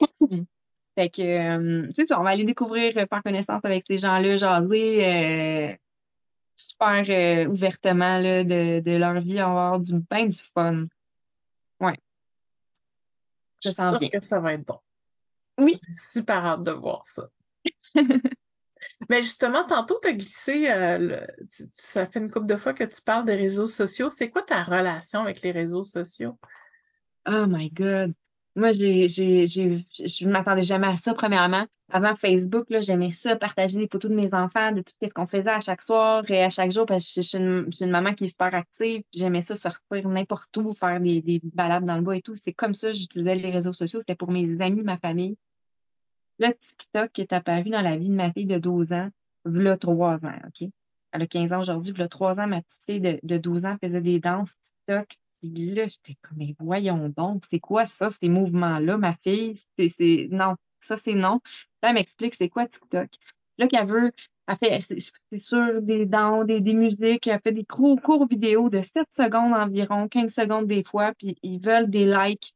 Fait 0.96 1.10
que, 1.10 1.22
euh, 1.22 1.88
tu 1.92 2.06
sais, 2.06 2.14
on 2.14 2.22
va 2.22 2.30
aller 2.30 2.44
découvrir, 2.44 2.96
euh, 2.96 3.06
faire 3.06 3.22
connaissance 3.22 3.64
avec 3.64 3.84
ces 3.86 3.96
gens-là, 3.98 4.36
jaser 4.36 5.04
euh, 5.04 5.76
super 6.56 7.04
euh, 7.08 7.46
ouvertement 7.48 8.18
là, 8.18 8.44
de, 8.44 8.80
de 8.80 8.92
leur 8.96 9.20
vie, 9.20 9.40
avoir 9.40 9.80
du 9.80 9.92
bien 10.10 10.26
du 10.26 10.38
fun. 10.54 10.86
Ouais, 11.80 11.98
Je 13.60 13.70
ça 13.70 13.72
suis 13.72 13.82
s'en 13.82 13.90
sûre 13.90 13.98
vient. 14.00 14.08
que 14.08 14.20
ça 14.20 14.38
va 14.40 14.52
être 14.54 14.64
bon. 14.64 14.78
Oui. 15.58 15.80
Super 15.88 16.44
hâte 16.44 16.62
de 16.62 16.70
voir 16.72 17.04
ça. 17.06 17.28
Mais 19.08 19.22
justement, 19.22 19.64
tantôt, 19.64 19.98
tu 20.02 20.08
as 20.08 20.12
glissé, 20.12 20.70
euh, 20.70 20.98
le- 20.98 21.26
tu- 21.50 21.64
tu- 21.66 21.70
ça 21.74 22.06
fait 22.06 22.20
une 22.20 22.30
couple 22.30 22.46
de 22.46 22.56
fois 22.56 22.74
que 22.74 22.84
tu 22.84 23.00
parles 23.02 23.24
des 23.24 23.34
réseaux 23.34 23.66
sociaux. 23.66 24.10
C'est 24.10 24.30
quoi 24.30 24.42
ta 24.42 24.62
relation 24.62 25.20
avec 25.20 25.42
les 25.42 25.50
réseaux 25.50 25.84
sociaux? 25.84 26.38
Oh 27.26 27.46
my 27.46 27.70
God. 27.70 28.14
Moi, 28.56 28.70
j'ai, 28.70 29.08
j'ai, 29.08 29.46
j'ai, 29.46 29.78
je 29.78 30.24
ne 30.26 30.30
m'attendais 30.30 30.62
jamais 30.62 30.86
à 30.86 30.96
ça, 30.96 31.12
premièrement. 31.14 31.66
Avant 31.90 32.14
Facebook, 32.16 32.70
là, 32.70 32.80
j'aimais 32.80 33.10
ça, 33.12 33.36
partager 33.36 33.78
les 33.78 33.88
photos 33.88 34.10
de 34.10 34.16
mes 34.16 34.32
enfants, 34.32 34.72
de 34.72 34.80
tout 34.80 34.92
ce 35.02 35.12
qu'on 35.12 35.26
faisait 35.26 35.50
à 35.50 35.60
chaque 35.60 35.82
soir 35.82 36.24
et 36.30 36.42
à 36.42 36.50
chaque 36.50 36.70
jour, 36.70 36.86
parce 36.86 37.04
que 37.12 37.20
je 37.20 37.28
suis 37.28 37.38
une, 37.38 37.66
je 37.66 37.76
suis 37.76 37.84
une 37.84 37.90
maman 37.90 38.14
qui 38.14 38.24
est 38.24 38.28
super 38.28 38.54
active. 38.54 39.02
J'aimais 39.12 39.42
ça 39.42 39.56
sortir 39.56 40.08
n'importe 40.08 40.56
où, 40.56 40.72
faire 40.72 41.00
des, 41.00 41.20
des 41.20 41.40
balades 41.42 41.84
dans 41.84 41.96
le 41.96 42.02
bois 42.02 42.16
et 42.16 42.22
tout. 42.22 42.36
C'est 42.36 42.52
comme 42.52 42.74
ça 42.74 42.88
que 42.88 42.94
j'utilisais 42.94 43.34
les 43.34 43.50
réseaux 43.50 43.72
sociaux. 43.72 44.00
C'était 44.00 44.14
pour 44.14 44.30
mes 44.30 44.60
amis, 44.60 44.82
ma 44.82 44.98
famille. 44.98 45.36
Là, 46.38 46.52
TikTok 46.52 47.18
est 47.18 47.32
apparu 47.32 47.70
dans 47.70 47.82
la 47.82 47.96
vie 47.96 48.08
de 48.08 48.14
ma 48.14 48.32
fille 48.32 48.46
de 48.46 48.58
12 48.58 48.92
ans, 48.92 49.08
v'là 49.44 49.76
3 49.76 50.26
ans, 50.26 50.38
OK? 50.46 50.68
Elle 51.12 51.22
a 51.22 51.26
15 51.26 51.52
ans 51.52 51.60
aujourd'hui, 51.60 51.92
v'là 51.92 52.08
3 52.08 52.40
ans, 52.40 52.46
ma 52.46 52.62
petite 52.62 52.84
fille 52.86 53.00
de, 53.00 53.18
de 53.22 53.38
12 53.38 53.66
ans 53.66 53.76
faisait 53.80 54.00
des 54.00 54.20
danses 54.20 54.54
TikTok. 54.62 55.18
Là, 55.42 55.86
j'étais 55.88 56.16
comme, 56.22 56.38
mais 56.38 56.54
voyons 56.58 57.08
donc, 57.08 57.44
c'est 57.50 57.60
quoi 57.60 57.86
ça, 57.86 58.10
ces 58.10 58.28
mouvements-là, 58.28 58.96
ma 58.96 59.14
fille? 59.14 59.54
C'est, 59.54 60.28
non, 60.30 60.56
ça, 60.80 60.96
c'est 60.96 61.14
non. 61.14 61.40
Là, 61.82 61.90
elle 61.90 61.94
m'explique 61.94 62.34
c'est 62.34 62.48
quoi 62.48 62.66
TikTok? 62.66 63.10
Là, 63.58 63.68
qu'elle 63.68 63.86
veut, 63.86 64.12
elle 64.46 64.56
fait, 64.56 64.80
c'est 64.80 65.38
sur 65.38 65.82
des 65.82 66.06
dents, 66.06 66.44
des, 66.44 66.60
des 66.60 66.74
musiques, 66.74 67.26
elle 67.26 67.40
fait 67.40 67.52
des 67.52 67.64
courts, 67.64 68.00
courts 68.00 68.26
vidéos 68.26 68.68
de 68.70 68.82
7 68.82 69.06
secondes 69.10 69.52
environ, 69.54 70.08
15 70.08 70.32
secondes 70.32 70.66
des 70.66 70.84
fois, 70.84 71.12
puis 71.18 71.36
ils 71.42 71.60
veulent 71.60 71.90
des 71.90 72.06
likes, 72.06 72.54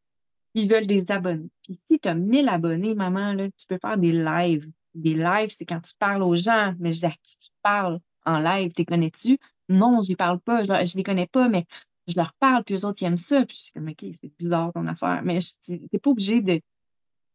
ils 0.54 0.68
veulent 0.68 0.86
des 0.86 1.04
abonnés. 1.08 1.50
Puis 1.62 1.78
si 1.86 1.98
tu 1.98 2.08
as 2.08 2.14
1000 2.14 2.48
abonnés, 2.48 2.94
maman, 2.94 3.32
là, 3.32 3.48
tu 3.50 3.66
peux 3.66 3.78
faire 3.80 3.98
des 3.98 4.12
lives. 4.12 4.70
Des 4.94 5.14
lives, 5.14 5.50
c'est 5.50 5.66
quand 5.66 5.80
tu 5.80 5.94
parles 5.98 6.22
aux 6.22 6.34
gens, 6.36 6.74
mais 6.78 7.04
à 7.04 7.10
qui 7.10 7.38
tu 7.38 7.50
parles 7.62 8.00
en 8.24 8.38
live, 8.40 8.72
t'es 8.72 8.84
connais-tu? 8.84 9.38
Non, 9.68 10.02
je 10.02 10.08
les 10.08 10.16
parle 10.16 10.40
pas, 10.40 10.62
je, 10.62 10.84
je 10.84 10.96
les 10.96 11.02
connais 11.02 11.26
pas, 11.26 11.48
mais 11.48 11.66
je 12.08 12.16
leur 12.16 12.32
parle, 12.34 12.64
puis 12.64 12.74
eux 12.74 12.84
autres, 12.86 13.02
ils 13.02 13.06
aiment 13.06 13.18
ça. 13.18 13.44
Puis 13.44 13.56
je 13.56 13.62
suis 13.64 13.72
comme, 13.72 13.88
OK, 13.88 14.04
c'est 14.20 14.32
bizarre 14.38 14.72
ton 14.72 14.86
affaire. 14.86 15.22
Mais 15.22 15.38
t'es 15.66 15.98
pas 15.98 16.10
obligé 16.10 16.40
de, 16.40 16.60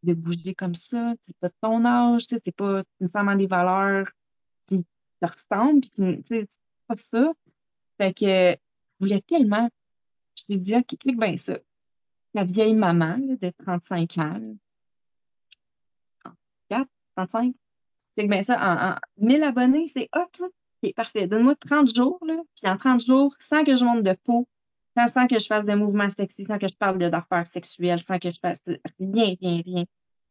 de 0.04 0.14
bouger 0.14 0.56
comme 0.56 0.76
ça. 0.76 1.14
C'est 1.22 1.38
pas 1.38 1.50
ton 1.62 1.86
âge, 1.86 2.24
c'est 2.28 2.56
pas 2.56 2.84
nécessairement 3.00 3.36
des 3.36 3.48
valeurs 3.48 4.10
qui 4.68 4.84
te 5.22 5.28
ressemblent, 5.28 5.88
puis 5.90 6.24
sais, 6.28 6.48
c'est 6.50 6.88
pas 6.88 6.98
ça. 6.98 7.32
Fait 7.98 8.14
que 8.14 8.26
je 8.26 8.58
voulais 9.00 9.22
tellement, 9.22 9.70
je 10.36 10.44
t'ai 10.46 10.58
dit, 10.58 10.76
OK, 10.76 10.98
clique 11.00 11.20
bien 11.20 11.38
ça. 11.38 11.58
La 12.34 12.44
vieille 12.44 12.74
maman 12.74 13.18
là, 13.18 13.36
de 13.36 13.54
35 13.64 14.18
ans, 14.18 14.40
là, 14.40 16.32
34, 16.70 16.90
35, 17.16 17.56
clique 18.16 18.30
bien 18.30 18.42
ça. 18.42 18.58
En, 18.58 18.94
en 18.94 18.96
1000 19.18 19.44
abonnés, 19.44 19.88
c'est 19.88 20.10
hot, 20.16 20.28
ça. 20.34 20.46
Parfait. 20.92 21.28
Donne-moi 21.28 21.56
30 21.56 21.96
jours, 21.96 22.20
là, 22.26 22.36
puis 22.56 22.70
en 22.70 22.76
30 22.76 23.02
jours, 23.06 23.34
sans 23.40 23.64
que 23.64 23.78
je 23.78 23.86
monte 23.86 24.04
de 24.04 24.14
peau, 24.26 24.50
sans, 24.96 25.28
que 25.28 25.40
je 25.40 25.46
fasse 25.46 25.66
de 25.66 25.74
mouvements 25.74 26.10
sexy, 26.10 26.46
sans 26.46 26.58
que 26.58 26.68
je 26.68 26.76
parle 26.76 26.98
d'affaires 26.98 27.48
sexuelles, 27.48 28.00
sans 28.00 28.20
que 28.20 28.30
je 28.30 28.40
fasse 28.40 28.62
rien, 29.00 29.36
rien, 29.42 29.62
rien, 29.66 29.86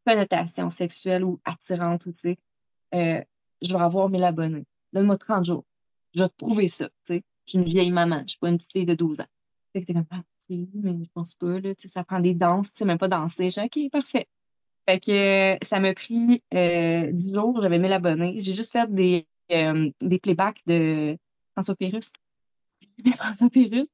connotation 0.07 0.71
sexuelle 0.71 1.25
ou 1.25 1.41
attirante, 1.45 2.07
ou 2.07 2.13
tu 2.13 2.21
sais, 2.21 2.39
euh, 2.95 3.21
je 3.63 3.73
vais 3.73 3.83
avoir 3.83 4.09
1000 4.09 4.25
abonnés. 4.25 4.67
Donne-moi 4.93 5.19
30 5.19 5.45
jours. 5.45 5.65
Je 6.15 6.23
vais 6.23 6.29
te 6.29 6.37
prouver 6.37 6.69
ça, 6.69 6.87
tu 6.87 6.93
sais. 7.05 7.25
Je 7.47 7.51
suis 7.51 7.59
une 7.59 7.65
vieille 7.65 7.91
maman, 7.91 8.23
je 8.23 8.31
suis 8.31 8.39
pas 8.39 8.49
une 8.49 8.59
petite 8.59 8.73
fille 8.73 8.87
de 8.87 8.95
12 8.95 9.21
ans. 9.21 9.27
Fait 9.73 9.81
que 9.81 9.87
t'es 9.87 9.95
comme, 9.95 10.07
ah, 10.11 10.23
mais 10.49 11.05
je 11.05 11.11
pense 11.15 11.35
pas, 11.35 11.59
là, 11.59 11.75
tu 11.75 11.83
sais, 11.83 11.89
ça 11.89 12.05
prend 12.05 12.21
des 12.21 12.35
danses, 12.35 12.73
tu 12.73 12.79
sais, 12.79 12.85
même 12.85 12.99
pas 12.99 13.09
danser. 13.09 13.51
J'ai 13.51 13.63
OK, 13.63 13.91
parfait. 13.91 14.29
Fait 14.89 15.01
que 15.01 15.55
euh, 15.55 15.59
ça 15.63 15.81
m'a 15.81 15.95
pris 15.95 16.43
euh, 16.55 17.11
10 17.13 17.35
jours, 17.35 17.61
j'avais 17.61 17.79
1000 17.79 17.93
abonnés. 17.93 18.41
J'ai 18.41 18.55
juste 18.55 18.73
fait 18.73 18.93
des, 18.93 19.27
euh, 19.53 19.91
des 20.01 20.19
playbacks 20.19 20.61
de 20.67 21.17
François 21.53 21.77
Pérus. 21.77 22.13
François 23.17 23.49
Pérus 23.51 23.87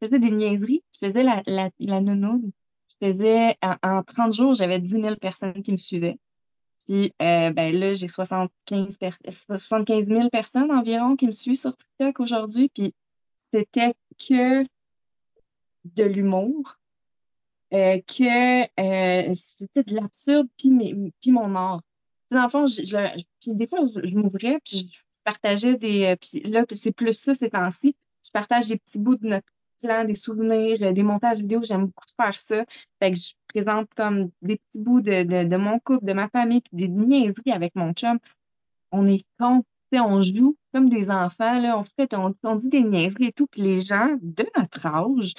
je 0.00 0.06
faisais 0.06 0.18
des 0.18 0.30
niaiseries. 0.30 0.82
Je 1.00 1.06
faisais 1.06 1.22
la, 1.22 1.42
la, 1.46 1.70
la. 1.78 2.00
Je 2.00 3.06
faisais, 3.06 3.56
en, 3.62 3.76
en 3.82 4.02
30 4.02 4.32
jours, 4.32 4.54
j'avais 4.54 4.80
10 4.80 4.90
000 4.90 5.16
personnes 5.16 5.62
qui 5.62 5.72
me 5.72 5.76
suivaient. 5.76 6.18
Puis, 6.86 7.12
euh, 7.20 7.50
ben 7.50 7.74
là, 7.74 7.94
j'ai 7.94 8.08
75, 8.08 8.96
per 8.98 9.10
75 9.28 10.06
000 10.06 10.30
personnes 10.30 10.70
environ 10.70 11.16
qui 11.16 11.26
me 11.26 11.32
suivent 11.32 11.58
sur 11.58 11.76
TikTok 11.76 12.20
aujourd'hui. 12.20 12.68
Puis, 12.68 12.94
c'était 13.52 13.94
que 14.18 14.64
de 15.84 16.04
l'humour, 16.04 16.78
euh, 17.74 18.00
que 18.06 18.62
euh, 18.80 19.34
c'était 19.34 19.82
de 19.82 19.94
l'absurde, 19.94 20.48
puis, 20.56 21.12
puis 21.20 21.32
mon 21.32 21.54
art. 21.56 21.82
Dans 22.30 22.42
le 22.42 22.48
fond, 22.48 22.64
puis 23.40 23.54
des 23.54 23.66
fois, 23.66 23.80
je, 23.82 24.06
je 24.06 24.16
m'ouvrais, 24.16 24.58
puis 24.64 24.90
je 24.92 25.22
partageais 25.24 25.76
des... 25.76 26.16
Puis 26.20 26.40
là, 26.42 26.64
c'est 26.72 26.92
plus 26.92 27.12
ça 27.12 27.34
ces 27.34 27.50
temps-ci. 27.50 27.96
Je 28.24 28.30
partage 28.32 28.66
des 28.68 28.78
petits 28.78 28.98
bouts 28.98 29.16
de 29.16 29.28
notre 29.28 29.46
des 30.04 30.14
souvenirs, 30.14 30.78
euh, 30.82 30.92
des 30.92 31.02
montages 31.02 31.38
vidéo. 31.38 31.60
J'aime 31.62 31.86
beaucoup 31.86 32.04
faire 32.16 32.38
ça. 32.38 32.64
Fait 33.00 33.12
que 33.12 33.18
je 33.18 33.34
présente 33.48 33.88
comme 33.96 34.30
des 34.42 34.56
petits 34.56 34.78
bouts 34.78 35.00
de, 35.00 35.44
de, 35.44 35.56
mon 35.56 35.78
couple, 35.78 36.04
de 36.04 36.12
ma 36.12 36.28
famille, 36.28 36.60
puis 36.60 36.72
des 36.74 36.88
niaiseries 36.88 37.52
avec 37.52 37.74
mon 37.74 37.92
chum. 37.92 38.18
On 38.92 39.06
est 39.06 39.24
con, 39.38 39.64
on 39.92 40.22
joue 40.22 40.56
comme 40.72 40.88
des 40.88 41.10
enfants, 41.10 41.58
là. 41.60 41.78
On 41.78 41.84
fait, 41.84 42.12
on, 42.14 42.34
on 42.42 42.56
dit 42.56 42.68
des 42.68 42.84
niaiseries 42.84 43.26
et 43.26 43.32
tout, 43.32 43.46
puis 43.46 43.62
les 43.62 43.78
gens 43.78 44.16
de 44.20 44.46
notre 44.56 44.86
âge, 44.86 45.34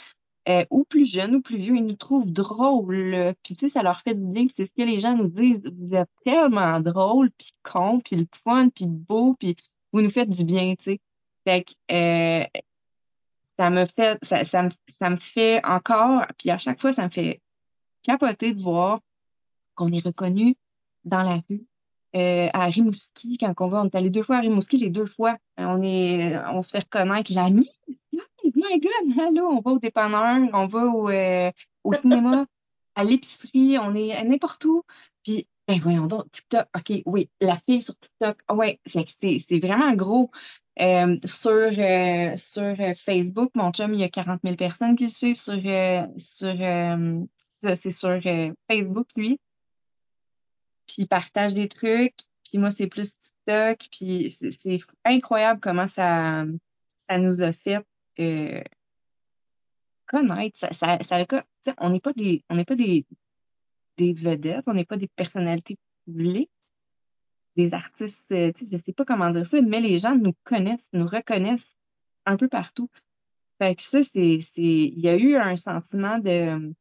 euh, 0.49 0.65
ou 0.69 0.86
plus 0.86 1.06
jeunes 1.11 1.36
ou 1.36 1.41
plus 1.41 1.57
vieux, 1.57 1.76
ils 1.76 1.86
nous 1.86 1.95
trouvent 1.95 2.32
drôles. 2.32 3.34
Puis 3.44 3.56
tu 3.56 3.68
sais, 3.68 3.69
ça 3.69 3.84
leur 3.84 4.02
fait 4.02 4.14
du 4.15 4.26
bien. 4.26 4.48
C'est 4.53 4.65
ce 4.65 4.74
que 4.74 4.82
les 4.82 4.99
gens 4.99 5.15
nous 5.15 5.28
disent. 5.28 5.65
Vous 5.65 5.94
êtes 5.94 6.10
tellement 6.24 6.80
drôles, 6.80 7.32
puis 7.38 7.52
con, 7.64 7.99
puis 7.99 8.15
le 8.15 8.28
fun, 8.44 8.69
puis 8.69 8.86
beau, 8.88 9.36
puis 9.38 9.56
vous 9.91 10.02
nous 10.02 10.10
faites 10.10 10.30
du 10.30 10.45
bien, 10.45 10.76
tu 10.76 10.84
sais. 10.86 10.99
Fait 11.44 11.64
que 11.64 11.74
euh, 11.94 12.45
ça 13.58 13.70
me 13.70 13.86
fait, 13.86 14.20
ça, 14.24 15.10
me, 15.10 15.18
fait 15.18 15.64
encore, 15.66 16.26
puis 16.38 16.52
à 16.52 16.58
chaque 16.58 16.80
fois, 16.80 16.94
ça 16.94 17.04
me 17.04 17.10
fait 17.10 17.42
capoter 18.04 18.54
de 18.54 18.62
voir 18.62 19.00
qu'on 19.76 19.92
est 19.92 20.06
reconnu 20.06 20.56
dans 21.06 21.24
la 21.24 21.42
rue. 21.50 21.66
Euh, 22.16 22.48
à 22.54 22.66
Rimouski, 22.66 23.38
quand 23.38 23.54
on 23.60 23.68
va, 23.68 23.82
on 23.82 23.86
est 23.86 23.96
allé 23.96 24.10
deux 24.10 24.24
fois 24.24 24.38
à 24.38 24.40
Rimouski, 24.40 24.78
les 24.78 24.90
deux 24.90 25.06
fois, 25.06 25.38
on 25.58 25.82
est, 25.82 26.38
on 26.52 26.62
se 26.62 26.72
fait 26.72 26.80
reconnaître 26.80 27.34
la 27.34 27.50
nuit. 27.50 27.70
my 28.56 28.80
God, 28.80 29.20
allô, 29.20 29.48
on 29.48 29.62
va 29.62 29.72
au 29.72 29.80
dépanneur, 29.80 30.50
on 30.54 30.68
va 30.68 30.86
au, 30.86 31.10
euh, 31.10 31.52
au 31.84 31.94
cinéma, 31.94 32.46
à 32.96 33.04
l'épicerie, 33.04 33.78
on 33.80 33.94
est 33.96 34.24
n'importe 34.24 34.64
où. 34.66 34.84
Puis, 35.24 35.48
ben 35.68 35.80
voyons 35.82 36.08
donc, 36.08 36.32
TikTok, 36.32 36.68
OK, 36.76 37.02
oui, 37.06 37.30
la 37.42 37.58
fille 37.58 37.82
sur 37.82 37.98
TikTok, 37.98 38.38
ouais, 38.52 38.80
c'est, 38.86 39.38
c'est 39.40 39.60
vraiment 39.60 39.94
gros. 39.94 40.32
Euh, 40.80 41.18
sur 41.26 41.52
euh, 41.52 42.36
sur 42.36 42.62
euh, 42.80 42.94
Facebook, 42.94 43.52
mon 43.56 43.72
chum, 43.72 43.94
il 43.95 43.99
y 43.99 44.04
a 44.04 44.10
40 44.10 44.41
000 44.44 44.56
personnes 44.58 44.95
qui 44.95 45.06
le 45.06 45.10
suivent 45.10 45.36
sur 45.36 45.60
sur 46.18 46.56
c'est 47.76 47.91
sur 47.91 48.22
Facebook 48.70 49.08
lui. 49.16 49.40
Puis 50.86 50.98
il 50.99 51.08
partage 51.08 51.54
des 51.54 51.68
trucs. 51.68 52.16
Puis 52.44 52.60
moi, 52.60 52.70
c'est 52.72 52.88
plus 52.88 53.18
TikTok. 53.18 53.88
Puis 53.91 54.30
c'est 54.30 54.78
incroyable 55.04 55.60
comment 55.60 55.88
ça 55.88 56.45
ça 57.10 57.18
nous 57.18 57.41
a 57.41 57.54
fait 57.54 57.84
connaître. 60.06 60.60
Ça, 60.60 60.74
ça, 60.74 60.99
ça 61.04 61.26
on 61.80 61.90
n'est 61.90 61.99
pas 61.99 62.14
des 62.14 62.44
on 62.49 62.56
n'est 62.56 62.66
pas 62.66 62.76
des 62.76 63.06
des 63.98 64.14
vedettes, 64.14 64.68
on 64.68 64.74
n'est 64.74 64.86
pas 64.86 64.98
des 64.98 65.08
personnalités 65.08 65.78
publiques 66.06 66.52
des 67.58 67.74
artistes, 67.74 68.32
euh, 68.32 68.52
tu 68.54 68.66
sais, 68.66 68.78
je 68.78 68.84
sais 68.84 68.94
pas 68.94 69.04
comment 69.04 69.30
dire 69.32 69.46
ça, 69.46 69.62
mais 69.62 69.82
les 69.82 69.98
gens 69.98 70.16
nous 70.16 70.34
connaissent, 70.44 70.90
nous 70.94 71.08
reconnaissent 71.08 71.76
un 72.26 72.38
peu 72.38 72.48
partout. 72.48 72.90
Fait 73.60 73.76
que 73.76 73.82
ça, 73.82 74.04
c'est, 74.04 74.40
il 74.56 75.00
y 75.00 75.10
a 75.10 75.16
eu 75.16 75.36
un 75.36 75.56
sentiment 75.56 76.20
de, 76.20 76.74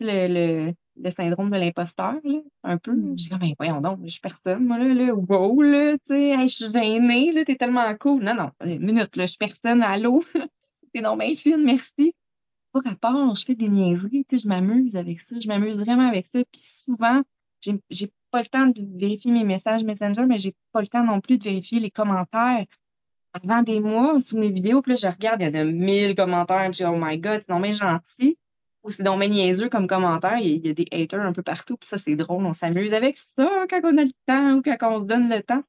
le, 0.00 0.28
le, 0.28 0.74
le 0.96 1.10
syndrome 1.10 1.50
de 1.50 1.56
l'imposteur, 1.56 2.20
là, 2.22 2.40
un 2.62 2.78
peu. 2.78 2.92
Mm. 2.92 3.18
J'ai 3.18 3.30
comme, 3.30 3.38
ben, 3.40 3.54
voyons 3.58 3.80
donc, 3.80 4.00
je 4.04 4.08
suis 4.08 4.20
personne, 4.20 4.66
moi, 4.66 4.78
là, 4.78 4.92
là, 4.92 5.14
wow, 5.14 5.62
là, 5.62 5.92
tu 5.94 6.14
sais, 6.14 6.36
je 6.42 6.54
suis 6.54 6.70
gênée, 6.70 7.32
là, 7.32 7.44
t'es 7.44 7.56
tellement 7.56 7.94
cool. 7.96 8.22
Non, 8.22 8.34
non, 8.34 8.50
une 8.64 8.84
minute, 8.84 9.16
là, 9.16 9.24
je 9.24 9.30
suis 9.30 9.38
personne, 9.38 9.82
allô, 9.82 10.22
t'es 10.92 11.00
non 11.00 11.16
bien 11.16 11.34
fine, 11.34 11.64
merci. 11.64 12.14
Pas 12.72 12.80
rapport, 12.84 13.34
je 13.34 13.44
fais 13.44 13.54
des 13.54 13.68
niaiseries, 13.68 14.26
tu 14.28 14.36
sais, 14.36 14.42
je 14.42 14.48
m'amuse 14.48 14.96
avec 14.96 15.20
ça, 15.20 15.40
je 15.40 15.48
m'amuse 15.48 15.78
vraiment 15.80 16.08
avec 16.08 16.26
ça, 16.26 16.40
puis 16.52 16.60
souvent, 16.60 17.22
j'ai 17.62 18.12
pas 18.34 18.40
le 18.40 18.46
temps 18.46 18.66
de 18.66 18.98
vérifier 18.98 19.30
mes 19.30 19.44
messages 19.44 19.84
Messenger, 19.84 20.26
mais 20.26 20.38
j'ai 20.38 20.56
pas 20.72 20.80
le 20.80 20.88
temps 20.88 21.04
non 21.04 21.20
plus 21.20 21.38
de 21.38 21.44
vérifier 21.44 21.78
les 21.78 21.90
commentaires. 21.90 22.66
Avant 23.32 23.62
des 23.62 23.78
mois, 23.78 24.20
sous 24.20 24.36
mes 24.36 24.50
vidéos, 24.50 24.82
puis 24.82 24.92
là, 24.92 24.96
je 24.96 25.06
regarde, 25.06 25.40
il 25.40 25.44
y 25.44 25.46
a 25.46 25.50
de 25.52 25.70
mille 25.70 26.16
commentaires, 26.16 26.68
puis 26.70 26.80
je 26.80 26.84
dis, 26.84 26.90
oh 26.90 26.98
my 26.98 27.16
god, 27.18 27.42
c'est 27.42 27.48
donc 27.50 27.62
bien 27.62 27.72
gentil. 27.72 28.36
Ou 28.82 28.90
c'est 28.90 29.04
donc 29.04 29.20
bien 29.20 29.28
niaiseux 29.28 29.68
comme 29.68 29.86
commentaire, 29.86 30.38
il 30.38 30.66
y, 30.66 30.70
a, 30.70 30.74
des 30.74 30.86
haters 30.90 31.20
un 31.20 31.32
peu 31.32 31.42
partout, 31.42 31.76
puis 31.76 31.88
ça, 31.88 31.96
c'est 31.96 32.16
drôle, 32.16 32.44
on 32.44 32.52
s'amuse 32.52 32.92
avec 32.92 33.16
ça 33.16 33.48
quand 33.70 33.80
on 33.84 33.98
a 33.98 34.04
le 34.04 34.12
temps 34.26 34.54
ou 34.54 34.62
quand 34.62 34.76
on 34.82 35.00
se 35.02 35.06
donne 35.06 35.28
le 35.28 35.42
temps. 35.42 35.62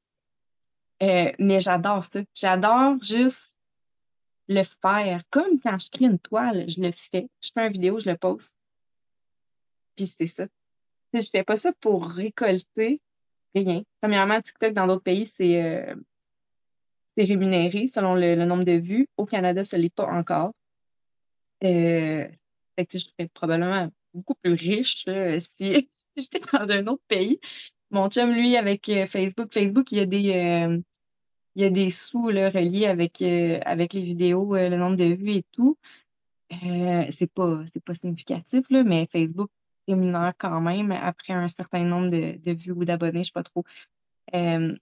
Euh, 1.04 1.30
mais 1.38 1.60
j'adore 1.60 2.04
ça. 2.04 2.20
J'adore 2.34 2.96
juste 3.00 3.60
le 4.48 4.62
faire. 4.82 5.22
Comme 5.30 5.60
quand 5.62 5.78
je 5.78 5.88
crée 5.90 6.06
une 6.06 6.18
toile, 6.18 6.68
je 6.68 6.80
le 6.80 6.90
fais. 6.90 7.28
Je 7.40 7.50
fais 7.54 7.66
une 7.66 7.72
vidéo, 7.72 8.00
je 8.00 8.10
le 8.10 8.16
poste. 8.16 8.56
Puis 9.94 10.08
c'est 10.08 10.26
ça 10.26 10.46
je 11.14 11.28
fais 11.30 11.44
pas 11.44 11.56
ça 11.56 11.72
pour 11.80 12.06
récolter 12.06 13.00
rien. 13.54 13.82
Premièrement, 14.00 14.40
TikTok 14.40 14.72
dans 14.72 14.86
d'autres 14.86 15.02
pays, 15.02 15.26
c'est 15.26 15.62
euh, 15.62 15.94
rémunéré 17.24 17.86
selon 17.86 18.14
le, 18.14 18.34
nombre 18.44 18.64
de 18.64 18.72
vues. 18.72 19.08
Au 19.16 19.24
Canada, 19.24 19.64
ce 19.64 19.76
n'est 19.76 19.90
pas 19.90 20.06
encore. 20.06 20.52
Euh, 21.64 22.28
fait 22.76 22.86
que 22.86 22.98
je 22.98 23.04
serais 23.04 23.28
probablement 23.32 23.90
beaucoup 24.14 24.34
plus 24.34 24.52
riche 24.52 25.06
si, 25.38 25.88
j'étais 26.16 26.40
dans 26.52 26.70
un 26.70 26.86
autre 26.86 27.02
pays. 27.08 27.40
Mon 27.90 28.10
chum, 28.10 28.30
lui, 28.30 28.56
avec 28.56 28.88
euh, 28.88 29.06
Facebook, 29.06 29.52
Facebook, 29.52 29.92
il 29.92 29.98
y 29.98 30.00
a 30.00 30.06
des 30.06 30.34
euh, 30.34 30.80
il 31.54 31.62
y 31.62 31.64
a 31.64 31.70
des 31.70 31.90
sous 31.90 32.28
là, 32.28 32.50
reliés 32.50 32.86
avec 32.86 33.22
avec 33.22 33.94
les 33.94 34.02
vidéos, 34.02 34.54
le 34.54 34.76
nombre 34.76 34.96
de 34.96 35.04
vues 35.14 35.36
et 35.36 35.44
tout. 35.52 35.78
c'est 36.50 37.32
pas 37.32 37.64
pas 37.84 37.94
significatif 37.94 38.66
là, 38.70 38.84
mais 38.84 39.08
Facebook 39.10 39.50
rémunère 39.88 40.34
quand 40.38 40.60
même 40.60 40.92
après 40.92 41.32
un 41.32 41.48
certain 41.48 41.84
nombre 41.84 42.10
de, 42.10 42.52
vues 42.52 42.72
ou 42.72 42.84
d'abonnés, 42.84 43.22
je 43.22 43.28
sais 43.28 43.32
pas 43.32 43.42
trop. 43.42 43.64
Euh, 44.34 44.76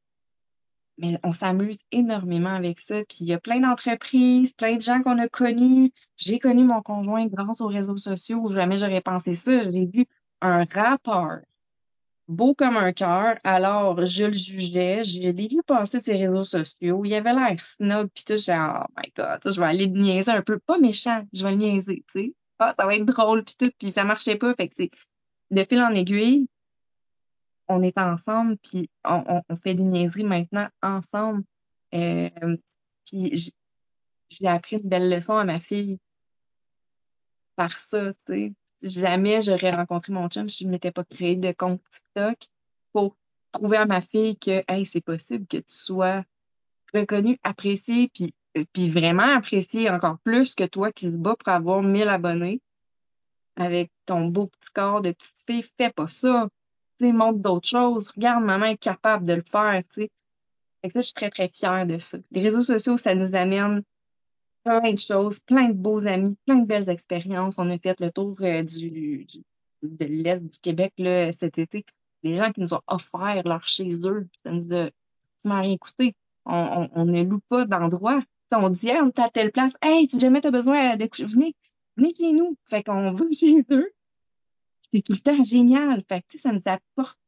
mais 0.98 1.18
on 1.24 1.32
s'amuse 1.32 1.78
énormément 1.92 2.54
avec 2.54 2.78
ça. 2.78 3.04
Puis 3.04 3.18
il 3.20 3.26
y 3.26 3.32
a 3.32 3.40
plein 3.40 3.60
d'entreprises, 3.60 4.54
plein 4.54 4.76
de 4.76 4.82
gens 4.82 5.02
qu'on 5.02 5.18
a 5.18 5.28
connus. 5.28 5.92
J'ai 6.16 6.38
connu 6.38 6.64
mon 6.64 6.82
conjoint 6.82 7.26
grâce 7.26 7.60
aux 7.60 7.66
réseaux 7.68 7.96
sociaux. 7.96 8.48
Jamais 8.52 8.78
j'aurais 8.78 9.00
pensé 9.00 9.34
ça. 9.34 9.68
J'ai 9.68 9.86
vu 9.86 10.06
un 10.40 10.64
rappeur 10.64 11.40
beau 12.28 12.54
comme 12.54 12.76
un 12.76 12.92
cœur. 12.92 13.36
Alors, 13.44 14.04
je 14.04 14.24
le 14.26 14.32
jugeais. 14.32 15.04
Je 15.04 15.20
l'ai 15.20 15.32
vu 15.32 15.62
passer 15.66 16.00
ses 16.00 16.14
réseaux 16.14 16.44
sociaux. 16.44 17.04
Il 17.04 17.14
avait 17.14 17.34
l'air 17.34 17.64
snob, 17.64 18.08
pis 18.14 18.24
tout. 18.24 18.36
J'ai 18.36 18.54
oh 18.54 18.84
my 18.96 19.12
god, 19.16 19.40
je 19.44 19.60
vais 19.60 19.66
aller 19.66 19.86
le 19.86 19.98
niaiser 19.98 20.30
un 20.32 20.42
peu. 20.42 20.58
Pas 20.58 20.78
méchant, 20.78 21.24
je 21.32 21.44
vais 21.44 21.52
le 21.52 21.56
niaiser, 21.56 22.04
tu 22.12 22.20
sais. 22.20 22.34
Ah, 22.58 22.72
ça 22.76 22.86
va 22.86 22.94
être 22.94 23.04
drôle, 23.04 23.44
pis 23.44 23.56
tout. 23.56 23.70
Puis 23.78 23.92
ça 23.92 24.04
marchait 24.04 24.36
pas. 24.36 24.54
Fait 24.54 24.68
que 24.68 24.74
c'est 24.74 24.90
de 25.50 25.64
fil 25.64 25.80
en 25.80 25.94
aiguille, 25.94 26.48
on 27.68 27.82
est 27.82 27.98
ensemble, 27.98 28.56
puis 28.58 28.90
on, 29.04 29.42
fait 29.62 29.74
des 29.74 29.84
niaiseries 29.84 30.24
maintenant 30.24 30.68
ensemble. 30.82 31.44
Euh, 31.94 32.56
puis 33.06 33.52
j'ai 34.28 34.48
appris 34.48 34.76
une 34.76 34.88
belle 34.88 35.10
leçon 35.10 35.36
à 35.36 35.44
ma 35.44 35.60
fille 35.60 35.98
par 37.56 37.78
ça, 37.78 38.12
tu 38.26 38.32
sais 38.32 38.52
jamais 38.84 39.42
j'aurais 39.42 39.70
rencontré 39.70 40.12
mon 40.12 40.28
chum 40.28 40.48
si 40.48 40.64
je 40.64 40.66
ne 40.66 40.72
m'étais 40.72 40.92
pas 40.92 41.04
créé 41.04 41.36
de 41.36 41.52
compte 41.52 41.80
TikTok 41.90 42.48
pour 42.92 43.16
prouver 43.52 43.78
à 43.78 43.86
ma 43.86 44.00
fille 44.00 44.36
que 44.36 44.62
hey, 44.68 44.84
c'est 44.84 45.00
possible 45.00 45.46
que 45.46 45.58
tu 45.58 45.74
sois 45.74 46.24
reconnu, 46.92 47.38
apprécié, 47.42 48.08
puis, 48.14 48.34
puis 48.72 48.90
vraiment 48.90 49.36
apprécié 49.36 49.90
encore 49.90 50.18
plus 50.20 50.54
que 50.54 50.64
toi 50.64 50.92
qui 50.92 51.06
se 51.06 51.18
bats 51.18 51.36
pour 51.36 51.52
avoir 51.52 51.82
1000 51.82 52.08
abonnés 52.08 52.60
avec 53.56 53.90
ton 54.06 54.26
beau 54.26 54.46
petit 54.46 54.70
corps 54.72 55.00
de 55.00 55.12
petite 55.12 55.44
fille. 55.46 55.64
Fais 55.76 55.90
pas 55.90 56.08
ça. 56.08 56.48
Tu 56.98 57.06
sais, 57.06 57.12
montre 57.12 57.38
d'autres 57.40 57.68
choses. 57.68 58.08
Regarde, 58.08 58.44
maman 58.44 58.66
est 58.66 58.76
capable 58.76 59.24
de 59.26 59.34
le 59.34 59.42
faire, 59.42 59.82
tu 59.92 60.02
sais. 60.02 60.10
Fait 60.82 60.88
que 60.88 60.92
ça, 60.94 61.00
je 61.00 61.06
suis 61.06 61.14
très, 61.14 61.30
très 61.30 61.48
fière 61.48 61.86
de 61.86 61.98
ça. 61.98 62.18
Les 62.30 62.42
réseaux 62.42 62.62
sociaux, 62.62 62.98
ça 62.98 63.14
nous 63.14 63.34
amène 63.34 63.82
plein 64.64 64.92
de 64.92 64.98
choses, 64.98 65.40
plein 65.40 65.68
de 65.68 65.74
beaux 65.74 66.06
amis, 66.06 66.36
plein 66.46 66.56
de 66.56 66.66
belles 66.66 66.88
expériences. 66.90 67.58
On 67.58 67.70
a 67.70 67.78
fait 67.78 68.00
le 68.00 68.10
tour 68.10 68.36
euh, 68.40 68.62
du, 68.62 69.26
de 69.82 70.04
l'Est 70.04 70.42
du 70.42 70.58
Québec 70.58 70.92
là, 70.98 71.32
cet 71.32 71.58
été. 71.58 71.84
Les 72.22 72.34
gens 72.34 72.52
qui 72.52 72.60
nous 72.60 72.74
ont 72.74 72.80
offert 72.86 73.42
leur 73.44 73.66
chez 73.66 74.06
eux, 74.06 74.28
ça 74.42 74.50
nous 74.50 74.74
a 74.74 74.90
rien 75.44 75.72
écouté. 75.72 76.14
On, 76.46 76.54
on, 76.54 77.00
on, 77.00 77.04
ne 77.04 77.22
loue 77.22 77.40
pas 77.48 77.64
d'endroit. 77.64 78.20
On 78.52 78.70
dit, 78.70 78.90
on 78.90 79.08
est 79.08 79.18
à 79.18 79.28
telle 79.30 79.52
place. 79.52 79.72
Hey, 79.82 80.08
si 80.08 80.20
jamais 80.20 80.40
tu 80.40 80.48
as 80.48 80.50
besoin 80.50 80.96
de 80.96 81.06
coucher, 81.06 81.24
venez, 81.24 81.56
venez 81.96 82.14
chez 82.16 82.32
nous. 82.32 82.56
Fait 82.68 82.82
qu'on 82.82 83.12
va 83.14 83.24
chez 83.32 83.64
eux. 83.70 83.92
C'est 84.92 85.02
tout 85.02 85.12
le 85.12 85.18
temps 85.18 85.42
génial. 85.42 86.02
Fait 86.08 86.22
que, 86.28 86.38
ça 86.38 86.52
nous 86.52 86.62
apporte 86.66 87.18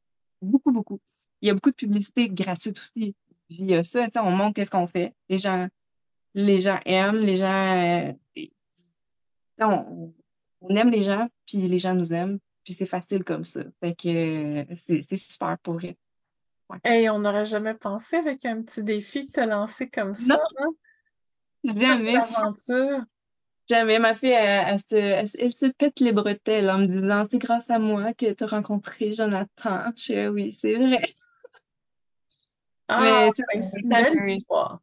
beaucoup, 0.40 0.72
beaucoup. 0.72 1.00
Il 1.40 1.48
y 1.48 1.50
a 1.50 1.54
beaucoup 1.54 1.70
de 1.70 1.76
publicité 1.76 2.28
gratuite 2.28 2.78
aussi 2.78 3.14
via 3.50 3.82
ça. 3.82 4.08
on 4.16 4.30
montre 4.30 4.54
qu'est-ce 4.54 4.70
qu'on 4.70 4.86
fait. 4.86 5.14
Les 5.28 5.38
gens 5.38 5.68
les 6.36 6.58
gens 6.58 6.78
aiment, 6.84 7.24
les 7.24 7.36
gens... 7.36 8.08
Euh, 8.08 8.12
on, 9.58 10.12
aime 10.68 10.90
les 10.90 11.02
gens, 11.02 11.28
puis 11.46 11.58
les 11.66 11.78
gens 11.78 11.94
nous 11.94 12.12
aiment, 12.12 12.38
puis 12.62 12.74
c'est 12.74 12.86
facile 12.86 13.24
comme 13.24 13.44
ça. 13.44 13.62
Fait 13.80 13.94
que 13.94 14.60
euh, 14.60 14.74
c'est 14.76 15.16
super 15.16 15.56
pour 15.62 15.74
vrai. 15.74 15.96
Ouais. 16.68 17.08
on 17.08 17.20
n'aurait 17.20 17.46
jamais 17.46 17.74
pensé 17.74 18.16
avec 18.16 18.44
un 18.44 18.60
petit 18.60 18.82
défi 18.82 19.24
de 19.24 19.32
te 19.32 19.40
lancer 19.40 19.88
comme 19.88 20.12
ça. 20.12 20.34
Non. 20.34 20.40
Hein? 20.58 20.68
Jamais. 21.74 22.14
Jamais. 23.68 23.98
Ma 23.98 24.14
fille, 24.14 24.30
elle, 24.30 24.78
se, 24.78 24.94
elle, 24.94 25.52
se, 25.52 25.66
pète 25.66 26.00
les 26.00 26.12
bretelles 26.12 26.70
en 26.70 26.78
me 26.78 26.86
disant 26.86 27.24
c'est 27.24 27.38
grâce 27.38 27.70
à 27.70 27.78
moi 27.78 28.14
que 28.14 28.32
tu 28.32 28.44
as 28.44 28.46
rencontré 28.46 29.12
Jonathan. 29.12 29.90
Je 29.96 30.28
oui, 30.28 30.52
c'est 30.52 30.74
vrai. 30.74 31.02
Ah, 32.88 33.28
c'est 33.60 33.80
une 33.80 33.88
belle 33.88 34.36
histoire. 34.36 34.78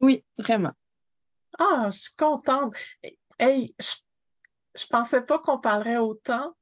Oui, 0.00 0.24
vraiment. 0.38 0.72
Ah, 1.58 1.88
je 1.90 1.98
suis 1.98 2.16
contente. 2.16 2.74
Hey, 3.38 3.74
je, 3.78 3.94
je 4.74 4.86
pensais 4.86 5.22
pas 5.22 5.38
qu'on 5.38 5.58
parlerait 5.58 5.96
autant. 5.96 6.54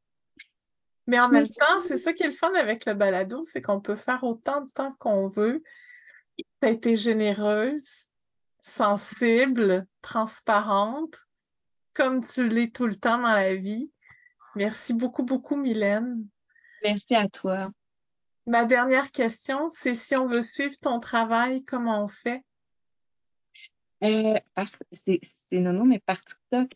Mais 1.09 1.18
en 1.18 1.30
même 1.30 1.48
temps, 1.48 1.80
c'est 1.80 1.97
ça 1.97 2.12
qui 2.12 2.22
est 2.22 2.28
le 2.28 2.32
fun 2.32 2.52
avec 2.55 2.85
le 2.85 2.93
balado, 2.93 3.43
c'est 3.43 3.62
qu'on 3.62 3.80
peut 3.80 3.97
faire 3.97 4.22
autant 4.24 4.60
de 4.60 4.70
temps 4.70 4.93
qu'on 4.98 5.26
veut. 5.28 5.62
T'as 6.60 6.70
été 6.70 6.97
généreuse, 6.97 8.07
sensible, 8.69 9.86
transparente, 10.03 11.27
comme 11.95 12.23
tu 12.23 12.49
l'es 12.49 12.69
tout 12.69 12.86
le 12.86 12.95
temps 12.95 13.19
dans 13.19 13.35
la 13.35 13.57
vie. 13.57 13.93
Merci 14.55 14.95
beaucoup, 14.95 15.24
beaucoup, 15.24 15.57
Mylène. 15.57 16.27
Merci 16.82 17.15
à 17.15 17.28
toi. 17.28 17.70
Ma 18.47 18.65
dernière 18.65 19.11
question, 19.11 19.69
c'est 19.69 19.95
si 19.95 20.16
on 20.16 20.27
veut 20.27 20.43
suivre 20.43 20.74
ton 20.81 21.01
travail, 21.01 21.65
comment 21.65 22.05
on 22.05 22.09
fait? 22.09 22.43
Euh, 24.05 24.39
c'est 24.93 25.20
non, 25.53 25.73
non, 25.73 25.85
mais 25.85 25.99
par 25.99 26.23
TikTok. 26.24 26.70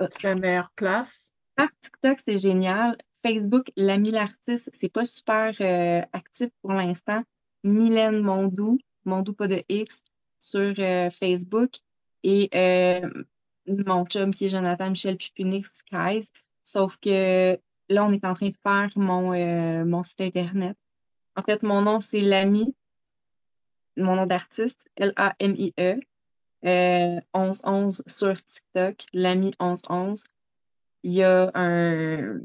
Euh, 0.00 0.08
c'est 0.10 0.22
la 0.22 0.34
meilleure 0.34 0.70
place. 0.70 1.32
Par 1.56 1.68
TikTok, 1.82 2.18
c'est 2.24 2.38
génial. 2.38 2.96
Facebook, 3.24 3.70
l'ami 3.76 4.12
l'artiste, 4.12 4.70
c'est 4.72 4.88
pas 4.88 5.04
super 5.04 5.54
euh, 5.60 6.02
actif 6.12 6.48
pour 6.62 6.72
l'instant. 6.72 7.22
Mylène 7.64 8.20
Mondou, 8.20 8.78
Mondou 9.04 9.34
pas 9.34 9.46
de 9.46 9.62
X, 9.68 10.02
sur 10.40 10.74
euh, 10.78 11.10
Facebook. 11.10 11.76
Et 12.24 12.50
mon 13.66 14.04
chum 14.06 14.34
qui 14.34 14.46
est 14.46 14.48
Jonathan 14.48 14.90
Michel 14.90 15.16
Pupunix 15.16 15.70
Skies. 15.72 16.30
Sauf 16.64 16.96
que 16.96 17.58
là, 17.88 18.04
on 18.04 18.12
est 18.12 18.24
en 18.24 18.34
train 18.34 18.48
de 18.48 18.56
faire 18.62 18.90
mon, 18.96 19.84
mon 19.84 20.02
site 20.02 20.20
Internet. 20.20 20.76
En 21.36 21.42
fait, 21.42 21.62
mon 21.62 21.82
nom, 21.82 22.00
c'est 22.00 22.20
l'ami, 22.20 22.74
mon 23.96 24.16
nom 24.16 24.26
d'artiste, 24.26 24.90
L-A-M-I-E, 24.96 26.00
euh, 26.66 27.20
1111 27.34 28.02
sur 28.06 28.42
TikTok, 28.42 29.06
l'ami 29.12 29.52
1111. 29.60 30.24
Il 31.02 31.12
y 31.12 31.22
a 31.22 31.50
un, 31.54 32.40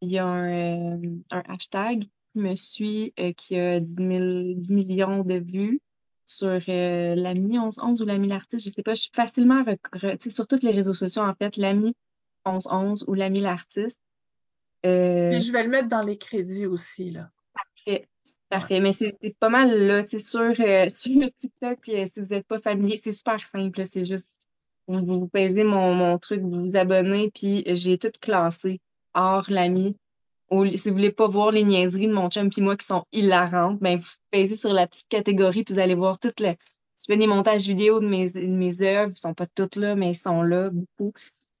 il 0.00 0.08
y 0.08 0.18
a 0.18 0.24
un, 0.24 0.96
euh, 0.96 1.16
un 1.30 1.42
hashtag 1.48 2.04
qui 2.04 2.38
me 2.38 2.56
suit 2.56 3.12
euh, 3.18 3.32
qui 3.32 3.58
a 3.58 3.80
10, 3.80 3.96
10 4.56 4.72
millions 4.72 5.24
de 5.24 5.34
vues 5.34 5.80
sur 6.28 6.60
euh, 6.68 7.14
l'ami 7.14 7.58
1111 7.58 8.02
ou 8.02 8.04
l'ami 8.04 8.28
l'artiste, 8.28 8.64
je 8.64 8.70
sais 8.70 8.82
pas, 8.82 8.94
je 8.94 9.02
suis 9.02 9.10
facilement 9.14 9.64
sur 10.28 10.46
toutes 10.46 10.62
les 10.62 10.72
réseaux 10.72 10.94
sociaux 10.94 11.22
en 11.22 11.34
fait, 11.34 11.56
l'ami 11.56 11.94
1111 12.46 13.04
ou 13.08 13.14
l'ami 13.14 13.40
l'artiste. 13.40 13.98
Euh, 14.86 15.32
je 15.32 15.52
vais 15.52 15.64
le 15.64 15.70
mettre 15.70 15.88
dans 15.88 16.02
les 16.02 16.18
crédits 16.18 16.66
aussi 16.66 17.10
là. 17.10 17.30
Parfait. 17.54 18.08
Parfait, 18.50 18.80
mais 18.80 18.92
c'est 18.92 19.16
pas 19.40 19.48
mal 19.48 19.86
là, 19.86 20.04
c'est 20.06 20.20
sur, 20.20 20.40
euh, 20.40 20.88
sur 20.88 21.20
le 21.20 21.30
TikTok, 21.30 21.78
si 21.84 22.20
vous 22.20 22.34
n'êtes 22.34 22.46
pas 22.46 22.58
familier, 22.58 22.96
c'est 22.96 23.12
super 23.12 23.46
simple, 23.46 23.84
c'est 23.84 24.04
juste, 24.04 24.48
vous, 24.86 25.04
vous 25.04 25.28
pesez 25.28 25.64
mon, 25.64 25.94
mon 25.94 26.18
truc, 26.18 26.40
vous 26.42 26.60
vous 26.62 26.76
abonnez, 26.76 27.30
puis 27.34 27.64
j'ai 27.66 27.98
tout 27.98 28.12
classé, 28.20 28.80
hors 29.14 29.50
l'ami. 29.50 29.96
Si 30.50 30.88
vous 30.88 30.94
voulez 30.94 31.12
pas 31.12 31.28
voir 31.28 31.50
les 31.50 31.64
niaiseries 31.64 32.08
de 32.08 32.12
mon 32.12 32.30
chum 32.30 32.48
puis 32.48 32.62
moi 32.62 32.76
qui 32.76 32.86
sont 32.86 33.04
hilarantes, 33.12 33.78
ben 33.80 33.98
vous 33.98 34.08
pesez 34.30 34.56
sur 34.56 34.72
la 34.72 34.86
petite 34.86 35.08
catégorie 35.08 35.64
puis 35.64 35.74
vous 35.74 35.80
allez 35.80 35.94
voir 35.94 36.18
toutes 36.18 36.40
les... 36.40 36.56
Je 36.98 37.04
fais 37.06 37.16
des 37.16 37.26
montages 37.26 37.66
vidéo 37.66 38.00
de 38.00 38.08
mes, 38.08 38.30
de 38.30 38.46
mes 38.46 38.82
œuvres, 38.82 39.12
ils 39.14 39.18
sont 39.18 39.34
pas 39.34 39.46
toutes 39.46 39.76
là, 39.76 39.94
mais 39.94 40.12
ils 40.12 40.16
sont 40.16 40.42
là, 40.42 40.70
beaucoup. 40.70 41.12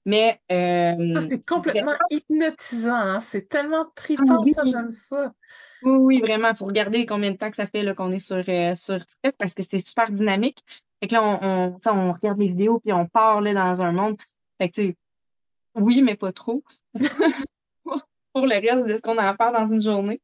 Mais 0.04 0.40
euh, 0.50 1.14
c'est 1.28 1.46
complètement 1.46 1.94
hypnotisant, 2.10 2.94
hein? 2.94 3.20
c'est 3.20 3.48
tellement 3.48 3.86
trippant, 3.94 4.42
ah 4.42 4.52
ça, 4.52 4.62
j'aime 4.64 4.88
ça. 4.88 5.32
Oui, 5.82 5.96
oui, 5.98 6.20
vraiment. 6.20 6.48
Il 6.48 6.56
faut 6.56 6.64
regarder 6.64 7.04
combien 7.04 7.30
de 7.30 7.36
temps 7.36 7.50
que 7.50 7.56
ça 7.56 7.66
fait 7.66 7.94
qu'on 7.94 8.10
est 8.10 8.18
sur, 8.18 8.42
euh, 8.48 8.74
sur 8.74 9.04
TikTok 9.04 9.34
parce 9.38 9.54
que 9.54 9.62
c'est 9.70 9.78
super 9.78 10.10
dynamique. 10.10 10.64
Fait 11.00 11.08
que 11.08 11.14
là, 11.14 11.22
on, 11.22 11.78
on, 11.84 11.90
on 11.90 12.12
regarde 12.12 12.38
les 12.38 12.48
vidéos 12.48 12.80
puis 12.80 12.92
on 12.92 13.06
part 13.06 13.40
là, 13.40 13.52
dans 13.52 13.82
un 13.82 13.92
monde. 13.92 14.16
Fait 14.58 14.70
que, 14.70 14.94
oui, 15.74 16.02
mais 16.02 16.16
pas 16.16 16.32
trop. 16.32 16.64
pour 18.38 18.46
le 18.46 18.54
reste 18.54 18.86
de 18.86 18.96
ce 18.96 19.02
qu'on 19.02 19.18
a 19.18 19.28
à 19.28 19.36
faire 19.36 19.52
dans 19.52 19.66
une 19.66 19.82
journée. 19.82 20.20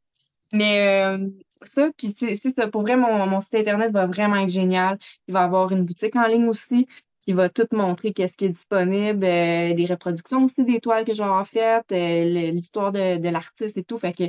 Mais 0.52 1.04
euh, 1.04 1.18
ça, 1.62 1.88
puis 1.96 2.14
c'est 2.16 2.36
ça. 2.36 2.68
Pour 2.68 2.82
vrai, 2.82 2.96
mon, 2.96 3.26
mon 3.26 3.40
site 3.40 3.54
Internet 3.54 3.90
va 3.90 4.06
vraiment 4.06 4.36
être 4.36 4.50
génial. 4.50 4.98
Il 5.26 5.34
va 5.34 5.42
avoir 5.42 5.72
une 5.72 5.84
boutique 5.84 6.14
en 6.16 6.26
ligne 6.26 6.46
aussi 6.48 6.86
qui 7.22 7.32
va 7.32 7.48
tout 7.48 7.66
montrer 7.72 8.12
qu'est-ce 8.12 8.36
qui 8.36 8.44
est 8.44 8.50
disponible, 8.50 9.24
euh, 9.24 9.72
des 9.74 9.86
reproductions 9.86 10.44
aussi 10.44 10.62
des 10.62 10.78
toiles 10.78 11.04
que 11.04 11.14
j'ai 11.14 11.22
en 11.24 11.44
faites, 11.44 11.90
euh, 11.90 12.50
l'histoire 12.52 12.92
de, 12.92 13.16
de 13.16 13.28
l'artiste 13.30 13.78
et 13.78 13.82
tout. 13.82 13.98
Fait 13.98 14.12
que 14.12 14.24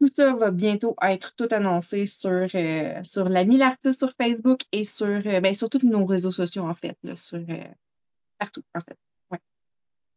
tout 0.00 0.10
ça 0.14 0.32
va 0.34 0.50
bientôt 0.50 0.96
être 1.02 1.34
tout 1.36 1.48
annoncé 1.50 2.06
sur, 2.06 2.46
euh, 2.54 3.02
sur 3.02 3.28
l'ami 3.28 3.56
l'artiste 3.58 3.98
sur 3.98 4.12
Facebook 4.20 4.62
et 4.72 4.84
sur, 4.84 5.06
euh, 5.06 5.40
ben, 5.40 5.54
sur 5.54 5.68
tous 5.70 5.84
nos 5.86 6.04
réseaux 6.06 6.32
sociaux, 6.32 6.64
en 6.64 6.74
fait, 6.74 6.96
là, 7.02 7.16
sur, 7.16 7.38
euh, 7.38 7.64
partout, 8.38 8.62
en 8.74 8.80
fait. 8.80 8.96
Ouais. 9.30 9.38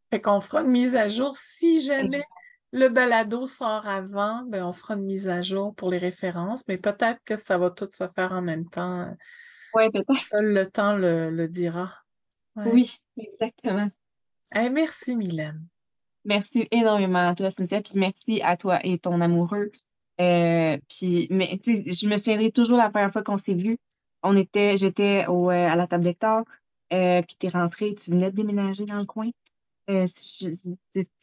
Fait 0.10 0.22
qu'on 0.22 0.42
fera 0.42 0.62
une 0.62 0.72
mise 0.72 0.96
à 0.96 1.08
jour. 1.08 1.36
Si 1.36 1.82
jamais 1.82 2.24
le 2.72 2.88
balado 2.90 3.48
sort 3.48 3.88
avant, 3.88 4.44
ben, 4.44 4.66
on 4.66 4.74
fera 4.74 4.96
une 4.96 5.06
mise 5.06 5.30
à 5.30 5.42
jour 5.42 5.74
pour 5.76 5.90
les 5.90 5.98
références, 5.98 6.64
mais 6.68 6.78
peut-être 6.78 7.20
que 7.26 7.36
ça 7.36 7.58
va 7.58 7.70
tout 7.72 7.90
se 7.92 8.08
faire 8.08 8.34
en 8.34 8.42
même 8.42 8.70
temps. 8.70 9.16
Oui, 9.74 9.90
peut-être. 9.92 10.22
Seul 10.22 10.54
le 10.54 10.66
temps 10.66 10.96
le, 10.96 11.30
le 11.30 11.48
dira. 11.48 11.94
Oui, 12.56 12.94
exactement. 13.18 13.90
merci, 14.54 15.16
Mylène. 15.16 15.66
Merci 16.26 16.68
énormément 16.72 17.30
à 17.30 17.36
toi, 17.36 17.50
Cynthia, 17.50 17.82
puis 17.82 17.94
merci 17.96 18.42
à 18.44 18.58
toi 18.58 18.80
et 18.86 19.00
ton 19.00 19.22
amoureux. 19.22 19.72
Euh, 20.20 20.78
puis, 20.90 21.28
mais 21.30 21.58
je 21.66 22.08
me 22.08 22.18
souviendrai 22.18 22.52
toujours 22.52 22.78
la 22.78 22.90
première 22.90 23.12
fois 23.12 23.24
qu'on 23.24 23.38
s'est 23.38 23.54
vu. 23.54 23.78
On 24.22 24.36
était, 24.36 24.76
j'étais 24.76 25.26
au, 25.28 25.50
euh, 25.50 25.54
à 25.54 25.76
la 25.78 25.88
table 25.88 26.04
lecteur, 26.04 26.44
euh, 26.92 27.22
puis 27.22 27.38
t'es 27.40 27.48
rentré, 27.48 27.96
tu 27.96 28.12
venais 28.12 28.32
de 28.32 28.36
déménager 28.36 28.86
dans 28.86 28.98
le 28.98 29.06
coin. 29.06 29.30
euh, 29.90 30.06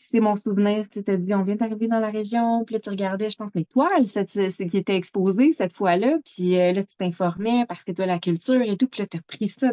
c'est 0.09 0.21
mon 0.21 0.37
souvenir, 0.37 0.89
tu 0.89 1.03
t'as 1.03 1.17
dit, 1.17 1.35
on 1.35 1.43
vient 1.43 1.57
d'arriver 1.57 1.89
dans 1.89 1.99
la 1.99 2.11
région, 2.11 2.65
puis 2.65 2.75
là, 2.75 2.81
tu 2.81 2.91
regardais, 2.91 3.29
je 3.29 3.37
pense, 3.37 3.55
mes 3.55 3.65
toiles, 3.65 4.07
ce 4.07 4.63
qui 4.63 4.77
était 4.77 4.95
exposé 4.95 5.53
cette 5.53 5.75
fois-là, 5.75 6.19
puis 6.25 6.59
euh, 6.59 6.73
là, 6.73 6.85
tu 6.85 6.97
t'informais 6.97 7.67
parce 7.67 7.85
que 7.85 7.93
toi, 7.93 8.07
la 8.07 8.19
culture 8.19 8.63
et 8.63 8.77
tout, 8.77 8.87
puis 8.89 9.03
là, 9.03 9.07
tu 9.07 9.17
as 9.19 9.23
pris 9.23 9.49
ça 9.49 9.73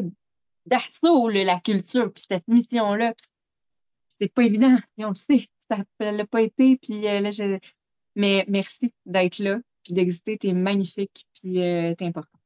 d'assaut, 0.65 1.30
la 1.30 1.60
culture, 1.60 2.11
puis 2.11 2.26
cette 2.27 2.47
mission-là. 2.47 3.14
C'est 4.07 4.31
pas 4.31 4.43
évident, 4.43 4.77
et 4.97 5.05
on 5.05 5.10
le 5.10 5.15
sait, 5.15 5.47
ça 5.68 5.77
l'a 5.99 6.26
pas 6.26 6.41
été, 6.41 6.77
puis 6.77 7.07
euh, 7.07 7.19
là, 7.19 7.31
je... 7.31 7.60
Mais 8.15 8.45
merci 8.47 8.93
d'être 9.05 9.39
là, 9.39 9.60
puis 9.84 9.93
d'exister, 9.93 10.38
t'es 10.38 10.53
magnifique, 10.53 11.27
puis 11.34 11.53
t'es 11.53 11.95
important. 12.01 12.39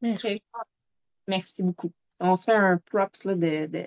Merci. 0.00 0.42
Merci 1.26 1.62
beaucoup. 1.62 1.92
On 2.20 2.36
se 2.36 2.44
fait 2.44 2.52
un 2.52 2.78
props 2.78 3.24
là, 3.24 3.34
de... 3.34 3.66
de... 3.66 3.86